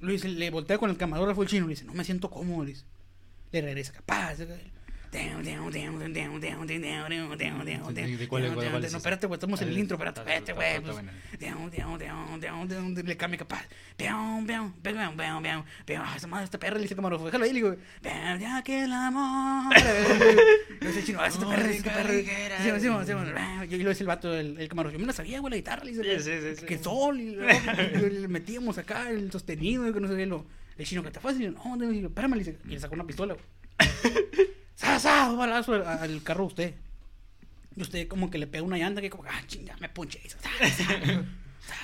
Luis 0.01 0.25
le 0.25 0.51
voltea 0.51 0.79
con 0.79 0.89
el 0.91 0.97
camarógrafo 0.97 1.43
el 1.43 1.49
chino, 1.49 1.67
le 1.67 1.71
dice, 1.75 1.85
no 1.85 1.93
me 1.95 2.05
siento 2.05 2.31
cómodo, 2.31 2.65
le 2.65 2.71
dice. 2.71 2.85
Le 3.53 3.61
regresa, 3.61 3.93
capaz. 3.93 4.39
¿De- 7.93 8.17
de 8.17 8.29
cuál 8.29 8.45
es, 8.45 8.49
cuál- 8.55 8.67
cuál 8.71 8.85
es 8.87 8.93
No, 8.93 8.97
espérate, 8.99 9.27
güey, 9.27 9.37
estamos 9.37 9.61
en 9.61 9.69
el 9.69 9.77
Ah, 9.77 9.79
intro, 9.81 9.97
espérate, 9.97 10.21
espérate, 10.21 10.53
güey. 10.55 10.81
pues. 10.81 10.97
Le 13.07 13.17
cambia 13.19 13.39
capaz. 13.39 13.63
Esa 16.17 16.27
madre, 16.27 16.45
esta 16.45 16.59
perra, 16.59 16.77
le 16.77 16.83
dice 16.85 16.97
camarógrafo, 16.97 17.27
déjalo 17.27 17.45
ahí, 17.45 17.51
le 17.53 17.57
digo, 17.57 17.77
ya 18.03 18.63
que 18.65 18.85
el 18.85 18.93
amor. 18.93 19.75
Le 19.77 20.89
el 20.89 21.05
chino, 21.05 21.21
ah, 21.21 21.27
esta 21.27 21.41
perra, 21.51 21.71
esta 21.77 21.93
perra. 21.95 22.09
Sí, 22.63 22.71
sí, 22.81 22.81
sí, 22.81 22.89
sí. 23.07 23.13
Y 23.75 23.79
lo 23.83 23.89
dice 23.91 24.03
el 24.03 24.07
vato, 24.09 24.35
el 24.35 24.69
camarógrafo, 24.69 24.93
yo 24.99 25.01
me 25.01 25.07
la 25.07 25.13
sabía, 25.13 25.41
güey, 25.41 25.51
la 25.51 25.57
guitarra, 25.57 25.85
le 25.85 25.91
dice, 25.93 26.03
que 26.67 26.79
sol, 26.79 27.21
y 27.21 27.37
le 27.37 28.29
metíamos 28.29 28.79
acá 28.79 29.11
el 29.11 29.31
sostenido, 29.31 29.93
que 29.93 30.01
no 30.01 30.09
sé 30.09 30.17
qué, 30.17 30.25
lo, 30.27 30.47
el 30.79 30.87
chino 30.87 31.03
que 31.03 31.09
está 31.09 31.21
fácil, 31.21 31.53
no, 31.55 31.93
yo, 31.93 32.07
espérame, 32.09 32.33
le 32.33 32.39
dice, 32.39 32.57
y 32.65 32.69
le 32.69 32.81
sacó 32.81 32.95
una 32.95 33.05
pistola, 33.07 33.35
güey. 33.35 33.45
¡Sa, 34.83 34.99
sa! 34.99 35.31
Un 35.31 35.39
balazo 35.39 35.75
al, 35.75 35.87
al 35.87 36.23
carro 36.23 36.45
usted. 36.47 36.75
Y 37.77 37.83
usted 37.83 38.09
como 38.09 38.31
que 38.31 38.39
le 38.39 38.47
pega 38.47 38.65
una 38.65 38.77
llanta 38.77 39.01
que 39.01 39.09
como, 39.11 39.25
ah, 39.25 39.41
chinga, 39.47 39.77
me 39.79 39.89
ponché. 39.89 40.21
Sa, 40.29 40.39
sa, 40.39 40.69
sa, 40.69 40.69
sa, 40.69 40.85
sa, 40.87 41.25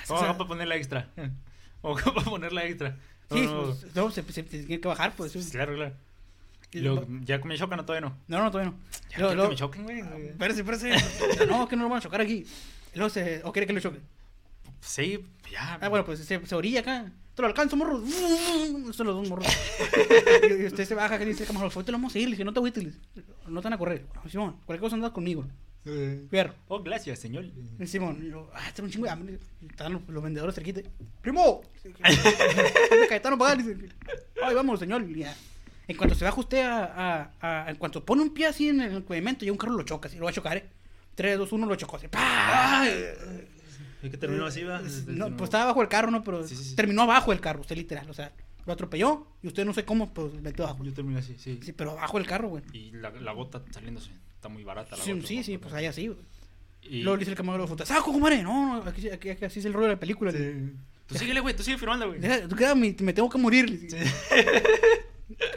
¿Cómo 0.08 0.20
sa. 0.20 0.26
va 0.26 0.36
para 0.36 0.48
poner 0.48 0.68
la 0.68 0.76
extra? 0.76 1.08
¿O 1.82 1.94
para 1.94 2.22
poner 2.22 2.52
la 2.52 2.64
extra? 2.66 2.96
No, 3.30 3.36
Sí, 3.36 3.46
no, 3.46 3.62
pues, 3.64 3.94
no, 3.94 4.10
se, 4.10 4.22
se 4.32 4.42
tiene 4.42 4.80
que 4.80 4.88
bajar, 4.88 5.12
pues. 5.16 5.32
Claro, 5.52 5.74
claro. 5.76 5.94
Lo- 6.72 7.06
¿Ya 7.24 7.38
me 7.38 7.56
chocan 7.56 7.80
o 7.80 7.84
todavía 7.86 8.08
no? 8.08 8.16
No, 8.26 8.42
no, 8.42 8.50
todavía 8.50 8.72
no. 8.72 8.78
Ya 9.10 9.18
Luego- 9.18 9.28
quiero 9.30 9.42
que 9.44 9.48
me 9.50 9.56
choquen, 9.56 9.82
güey. 9.84 10.26
Espérese, 10.28 10.60
espérese. 10.60 11.46
No, 11.46 11.66
que 11.68 11.76
no 11.76 11.84
lo 11.84 11.88
van 11.88 11.98
a 11.98 12.02
chocar 12.02 12.20
aquí. 12.20 12.44
Luego 12.94 13.08
se, 13.08 13.40
¿O 13.44 13.52
quiere 13.52 13.66
que 13.66 13.72
lo 13.72 13.80
choque? 13.80 14.00
Sí, 14.80 15.24
ya. 15.50 15.78
Ah, 15.80 15.88
bueno, 15.88 16.04
pues 16.04 16.18
se, 16.24 16.46
se 16.46 16.54
orilla 16.54 16.80
acá. 16.80 17.10
Te 17.38 17.42
lo 17.42 17.46
alcanzo, 17.46 17.76
morro. 17.76 18.02
Son 18.92 19.06
los 19.06 19.14
dos 19.14 19.28
morros. 19.28 19.46
y, 20.50 20.62
y 20.62 20.66
usted 20.66 20.84
se 20.84 20.92
baja, 20.96 21.16
que 21.20 21.24
dice, 21.24 21.44
camarógrafo, 21.44 21.84
te 21.84 21.92
lo 21.92 21.98
vamos 21.98 22.10
a 22.10 22.14
seguir. 22.14 22.28
Le 22.30 22.32
dice, 22.34 22.44
no 22.44 22.52
te 22.52 22.60
le 22.60 22.70
dice, 22.72 22.98
No 23.46 23.60
te 23.60 23.64
van 23.66 23.74
a 23.74 23.78
correr. 23.78 24.06
Simón, 24.28 24.56
cualquier 24.66 24.80
cosa 24.80 24.96
andas 24.96 25.12
conmigo. 25.12 25.44
Fierro. 26.30 26.54
Oh, 26.66 26.82
gracias, 26.82 27.20
señor. 27.20 27.44
Y 27.78 27.86
Simón, 27.86 28.18
y 28.26 28.30
yo, 28.30 28.50
ah, 28.52 28.72
tengo 28.74 28.86
un 28.88 28.90
chingo 28.92 29.04
de 29.06 29.12
hambre. 29.12 29.38
Y 29.62 29.66
Estaban 29.66 29.92
los, 29.92 30.02
los 30.08 30.20
vendedores 30.20 30.52
cerquita. 30.56 30.80
¡Primo! 31.22 31.62
¿Dónde 31.84 33.06
Cayetano 33.08 33.38
pagar? 33.38 33.58
Dice, 33.58 33.88
ay, 34.42 34.54
vamos, 34.56 34.80
señor. 34.80 35.08
Y 35.08 35.20
ya. 35.20 35.32
En 35.86 35.96
cuanto 35.96 36.16
se 36.16 36.24
baja 36.24 36.40
usted 36.40 36.62
a, 36.64 37.30
a, 37.40 37.66
a- 37.66 37.70
En 37.70 37.76
cuanto 37.76 38.04
pone 38.04 38.20
un 38.22 38.34
pie 38.34 38.46
así 38.46 38.68
en 38.68 38.80
el 38.80 39.04
pavimento, 39.04 39.44
ya 39.44 39.52
un 39.52 39.58
carro 39.58 39.74
lo 39.74 39.84
choca, 39.84 40.08
así 40.08 40.18
lo 40.18 40.24
va 40.24 40.30
a 40.30 40.34
chocar, 40.34 40.56
¿eh? 40.56 40.68
3, 41.14 41.38
2, 41.38 41.52
1, 41.52 41.66
lo 41.66 41.76
chocó 41.76 41.98
así. 41.98 42.08
¡Pah! 42.08 42.84
¿Y 44.02 44.10
que 44.10 44.16
terminó 44.16 44.46
así, 44.46 44.62
va? 44.64 44.80
No, 45.08 45.36
pues 45.36 45.48
estaba 45.48 45.64
abajo 45.64 45.82
el 45.82 45.88
carro, 45.88 46.10
¿no? 46.10 46.22
Pero 46.24 46.46
Sí, 46.46 46.54
sí, 46.56 46.64
sí. 46.64 46.76
terminó 46.76 47.02
abajo 47.02 47.32
el 47.32 47.40
carro, 47.40 47.60
usted 47.60 47.76
literal. 47.76 48.08
O 48.10 48.14
sea, 48.14 48.32
lo 48.66 48.72
atropelló 48.72 49.26
y 49.42 49.48
usted 49.48 49.64
no 49.64 49.74
sé 49.74 49.84
cómo, 49.84 50.12
pues 50.14 50.34
metió 50.34 50.64
abajo. 50.66 50.84
Yo 50.84 50.92
terminé 50.92 51.18
así, 51.20 51.34
sí. 51.38 51.58
Sí, 51.62 51.72
pero 51.72 51.92
abajo 51.92 52.18
el 52.18 52.26
carro, 52.26 52.48
güey. 52.48 52.62
Y 52.72 52.92
la, 52.92 53.10
la 53.10 53.32
gota 53.32 53.62
saliéndose. 53.70 54.10
Está 54.34 54.48
muy 54.48 54.62
barata 54.64 54.96
la 54.96 55.02
Sí, 55.02 55.12
gota. 55.12 55.26
sí, 55.26 55.42
sí, 55.42 55.58
pues 55.58 55.74
ahí 55.74 55.86
así, 55.86 56.06
güey. 56.08 56.18
Y... 56.82 57.02
Luego 57.02 57.16
le 57.16 57.20
dice 57.20 57.32
el 57.32 57.36
camarógrafo, 57.36 57.76
¡saco, 57.84 58.12
comadre! 58.12 58.42
No, 58.42 58.76
no, 58.82 58.88
aquí, 58.88 59.08
aquí, 59.10 59.30
aquí 59.30 59.44
así 59.44 59.58
es 59.58 59.64
el 59.64 59.72
rollo 59.72 59.88
de 59.88 59.94
la 59.94 60.00
película. 60.00 60.32
Tú 61.06 61.14
síguele, 61.16 61.40
güey, 61.40 61.56
tú 61.56 61.62
sigue 61.64 61.76
firmando, 61.78 62.06
güey. 62.06 62.20
Deja- 62.20 62.46
tú 62.46 62.54
quédame, 62.54 62.94
me 63.00 63.12
tengo 63.12 63.28
que 63.28 63.38
morir. 63.38 63.68
le 63.68 63.78
dice. 63.78 63.98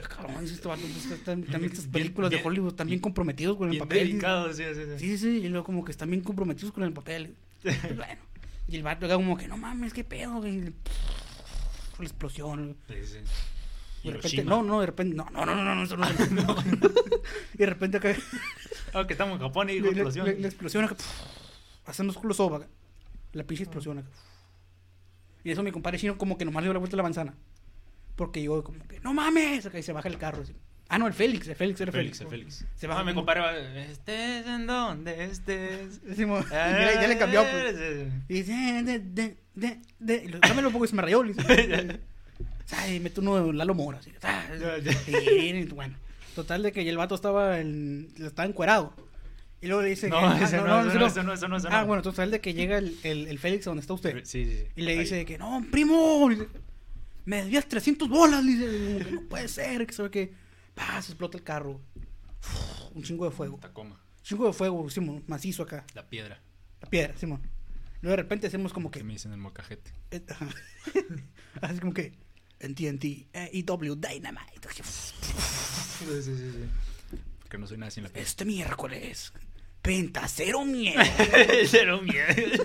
Cabrón, 0.09 0.33
vato, 0.65 0.81
pues, 0.81 1.11
están- 1.11 1.43
también 1.43 1.71
estas 1.71 1.87
películas 1.87 2.29
de 2.29 2.37
Bien- 2.37 2.47
Hollywood 2.47 2.69
están 2.69 2.87
bien 2.87 2.99
comprometidos 2.99 3.57
con 3.57 3.67
el 3.67 3.71
Bien 3.71 3.79
papel. 3.83 4.07
dedicado, 4.09 4.53
sí, 4.53 4.63
sí, 4.73 4.81
sí. 4.97 4.99
Sí, 4.99 5.17
sí, 5.17 5.27
y 5.45 5.47
luego 5.49 5.65
como 5.65 5.85
que 5.85 5.91
están 5.91 6.09
bien 6.09 6.21
comprometidos 6.23 6.71
con 6.73 6.83
el 6.83 6.93
papel. 6.93 7.35
Pues 7.63 7.95
bueno, 7.95 8.21
y 8.72 8.76
el 8.78 8.84
vato 8.84 9.05
acá 9.05 9.15
como 9.15 9.38
que, 9.38 9.47
no 9.47 9.57
mames, 9.57 9.93
qué 9.93 10.03
pedo, 10.03 10.36
güey. 10.39 10.61
La 11.99 12.05
explosión. 12.05 12.78
Sí, 12.88 12.95
sí. 13.05 13.17
Y 14.03 14.07
de 14.07 14.13
repente, 14.15 14.36
Hiroshima. 14.38 14.49
no, 14.49 14.63
no, 14.63 14.80
de 14.80 14.86
repente, 14.88 15.15
no, 15.15 15.30
no, 15.30 15.45
no, 15.45 15.53
no, 15.55 15.76
no, 15.76 15.84
eso 15.84 15.95
no, 15.97 16.05
no. 16.32 16.55
Y 17.53 17.57
de 17.57 17.65
repente 17.67 17.97
acá, 17.97 18.15
Ah, 18.93 19.05
que 19.05 19.13
estamos 19.13 19.36
en 19.39 19.41
Japón 19.47 19.69
y 19.69 19.80
la, 19.80 19.89
dijo 19.89 19.91
la- 19.91 20.01
explosión. 20.09 20.41
la- 20.41 20.47
explosión 20.47 20.84
acá, 20.86 20.95
haciendo 21.86 22.13
culo 22.15 22.34
soba 22.34 22.57
acá. 22.57 22.67
La 23.34 23.43
pinche 23.43 23.63
explosión 23.63 23.99
acá. 23.99 24.09
Y 25.43 25.51
eso 25.51 25.63
mi 25.63 25.72
compadre 25.72 25.97
chino 25.99 26.17
como 26.17 26.38
que 26.38 26.45
nomás 26.45 26.61
le 26.63 26.67
dio 26.67 26.74
la 26.74 26.80
vuelta 26.80 26.95
a 26.95 26.97
la 26.97 27.03
manzana. 27.03 27.36
Porque 28.15 28.41
yo 28.43 28.63
como 28.63 28.86
que, 28.88 28.99
no 28.99 29.13
mames, 29.13 29.65
acá 29.65 29.78
y 29.80 29.84
se 29.84 29.93
baja 29.93 30.07
el 30.07 30.17
carro. 30.17 30.41
así. 30.43 30.53
Ah, 30.93 30.97
no, 30.99 31.07
el 31.07 31.13
Félix, 31.13 31.47
el 31.47 31.55
Félix 31.55 31.79
era 31.79 31.91
Félix, 31.91 32.17
Félix. 32.17 32.21
el 32.21 32.27
Félix. 32.39 32.65
Se 32.75 32.85
Ah, 32.85 32.89
baja 32.89 33.03
me 33.05 33.13
como- 33.13 33.25
compadre, 33.25 33.89
estés 33.91 34.45
en 34.45 34.67
donde 34.67 35.23
estés. 35.23 36.03
Decimos, 36.05 36.45
ya, 36.49 37.01
ya 37.01 37.07
le 37.07 37.17
cambió, 37.17 37.41
pues. 37.43 37.73
pues. 37.73 38.07
Y 38.27 38.33
dice, 38.33 38.51
eh, 38.79 38.83
de, 38.83 38.99
de, 38.99 39.37
de, 39.55 39.79
de. 39.99 40.39
Dámelo 40.41 40.67
un 40.67 40.73
poco 40.73 40.85
y 40.85 40.87
se 40.89 40.95
me 40.95 41.01
rayó. 41.01 41.23
Ay, 42.77 42.99
mete 42.99 43.19
uno 43.19 43.47
de 43.47 43.53
Lalo 43.53 43.73
Mora. 43.73 43.99
Así. 43.99 44.11
Ah, 44.23 44.43
y 45.07 45.63
bueno, 45.67 45.95
total 46.35 46.63
de 46.63 46.71
que 46.71 46.87
el 46.87 46.97
vato 46.97 47.15
estaba, 47.15 47.59
en, 47.59 48.09
estaba 48.17 48.47
encuerado. 48.47 48.93
Y 49.61 49.67
luego 49.67 49.83
le 49.83 49.89
dice 49.89 50.09
No, 50.09 50.19
que, 50.19 50.25
ah, 50.25 50.29
no, 50.39 50.45
eso 50.45 50.57
no, 50.99 51.05
eso 51.07 51.23
no, 51.23 51.33
eso 51.33 51.47
no, 51.47 51.57
eso 51.57 51.67
Ah, 51.69 51.81
no. 51.81 51.87
bueno, 51.87 52.01
total 52.01 52.31
de 52.31 52.39
que 52.41 52.53
llega 52.53 52.77
el, 52.77 52.97
el, 53.03 53.27
el 53.27 53.39
Félix 53.39 53.67
a 53.67 53.69
donde 53.69 53.81
está 53.81 53.93
usted. 53.93 54.21
Sí, 54.25 54.45
sí, 54.45 54.57
sí. 54.57 54.63
Y 54.75 54.81
le 54.81 54.93
Ahí. 54.93 54.99
dice 54.99 55.25
que, 55.25 55.37
no, 55.37 55.63
primo, 55.71 56.29
me 57.25 57.43
debías 57.43 57.65
300 57.67 58.09
bolas. 58.09 58.43
Le 58.43 58.51
dice, 58.53 59.11
no 59.11 59.21
puede 59.21 59.47
ser, 59.47 59.85
que 59.85 59.93
sabe 59.93 60.09
que, 60.09 60.33
pa, 60.88 61.01
se 61.01 61.11
explota 61.11 61.38
el 61.38 61.43
carro. 61.43 61.82
Uf, 62.39 62.95
un 62.95 63.03
chingo 63.03 63.25
de 63.25 63.32
fuego. 63.32 63.57
Tacoma, 63.57 63.95
Un 64.17 64.23
chingo 64.23 64.47
de 64.47 64.53
fuego, 64.53 64.89
Simón, 64.89 65.23
macizo 65.27 65.63
acá. 65.63 65.86
la 65.93 66.07
piedra. 66.09 66.41
La 66.82 66.89
piedra, 66.89 67.15
Simón. 67.17 67.41
Luego 68.01 68.17
de 68.17 68.23
repente 68.23 68.47
hacemos 68.47 68.73
como 68.73 68.89
Que 68.89 69.03
me 69.03 69.13
dicen 69.13 69.32
el 69.32 69.38
molcajete. 69.38 69.91
eh, 70.11 70.23
ajá. 70.29 70.49
Así 71.61 71.79
como 71.79 71.93
que. 71.93 72.13
En 72.59 72.75
TNT, 72.75 73.27
EW 73.34 73.95
Dynamite. 73.95 74.69
Sí, 74.71 74.84
sí, 74.84 76.21
sí, 76.23 76.36
sí. 76.36 77.17
Porque 77.41 77.57
no 77.57 77.65
soy 77.65 77.77
nada 77.77 77.89
sin 77.89 78.03
la 78.03 78.09
piedra. 78.09 78.21
Este 78.27 78.45
miércoles. 78.45 79.34
Penta 79.82 80.27
cero 80.27 80.63
miedo. 80.63 81.01
Cero 81.67 82.01
miedo. 82.03 82.25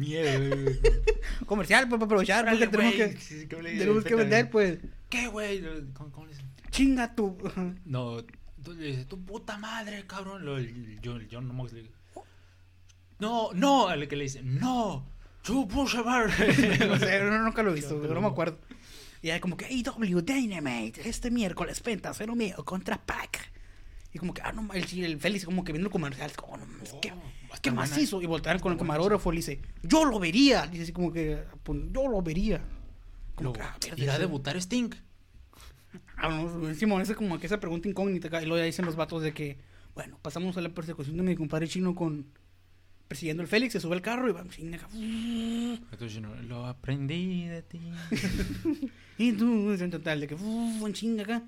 Miedo, 0.00 0.48
güey. 0.64 0.80
Comercial, 1.46 1.88
pues 1.88 1.98
para 1.98 2.06
aprovechar. 2.06 2.44
Órale, 2.44 2.66
Porque 2.68 2.76
tenemos 2.88 2.94
que, 3.14 3.20
Sí, 3.20 3.46
¿cómo 3.48 3.62
le- 3.62 3.78
tenemos 3.78 4.04
que 4.04 4.14
vender, 4.14 4.50
pues. 4.50 4.78
¿Qué, 5.08 5.26
güey? 5.28 5.62
¿Cómo, 5.92 6.10
cómo 6.10 6.26
le 6.26 6.32
dicen? 6.32 6.46
Chinga 6.70 7.14
tu. 7.14 7.36
No, 7.84 8.24
tú 8.62 8.72
le 8.74 8.86
dices, 8.88 9.06
tu 9.06 9.24
puta 9.24 9.56
madre, 9.58 10.06
cabrón. 10.06 10.44
Lo, 10.44 10.56
el, 10.58 11.00
yo, 11.00 11.18
John 11.30 11.48
no 11.48 11.64
le 11.66 11.82
dice, 11.82 11.90
no, 13.18 13.50
no, 13.54 13.88
al 13.88 14.08
que 14.08 14.16
le 14.16 14.24
dice, 14.24 14.42
no, 14.42 15.06
tu 15.42 15.68
puta 15.68 16.02
madre. 16.02 16.32
no 16.86 16.98
sé, 16.98 17.20
no, 17.24 17.42
nunca 17.44 17.62
lo 17.62 17.70
he 17.72 17.74
visto, 17.80 17.94
no, 17.96 18.20
me 18.20 18.26
acuerdo. 18.28 18.58
Y 19.22 19.28
hay 19.30 19.40
como 19.40 19.56
que 19.56 19.66
EW 19.66 20.22
Dynamite, 20.22 21.06
este 21.08 21.30
miércoles, 21.30 21.80
Penta 21.80 22.14
cero 22.14 22.34
miedo 22.34 22.64
contra 22.64 22.96
Pac. 23.04 23.38
Y 24.12 24.18
como 24.18 24.32
que, 24.34 24.40
ah, 24.42 24.52
no, 24.52 24.72
el, 24.72 24.84
el 25.04 25.20
Félix 25.20 25.44
como 25.44 25.62
que 25.62 25.72
viendo 25.72 25.88
el 25.88 25.92
comercial, 25.92 26.32
como, 26.34 26.56
no, 26.56 26.64
Oh, 26.64 27.00
va 27.06 27.12
a 27.12 27.39
qué 27.60 27.70
buena. 27.70 27.88
macizo. 27.88 28.22
Y 28.22 28.26
voltear 28.26 28.60
con 28.60 28.72
el 28.72 28.78
camarógrafo, 28.78 29.32
le 29.32 29.38
dice, 29.38 29.60
yo 29.82 30.04
lo 30.04 30.18
vería. 30.18 30.66
Dice 30.66 30.84
así 30.84 30.92
como 30.92 31.12
que, 31.12 31.44
pues, 31.62 31.80
yo 31.92 32.08
lo 32.08 32.22
vería. 32.22 32.60
Como 33.34 33.52
que, 33.52 33.60
ah, 33.60 33.76
verde, 33.82 34.02
¿Irá 34.02 34.14
a 34.14 34.18
debutar 34.18 34.56
Sting? 34.56 34.90
Ah, 36.16 36.28
no, 36.28 36.74
Simón, 36.74 37.02
esa 37.02 37.12
es 37.12 37.18
como 37.18 37.38
que 37.38 37.46
esa 37.46 37.58
pregunta 37.60 37.88
incógnita 37.88 38.28
acá, 38.28 38.42
y 38.42 38.46
luego 38.46 38.58
ya 38.58 38.64
dicen 38.64 38.84
los 38.84 38.96
vatos 38.96 39.22
de 39.22 39.32
que, 39.32 39.58
bueno, 39.94 40.18
pasamos 40.22 40.56
a 40.56 40.60
la 40.60 40.68
persecución 40.68 41.16
de 41.16 41.22
mi 41.22 41.34
compadre 41.34 41.66
chino 41.66 41.94
con 41.94 42.26
persiguiendo 43.08 43.42
al 43.42 43.48
Félix, 43.48 43.72
se 43.72 43.80
sube 43.80 43.96
al 43.96 44.02
carro 44.02 44.28
y 44.28 44.32
va 44.32 44.44
lo 46.46 46.66
aprendí 46.66 47.46
de 47.46 47.62
ti. 47.62 47.80
Y 49.18 49.32
tú, 49.32 49.72
en 49.72 49.90
total, 49.90 50.20
de 50.20 50.28
que 50.28 50.34
uf, 50.34 50.86
en 50.86 50.92
chinga 50.94 51.24
acá. 51.24 51.42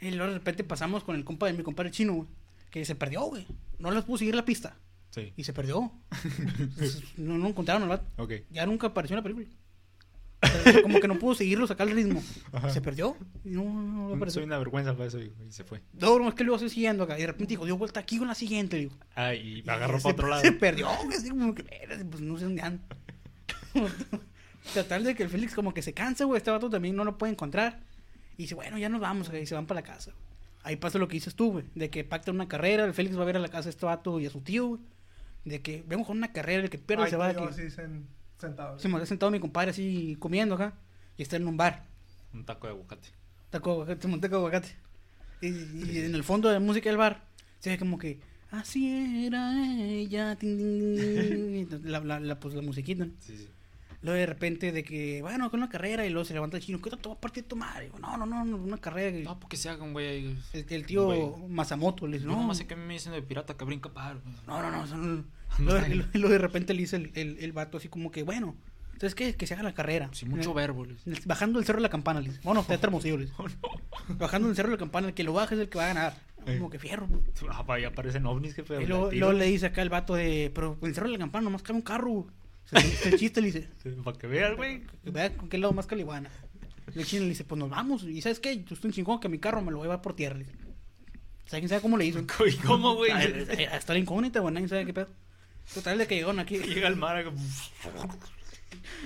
Y 0.00 0.10
luego 0.10 0.26
de 0.26 0.38
repente 0.38 0.62
pasamos 0.62 1.04
con 1.04 1.16
el 1.16 1.24
compa 1.24 1.46
de 1.46 1.54
mi 1.54 1.62
compadre 1.62 1.90
chino, 1.90 2.26
que 2.70 2.84
se 2.84 2.96
perdió, 2.96 3.22
güey. 3.22 3.46
No 3.78 3.90
les 3.92 4.04
pudo 4.04 4.18
seguir 4.18 4.34
la 4.34 4.44
pista. 4.44 4.76
Sí. 5.14 5.32
Y 5.36 5.44
se 5.44 5.52
perdió. 5.52 5.92
no, 7.16 7.38
no 7.38 7.48
encontraron 7.48 7.84
al 7.84 7.88
vato. 7.90 8.04
Ya 8.50 8.66
nunca 8.66 8.88
apareció 8.88 9.14
en 9.16 9.18
la 9.18 9.22
película. 9.22 9.46
Pero 10.64 10.82
como 10.82 11.00
que 11.00 11.08
no 11.08 11.18
pudo 11.18 11.34
seguirlo, 11.36 11.66
sacar 11.66 11.88
el 11.88 11.94
ritmo. 11.94 12.20
Se 12.72 12.80
perdió. 12.82 13.16
Y 13.44 13.50
no, 13.50 13.62
no, 13.64 14.08
no 14.08 14.14
apareció. 14.14 14.40
Soy 14.40 14.44
una 14.44 14.58
vergüenza 14.58 14.92
para 14.92 15.06
eso 15.06 15.20
y, 15.20 15.32
y 15.48 15.52
se 15.52 15.62
fue. 15.64 15.80
No, 15.94 16.18
no, 16.18 16.28
es 16.28 16.34
que 16.34 16.42
luego 16.44 16.56
estoy 16.56 16.68
siguiendo 16.70 17.04
acá. 17.04 17.16
Y 17.16 17.20
de 17.22 17.28
repente 17.28 17.52
dijo, 17.52 17.64
dio 17.64 17.78
vuelta 17.78 18.00
aquí 18.00 18.18
con 18.18 18.26
la 18.28 18.34
siguiente. 18.34 18.76
Digo. 18.76 18.92
Ah, 19.14 19.34
y 19.34 19.62
me 19.62 19.72
Y 19.72 19.76
agarró 19.76 19.98
se- 19.98 20.02
para 20.02 20.12
otro 20.14 20.28
lado. 20.30 20.42
Se 20.42 20.52
perdió, 20.52 20.88
así 20.88 21.28
como 21.30 21.54
que, 21.54 21.62
"Espérate, 21.62 22.04
pues 22.04 22.20
no 22.20 22.36
sé 22.36 22.44
dónde 22.44 22.62
anda. 22.62 22.82
Total 24.74 25.04
de 25.04 25.14
que 25.14 25.22
el 25.22 25.28
Félix 25.28 25.54
como 25.54 25.72
que 25.74 25.82
se 25.82 25.92
cansa, 25.92 26.24
güey. 26.24 26.38
Este 26.38 26.50
vato 26.50 26.68
también 26.70 26.96
no 26.96 27.04
lo 27.04 27.18
puede 27.18 27.32
encontrar. 27.32 27.80
Y 28.36 28.42
dice, 28.42 28.54
bueno, 28.54 28.78
ya 28.78 28.88
nos 28.88 29.00
vamos, 29.00 29.30
y 29.32 29.46
se 29.46 29.54
van 29.54 29.66
para 29.66 29.80
la 29.80 29.86
casa. 29.86 30.12
Ahí 30.62 30.76
pasa 30.76 30.98
lo 30.98 31.06
que 31.08 31.14
dices 31.14 31.34
tú, 31.34 31.52
güey. 31.52 31.64
De 31.74 31.90
que 31.90 32.04
pactan 32.04 32.34
una 32.34 32.48
carrera, 32.48 32.84
el 32.84 32.94
Félix 32.94 33.16
va 33.18 33.22
a 33.22 33.26
ver 33.26 33.36
a 33.36 33.40
la 33.40 33.48
casa 33.48 33.64
de 33.64 33.70
este 33.70 33.86
vato 33.86 34.18
y 34.20 34.26
a 34.26 34.30
su 34.30 34.40
tío, 34.40 34.66
güey. 34.66 34.80
De 35.44 35.60
que 35.62 35.84
vemos 35.86 36.06
con 36.06 36.16
una 36.16 36.32
carrera, 36.32 36.62
el 36.62 36.70
que 36.70 36.78
pierde 36.78 37.04
Ahí 37.04 37.10
se 37.10 37.16
va 37.16 37.28
aquí. 37.28 37.38
sen- 37.40 38.04
sentado. 38.38 38.78
Se 38.78 38.88
me 38.88 38.96
ha 38.98 39.06
sentado 39.06 39.30
mi 39.30 39.40
compadre 39.40 39.70
así 39.70 40.16
comiendo 40.18 40.54
acá. 40.54 40.74
Y 41.16 41.22
está 41.22 41.36
en 41.36 41.46
un 41.46 41.56
bar. 41.56 41.84
Un 42.32 42.44
taco 42.44 42.66
de 42.66 42.72
aguacate. 42.72 43.08
Taco 43.50 43.70
de 43.70 43.74
aguacate, 43.74 44.08
manteca 44.08 44.32
de 44.36 44.38
aguacate. 44.38 44.68
Y, 45.40 45.48
y 45.48 45.98
en 45.98 46.14
el 46.14 46.24
fondo 46.24 46.48
de 46.48 46.54
la 46.54 46.60
música 46.60 46.88
del 46.88 46.96
bar 46.96 47.24
se 47.60 47.70
ve 47.70 47.78
como 47.78 47.98
que 47.98 48.18
así 48.50 49.26
era 49.26 49.52
ella. 49.76 50.34
tin, 50.36 50.56
tin, 50.58 51.68
tin, 51.68 51.80
la, 51.90 52.00
la, 52.00 52.20
la, 52.20 52.40
pues 52.40 52.54
la 52.54 52.62
musiquita. 52.62 53.04
¿no? 53.04 53.12
Sí, 53.20 53.36
sí. 53.36 53.48
Luego 54.04 54.18
de 54.20 54.26
repente 54.26 54.70
de 54.70 54.84
que, 54.84 55.22
bueno, 55.22 55.50
con 55.50 55.60
una 55.60 55.68
carrera 55.70 56.06
y 56.06 56.10
luego 56.10 56.24
se 56.26 56.34
levanta 56.34 56.58
el 56.58 56.62
chino, 56.62 56.80
¿qué 56.80 56.90
te 56.90 57.08
va 57.08 57.14
a 57.14 57.18
partir 57.20 57.42
tu 57.44 57.56
madre? 57.56 57.86
Digo, 57.86 57.98
no, 57.98 58.16
no, 58.18 58.26
no, 58.26 58.44
no, 58.44 58.56
una 58.58 58.76
carrera. 58.78 59.10
que- 59.16 59.24
No, 59.24 59.40
porque 59.40 59.56
se 59.56 59.68
haga 59.70 59.82
un 59.82 59.92
güey 59.94 60.06
ahí. 60.06 60.38
el, 60.52 60.66
el 60.68 60.86
tío 60.86 61.06
Güey. 61.06 61.22
Masamoto 61.48 62.06
le 62.06 62.18
dice, 62.18 62.26
No, 62.28 62.46
no, 62.46 62.54
sé 62.54 62.66
que 62.66 62.74
a 62.74 62.76
mí 62.76 62.84
me 62.84 62.92
dicen 62.94 63.12
de 63.12 63.22
pirata 63.22 63.56
que 63.56 63.64
brinca 63.64 63.88
par. 63.88 64.18
no, 64.46 64.60
no, 64.62 64.70
no. 64.70 64.86
son- 64.86 65.26
Luego, 65.58 66.28
de 66.28 66.38
repente 66.38 66.74
le 66.74 66.80
dice 66.80 66.96
el, 66.96 67.10
el, 67.14 67.38
el 67.40 67.52
vato 67.52 67.78
así 67.78 67.88
como 67.88 68.10
que, 68.10 68.22
bueno, 68.24 68.54
¿sabes 68.98 69.14
qué? 69.14 69.34
Que 69.36 69.46
se 69.46 69.54
haga 69.54 69.62
la 69.62 69.72
carrera. 69.72 70.10
Sin 70.12 70.28
mucho 70.28 70.52
verbo. 70.52 70.84
les- 70.84 71.24
Bajando 71.26 71.58
el 71.58 71.64
cerro 71.64 71.78
de 71.78 71.82
la 71.84 71.88
campana, 71.90 72.20
le 72.20 72.28
dice. 72.28 72.40
Bueno, 72.44 72.60
está 72.68 72.74
hermosillo, 72.74 73.16
le 73.16 73.24
dice. 73.26 73.34
Bajando 74.08 74.48
el 74.50 74.56
cerro 74.56 74.68
de 74.68 74.74
la 74.74 74.78
campana, 74.80 75.08
el 75.08 75.14
que 75.14 75.24
lo 75.24 75.32
baje 75.32 75.54
es 75.54 75.60
el 75.62 75.68
que 75.70 75.78
va 75.78 75.84
a 75.84 75.88
ganar. 75.88 76.14
Eh. 76.46 76.58
Como 76.58 76.68
que 76.68 76.78
fierro. 76.78 77.08
Ah, 77.50 77.62
vaya, 77.62 77.88
aparecen 77.88 78.26
ovnis, 78.26 78.54
jefe. 78.54 78.82
Y 78.82 78.86
luego, 78.86 79.10
luego 79.12 79.32
le 79.32 79.46
dice 79.46 79.64
acá 79.66 79.80
el 79.80 79.88
vato 79.88 80.14
de, 80.14 80.52
pero 80.54 80.76
el 80.82 80.94
cerro 80.94 81.06
de 81.06 81.14
la 81.14 81.18
campana 81.18 81.44
nomás 81.44 81.62
cabe 81.62 81.78
un 81.78 81.82
carro. 81.82 82.26
Se 82.64 83.08
el 83.10 83.18
chiste 83.18 83.40
le 83.40 83.48
dice, 83.52 83.68
Para 84.02 84.16
que 84.18 84.26
veas, 84.26 84.56
güey. 84.56 84.82
vea 85.04 85.36
con 85.36 85.48
qué 85.48 85.58
lado 85.58 85.72
más 85.72 85.86
caliguana. 85.86 86.30
El 86.94 87.04
chino 87.06 87.22
le 87.22 87.30
dice, 87.30 87.44
pues 87.44 87.58
nos 87.58 87.70
vamos. 87.70 88.04
Y 88.04 88.20
¿sabes 88.22 88.40
qué? 88.40 88.56
Yo 88.64 88.74
estoy 88.74 88.88
un 88.88 88.92
chingón 88.94 89.20
que 89.20 89.28
mi 89.28 89.38
carro 89.38 89.60
me 89.62 89.70
lo 89.70 89.78
voy 89.78 89.84
a 89.84 89.88
llevar 89.88 90.02
por 90.02 90.14
tierra. 90.16 90.36
le 90.38 90.44
dice. 90.44 90.56
¿Sabe 91.46 91.60
quién 91.60 91.68
sabe 91.68 91.82
cómo 91.82 91.96
le 91.96 92.06
hizo? 92.06 92.20
¿Y 92.46 92.56
cómo, 92.64 92.94
güey? 92.94 93.10
Eh, 93.14 93.68
Hasta 93.70 93.92
la 93.92 93.98
incógnita, 93.98 94.40
güey, 94.40 94.54
nadie 94.54 94.68
sabe 94.68 94.86
qué 94.86 94.94
pedo. 94.94 95.08
Total 95.72 95.96
de 95.98 96.06
que 96.06 96.14
llegaron 96.16 96.38
aquí, 96.40 96.58
Llega 96.58 96.88
el 96.88 96.96
mar. 96.96 97.24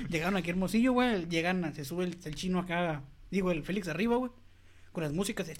llegaron 0.08 0.36
aquí 0.36 0.50
Hermosillo, 0.50 0.92
güey, 0.92 1.26
llegan, 1.28 1.74
se 1.74 1.84
sube 1.84 2.04
el, 2.04 2.18
el 2.24 2.34
chino 2.34 2.58
acá, 2.58 3.02
digo, 3.30 3.50
el 3.52 3.62
Félix 3.62 3.88
arriba, 3.88 4.16
güey, 4.16 4.32
con 4.92 5.04
las 5.04 5.12
músicas 5.12 5.46
de... 5.46 5.56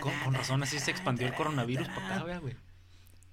con, 0.00 0.12
con 0.24 0.34
razón, 0.34 0.62
así 0.62 0.78
se 0.78 0.90
expandió 0.90 1.26
el 1.26 1.34
coronavirus 1.34 1.88
para 1.88 2.14
acá, 2.16 2.24
vea, 2.24 2.38
güey. 2.38 2.54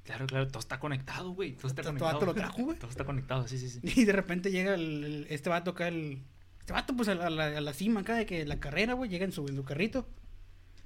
Claro, 0.07 0.25
claro, 0.25 0.47
todo 0.47 0.59
está 0.59 0.79
conectado, 0.79 1.31
güey. 1.31 1.53
Todo 1.55 1.67
está 1.67 1.83
conectado. 1.83 2.13
todo 2.17 2.25
lo 2.27 2.33
trajo, 2.33 2.63
güey. 2.63 2.79
Todo 2.79 2.89
está 2.89 3.03
conectado, 3.05 3.47
sí, 3.47 3.57
sí, 3.59 3.69
sí. 3.69 3.79
Y 3.83 4.05
de 4.05 4.13
repente 4.13 4.49
llega 4.51 4.73
el, 4.73 5.03
el- 5.03 5.27
este 5.29 5.49
vato 5.49 5.71
acá, 5.71 5.87
el... 5.89 6.23
Este 6.59 6.73
vato, 6.73 6.95
pues, 6.95 7.07
a 7.09 7.15
la, 7.15 7.27
a 7.27 7.61
la- 7.61 7.73
cima 7.73 7.99
acá 7.99 8.15
de 8.15 8.25
que 8.25 8.45
la 8.45 8.59
carrera, 8.59 8.93
güey, 8.93 9.09
llega 9.09 9.25
en 9.25 9.31
su, 9.31 9.47
en 9.47 9.55
su 9.55 9.63
carrito. 9.63 10.07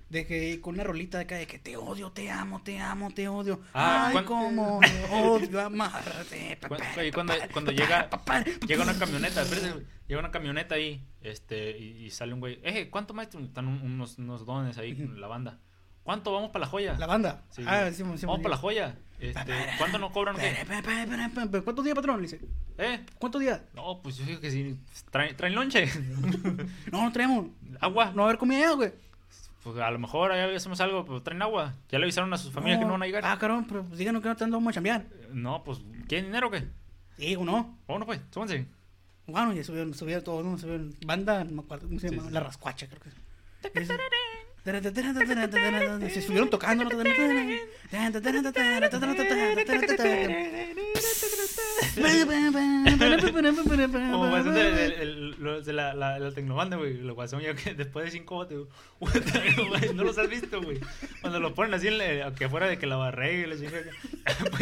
De 0.10 0.26
que 0.28 0.60
con 0.60 0.74
una 0.74 0.84
rolita 0.84 1.20
de 1.20 1.24
acá 1.24 1.36
de 1.38 1.48
que 1.48 1.58
te 1.58 1.78
odio, 1.78 2.12
te 2.12 2.30
amo, 2.30 2.62
te 2.64 2.78
amo, 2.80 3.12
te 3.14 3.30
odio. 3.30 3.62
Ah, 3.74 4.12
Ay, 4.14 4.26
cómo 4.26 4.80
me 4.82 5.06
odio 5.10 5.62
amarte. 5.62 6.58
pa, 6.60 6.68
Cu- 6.68 6.76
pa, 6.96 7.06
y 7.06 7.12
cuando, 7.14 7.34
cuando 7.54 7.72
llega, 7.72 8.10
llega 8.68 8.84
una 8.84 9.00
camioneta, 9.00 9.42
espérate, 9.44 9.86
llega 10.08 10.20
una 10.20 10.32
camioneta 10.32 10.76
ahí, 10.76 11.08
este, 11.22 11.78
y, 11.78 12.06
y 12.06 12.10
sale 12.10 12.34
un 12.34 12.42
güey, 12.42 12.60
eh, 12.64 12.90
¿cuánto 12.90 13.14
maestro? 13.14 13.40
Están 13.40 13.68
un- 13.68 13.82
unos, 13.82 14.18
unos 14.18 14.46
dones 14.46 14.78
ahí 14.78 14.96
con 14.96 15.22
la 15.22 15.28
banda. 15.28 15.60
¿Cuánto 16.04 16.34
vamos 16.34 16.50
para 16.50 16.66
la 16.66 16.72
joya? 16.72 16.96
La 16.98 17.06
banda. 17.06 17.44
Sí, 17.50 17.64
ah, 17.68 17.90
sí, 17.92 18.04
sí, 18.18 18.26
vamos 18.26 18.40
para 18.42 18.56
la 18.56 18.58
joya. 18.58 18.96
Este, 19.20 19.54
¿cuánto 19.78 20.00
nos 20.00 20.12
cobran? 20.12 20.36
qué? 20.36 20.66
¿Cuántos 21.64 21.86
días, 21.86 21.96
patrón? 21.96 22.18
Le 22.18 22.24
dice. 22.24 22.42
¿Eh? 22.80 23.06
¿Cuántos 23.20 23.40
días? 23.40 23.62
No, 23.76 24.02
pues 24.02 24.18
yo 24.18 24.26
digo 24.26 24.40
que 24.40 24.50
sí. 24.50 24.80
Traen, 25.12 25.36
traen 25.38 25.54
lonche. 25.54 25.88
No, 26.92 27.04
no 27.04 27.12
traemos. 27.12 27.48
agua. 27.80 28.12
No 28.12 28.18
va 28.18 28.24
a 28.24 28.26
haber 28.30 28.40
comida 28.40 28.72
güey. 28.72 28.92
Pues 29.64 29.78
a 29.78 29.92
lo 29.92 30.00
mejor 30.00 30.32
ahí 30.32 30.56
hacemos 30.56 30.82
algo, 30.82 31.06
pero 31.06 31.22
traen 31.22 31.42
agua. 31.44 31.76
Ya 31.90 32.00
le 32.00 32.06
avisaron 32.06 32.34
a 32.34 32.38
sus 32.38 32.52
familias 32.52 32.80
que 32.80 32.86
no 32.86 32.94
van 32.94 33.04
a 33.04 33.06
llegar. 33.06 33.24
Ah, 33.24 33.38
carón, 33.38 33.66
pero 33.68 33.84
pues 33.84 34.00
díganos 34.00 34.24
que 34.24 34.30
no 34.30 34.36
te 34.36 34.46
vamos 34.46 34.72
a 34.72 34.74
chambear. 34.74 35.06
No, 35.32 35.64
pues, 35.64 35.80
¿quieren 36.08 36.26
dinero 36.26 36.48
o 36.48 36.52
qué? 36.52 36.68
Sí, 37.18 37.36
o 37.36 37.46
no. 37.46 37.78
Bueno, 37.88 38.08
pues, 38.08 38.20
súbanse. 38.32 38.66
Bueno, 39.28 39.54
ya 39.54 39.64
subieron, 39.64 39.94
subieron 39.94 40.24
todos, 40.24 40.44
¿no? 40.44 40.58
Subieron 40.58 40.96
banda, 41.06 41.44
no 41.44 41.52
me 41.52 41.62
acuerdo 41.62 41.88
cómo 41.88 42.00
se 42.00 42.10
llama, 42.10 42.32
La. 42.32 42.40
Rascuacha, 42.40 42.88
creo 42.88 43.02
que 43.02 43.10
es. 43.10 43.90
Se 46.10 46.22
subieron 46.22 46.50
tocando. 46.50 46.84
Como 54.12 54.30
guasón 54.30 54.54
de, 54.54 54.72
de- 54.72 55.62
de 55.66 55.74
la, 55.74 55.94
la, 55.94 56.20
la 56.20 56.32
tecnobanda, 56.32 56.78
güey. 56.78 57.00
Que 57.56 57.74
después 57.74 58.06
de 58.06 58.12
cinco 58.12 58.36
botes, 58.36 58.60
no 59.96 60.04
los 60.04 60.18
has 60.18 60.30
visto, 60.30 60.62
güey. 60.62 60.80
Cuando 61.22 61.40
los 61.40 61.54
ponen 61.54 61.74
así, 61.74 61.88
aunque 62.24 62.48
fuera 62.50 62.68
de 62.68 62.78
que 62.78 62.86
la 62.86 62.98
barré 62.98 63.42
y 63.42 63.46
la 63.48 63.56
chingada. 63.56 63.84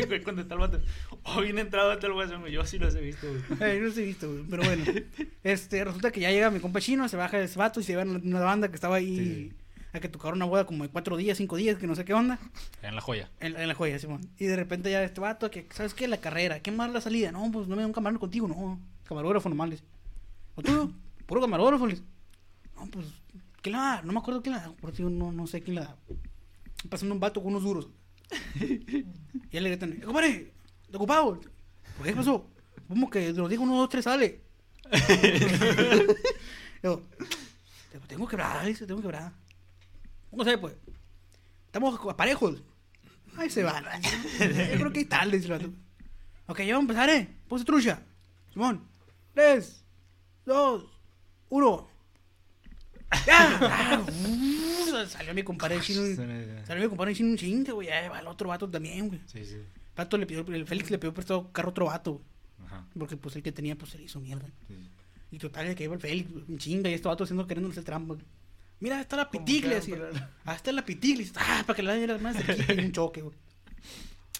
Güey, 0.07 0.21
cuando 0.23 0.41
el 0.41 0.47
vato. 0.47 0.79
Oh, 1.23 1.41
bien 1.41 1.59
entrado 1.59 1.91
está 1.93 2.07
el 2.07 2.13
guasón, 2.13 2.41
güey. 2.41 2.53
Yo 2.53 2.65
sí 2.65 2.79
los 2.79 2.95
he 2.95 3.01
visto, 3.01 3.27
güey. 3.27 3.41
Ay, 3.71 3.79
no 3.79 3.87
los 3.87 3.97
he 3.97 4.03
visto, 4.03 4.31
güey, 4.31 4.43
pero 4.49 4.63
bueno. 4.63 4.83
Este, 5.43 5.83
resulta 5.83 6.11
que 6.11 6.21
ya 6.21 6.31
llega 6.31 6.49
mi 6.51 6.59
compa 6.59 6.79
chino, 6.79 7.07
se 7.09 7.17
baja 7.17 7.39
ese 7.39 7.59
vato 7.59 7.79
y 7.79 7.83
se 7.83 7.91
llevan 7.93 8.21
una 8.25 8.39
banda 8.39 8.69
que 8.69 8.75
estaba 8.75 8.95
ahí. 8.95 9.51
A 9.93 9.99
que 9.99 10.09
tocaron 10.09 10.37
una 10.37 10.45
boda 10.45 10.65
como 10.65 10.83
de 10.83 10.89
cuatro 10.89 11.17
días, 11.17 11.37
cinco 11.37 11.55
días, 11.55 11.77
que 11.77 11.87
no 11.87 11.95
sé 11.95 12.05
qué 12.05 12.13
onda. 12.13 12.39
En 12.81 12.95
la 12.95 13.01
joya. 13.01 13.29
En, 13.39 13.55
en 13.55 13.67
la 13.67 13.73
joya, 13.75 13.97
Simón. 13.99 14.21
Y 14.37 14.45
de 14.45 14.55
repente 14.55 14.91
ya 14.91 15.03
este 15.03 15.19
vato, 15.21 15.49
que, 15.49 15.67
¿sabes 15.73 15.93
qué? 15.93 16.07
La 16.07 16.17
carrera, 16.17 16.59
¿qué 16.59 16.71
más 16.71 16.91
la 16.91 17.01
salida? 17.01 17.31
No, 17.31 17.51
pues 17.51 17.67
no 17.67 17.75
me 17.75 17.81
da 17.81 17.87
un 17.87 17.93
camarógrafo 17.93 18.21
contigo, 18.21 18.47
no. 18.47 18.79
Camarógrafo 19.05 19.49
dice. 19.65 19.83
¿O 20.55 20.61
tú? 20.61 20.93
Puro 21.25 21.41
camarógrafo, 21.41 21.87
le 21.87 21.93
dice. 21.95 22.05
No, 22.75 22.85
pues, 22.87 23.07
¿quién 23.61 23.73
la 23.73 23.79
da? 23.79 24.01
No 24.03 24.13
me 24.13 24.19
acuerdo 24.19 24.41
quién 24.41 24.55
la 24.55 24.61
da, 24.61 24.71
por 24.73 24.91
ti 24.91 25.03
no, 25.03 25.31
no 25.31 25.47
sé 25.47 25.61
quién 25.61 25.75
la 25.75 25.81
da. 25.81 25.95
Pasando 26.89 27.13
un 27.13 27.19
vato 27.19 27.41
con 27.41 27.51
unos 27.51 27.63
duros. 27.63 27.89
y 28.59 29.57
él 29.57 29.63
le 29.63 29.69
gritan, 29.69 29.93
"Eh, 29.93 30.01
compadre, 30.01 30.53
¿te 30.89 30.97
ocupado? 30.97 31.39
¿Por 31.97 32.05
qué 32.05 32.13
pasó? 32.13 32.47
¿Cómo 32.87 33.09
que 33.09 33.33
lo 33.33 33.49
digo 33.49 33.63
uno, 33.63 33.77
dos, 33.77 33.89
tres, 33.89 34.05
sale? 34.05 34.41
Yo, 36.83 37.01
tengo 38.07 38.27
quebrada, 38.27 38.63
dice, 38.65 38.87
tengo 38.87 39.01
quebrada. 39.01 39.33
¿Cómo 40.29 40.43
ve, 40.43 40.57
pues? 40.57 40.75
Estamos 41.65 42.15
parejos. 42.15 42.61
Ahí 43.37 43.49
se 43.49 43.63
van. 43.63 43.83
Yo 44.39 44.77
creo 44.77 44.91
que 44.93 44.99
hay 44.99 45.05
tal, 45.05 45.31
dice 45.31 45.45
el 45.45 45.51
vato. 45.51 45.73
Ok, 46.47 46.59
ya 46.61 46.73
vamos 46.75 46.89
a 46.89 47.03
empezar, 47.03 47.09
¿eh? 47.09 47.29
Pose 47.47 47.63
trucha. 47.63 48.01
Simón. 48.51 48.87
Tres, 49.35 49.85
dos, 50.45 50.85
uno. 51.49 51.87
¡Ya! 53.27 54.03
Salió 55.07 55.33
mi 55.33 55.43
compadre 55.43 55.79
chino. 55.79 56.01
Salió 56.65 56.83
mi 56.83 56.89
compadre 56.89 57.13
chino 57.13 57.29
un 57.29 57.37
chingue, 57.37 57.71
güey. 57.71 57.87
El 57.87 58.27
otro 58.27 58.49
vato 58.49 58.67
también, 58.69 59.07
güey. 59.07 59.21
Sí, 59.27 59.45
sí. 59.45 59.57
El 59.95 60.19
le 60.19 60.25
pidió, 60.25 60.41
el 60.47 60.65
Félix 60.65 60.89
le 60.91 60.97
pidió 60.97 61.13
prestado 61.13 61.51
carro 61.51 61.69
a 61.69 61.71
otro 61.71 61.85
vato. 61.85 62.11
güey, 62.13 62.23
Ajá. 62.65 62.87
Porque 62.97 63.17
pues 63.17 63.35
el 63.35 63.43
que 63.43 63.51
tenía, 63.51 63.75
pues 63.77 63.91
se 63.91 63.97
le 63.97 64.05
hizo 64.05 64.19
mierda. 64.19 64.47
Sí. 64.67 64.75
Y 65.31 65.37
total, 65.37 65.75
que 65.75 65.83
iba 65.83 65.93
el 65.93 65.99
Félix, 66.01 66.31
un 66.47 66.57
chinga, 66.57 66.89
y 66.89 66.93
este 66.93 67.07
vato 67.07 67.23
haciendo 67.23 67.45
queriendo 67.45 67.69
hacer 67.69 67.83
trampa. 67.83 68.15
Mira, 68.79 69.01
está 69.01 69.17
la 69.17 69.29
pitiglia, 69.29 69.81
Ah, 70.45 70.55
está 70.55 70.71
la 70.71 70.85
pitiglia. 70.85 71.27
Ah, 71.35 71.63
para 71.67 71.75
que 71.75 71.83
la 71.83 71.93
vea 71.93 72.17
más 72.17 72.37
cerquita 72.37 72.73
y 72.73 72.79
un 72.85 72.91
choque, 72.91 73.21
güey. 73.21 73.35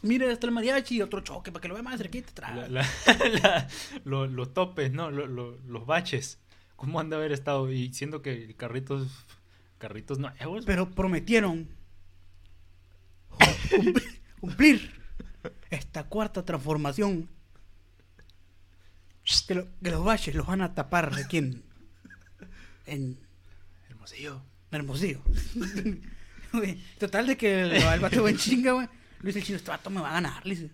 Mira, 0.02 0.32
está 0.32 0.48
el 0.48 0.54
mariachi 0.54 0.96
y 0.96 1.02
otro 1.02 1.20
choque, 1.22 1.52
para 1.52 1.62
que 1.62 1.68
lo 1.68 1.74
vea 1.74 1.84
más 1.84 1.98
cerquita. 1.98 2.50
La- 2.56 2.68
la- 2.70 2.88
la- 3.44 3.68
lo- 4.06 4.28
los 4.28 4.54
topes, 4.54 4.92
¿no? 4.94 5.12
Lo- 5.12 5.28
lo- 5.28 5.58
los 5.68 5.86
baches. 5.86 6.40
¿Cómo 6.78 7.02
han 7.02 7.10
de 7.10 7.18
haber 7.18 7.34
estado? 7.34 7.70
Y 7.72 7.94
siendo 7.94 8.22
que 8.22 8.56
carritos, 8.56 9.08
carritos 9.78 10.20
nuevos. 10.20 10.64
Pero 10.66 10.90
prometieron 10.90 11.68
cumplir- 13.70 14.22
cumplir 14.40 15.02
esta 15.70 16.06
cuarta 16.06 16.46
transformación. 16.46 17.28
Que 19.48 19.92
los 19.92 20.04
baches 20.04 20.34
los 20.34 20.48
van 20.48 20.62
a 20.62 20.74
tapar 20.74 21.14
aquí 21.14 21.38
en, 21.38 21.64
en 22.88 23.20
Hermosillo. 24.10 24.42
Hermosillo. 24.72 25.22
Total 27.00 27.28
de 27.28 27.38
que 27.38 27.62
el, 27.62 27.72
el 27.74 28.00
vato 28.00 28.28
en 28.28 28.38
chinga, 28.38 28.72
güey. 28.74 28.88
Dice 29.22 29.40
el 29.40 29.46
chino, 29.46 29.58
este 29.58 29.70
vato 29.70 29.90
me 29.90 30.02
va 30.02 30.10
a 30.10 30.14
ganar, 30.14 30.46
le 30.46 30.56
dice. 30.56 30.72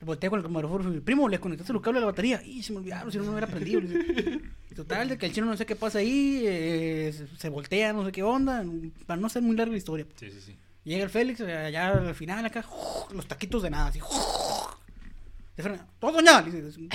voltea 0.00 0.30
con 0.30 0.38
el 0.38 0.44
camarógrafo 0.44 0.88
y 0.88 0.92
dice, 0.92 1.04
primo, 1.04 1.28
¿le 1.28 1.40
conectaste 1.40 1.72
los 1.72 1.82
cables 1.82 1.98
a 1.98 2.06
la 2.06 2.12
batería? 2.12 2.42
Y 2.44 2.62
se 2.62 2.72
me 2.72 2.78
olvidaron, 2.78 3.10
si 3.10 3.18
no 3.18 3.24
me 3.24 3.30
hubiera 3.30 3.46
prendido. 3.46 3.80
le 3.80 3.88
dice. 3.88 4.40
Total, 4.76 5.08
de 5.08 5.18
que 5.18 5.26
el 5.26 5.32
chino 5.32 5.46
no 5.46 5.56
sé 5.56 5.66
qué 5.66 5.76
pasa 5.76 5.98
ahí, 6.00 6.42
eh, 6.44 7.26
se, 7.38 7.48
voltea, 7.48 7.92
no 7.92 8.04
sé 8.04 8.12
qué 8.12 8.22
onda, 8.22 8.64
para 9.06 9.20
no 9.20 9.28
ser 9.28 9.42
muy 9.42 9.56
larga 9.56 9.72
la 9.72 9.78
historia. 9.78 10.06
Sí, 10.16 10.30
sí, 10.30 10.40
sí. 10.40 10.56
Llega 10.84 11.04
el 11.04 11.10
Félix, 11.10 11.40
eh, 11.40 11.56
allá 11.56 11.92
al 11.92 12.14
final, 12.14 12.44
acá, 12.44 12.64
los 13.14 13.26
taquitos 13.26 13.62
de 13.62 13.70
nada, 13.70 13.88
así. 13.88 14.00
De 15.56 15.80
todo 16.00 16.10
doña, 16.10 16.42
le 16.42 16.50
dice, 16.50 16.88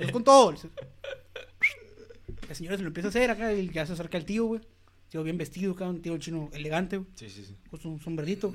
"Es 0.00 0.12
con 0.12 0.22
todo. 0.22 0.52
le 0.52 0.56
dice. 0.58 0.68
El 2.48 2.56
señor 2.56 2.76
se 2.76 2.82
lo 2.82 2.88
empieza 2.88 3.08
a 3.08 3.10
hacer 3.10 3.30
acá 3.30 3.52
y 3.52 3.68
ya 3.70 3.86
se 3.86 3.92
acerca 3.94 4.18
el 4.18 4.24
tío, 4.24 4.46
güey. 4.46 4.60
Tío 5.08 5.22
bien 5.22 5.36
vestido 5.38 5.72
acá, 5.72 5.88
un 5.88 6.00
tío 6.00 6.16
chino 6.18 6.48
elegante, 6.52 6.96
güey 6.96 7.08
Sí, 7.14 7.28
sí, 7.28 7.44
sí. 7.44 7.56
con 7.70 7.80
su 7.80 7.98
sombrerito. 7.98 8.54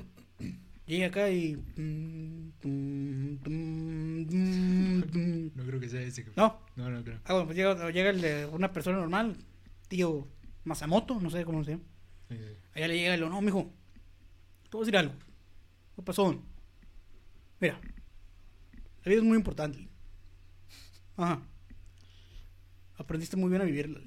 Llega 0.86 1.06
acá 1.08 1.30
y. 1.30 1.54
tum, 1.74 2.52
tum, 2.60 3.38
tum. 3.42 5.50
No 5.54 5.64
creo 5.66 5.80
que 5.80 5.88
sea 5.88 6.00
ese. 6.00 6.24
No, 6.36 6.58
No, 6.76 6.88
no 6.90 7.04
creo. 7.04 7.20
ah, 7.24 7.32
bueno, 7.34 7.46
pues 7.46 7.56
llega, 7.56 7.90
llega 7.90 8.10
el 8.10 8.20
de 8.20 8.46
una 8.46 8.72
persona 8.72 8.98
normal, 8.98 9.36
tío 9.88 10.26
Masamoto, 10.64 11.20
no 11.20 11.30
sé 11.30 11.44
cómo 11.44 11.62
se 11.64 11.72
llama. 11.72 11.84
Sí, 12.30 12.36
sí. 12.36 12.44
Allá 12.74 12.88
le 12.88 12.96
llega 12.96 13.16
y 13.16 13.20
le 13.20 13.28
no, 13.28 13.40
mijo, 13.42 13.70
te 14.70 14.76
voy 14.76 14.82
a 14.82 14.84
decir 14.86 14.96
algo. 14.96 15.14
¿Qué 15.96 16.02
pasó? 16.02 16.42
Mira, 17.60 17.78
la 19.04 19.08
vida 19.10 19.18
es 19.18 19.24
muy 19.24 19.36
importante. 19.36 19.86
Ajá. 21.16 21.42
Aprendiste 22.98 23.36
muy 23.36 23.48
bien 23.48 23.62
a 23.62 23.64
vivirla. 23.64 24.00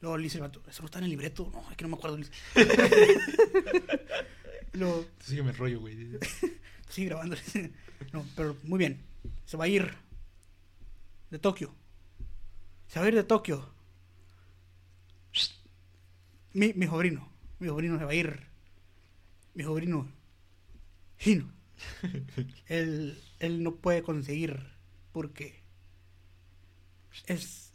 Luego 0.00 0.18
le 0.18 0.24
dice 0.24 0.38
el 0.38 0.42
vato, 0.42 0.62
eso 0.68 0.82
no 0.82 0.86
está 0.86 0.98
en 0.98 1.04
el 1.04 1.10
libreto. 1.10 1.50
No, 1.52 1.70
es 1.70 1.76
que 1.76 1.84
no 1.84 1.88
me 1.88 1.96
acuerdo. 1.96 2.18
Luego, 4.72 5.06
sígueme 5.20 5.50
el 5.50 5.56
rollo, 5.56 5.80
güey. 5.80 6.18
Sí, 6.88 7.04
grabando. 7.04 7.36
No, 8.12 8.24
pero 8.36 8.56
muy 8.62 8.78
bien. 8.78 9.02
Se 9.44 9.56
va 9.56 9.64
a 9.64 9.68
ir 9.68 9.92
de 11.30 11.38
Tokio. 11.38 11.74
Se 12.86 13.00
va 13.00 13.06
a 13.06 13.08
ir 13.08 13.14
de 13.16 13.24
Tokio. 13.24 13.68
Mi, 16.52 16.72
mi 16.74 16.86
sobrino. 16.86 17.28
Mi 17.58 17.66
sobrino 17.66 17.98
se 17.98 18.04
va 18.04 18.12
a 18.12 18.14
ir. 18.14 18.40
Mi 19.54 19.64
sobrino. 19.64 20.08
Hino. 21.24 21.52
Él, 22.66 23.20
él 23.40 23.62
no 23.62 23.74
puede 23.74 24.02
conseguir 24.02 24.58
porque 25.12 25.65
es 27.26 27.72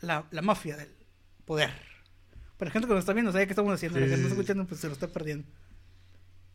la, 0.00 0.26
la 0.30 0.42
mafia 0.42 0.76
del 0.76 0.94
poder. 1.44 1.70
Para 2.56 2.68
la 2.68 2.72
gente 2.72 2.86
que 2.86 2.94
nos 2.94 3.00
está 3.00 3.12
viendo, 3.12 3.32
sabe 3.32 3.46
qué 3.46 3.52
estamos 3.52 3.74
haciendo. 3.74 3.98
Sí, 3.98 4.04
la 4.04 4.10
que 4.10 4.16
sí, 4.16 4.20
no 4.20 4.28
está 4.28 4.34
escuchando, 4.34 4.66
pues 4.66 4.80
se 4.80 4.86
lo 4.86 4.92
está 4.92 5.08
perdiendo. 5.08 5.48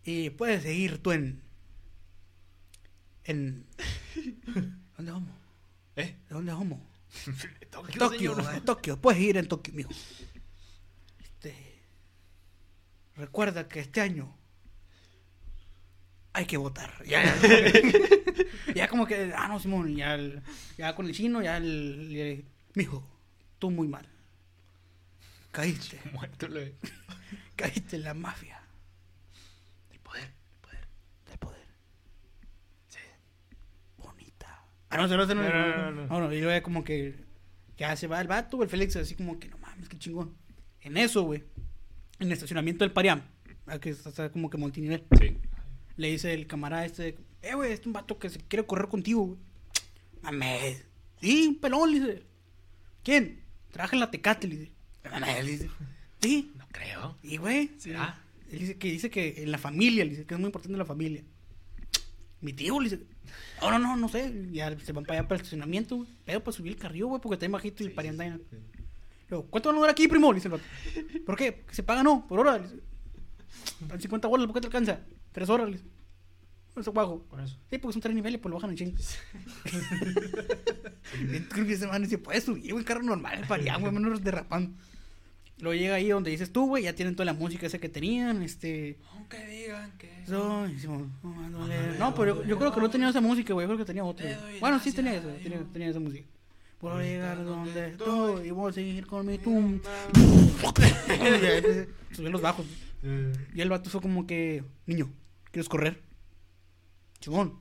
Y 0.03 0.29
puedes 0.29 0.63
seguir 0.63 1.01
tú 1.03 1.11
en. 1.11 1.41
En. 3.25 3.67
¿Dónde 4.95 5.11
vamos? 5.11 5.31
¿Eh? 5.95 6.15
¿De 6.29 6.33
dónde 6.35 6.53
vamos? 6.53 6.79
Tokio, 7.71 7.99
Tokio, 7.99 8.61
Tokio. 8.63 9.01
Puedes 9.01 9.21
ir 9.21 9.37
en 9.37 9.47
Tokio, 9.47 9.73
mijo. 9.73 9.91
Este. 11.19 11.53
Recuerda 13.15 13.67
que 13.67 13.81
este 13.81 14.01
año. 14.01 14.33
Hay 16.37 16.45
que 16.45 16.57
votar. 16.57 16.93
Ya, 17.05 17.23
ya, 18.75 18.87
como 18.87 19.07
que-. 19.07 19.33
Ah, 19.35 19.47
no, 19.47 19.59
Simón. 19.59 19.95
Ya, 19.95 20.13
el- 20.15 20.41
ya 20.77 20.93
con 20.95 21.07
el 21.07 21.13
chino, 21.13 21.41
ya 21.41 21.57
el. 21.57 22.45
mijo, 22.75 23.03
tú 23.59 23.71
muy 23.71 23.87
mal. 23.87 24.07
Caíste. 25.51 25.99
Muerto, 26.13 26.47
lo 26.47 26.61
Caíste 27.55 27.95
en 27.95 28.03
la 28.03 28.13
mafia 28.13 28.61
El 29.91 29.99
poder, 30.01 30.25
el 30.25 30.59
poder. 30.61 30.87
del 31.27 31.37
poder. 31.39 31.65
Sí. 32.87 32.99
bonita. 33.97 34.63
Ah, 34.89 34.97
no, 34.97 35.07
no, 35.07 35.17
no, 35.17 35.25
no, 35.25 35.33
No, 35.33 35.41
no, 35.41 35.49
no, 35.49 35.91
no, 35.91 36.07
no. 36.07 36.27
no, 36.27 36.33
y 36.33 36.41
luego 36.41 36.61
como 36.63 36.83
que 36.83 37.15
ya 37.77 37.95
se 37.95 38.05
va 38.05 38.21
el 38.21 38.27
vato, 38.27 38.61
el 38.61 38.69
Félix 38.69 38.95
así 38.97 39.15
como 39.15 39.39
que 39.39 39.49
no 39.49 39.57
mames, 39.57 39.89
qué 39.89 39.97
chingón. 39.97 40.35
En 40.81 40.97
eso, 40.97 41.23
güey, 41.23 41.43
en 42.19 42.27
el 42.27 42.33
estacionamiento 42.33 42.83
del 42.83 42.93
Pariam, 42.93 43.23
que 43.81 43.89
está 43.89 44.29
como 44.31 44.49
que 44.51 44.57
multinivel, 44.57 45.03
Sí. 45.19 45.37
Le 45.97 46.09
dice 46.11 46.33
el 46.33 46.47
camarada 46.47 46.85
este, 46.85 47.17
eh, 47.41 47.53
güey, 47.55 47.71
este 47.71 47.81
es 47.83 47.87
un 47.87 47.93
vato 47.93 48.17
que 48.17 48.29
se 48.29 48.39
quiere 48.39 48.65
correr 48.65 48.87
contigo, 48.87 49.25
güey. 49.25 49.39
Mames, 50.21 50.83
sí, 51.21 51.47
un 51.47 51.55
pelón, 51.59 51.91
le 51.91 51.99
dice. 51.99 52.23
¿Quién? 53.03 53.43
Trabaja 53.71 53.95
en 53.95 53.99
la 54.01 54.11
Tecate, 54.11 54.47
le 54.47 54.55
dice. 54.57 54.71
Mames, 55.11 55.45
le 55.45 55.51
dice. 55.51 55.69
Sí, 56.21 56.51
No 56.55 56.65
creo. 56.71 57.17
y 57.23 57.37
güey, 57.37 57.71
¿Será? 57.77 58.19
él 58.51 58.59
dice 58.59 58.77
que 58.77 58.91
dice 58.91 59.09
que 59.09 59.43
en 59.43 59.51
la 59.51 59.57
familia, 59.57 60.03
le 60.03 60.11
dice 60.11 60.25
que 60.25 60.33
es 60.33 60.39
muy 60.39 60.47
importante 60.47 60.77
la 60.77 60.85
familia. 60.85 61.23
Mi 62.41 62.53
tío 62.53 62.79
le 62.79 62.89
dice, 62.89 63.03
oh, 63.61 63.71
no, 63.71 63.79
no, 63.79 63.95
no 63.97 64.09
sé, 64.09 64.31
ya 64.51 64.77
se 64.79 64.91
van 64.93 65.03
para 65.05 65.19
allá 65.19 65.27
para 65.27 65.37
el 65.37 65.41
estacionamiento, 65.41 65.97
güey. 65.97 66.09
Pero 66.25 66.43
para 66.43 66.55
subir 66.55 66.73
el 66.73 66.77
carrillo, 66.79 67.07
güey, 67.07 67.21
porque 67.21 67.33
está 67.35 67.45
bien 67.45 67.51
bajito 67.53 67.83
y 67.83 67.89
pariendo 67.89 68.23
ahí. 68.23 68.39
Luego, 69.29 69.47
¿cuánto 69.47 69.69
van 69.69 69.77
a 69.79 69.81
dar 69.81 69.89
aquí, 69.89 70.07
primo? 70.07 70.31
Le 70.31 70.37
dice 70.37 70.47
el 70.47 70.53
vato. 70.53 70.63
¿Por 71.25 71.35
qué? 71.35 71.63
¿Que 71.67 71.73
se 71.75 71.83
paga 71.83 72.03
no? 72.03 72.27
¿Por 72.27 72.39
hora? 72.39 72.57
Le 72.57 72.63
dice. 72.63 72.79
Van 73.81 73.99
50 73.99 74.27
bolas, 74.27 74.45
¿por 74.47 74.53
qué 74.55 74.61
te 74.61 74.67
alcanza? 74.67 74.99
Tres 75.37 75.49
horas, 75.51 75.67
le 75.67 75.73
dice. 75.73 75.85
Eso 76.75 76.91
bajo. 76.91 77.23
Con 77.29 77.39
eso. 77.41 77.55
Sí, 77.69 77.77
porque 77.77 77.93
son 77.93 78.01
tres 78.01 78.15
niveles, 78.15 78.41
pues 78.41 78.49
lo 78.49 78.55
bajan 78.55 78.71
en 78.71 78.75
ching. 78.75 78.95
Creo 81.49 81.67
que 81.67 81.73
ese 81.73 81.85
man 81.85 82.09
se 82.09 82.17
puede 82.17 82.41
subir, 82.41 82.73
güey, 82.73 82.83
carro 82.83 83.03
normal, 83.03 83.45
para 83.47 83.61
allá, 83.61 83.77
güey, 83.77 83.91
menos 83.91 84.23
derrapando. 84.23 84.75
Luego 85.59 85.79
llega 85.79 85.93
ahí 85.93 86.09
donde 86.09 86.31
dices 86.31 86.51
tú, 86.51 86.65
güey, 86.65 86.85
ya 86.85 86.93
tienen 86.93 87.15
toda 87.15 87.25
la 87.25 87.33
música 87.33 87.67
esa 87.67 87.77
que 87.77 87.87
tenían, 87.87 88.41
este... 88.41 88.97
Aunque 89.11 89.45
digan 89.45 89.95
que. 89.99 90.23
No, 90.27 90.67
decimos, 90.67 91.03
no, 91.99 92.15
pero 92.15 92.41
yo, 92.41 92.43
yo 92.43 92.57
creo 92.57 92.73
que 92.73 92.81
no 92.81 92.89
tenía 92.89 93.09
esa 93.09 93.21
música, 93.21 93.53
güey, 93.53 93.65
yo 93.65 93.69
creo 93.69 93.77
que 93.77 93.85
tenía 93.85 94.03
otra. 94.03 94.39
Bueno, 94.59 94.79
sí 94.79 94.91
tenía 94.91 95.17
esa, 95.17 95.31
tenía, 95.35 95.63
tenía 95.71 95.89
esa 95.89 95.99
música. 95.99 96.27
Por 96.79 96.99
llegar 96.99 97.45
donde 97.45 97.89
estoy 97.89 98.47
y 98.47 98.49
voy 98.49 98.71
a 98.71 98.73
seguir 98.73 99.05
con 99.05 99.27
mi 99.27 99.37
tum. 99.37 99.79
Subió 102.11 102.31
los 102.31 102.41
bajos. 102.41 102.65
Y 103.53 103.61
el 103.61 103.69
vato 103.69 103.91
fue 103.91 104.01
como 104.01 104.25
que, 104.25 104.63
niño, 104.87 105.11
¿quieres 105.51 105.69
correr? 105.69 106.03
Chimón. 107.19 107.59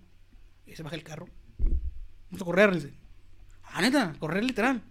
Y 0.66 0.74
se 0.74 0.82
baja 0.82 0.96
el 0.96 1.02
carro. 1.02 1.28
Vamos 1.58 2.42
a 2.42 2.44
correr, 2.44 2.74
dice. 2.74 2.92
Ah, 3.62 3.80
neta, 3.80 4.14
correr 4.18 4.44
literal. 4.44 4.82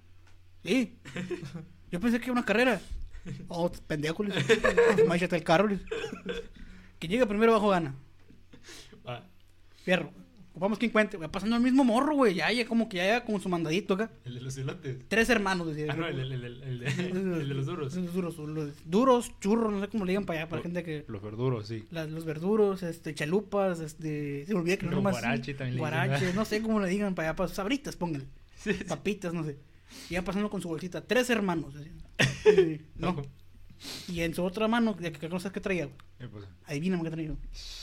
Sí. 0.64 1.00
Yo 1.92 2.00
pensé 2.00 2.20
que 2.20 2.26
era 2.26 2.34
una 2.34 2.46
carrera. 2.46 2.82
Oh, 3.48 3.72
pendejo, 3.72 4.24
le 4.24 4.36
el 5.32 5.44
carro, 5.44 5.68
le 5.68 5.78
dice. 5.78 5.90
Que 7.00 7.08
llegue 7.08 7.26
primero 7.26 7.54
bajo 7.54 7.70
gana. 7.70 7.96
Va. 9.08 9.24
Fierro. 9.84 10.12
Ocupamos 10.56 10.80
que 10.80 10.86
encuentre. 10.86 11.20
Va 11.20 11.30
pasando 11.30 11.58
el 11.58 11.62
mismo 11.62 11.84
morro, 11.84 12.16
güey. 12.16 12.34
Ya, 12.34 12.50
ya 12.50 12.66
como 12.66 12.88
que 12.88 12.96
ya 12.96 13.04
llega 13.04 13.26
como 13.26 13.42
su 13.42 13.50
mandadito 13.50 13.96
acá. 13.96 14.10
El 14.24 14.36
de 14.36 14.40
los 14.42 14.58
elotes. 14.58 15.00
Tres 15.10 15.30
hermanos, 15.30 15.68
decía. 15.68 15.92
Ah, 15.92 15.96
no, 15.98 16.08
el, 16.08 16.18
el, 16.18 16.32
el, 16.32 16.46
el, 16.64 16.80
de, 16.80 16.86
de 17.46 17.54
los 17.54 17.66
duros. 17.66 17.94
Los 17.94 18.14
duros, 18.14 18.38
los 18.38 18.70
duros, 18.90 19.32
churros, 19.42 19.74
no 19.74 19.82
sé 19.82 19.90
cómo 19.90 20.06
le 20.06 20.12
digan 20.14 20.26
para 20.26 20.40
allá, 20.40 20.48
para 20.50 20.62
la 20.62 20.64
gente 20.64 20.84
que... 20.84 21.04
Los 21.10 21.22
verduros, 21.22 21.68
sí. 21.68 21.84
las- 21.92 22.10
los 22.10 22.24
verduros, 22.24 22.84
este, 22.84 23.14
chalupas, 23.14 23.82
este... 23.82 24.46
Se 24.46 24.54
me 24.54 24.62
olvida 24.62 24.78
que 24.78 24.86
no 24.86 24.92
Los 24.94 24.98
nomás... 25.00 25.14
guarache 25.20 25.54
también 25.56 25.76
le 25.76 25.82
dicen, 25.86 25.98
Guarache, 26.08 26.34
no 26.34 26.46
sé 26.46 26.62
cómo 26.62 26.80
le 26.80 26.88
digan 26.88 27.16
para 27.16 27.30
allá, 27.32 27.36
para 27.36 27.50
sabritas, 27.50 27.98
pónganle. 27.98 28.28
Sí, 28.56 28.72
sí. 28.74 28.86
Papitas, 28.86 29.34
no 29.34 29.44
sé. 29.44 29.58
Y 30.10 30.14
ya 30.14 30.24
pasando 30.24 30.50
con 30.50 30.62
su 30.62 30.70
bolsita. 30.70 31.02
Tres 31.06 31.30
hermanos, 31.30 31.74
decía. 31.74 31.92
No. 32.96 33.22
Y 34.08 34.22
en 34.22 34.34
su 34.34 34.44
otra 34.44 34.68
mano, 34.68 34.94
de 34.94 35.12
que 35.12 35.28
no 35.30 35.40
sabes 35.40 35.54
qué 35.54 35.62
traía. 35.62 35.86
Eh, 36.20 36.28
pues, 36.32 36.46
Adivina 36.66 37.02
qué 37.04 37.10
traía. 37.12 37.32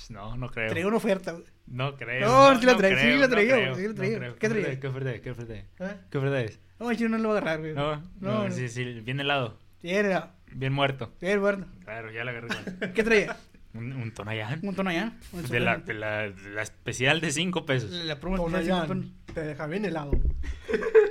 No, 0.08 0.36
no 0.36 0.48
creo. 0.50 0.68
Traía 0.70 0.86
una 0.86 0.96
oferta, 0.96 1.32
güey. 1.32 1.44
No 1.66 1.96
creo. 1.96 2.28
No, 2.28 2.58
sí 2.60 2.66
la 2.66 2.76
traía, 2.76 2.98
sí 2.98 3.18
la 3.18 3.28
traía, 3.28 3.52
creo, 3.54 3.74
sí 3.74 3.88
la 3.88 3.94
traía. 3.94 4.18
creo. 4.18 4.34
¿Qué 4.34 4.38
¿Qué 4.40 4.48
traía? 4.48 4.66
oferta- 4.66 4.80
¿Qué 4.80 4.88
oferta? 4.88 5.20
¿Qué 5.22 5.30
oferta? 5.30 5.54
¿Eh? 5.54 5.96
¿Qué 6.10 6.18
oferta 6.18 6.40
es? 6.40 6.60
No, 6.80 6.94
chino 6.94 7.08
no 7.10 7.18
lo 7.18 7.28
va 7.28 7.34
a 7.36 7.38
agarrar, 7.38 7.60
güey. 7.60 7.74
No, 7.74 7.96
no, 8.20 8.48
no. 8.48 8.54
sí, 8.54 8.68
sí, 8.68 8.84
bien 9.00 9.20
helado. 9.20 9.58
Era. 9.82 10.34
Bien 10.54 10.72
muerto. 10.72 11.12
Sí, 11.20 11.36
bueno. 11.36 11.66
Claro, 11.84 12.10
ya 12.12 12.24
la 12.24 12.30
agarré. 12.32 12.48
¿Qué 12.94 13.02
traía? 13.02 13.36
Un, 13.74 13.92
un 13.92 14.12
tonayán. 14.12 14.60
Un 14.62 14.86
allá. 14.86 15.12
De 15.48 15.58
la, 15.60 15.78
de 15.78 15.94
la, 15.94 16.30
de 16.30 16.50
la 16.50 16.62
especial 16.62 17.20
de 17.22 17.30
5 17.30 17.64
pesos. 17.64 17.90
La 17.90 18.20
promo 18.20 18.36
Tonayán, 18.36 19.12
te 19.32 19.40
deja 19.40 19.66
bien 19.66 19.84
helado. 19.86 20.10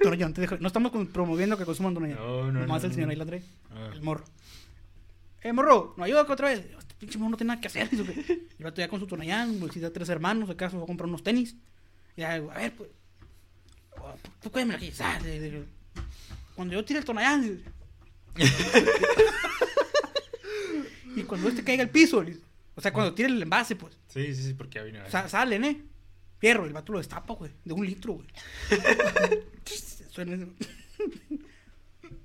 Tonayán, 0.03 0.34
te 0.34 0.41
dejo- 0.41 0.60
No 0.60 0.68
estamos 0.68 0.91
promoviendo 1.08 1.58
que 1.58 1.66
consuman 1.66 1.94
Tonayán. 1.95 2.18
No, 2.20 2.52
no, 2.52 2.60
Nomás 2.62 2.84
no, 2.84 2.88
el 2.90 2.94
señor 2.94 3.08
no. 3.08 3.12
ahí 3.12 3.18
la 3.18 3.26
trae. 3.26 3.41
Ah. 3.72 3.90
El 3.94 4.02
morro. 4.02 4.26
Eh, 5.44 5.54
morro, 5.54 5.94
¿no 5.98 6.04
ayuda 6.04 6.22
otra 6.24 6.50
vez? 6.50 6.60
Este 6.78 6.94
pinche 7.00 7.18
morro 7.18 7.32
no 7.32 7.38
tiene 7.38 7.50
nada 7.50 7.62
que 7.62 7.68
hacer. 7.68 7.90
que- 7.90 8.48
El 8.58 8.64
vato 8.64 8.82
ya 8.82 8.88
con 8.88 9.00
su 9.00 9.08
Tonayán, 9.08 9.60
bolsita 9.60 9.88
de 9.88 9.92
tres 9.92 10.10
hermanos, 10.10 10.50
acaso 10.50 10.78
va 10.78 10.84
a 10.84 10.88
comprar 10.88 11.08
unos 11.10 11.24
tenis. 11.24 11.56
Ya, 12.16 12.34
a 12.34 12.40
ver, 12.40 12.76
pues. 12.76 12.90
oh, 13.98 14.14
Tú 14.42 14.52
cuédame 14.52 14.76
aquí. 14.76 14.92
ah, 15.00 15.20
Cuando 16.56 16.74
yo 16.76 16.86
tire 16.86 17.00
el 17.00 17.06
Tonayán. 17.06 17.42
dice. 17.42 17.64
y 21.16 21.24
cuando 21.24 21.50
este 21.50 21.64
caiga 21.64 21.84
al 21.84 21.90
piso, 21.90 22.24
o 22.76 22.82
sea, 22.82 22.94
cuando 22.94 23.14
tire 23.14 23.30
el 23.30 23.42
envase, 23.42 23.76
pues. 23.76 23.98
Sí, 24.08 24.34
sí, 24.36 24.44
sí, 24.44 24.54
porque 24.54 24.80
ya 24.80 24.84
vino. 24.84 25.00
Sa- 25.10 25.28
salen, 25.30 25.64
¿eh? 25.66 25.82
Fierro, 26.40 26.66
el 26.66 26.74
vato 26.74 26.92
lo 26.94 27.00
destapa, 27.00 27.34
güey. 27.34 27.52
De 27.66 27.74
un 27.74 27.86
litro, 27.86 28.14
güey. 28.14 28.28
Suena 30.10 30.38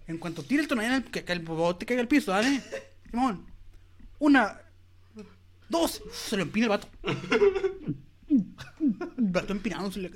en 0.09 0.19
cuanto 0.19 0.43
tire 0.45 0.63
el 0.63 0.69
tonallán, 0.69 1.03
que, 1.05 1.25
que 1.25 1.33
el 1.33 1.41
bote 1.41 1.85
caiga 1.87 2.01
al 2.03 2.09
piso, 2.09 2.31
¿vale? 2.33 2.63
Una. 4.19 4.61
Dos. 5.69 6.03
Se 6.13 6.37
lo 6.37 6.43
empina 6.43 6.67
el 6.67 6.71
vato. 6.71 6.89
El 8.29 8.45
vato 9.19 9.53
empinándose. 9.53 10.11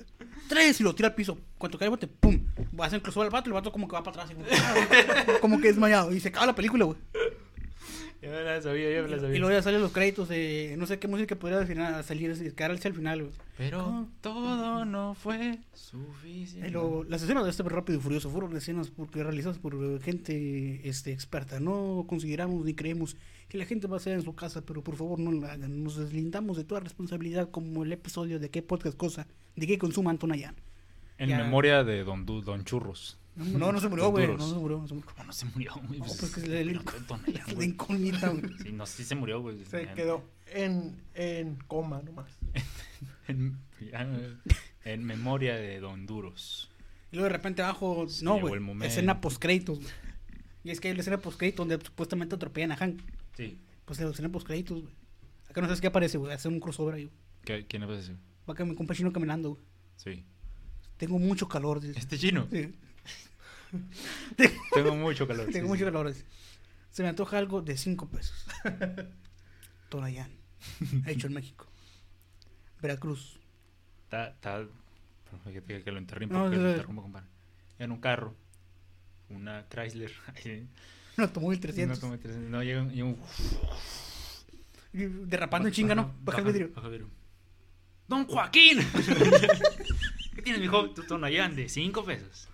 Tres 0.49 0.81
y 0.81 0.83
lo 0.83 0.95
tira 0.95 1.09
al 1.09 1.15
piso. 1.15 1.39
Cuando 1.59 1.79
cae 1.79 1.87
el 1.87 1.91
bote, 1.91 2.07
pum. 2.07 2.45
Va 2.79 2.85
a 2.85 2.87
hacer 2.89 3.03
crossover 3.03 3.27
al 3.27 3.33
vato 3.33 3.49
el 3.49 3.55
vato 3.55 3.73
como 3.73 3.89
que 3.89 3.95
va 3.95 4.03
para 4.03 4.25
atrás. 4.25 4.37
como 5.41 5.61
que 5.61 5.69
desmayado. 5.69 6.13
Y 6.13 6.21
se 6.21 6.29
acaba 6.29 6.47
la 6.47 6.55
película, 6.55 6.85
güey. 6.85 6.99
Ya 8.23 8.29
me 8.29 8.43
la 8.43 8.61
sabía, 8.61 8.91
ya 8.93 9.03
me 9.03 9.09
la 9.09 9.17
Y 9.17 9.21
sabía. 9.21 9.39
luego 9.39 9.55
ya 9.55 9.63
salen 9.63 9.81
los 9.81 9.93
créditos 9.93 10.29
de 10.29 10.75
no 10.79 10.87
sé 10.87 10.99
qué 10.99 11.09
música 11.09 11.37
podría 11.37 11.59
al 11.59 11.67
final 11.67 12.05
salir, 12.05 12.31
hacia 12.31 12.89
el 12.89 12.95
final, 12.95 13.23
güey. 13.23 13.33
Pero 13.57 14.09
todo 14.21 14.85
no 14.85 15.15
fue 15.15 15.59
suficiente. 15.73 16.69
Y 16.69 16.71
luego, 16.71 17.05
las 17.09 17.23
escenas 17.23 17.45
de 17.45 17.51
este 17.51 17.63
Rápido 17.63 17.99
y 17.99 18.03
Furioso 18.03 18.29
fueron 18.31 18.55
escenas 18.57 18.91
porque 18.91 19.23
realizadas 19.23 19.59
por 19.59 19.75
eh, 19.75 19.99
gente 20.03 20.87
este, 20.89 21.13
experta. 21.13 21.61
No 21.61 22.05
consideramos 22.07 22.65
ni 22.65 22.75
creemos 22.75 23.17
que 23.49 23.57
la 23.59 23.65
gente 23.65 23.87
va 23.87 23.97
a 23.97 23.99
hacer 23.99 24.13
en 24.13 24.23
su 24.23 24.35
casa, 24.35 24.63
pero 24.67 24.83
por 24.83 24.97
favor 24.97 25.19
no 25.19 25.33
lo 25.33 25.47
hagan. 25.47 25.83
Nos 25.83 25.97
deslindamos 25.97 26.57
de 26.57 26.65
toda 26.65 26.81
responsabilidad 26.81 27.51
como 27.51 27.85
el 27.85 27.93
episodio 27.93 28.39
de 28.39 28.51
qué 28.51 28.63
podcast 28.63 28.97
cosa, 28.97 29.27
de 29.57 29.67
qué 29.67 29.79
consuma 29.79 30.11
Antonayan. 30.11 30.55
En 31.19 31.31
Ya. 31.31 31.39
memoria 31.39 31.85
de 31.85 32.05
Don, 32.05 32.25
Du- 32.27 32.43
Don 32.43 32.65
Churros. 32.65 33.19
No, 33.37 33.73
no 33.73 33.81
se 33.81 33.89
murió, 33.89 34.11
güey. 34.11 34.27
No 34.27 34.47
se 34.49 34.55
murió, 34.55 34.79
no 34.79 34.89
se 34.89 34.95
murió. 34.95 35.11
¿Cómo 35.13 35.25
no 35.25 35.33
se 35.33 35.47
murió, 35.47 35.73
güey? 35.87 36.01
No, 36.01 36.07
Pues, 36.07 36.35
que 36.35 36.41
le- 36.41 37.65
incógnita, 37.65 38.29
güey. 38.29 38.43
Sí, 38.63 38.73
no, 38.73 38.87
sí 38.87 39.05
se 39.05 39.15
murió, 39.15 39.41
güey. 39.41 39.65
Se 39.65 39.87
quedó 39.95 40.25
en, 40.53 41.01
en 41.15 41.57
coma 41.67 42.03
nomás. 42.03 42.31
En, 44.85 45.05
memoria 45.05 45.55
de 45.57 45.79
Don 45.81 46.07
Duros. 46.07 46.71
Y 47.13 47.17
luego 47.17 47.25
de 47.29 47.37
repente 47.37 47.63
abajo, 47.63 48.09
Se 48.09 48.25
no, 48.25 48.41
güey. 48.41 48.55
Escena 48.83 49.21
post-créditos, 49.21 49.79
güey. 49.81 49.91
Y 50.65 50.71
es 50.71 50.81
que 50.81 50.89
hay 50.89 50.95
la 50.95 51.01
escena 51.01 51.19
post-créditos 51.19 51.67
donde 51.69 51.85
supuestamente 51.85 52.35
atropellan 52.35 52.73
a 52.73 52.77
Hank. 52.77 53.01
Sí. 53.37 53.59
Pues 53.85 54.01
la 54.01 54.11
escena 54.11 54.29
post-créditos, 54.31 54.83
güey. 54.83 54.95
Acá 55.49 55.61
no 55.61 55.67
sabes 55.67 55.81
qué 55.81 55.87
aparece, 55.89 56.19
güey. 56.19 56.33
Hacer 56.33 56.51
un 56.51 56.61
crossover 56.61 56.95
ahí, 56.95 57.05
güey. 57.05 57.17
¿Qué- 57.45 57.67
¿Quién 57.67 57.83
ese? 57.85 58.17
Va 58.49 58.55
que 58.55 58.65
mi 58.65 58.75
compa 58.75 58.95
chino 58.95 59.13
caminando, 59.13 59.51
güey. 59.51 59.63
Sí. 59.97 60.25
Tengo 60.97 61.19
mucho 61.19 61.47
calor, 61.49 61.81
dice. 61.81 61.99
Este 61.99 62.19
chino. 62.19 62.47
Sí. 62.51 62.75
Tengo 64.75 64.95
mucho 64.97 65.27
calor. 65.27 65.47
Tengo 65.47 65.67
sí, 65.67 65.69
mucho 65.69 65.79
sí. 65.87 65.93
calor. 65.93 66.15
Se 66.91 67.03
me 67.03 67.09
antoja 67.09 67.39
algo 67.39 67.63
de 67.63 67.77
5 67.77 68.09
pesos. 68.09 68.45
Tonayán. 69.89 70.31
Hecho 71.07 71.27
en 71.29 71.35
México. 71.35 71.67
Veracruz. 72.83 73.39
Está, 74.05 74.29
está... 74.31 74.67
pero 75.25 75.63
fíjate 75.63 75.85
que 75.85 75.93
lo 75.93 75.99
interrumpo, 76.01 76.35
No, 76.35 76.43
porque 76.43 76.57
no, 76.57 76.63
lo 76.65 76.71
interrumpo, 76.71 77.03
compadre. 77.03 77.27
En 77.79 77.93
un 77.93 78.01
carro. 78.01 78.35
Una 79.29 79.67
Chrysler. 79.69 80.13
Un 81.17 81.25
automóvil 81.25 81.59
una 81.59 81.63
300. 81.63 81.99
como 82.01 82.19
300, 82.19 82.51
No, 82.51 82.63
llega 82.63 82.83
un... 82.83 83.01
un- 83.03 83.17
Derrapando 85.29 85.69
en 85.69 85.75
chinga, 85.75 85.95
¿no? 85.95 86.13
Baja 86.23 86.39
el 86.39 86.45
vidrio. 86.47 86.71
baja 86.75 86.89
el 86.89 86.93
vidrio. 86.93 87.11
¡Don 88.09 88.25
Joaquín! 88.27 88.81
¿Qué 90.35 90.43
tienes, 90.43 90.61
mijo? 90.61 90.91
Tu 90.91 91.05
Tonayán 91.05 91.55
de 91.55 91.69
5 91.69 92.05
pesos. 92.05 92.49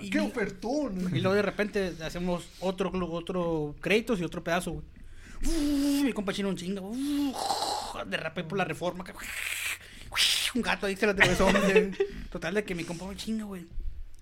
Y- 0.00 0.10
¡Qué 0.10 0.20
ofertón! 0.20 1.14
Y 1.14 1.20
luego 1.20 1.34
de 1.34 1.42
repente 1.42 1.94
hacemos 2.02 2.48
otro, 2.60 2.90
otro 3.12 3.74
créditos 3.80 4.20
y 4.20 4.24
otro 4.24 4.42
pedazo, 4.42 4.72
güey. 4.72 4.84
Uf, 5.42 6.02
Mi 6.04 6.12
compa 6.12 6.32
chino 6.32 6.48
un 6.48 6.56
chinga. 6.56 6.80
uf, 6.82 7.36
Derrapé 8.06 8.44
por 8.44 8.56
la 8.58 8.64
reforma. 8.64 9.04
que- 9.04 9.12
Un 10.54 10.62
gato 10.62 10.86
ahí 10.86 10.96
se 10.96 11.06
la 11.06 11.12
atravesó. 11.12 11.46
Total 12.32 12.54
de 12.54 12.64
que 12.64 12.74
mi 12.74 12.84
compa 12.84 13.04
un 13.04 13.16
chinga, 13.16 13.44
güey. 13.44 13.66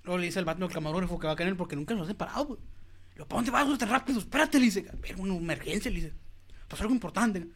Luego 0.05 0.18
le 0.18 0.26
dice 0.26 0.39
al 0.39 0.44
vato 0.44 0.64
al 0.64 0.70
camarógrafo 0.72 1.18
que 1.18 1.26
va 1.26 1.32
a 1.32 1.36
caer 1.36 1.56
porque 1.56 1.76
nunca 1.76 1.94
nos 1.94 2.09
ha 2.09 2.14
parado, 2.14 2.47
güey. 2.47 2.60
Digo, 3.14 3.26
¿para 3.26 3.39
dónde 3.39 3.51
vas, 3.51 3.66
güey? 3.66 3.78
Rápido, 3.78 4.18
espérate, 4.20 4.59
le 4.59 4.64
dice. 4.66 4.85
Era 5.05 5.16
una 5.18 5.35
emergencia, 5.36 5.90
le 5.90 5.97
dice. 6.01 6.12
Pasó 6.68 6.82
algo 6.82 6.94
importante. 6.94 7.47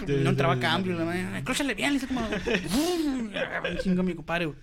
No 0.00 0.30
entraba 0.30 0.58
cambio, 0.58 0.98
la 0.98 1.04
madre. 1.04 1.44
Cróchale 1.44 1.74
bien, 1.74 1.92
le 1.92 2.00
dice 2.00 2.08
como. 2.08 2.20
Un 2.26 3.78
chingo 3.82 4.00
a 4.00 4.04
mi 4.04 4.14
compadre, 4.14 4.46
güey. 4.46 4.58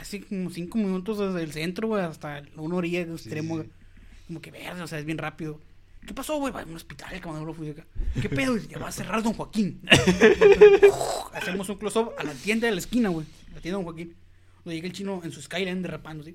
Así 0.00 0.20
como 0.20 0.50
cinco 0.50 0.78
minutos 0.78 1.18
desde 1.18 1.42
el 1.42 1.52
centro, 1.52 1.88
güey, 1.88 2.02
hasta 2.04 2.42
una 2.56 2.76
orilla 2.76 3.00
extremo, 3.00 3.56
güey. 3.56 3.70
Como 4.26 4.40
que 4.40 4.50
verde, 4.50 4.82
o 4.82 4.86
sea, 4.86 4.98
es 4.98 5.04
bien 5.04 5.18
rápido. 5.18 5.60
¿Qué 6.06 6.14
pasó, 6.14 6.38
güey? 6.38 6.52
Va 6.52 6.60
a 6.62 6.64
un 6.64 6.76
hospital, 6.76 7.12
el 7.12 7.20
camarógrafo. 7.20 7.64
y 7.64 7.70
acá. 7.70 7.84
¿Qué 8.20 8.28
pedo? 8.28 8.56
Ya 8.56 8.78
va 8.78 8.88
a 8.88 8.92
cerrar 8.92 9.22
Don 9.22 9.32
Joaquín. 9.32 9.80
Hacemos 11.34 11.68
un 11.68 11.76
close-up 11.78 12.12
a 12.16 12.22
la 12.22 12.32
tienda 12.32 12.66
de 12.66 12.72
la 12.72 12.78
esquina, 12.78 13.08
güey. 13.08 13.26
La 13.54 13.60
tienda 13.60 13.78
de 13.78 13.84
Don 13.84 13.84
Joaquín. 13.84 14.16
Donde 14.64 14.76
llega 14.76 14.86
el 14.86 14.92
chino 14.92 15.20
en 15.24 15.32
su 15.32 15.42
Skyline 15.42 15.82
derrapando, 15.82 16.22
así. 16.22 16.34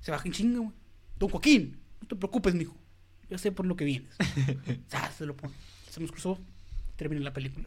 Se 0.00 0.10
baja 0.10 0.26
en 0.26 0.32
chinga, 0.32 0.60
güey. 0.60 0.72
Don 1.18 1.28
Joaquín, 1.28 1.78
no 2.00 2.08
te 2.08 2.16
preocupes, 2.16 2.54
mijo. 2.54 2.74
Yo 3.30 3.38
sé 3.38 3.52
por 3.52 3.64
lo 3.66 3.76
que 3.76 3.84
vienes. 3.84 4.10
Zas, 4.90 5.14
se 5.14 5.26
lo 5.26 5.36
pone. 5.36 5.54
Hacemos 5.88 6.10
crossover. 6.10 6.42
Termina 6.96 7.20
la 7.22 7.32
película. 7.32 7.66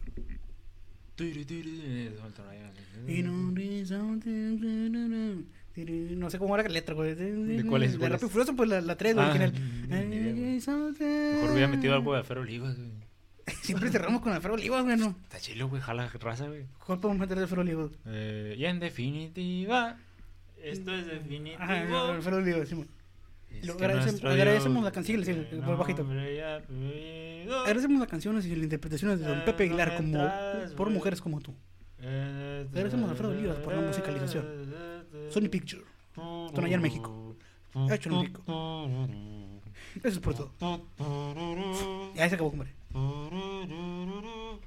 No 5.76 6.30
sé 6.30 6.38
cómo 6.38 6.54
era 6.54 6.62
la 6.64 6.68
letra, 6.70 6.94
güey. 6.94 7.14
¿De 7.14 7.64
cuál 7.64 7.82
es, 7.82 7.98
De 7.98 8.08
Rápido? 8.08 8.28
Furioso, 8.28 8.54
pues 8.54 8.68
la, 8.68 8.80
la 8.80 8.96
3, 8.96 9.16
Ah, 9.18 9.30
original. 9.30 9.52
ni 10.08 10.16
idea, 10.16 10.76
Mejor 11.34 11.50
hubiera 11.50 11.68
metido 11.68 11.94
algo 11.94 12.12
de 12.12 12.18
Alfredo 12.20 12.42
Olivas, 12.42 12.76
güey. 12.76 12.90
Siempre 13.62 13.90
cerramos 13.90 14.22
con 14.22 14.32
Alfredo 14.32 14.54
Olivas, 14.54 14.84
güey, 14.84 14.96
¿no? 14.96 15.16
Está 15.24 15.40
chilo, 15.40 15.68
güey. 15.68 15.82
Jala 15.82 16.08
raza, 16.08 16.46
güey. 16.46 16.66
¿Cuál 16.86 17.00
podemos 17.00 17.20
meter 17.20 17.36
de 17.36 17.42
Alfredo 17.42 17.62
Olivas? 17.62 17.90
Eh, 18.06 18.54
y 18.58 18.64
en 18.64 18.78
definitiva, 18.80 19.98
esto 20.62 20.94
es 20.94 21.06
definitivo. 21.06 21.62
Ajá, 21.62 21.84
no, 21.84 22.04
Alfredo 22.12 22.38
Olivas, 22.38 22.68
sí, 22.68 22.74
güey. 22.76 22.88
Es 23.60 23.66
Lo 23.66 23.74
agradecemos- 23.74 24.82
la 24.84 24.90
canción, 24.92 25.20
bajito. 25.78 26.02
apellido. 26.02 27.60
Agradecemos 27.60 27.98
las 28.00 28.08
canciones 28.08 28.46
y 28.46 28.54
las 28.54 28.64
interpretaciones 28.64 29.20
de 29.20 29.26
Don 29.26 29.44
Pepe 29.44 29.64
Aguilar 29.64 29.96
como 29.96 30.28
por 30.76 30.90
mujeres 30.90 31.20
como 31.20 31.40
tú. 31.40 31.54
Eh, 32.00 32.66
Agradecemos 32.70 33.08
a 33.08 33.12
Alfredo 33.12 33.32
Olivas 33.32 33.56
por 33.58 33.74
la 33.74 33.80
musicalización. 33.82 34.44
Sony 35.30 35.48
Picture. 35.50 35.82
Tonayán, 36.54 36.82
México. 36.82 37.36
Hecho 37.90 38.10
en 38.10 38.18
México. 38.20 38.88
Gracias 39.96 40.22
por 40.22 40.34
todo. 40.34 40.52
Ya 42.14 42.28
se 42.28 42.34
acabó, 42.36 42.50
compadre. 42.50 42.72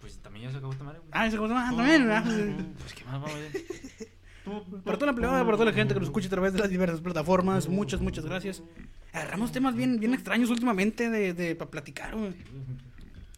Pues 0.02 0.18
también 0.20 0.46
ya 0.46 0.52
se 0.52 0.58
acabó 0.58 0.74
esta 0.74 0.84
madre. 0.84 1.00
Ah, 1.12 1.30
se 1.30 1.36
acabó. 1.38 1.54
Ah, 1.54 1.72
también. 1.76 2.74
Pues 2.80 2.94
qué 2.94 3.04
más 3.06 3.14
vamos 3.14 3.32
a 3.32 3.36
ver. 3.38 3.52
Para 4.84 4.98
toda 4.98 5.12
la 5.12 5.16
plebada, 5.16 5.44
para 5.46 5.58
toda 5.58 5.66
la 5.72 5.74
gente 5.74 5.94
que 5.94 6.00
nos 6.00 6.10
escucha 6.10 6.28
a 6.28 6.32
través 6.32 6.54
de 6.54 6.60
las 6.60 6.70
diversas 6.70 7.02
plataformas, 7.02 7.68
muchas, 7.68 8.02
muchas 8.02 8.26
gracias. 8.26 8.64
Agarramos 9.14 9.52
temas 9.52 9.76
bien, 9.76 10.00
bien 10.00 10.14
extraños 10.14 10.50
últimamente 10.50 11.10
de, 11.10 11.34
de 11.34 11.56
para 11.56 11.72
platicar, 11.72 12.16
güey. 12.16 12.34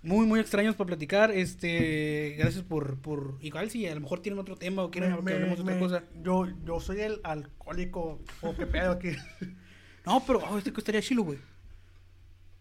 Muy, 0.01 0.25
muy 0.25 0.39
extraños 0.39 0.75
para 0.75 0.87
platicar. 0.87 1.31
Este, 1.31 2.35
gracias 2.37 2.63
por, 2.63 2.97
por. 2.99 3.37
Igual 3.41 3.69
si 3.69 3.85
a 3.85 3.93
lo 3.95 4.01
mejor 4.01 4.21
tienen 4.21 4.39
otro 4.39 4.55
tema 4.55 4.83
o 4.83 4.91
quieren 4.91 5.11
Me- 5.23 5.25
que 5.31 5.33
hablemos 5.33 5.57
de 5.57 5.63
otra 5.63 5.79
cosa. 5.79 6.03
Yo, 6.23 6.47
yo 6.65 6.79
soy 6.79 7.01
el 7.01 7.19
alcohólico. 7.23 8.19
¿O 8.41 8.55
qué 8.55 8.65
pedo 8.65 8.91
aquí? 8.91 9.09
No, 10.05 10.23
pero 10.25 10.39
oh, 10.49 10.57
este 10.57 10.71
costaría 10.73 11.01
chilo, 11.01 11.23
güey. 11.23 11.37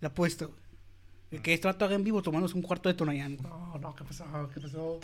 La 0.00 0.08
apuesta, 0.08 0.44
güey. 0.46 0.58
El 1.30 1.40
que 1.40 1.54
este 1.54 1.66
vato 1.68 1.84
haga 1.84 1.94
en 1.94 2.04
vivo 2.04 2.20
tomándose 2.20 2.54
un 2.56 2.62
cuarto 2.62 2.88
de 2.88 2.94
Tonayán. 2.94 3.36
No, 3.40 3.78
no, 3.78 3.94
¿qué 3.94 4.04
pasó? 4.04 4.24
¿Qué 4.52 4.60
pasó? 4.60 4.98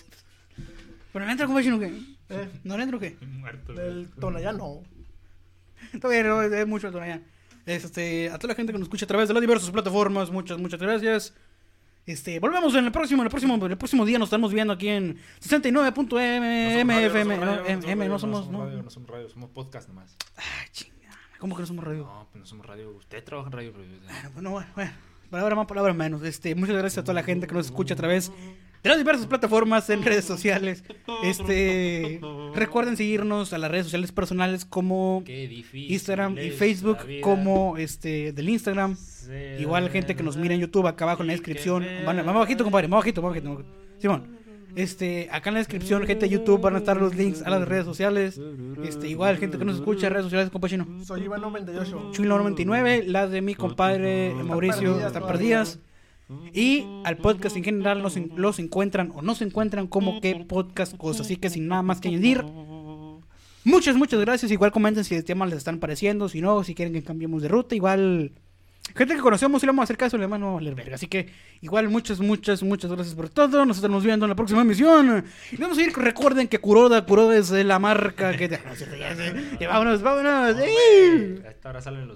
Pero 1.12 1.24
no 1.24 1.31
entra 1.31 1.47
como 1.47 1.60
chino, 1.60 1.78
¿qué? 1.78 1.86
Eh, 2.31 2.48
¿No 2.64 2.76
le 2.76 2.82
entra 2.82 2.97
o 2.97 3.01
qué? 3.01 3.16
Muerto, 3.20 3.72
del 3.72 4.10
Tonayán 4.18 4.59
no. 4.59 4.82
Todavía 6.01 6.24
no, 6.24 6.43
es 6.43 6.66
mucho 6.66 6.89
el 6.89 6.93
Tonayán. 6.93 7.24
Este, 7.66 8.31
a 8.31 8.39
toda 8.39 8.52
la 8.52 8.55
gente 8.56 8.72
que 8.72 8.78
nos 8.78 8.86
escucha 8.86 9.05
a 9.05 9.09
través 9.09 9.28
de 9.28 9.35
las 9.35 9.40
diversas 9.40 9.70
plataformas, 9.70 10.31
muchas, 10.31 10.59
muchas 10.59 10.81
gracias. 10.81 11.35
Este, 12.06 12.39
volvemos 12.39 12.74
en 12.74 12.85
el 12.85 12.93
próximo, 12.93 13.22
en 13.22 13.26
el 13.26 13.31
próximo, 13.31 13.55
en 13.55 13.70
el 13.70 13.78
próximo 13.78 14.05
día 14.05 14.18
nos 14.18 14.26
estamos 14.26 14.52
viendo 14.52 14.74
aquí 14.74 14.89
en 14.89 15.18
69.mfm. 15.40 17.39
No, 17.39 17.64
M, 17.64 18.09
no 18.09 18.18
somos, 18.18 18.51
no. 18.51 18.66
radio, 18.66 18.82
no 18.82 18.90
somos 18.90 19.09
radio, 19.09 19.28
somos 19.31 19.51
podcast 19.51 19.89
nomás. 19.89 20.14
Ay, 20.36 20.68
chingada. 20.72 21.16
¿Cómo 21.39 21.56
que 21.56 21.62
no 21.62 21.66
somos 21.66 21.85
radio? 21.85 22.05
No, 22.05 22.28
pues 22.31 22.40
no 22.40 22.47
somos 22.47 22.66
radio. 22.66 22.90
Usted 22.90 23.24
trabaja 23.24 23.48
en 23.48 23.52
radio, 23.52 23.72
pero. 23.72 23.86
Bueno, 23.89 24.31
bueno, 24.35 24.51
bueno, 24.51 24.68
bueno. 24.74 24.93
Palabra 25.31 25.56
más, 25.56 25.66
palabra 25.66 25.94
menos. 25.94 26.22
Este, 26.22 26.55
muchas 26.55 26.76
gracias 26.76 26.98
a 26.98 27.05
toda 27.05 27.14
la 27.14 27.22
gente 27.22 27.47
que 27.47 27.55
nos 27.55 27.66
escucha 27.66 27.94
a 27.94 27.97
través 27.97 28.31
de 28.85 28.90
las 28.90 28.98
diversas 28.98 29.27
plataformas 29.27 29.89
en 29.89 30.05
redes 30.05 30.27
sociales. 30.27 30.85
Este, 31.24 32.20
recuerden 32.55 32.98
seguirnos 32.98 33.55
a 33.55 33.59
las 33.59 33.70
redes 33.70 33.86
sociales 33.86 34.12
personales 34.12 34.66
como. 34.66 35.24
Instagram 35.73 36.39
y 36.39 36.51
Facebook, 36.51 36.98
como 37.23 37.78
este 37.78 38.32
del 38.32 38.51
Instagram. 38.51 38.97
Igual 39.59 39.89
gente 39.89 40.15
que 40.15 40.23
nos 40.23 40.36
mira 40.36 40.55
en 40.55 40.61
YouTube 40.61 40.86
acá 40.86 41.06
abajo 41.06 41.23
en 41.23 41.28
la 41.28 41.32
descripción. 41.32 41.85
Van, 42.05 42.24
más 42.24 42.35
bajito, 42.35 42.62
compadre, 42.62 42.86
más 42.89 42.98
bajito, 42.98 43.23
más 43.23 43.31
bajito. 43.31 43.65
Simón. 43.98 44.44
Este, 44.77 45.28
acá 45.31 45.51
en 45.51 45.55
la 45.55 45.61
descripción, 45.61 46.05
gente 46.05 46.27
de 46.27 46.31
YouTube, 46.31 46.61
van 46.61 46.74
a 46.74 46.78
estar 46.78 46.97
los 46.97 47.15
links 47.15 47.43
a 47.43 47.48
las 47.51 47.66
redes 47.66 47.85
sociales. 47.85 48.39
Este, 48.85 49.09
igual, 49.09 49.39
gente 49.39 49.56
que 49.56 49.65
nos 49.65 49.77
escucha, 49.77 50.11
redes 50.11 50.24
sociales, 50.24 50.51
compa 50.51 50.69
chino. 50.69 50.86
Soy 51.05 51.23
Iván 51.23 51.40
98. 51.40 52.11
Chulo 52.12 52.36
99, 52.36 53.05
las 53.06 53.31
de 53.31 53.40
mi 53.40 53.55
compadre 53.55 54.35
Mauricio 54.35 54.97
perdidas 54.97 55.06
están 55.06 55.23
todavía. 55.23 55.93
Y 56.52 56.86
al 57.05 57.18
podcast 57.18 57.56
en 57.56 57.64
general 57.64 58.02
los, 58.02 58.16
los 58.36 58.59
encuentran 58.59 59.12
o 59.14 59.22
no 59.22 59.34
se 59.34 59.44
encuentran 59.44 59.86
como 59.86 60.20
que 60.20 60.44
podcast 60.48 60.96
cosas. 60.96 61.26
Así 61.26 61.36
que 61.36 61.51
sin 61.51 61.68
nada 61.68 61.82
más 61.82 62.01
que 62.01 62.09
añadir. 62.09 62.44
Muchas, 63.64 63.96
muchas 63.96 64.20
gracias. 64.20 64.51
Igual 64.51 64.72
comenten 64.72 65.05
si 65.05 65.14
el 65.14 65.24
tema 65.24 65.46
les 65.46 65.59
están 65.59 65.78
pareciendo. 65.78 66.28
Si 66.28 66.40
no, 66.40 66.64
si 66.64 66.74
quieren 66.74 66.94
que 66.94 67.02
cambiemos 67.02 67.42
de 67.42 67.48
ruta. 67.48 67.74
Igual 67.74 68.32
Gente 68.94 69.16
que 69.16 69.22
conocemos 69.22 69.60
y 69.62 69.66
le 69.66 69.70
vamos 69.70 69.82
a 69.82 69.84
hacer 69.84 69.96
caso, 69.96 70.16
le 70.16 70.22
demás 70.22 70.38
no 70.38 70.46
vamos 70.46 70.59
a 70.59 70.62
valer 70.62 70.74
verga. 70.76 70.94
Así 70.94 71.09
que, 71.09 71.28
igual, 71.62 71.88
muchas, 71.88 72.20
muchas, 72.20 72.62
muchas 72.62 72.92
gracias 72.92 73.16
por 73.16 73.28
todo. 73.28 73.64
Nos 73.64 73.78
estamos 73.78 74.05
viendo 74.05 74.26
en 74.26 74.30
la 74.30 74.36
próxima 74.36 74.60
emisión. 74.60 75.24
Y 75.51 75.56
vamos 75.56 75.78
a 75.78 75.82
ir, 75.82 75.92
recuerden 75.96 76.46
que 76.46 76.59
Kuroda, 76.59 77.05
Kuroda 77.05 77.36
es 77.36 77.51
la 77.51 77.80
marca 77.80 78.36
que... 78.36 78.46
Vámonos, 79.66 80.02
vámonos. 80.02 80.60
¡Ey! 80.60 81.42
A 81.44 81.51
esta 81.51 81.70
hora 81.70 81.80
salen 81.80 82.02
los 82.02 82.09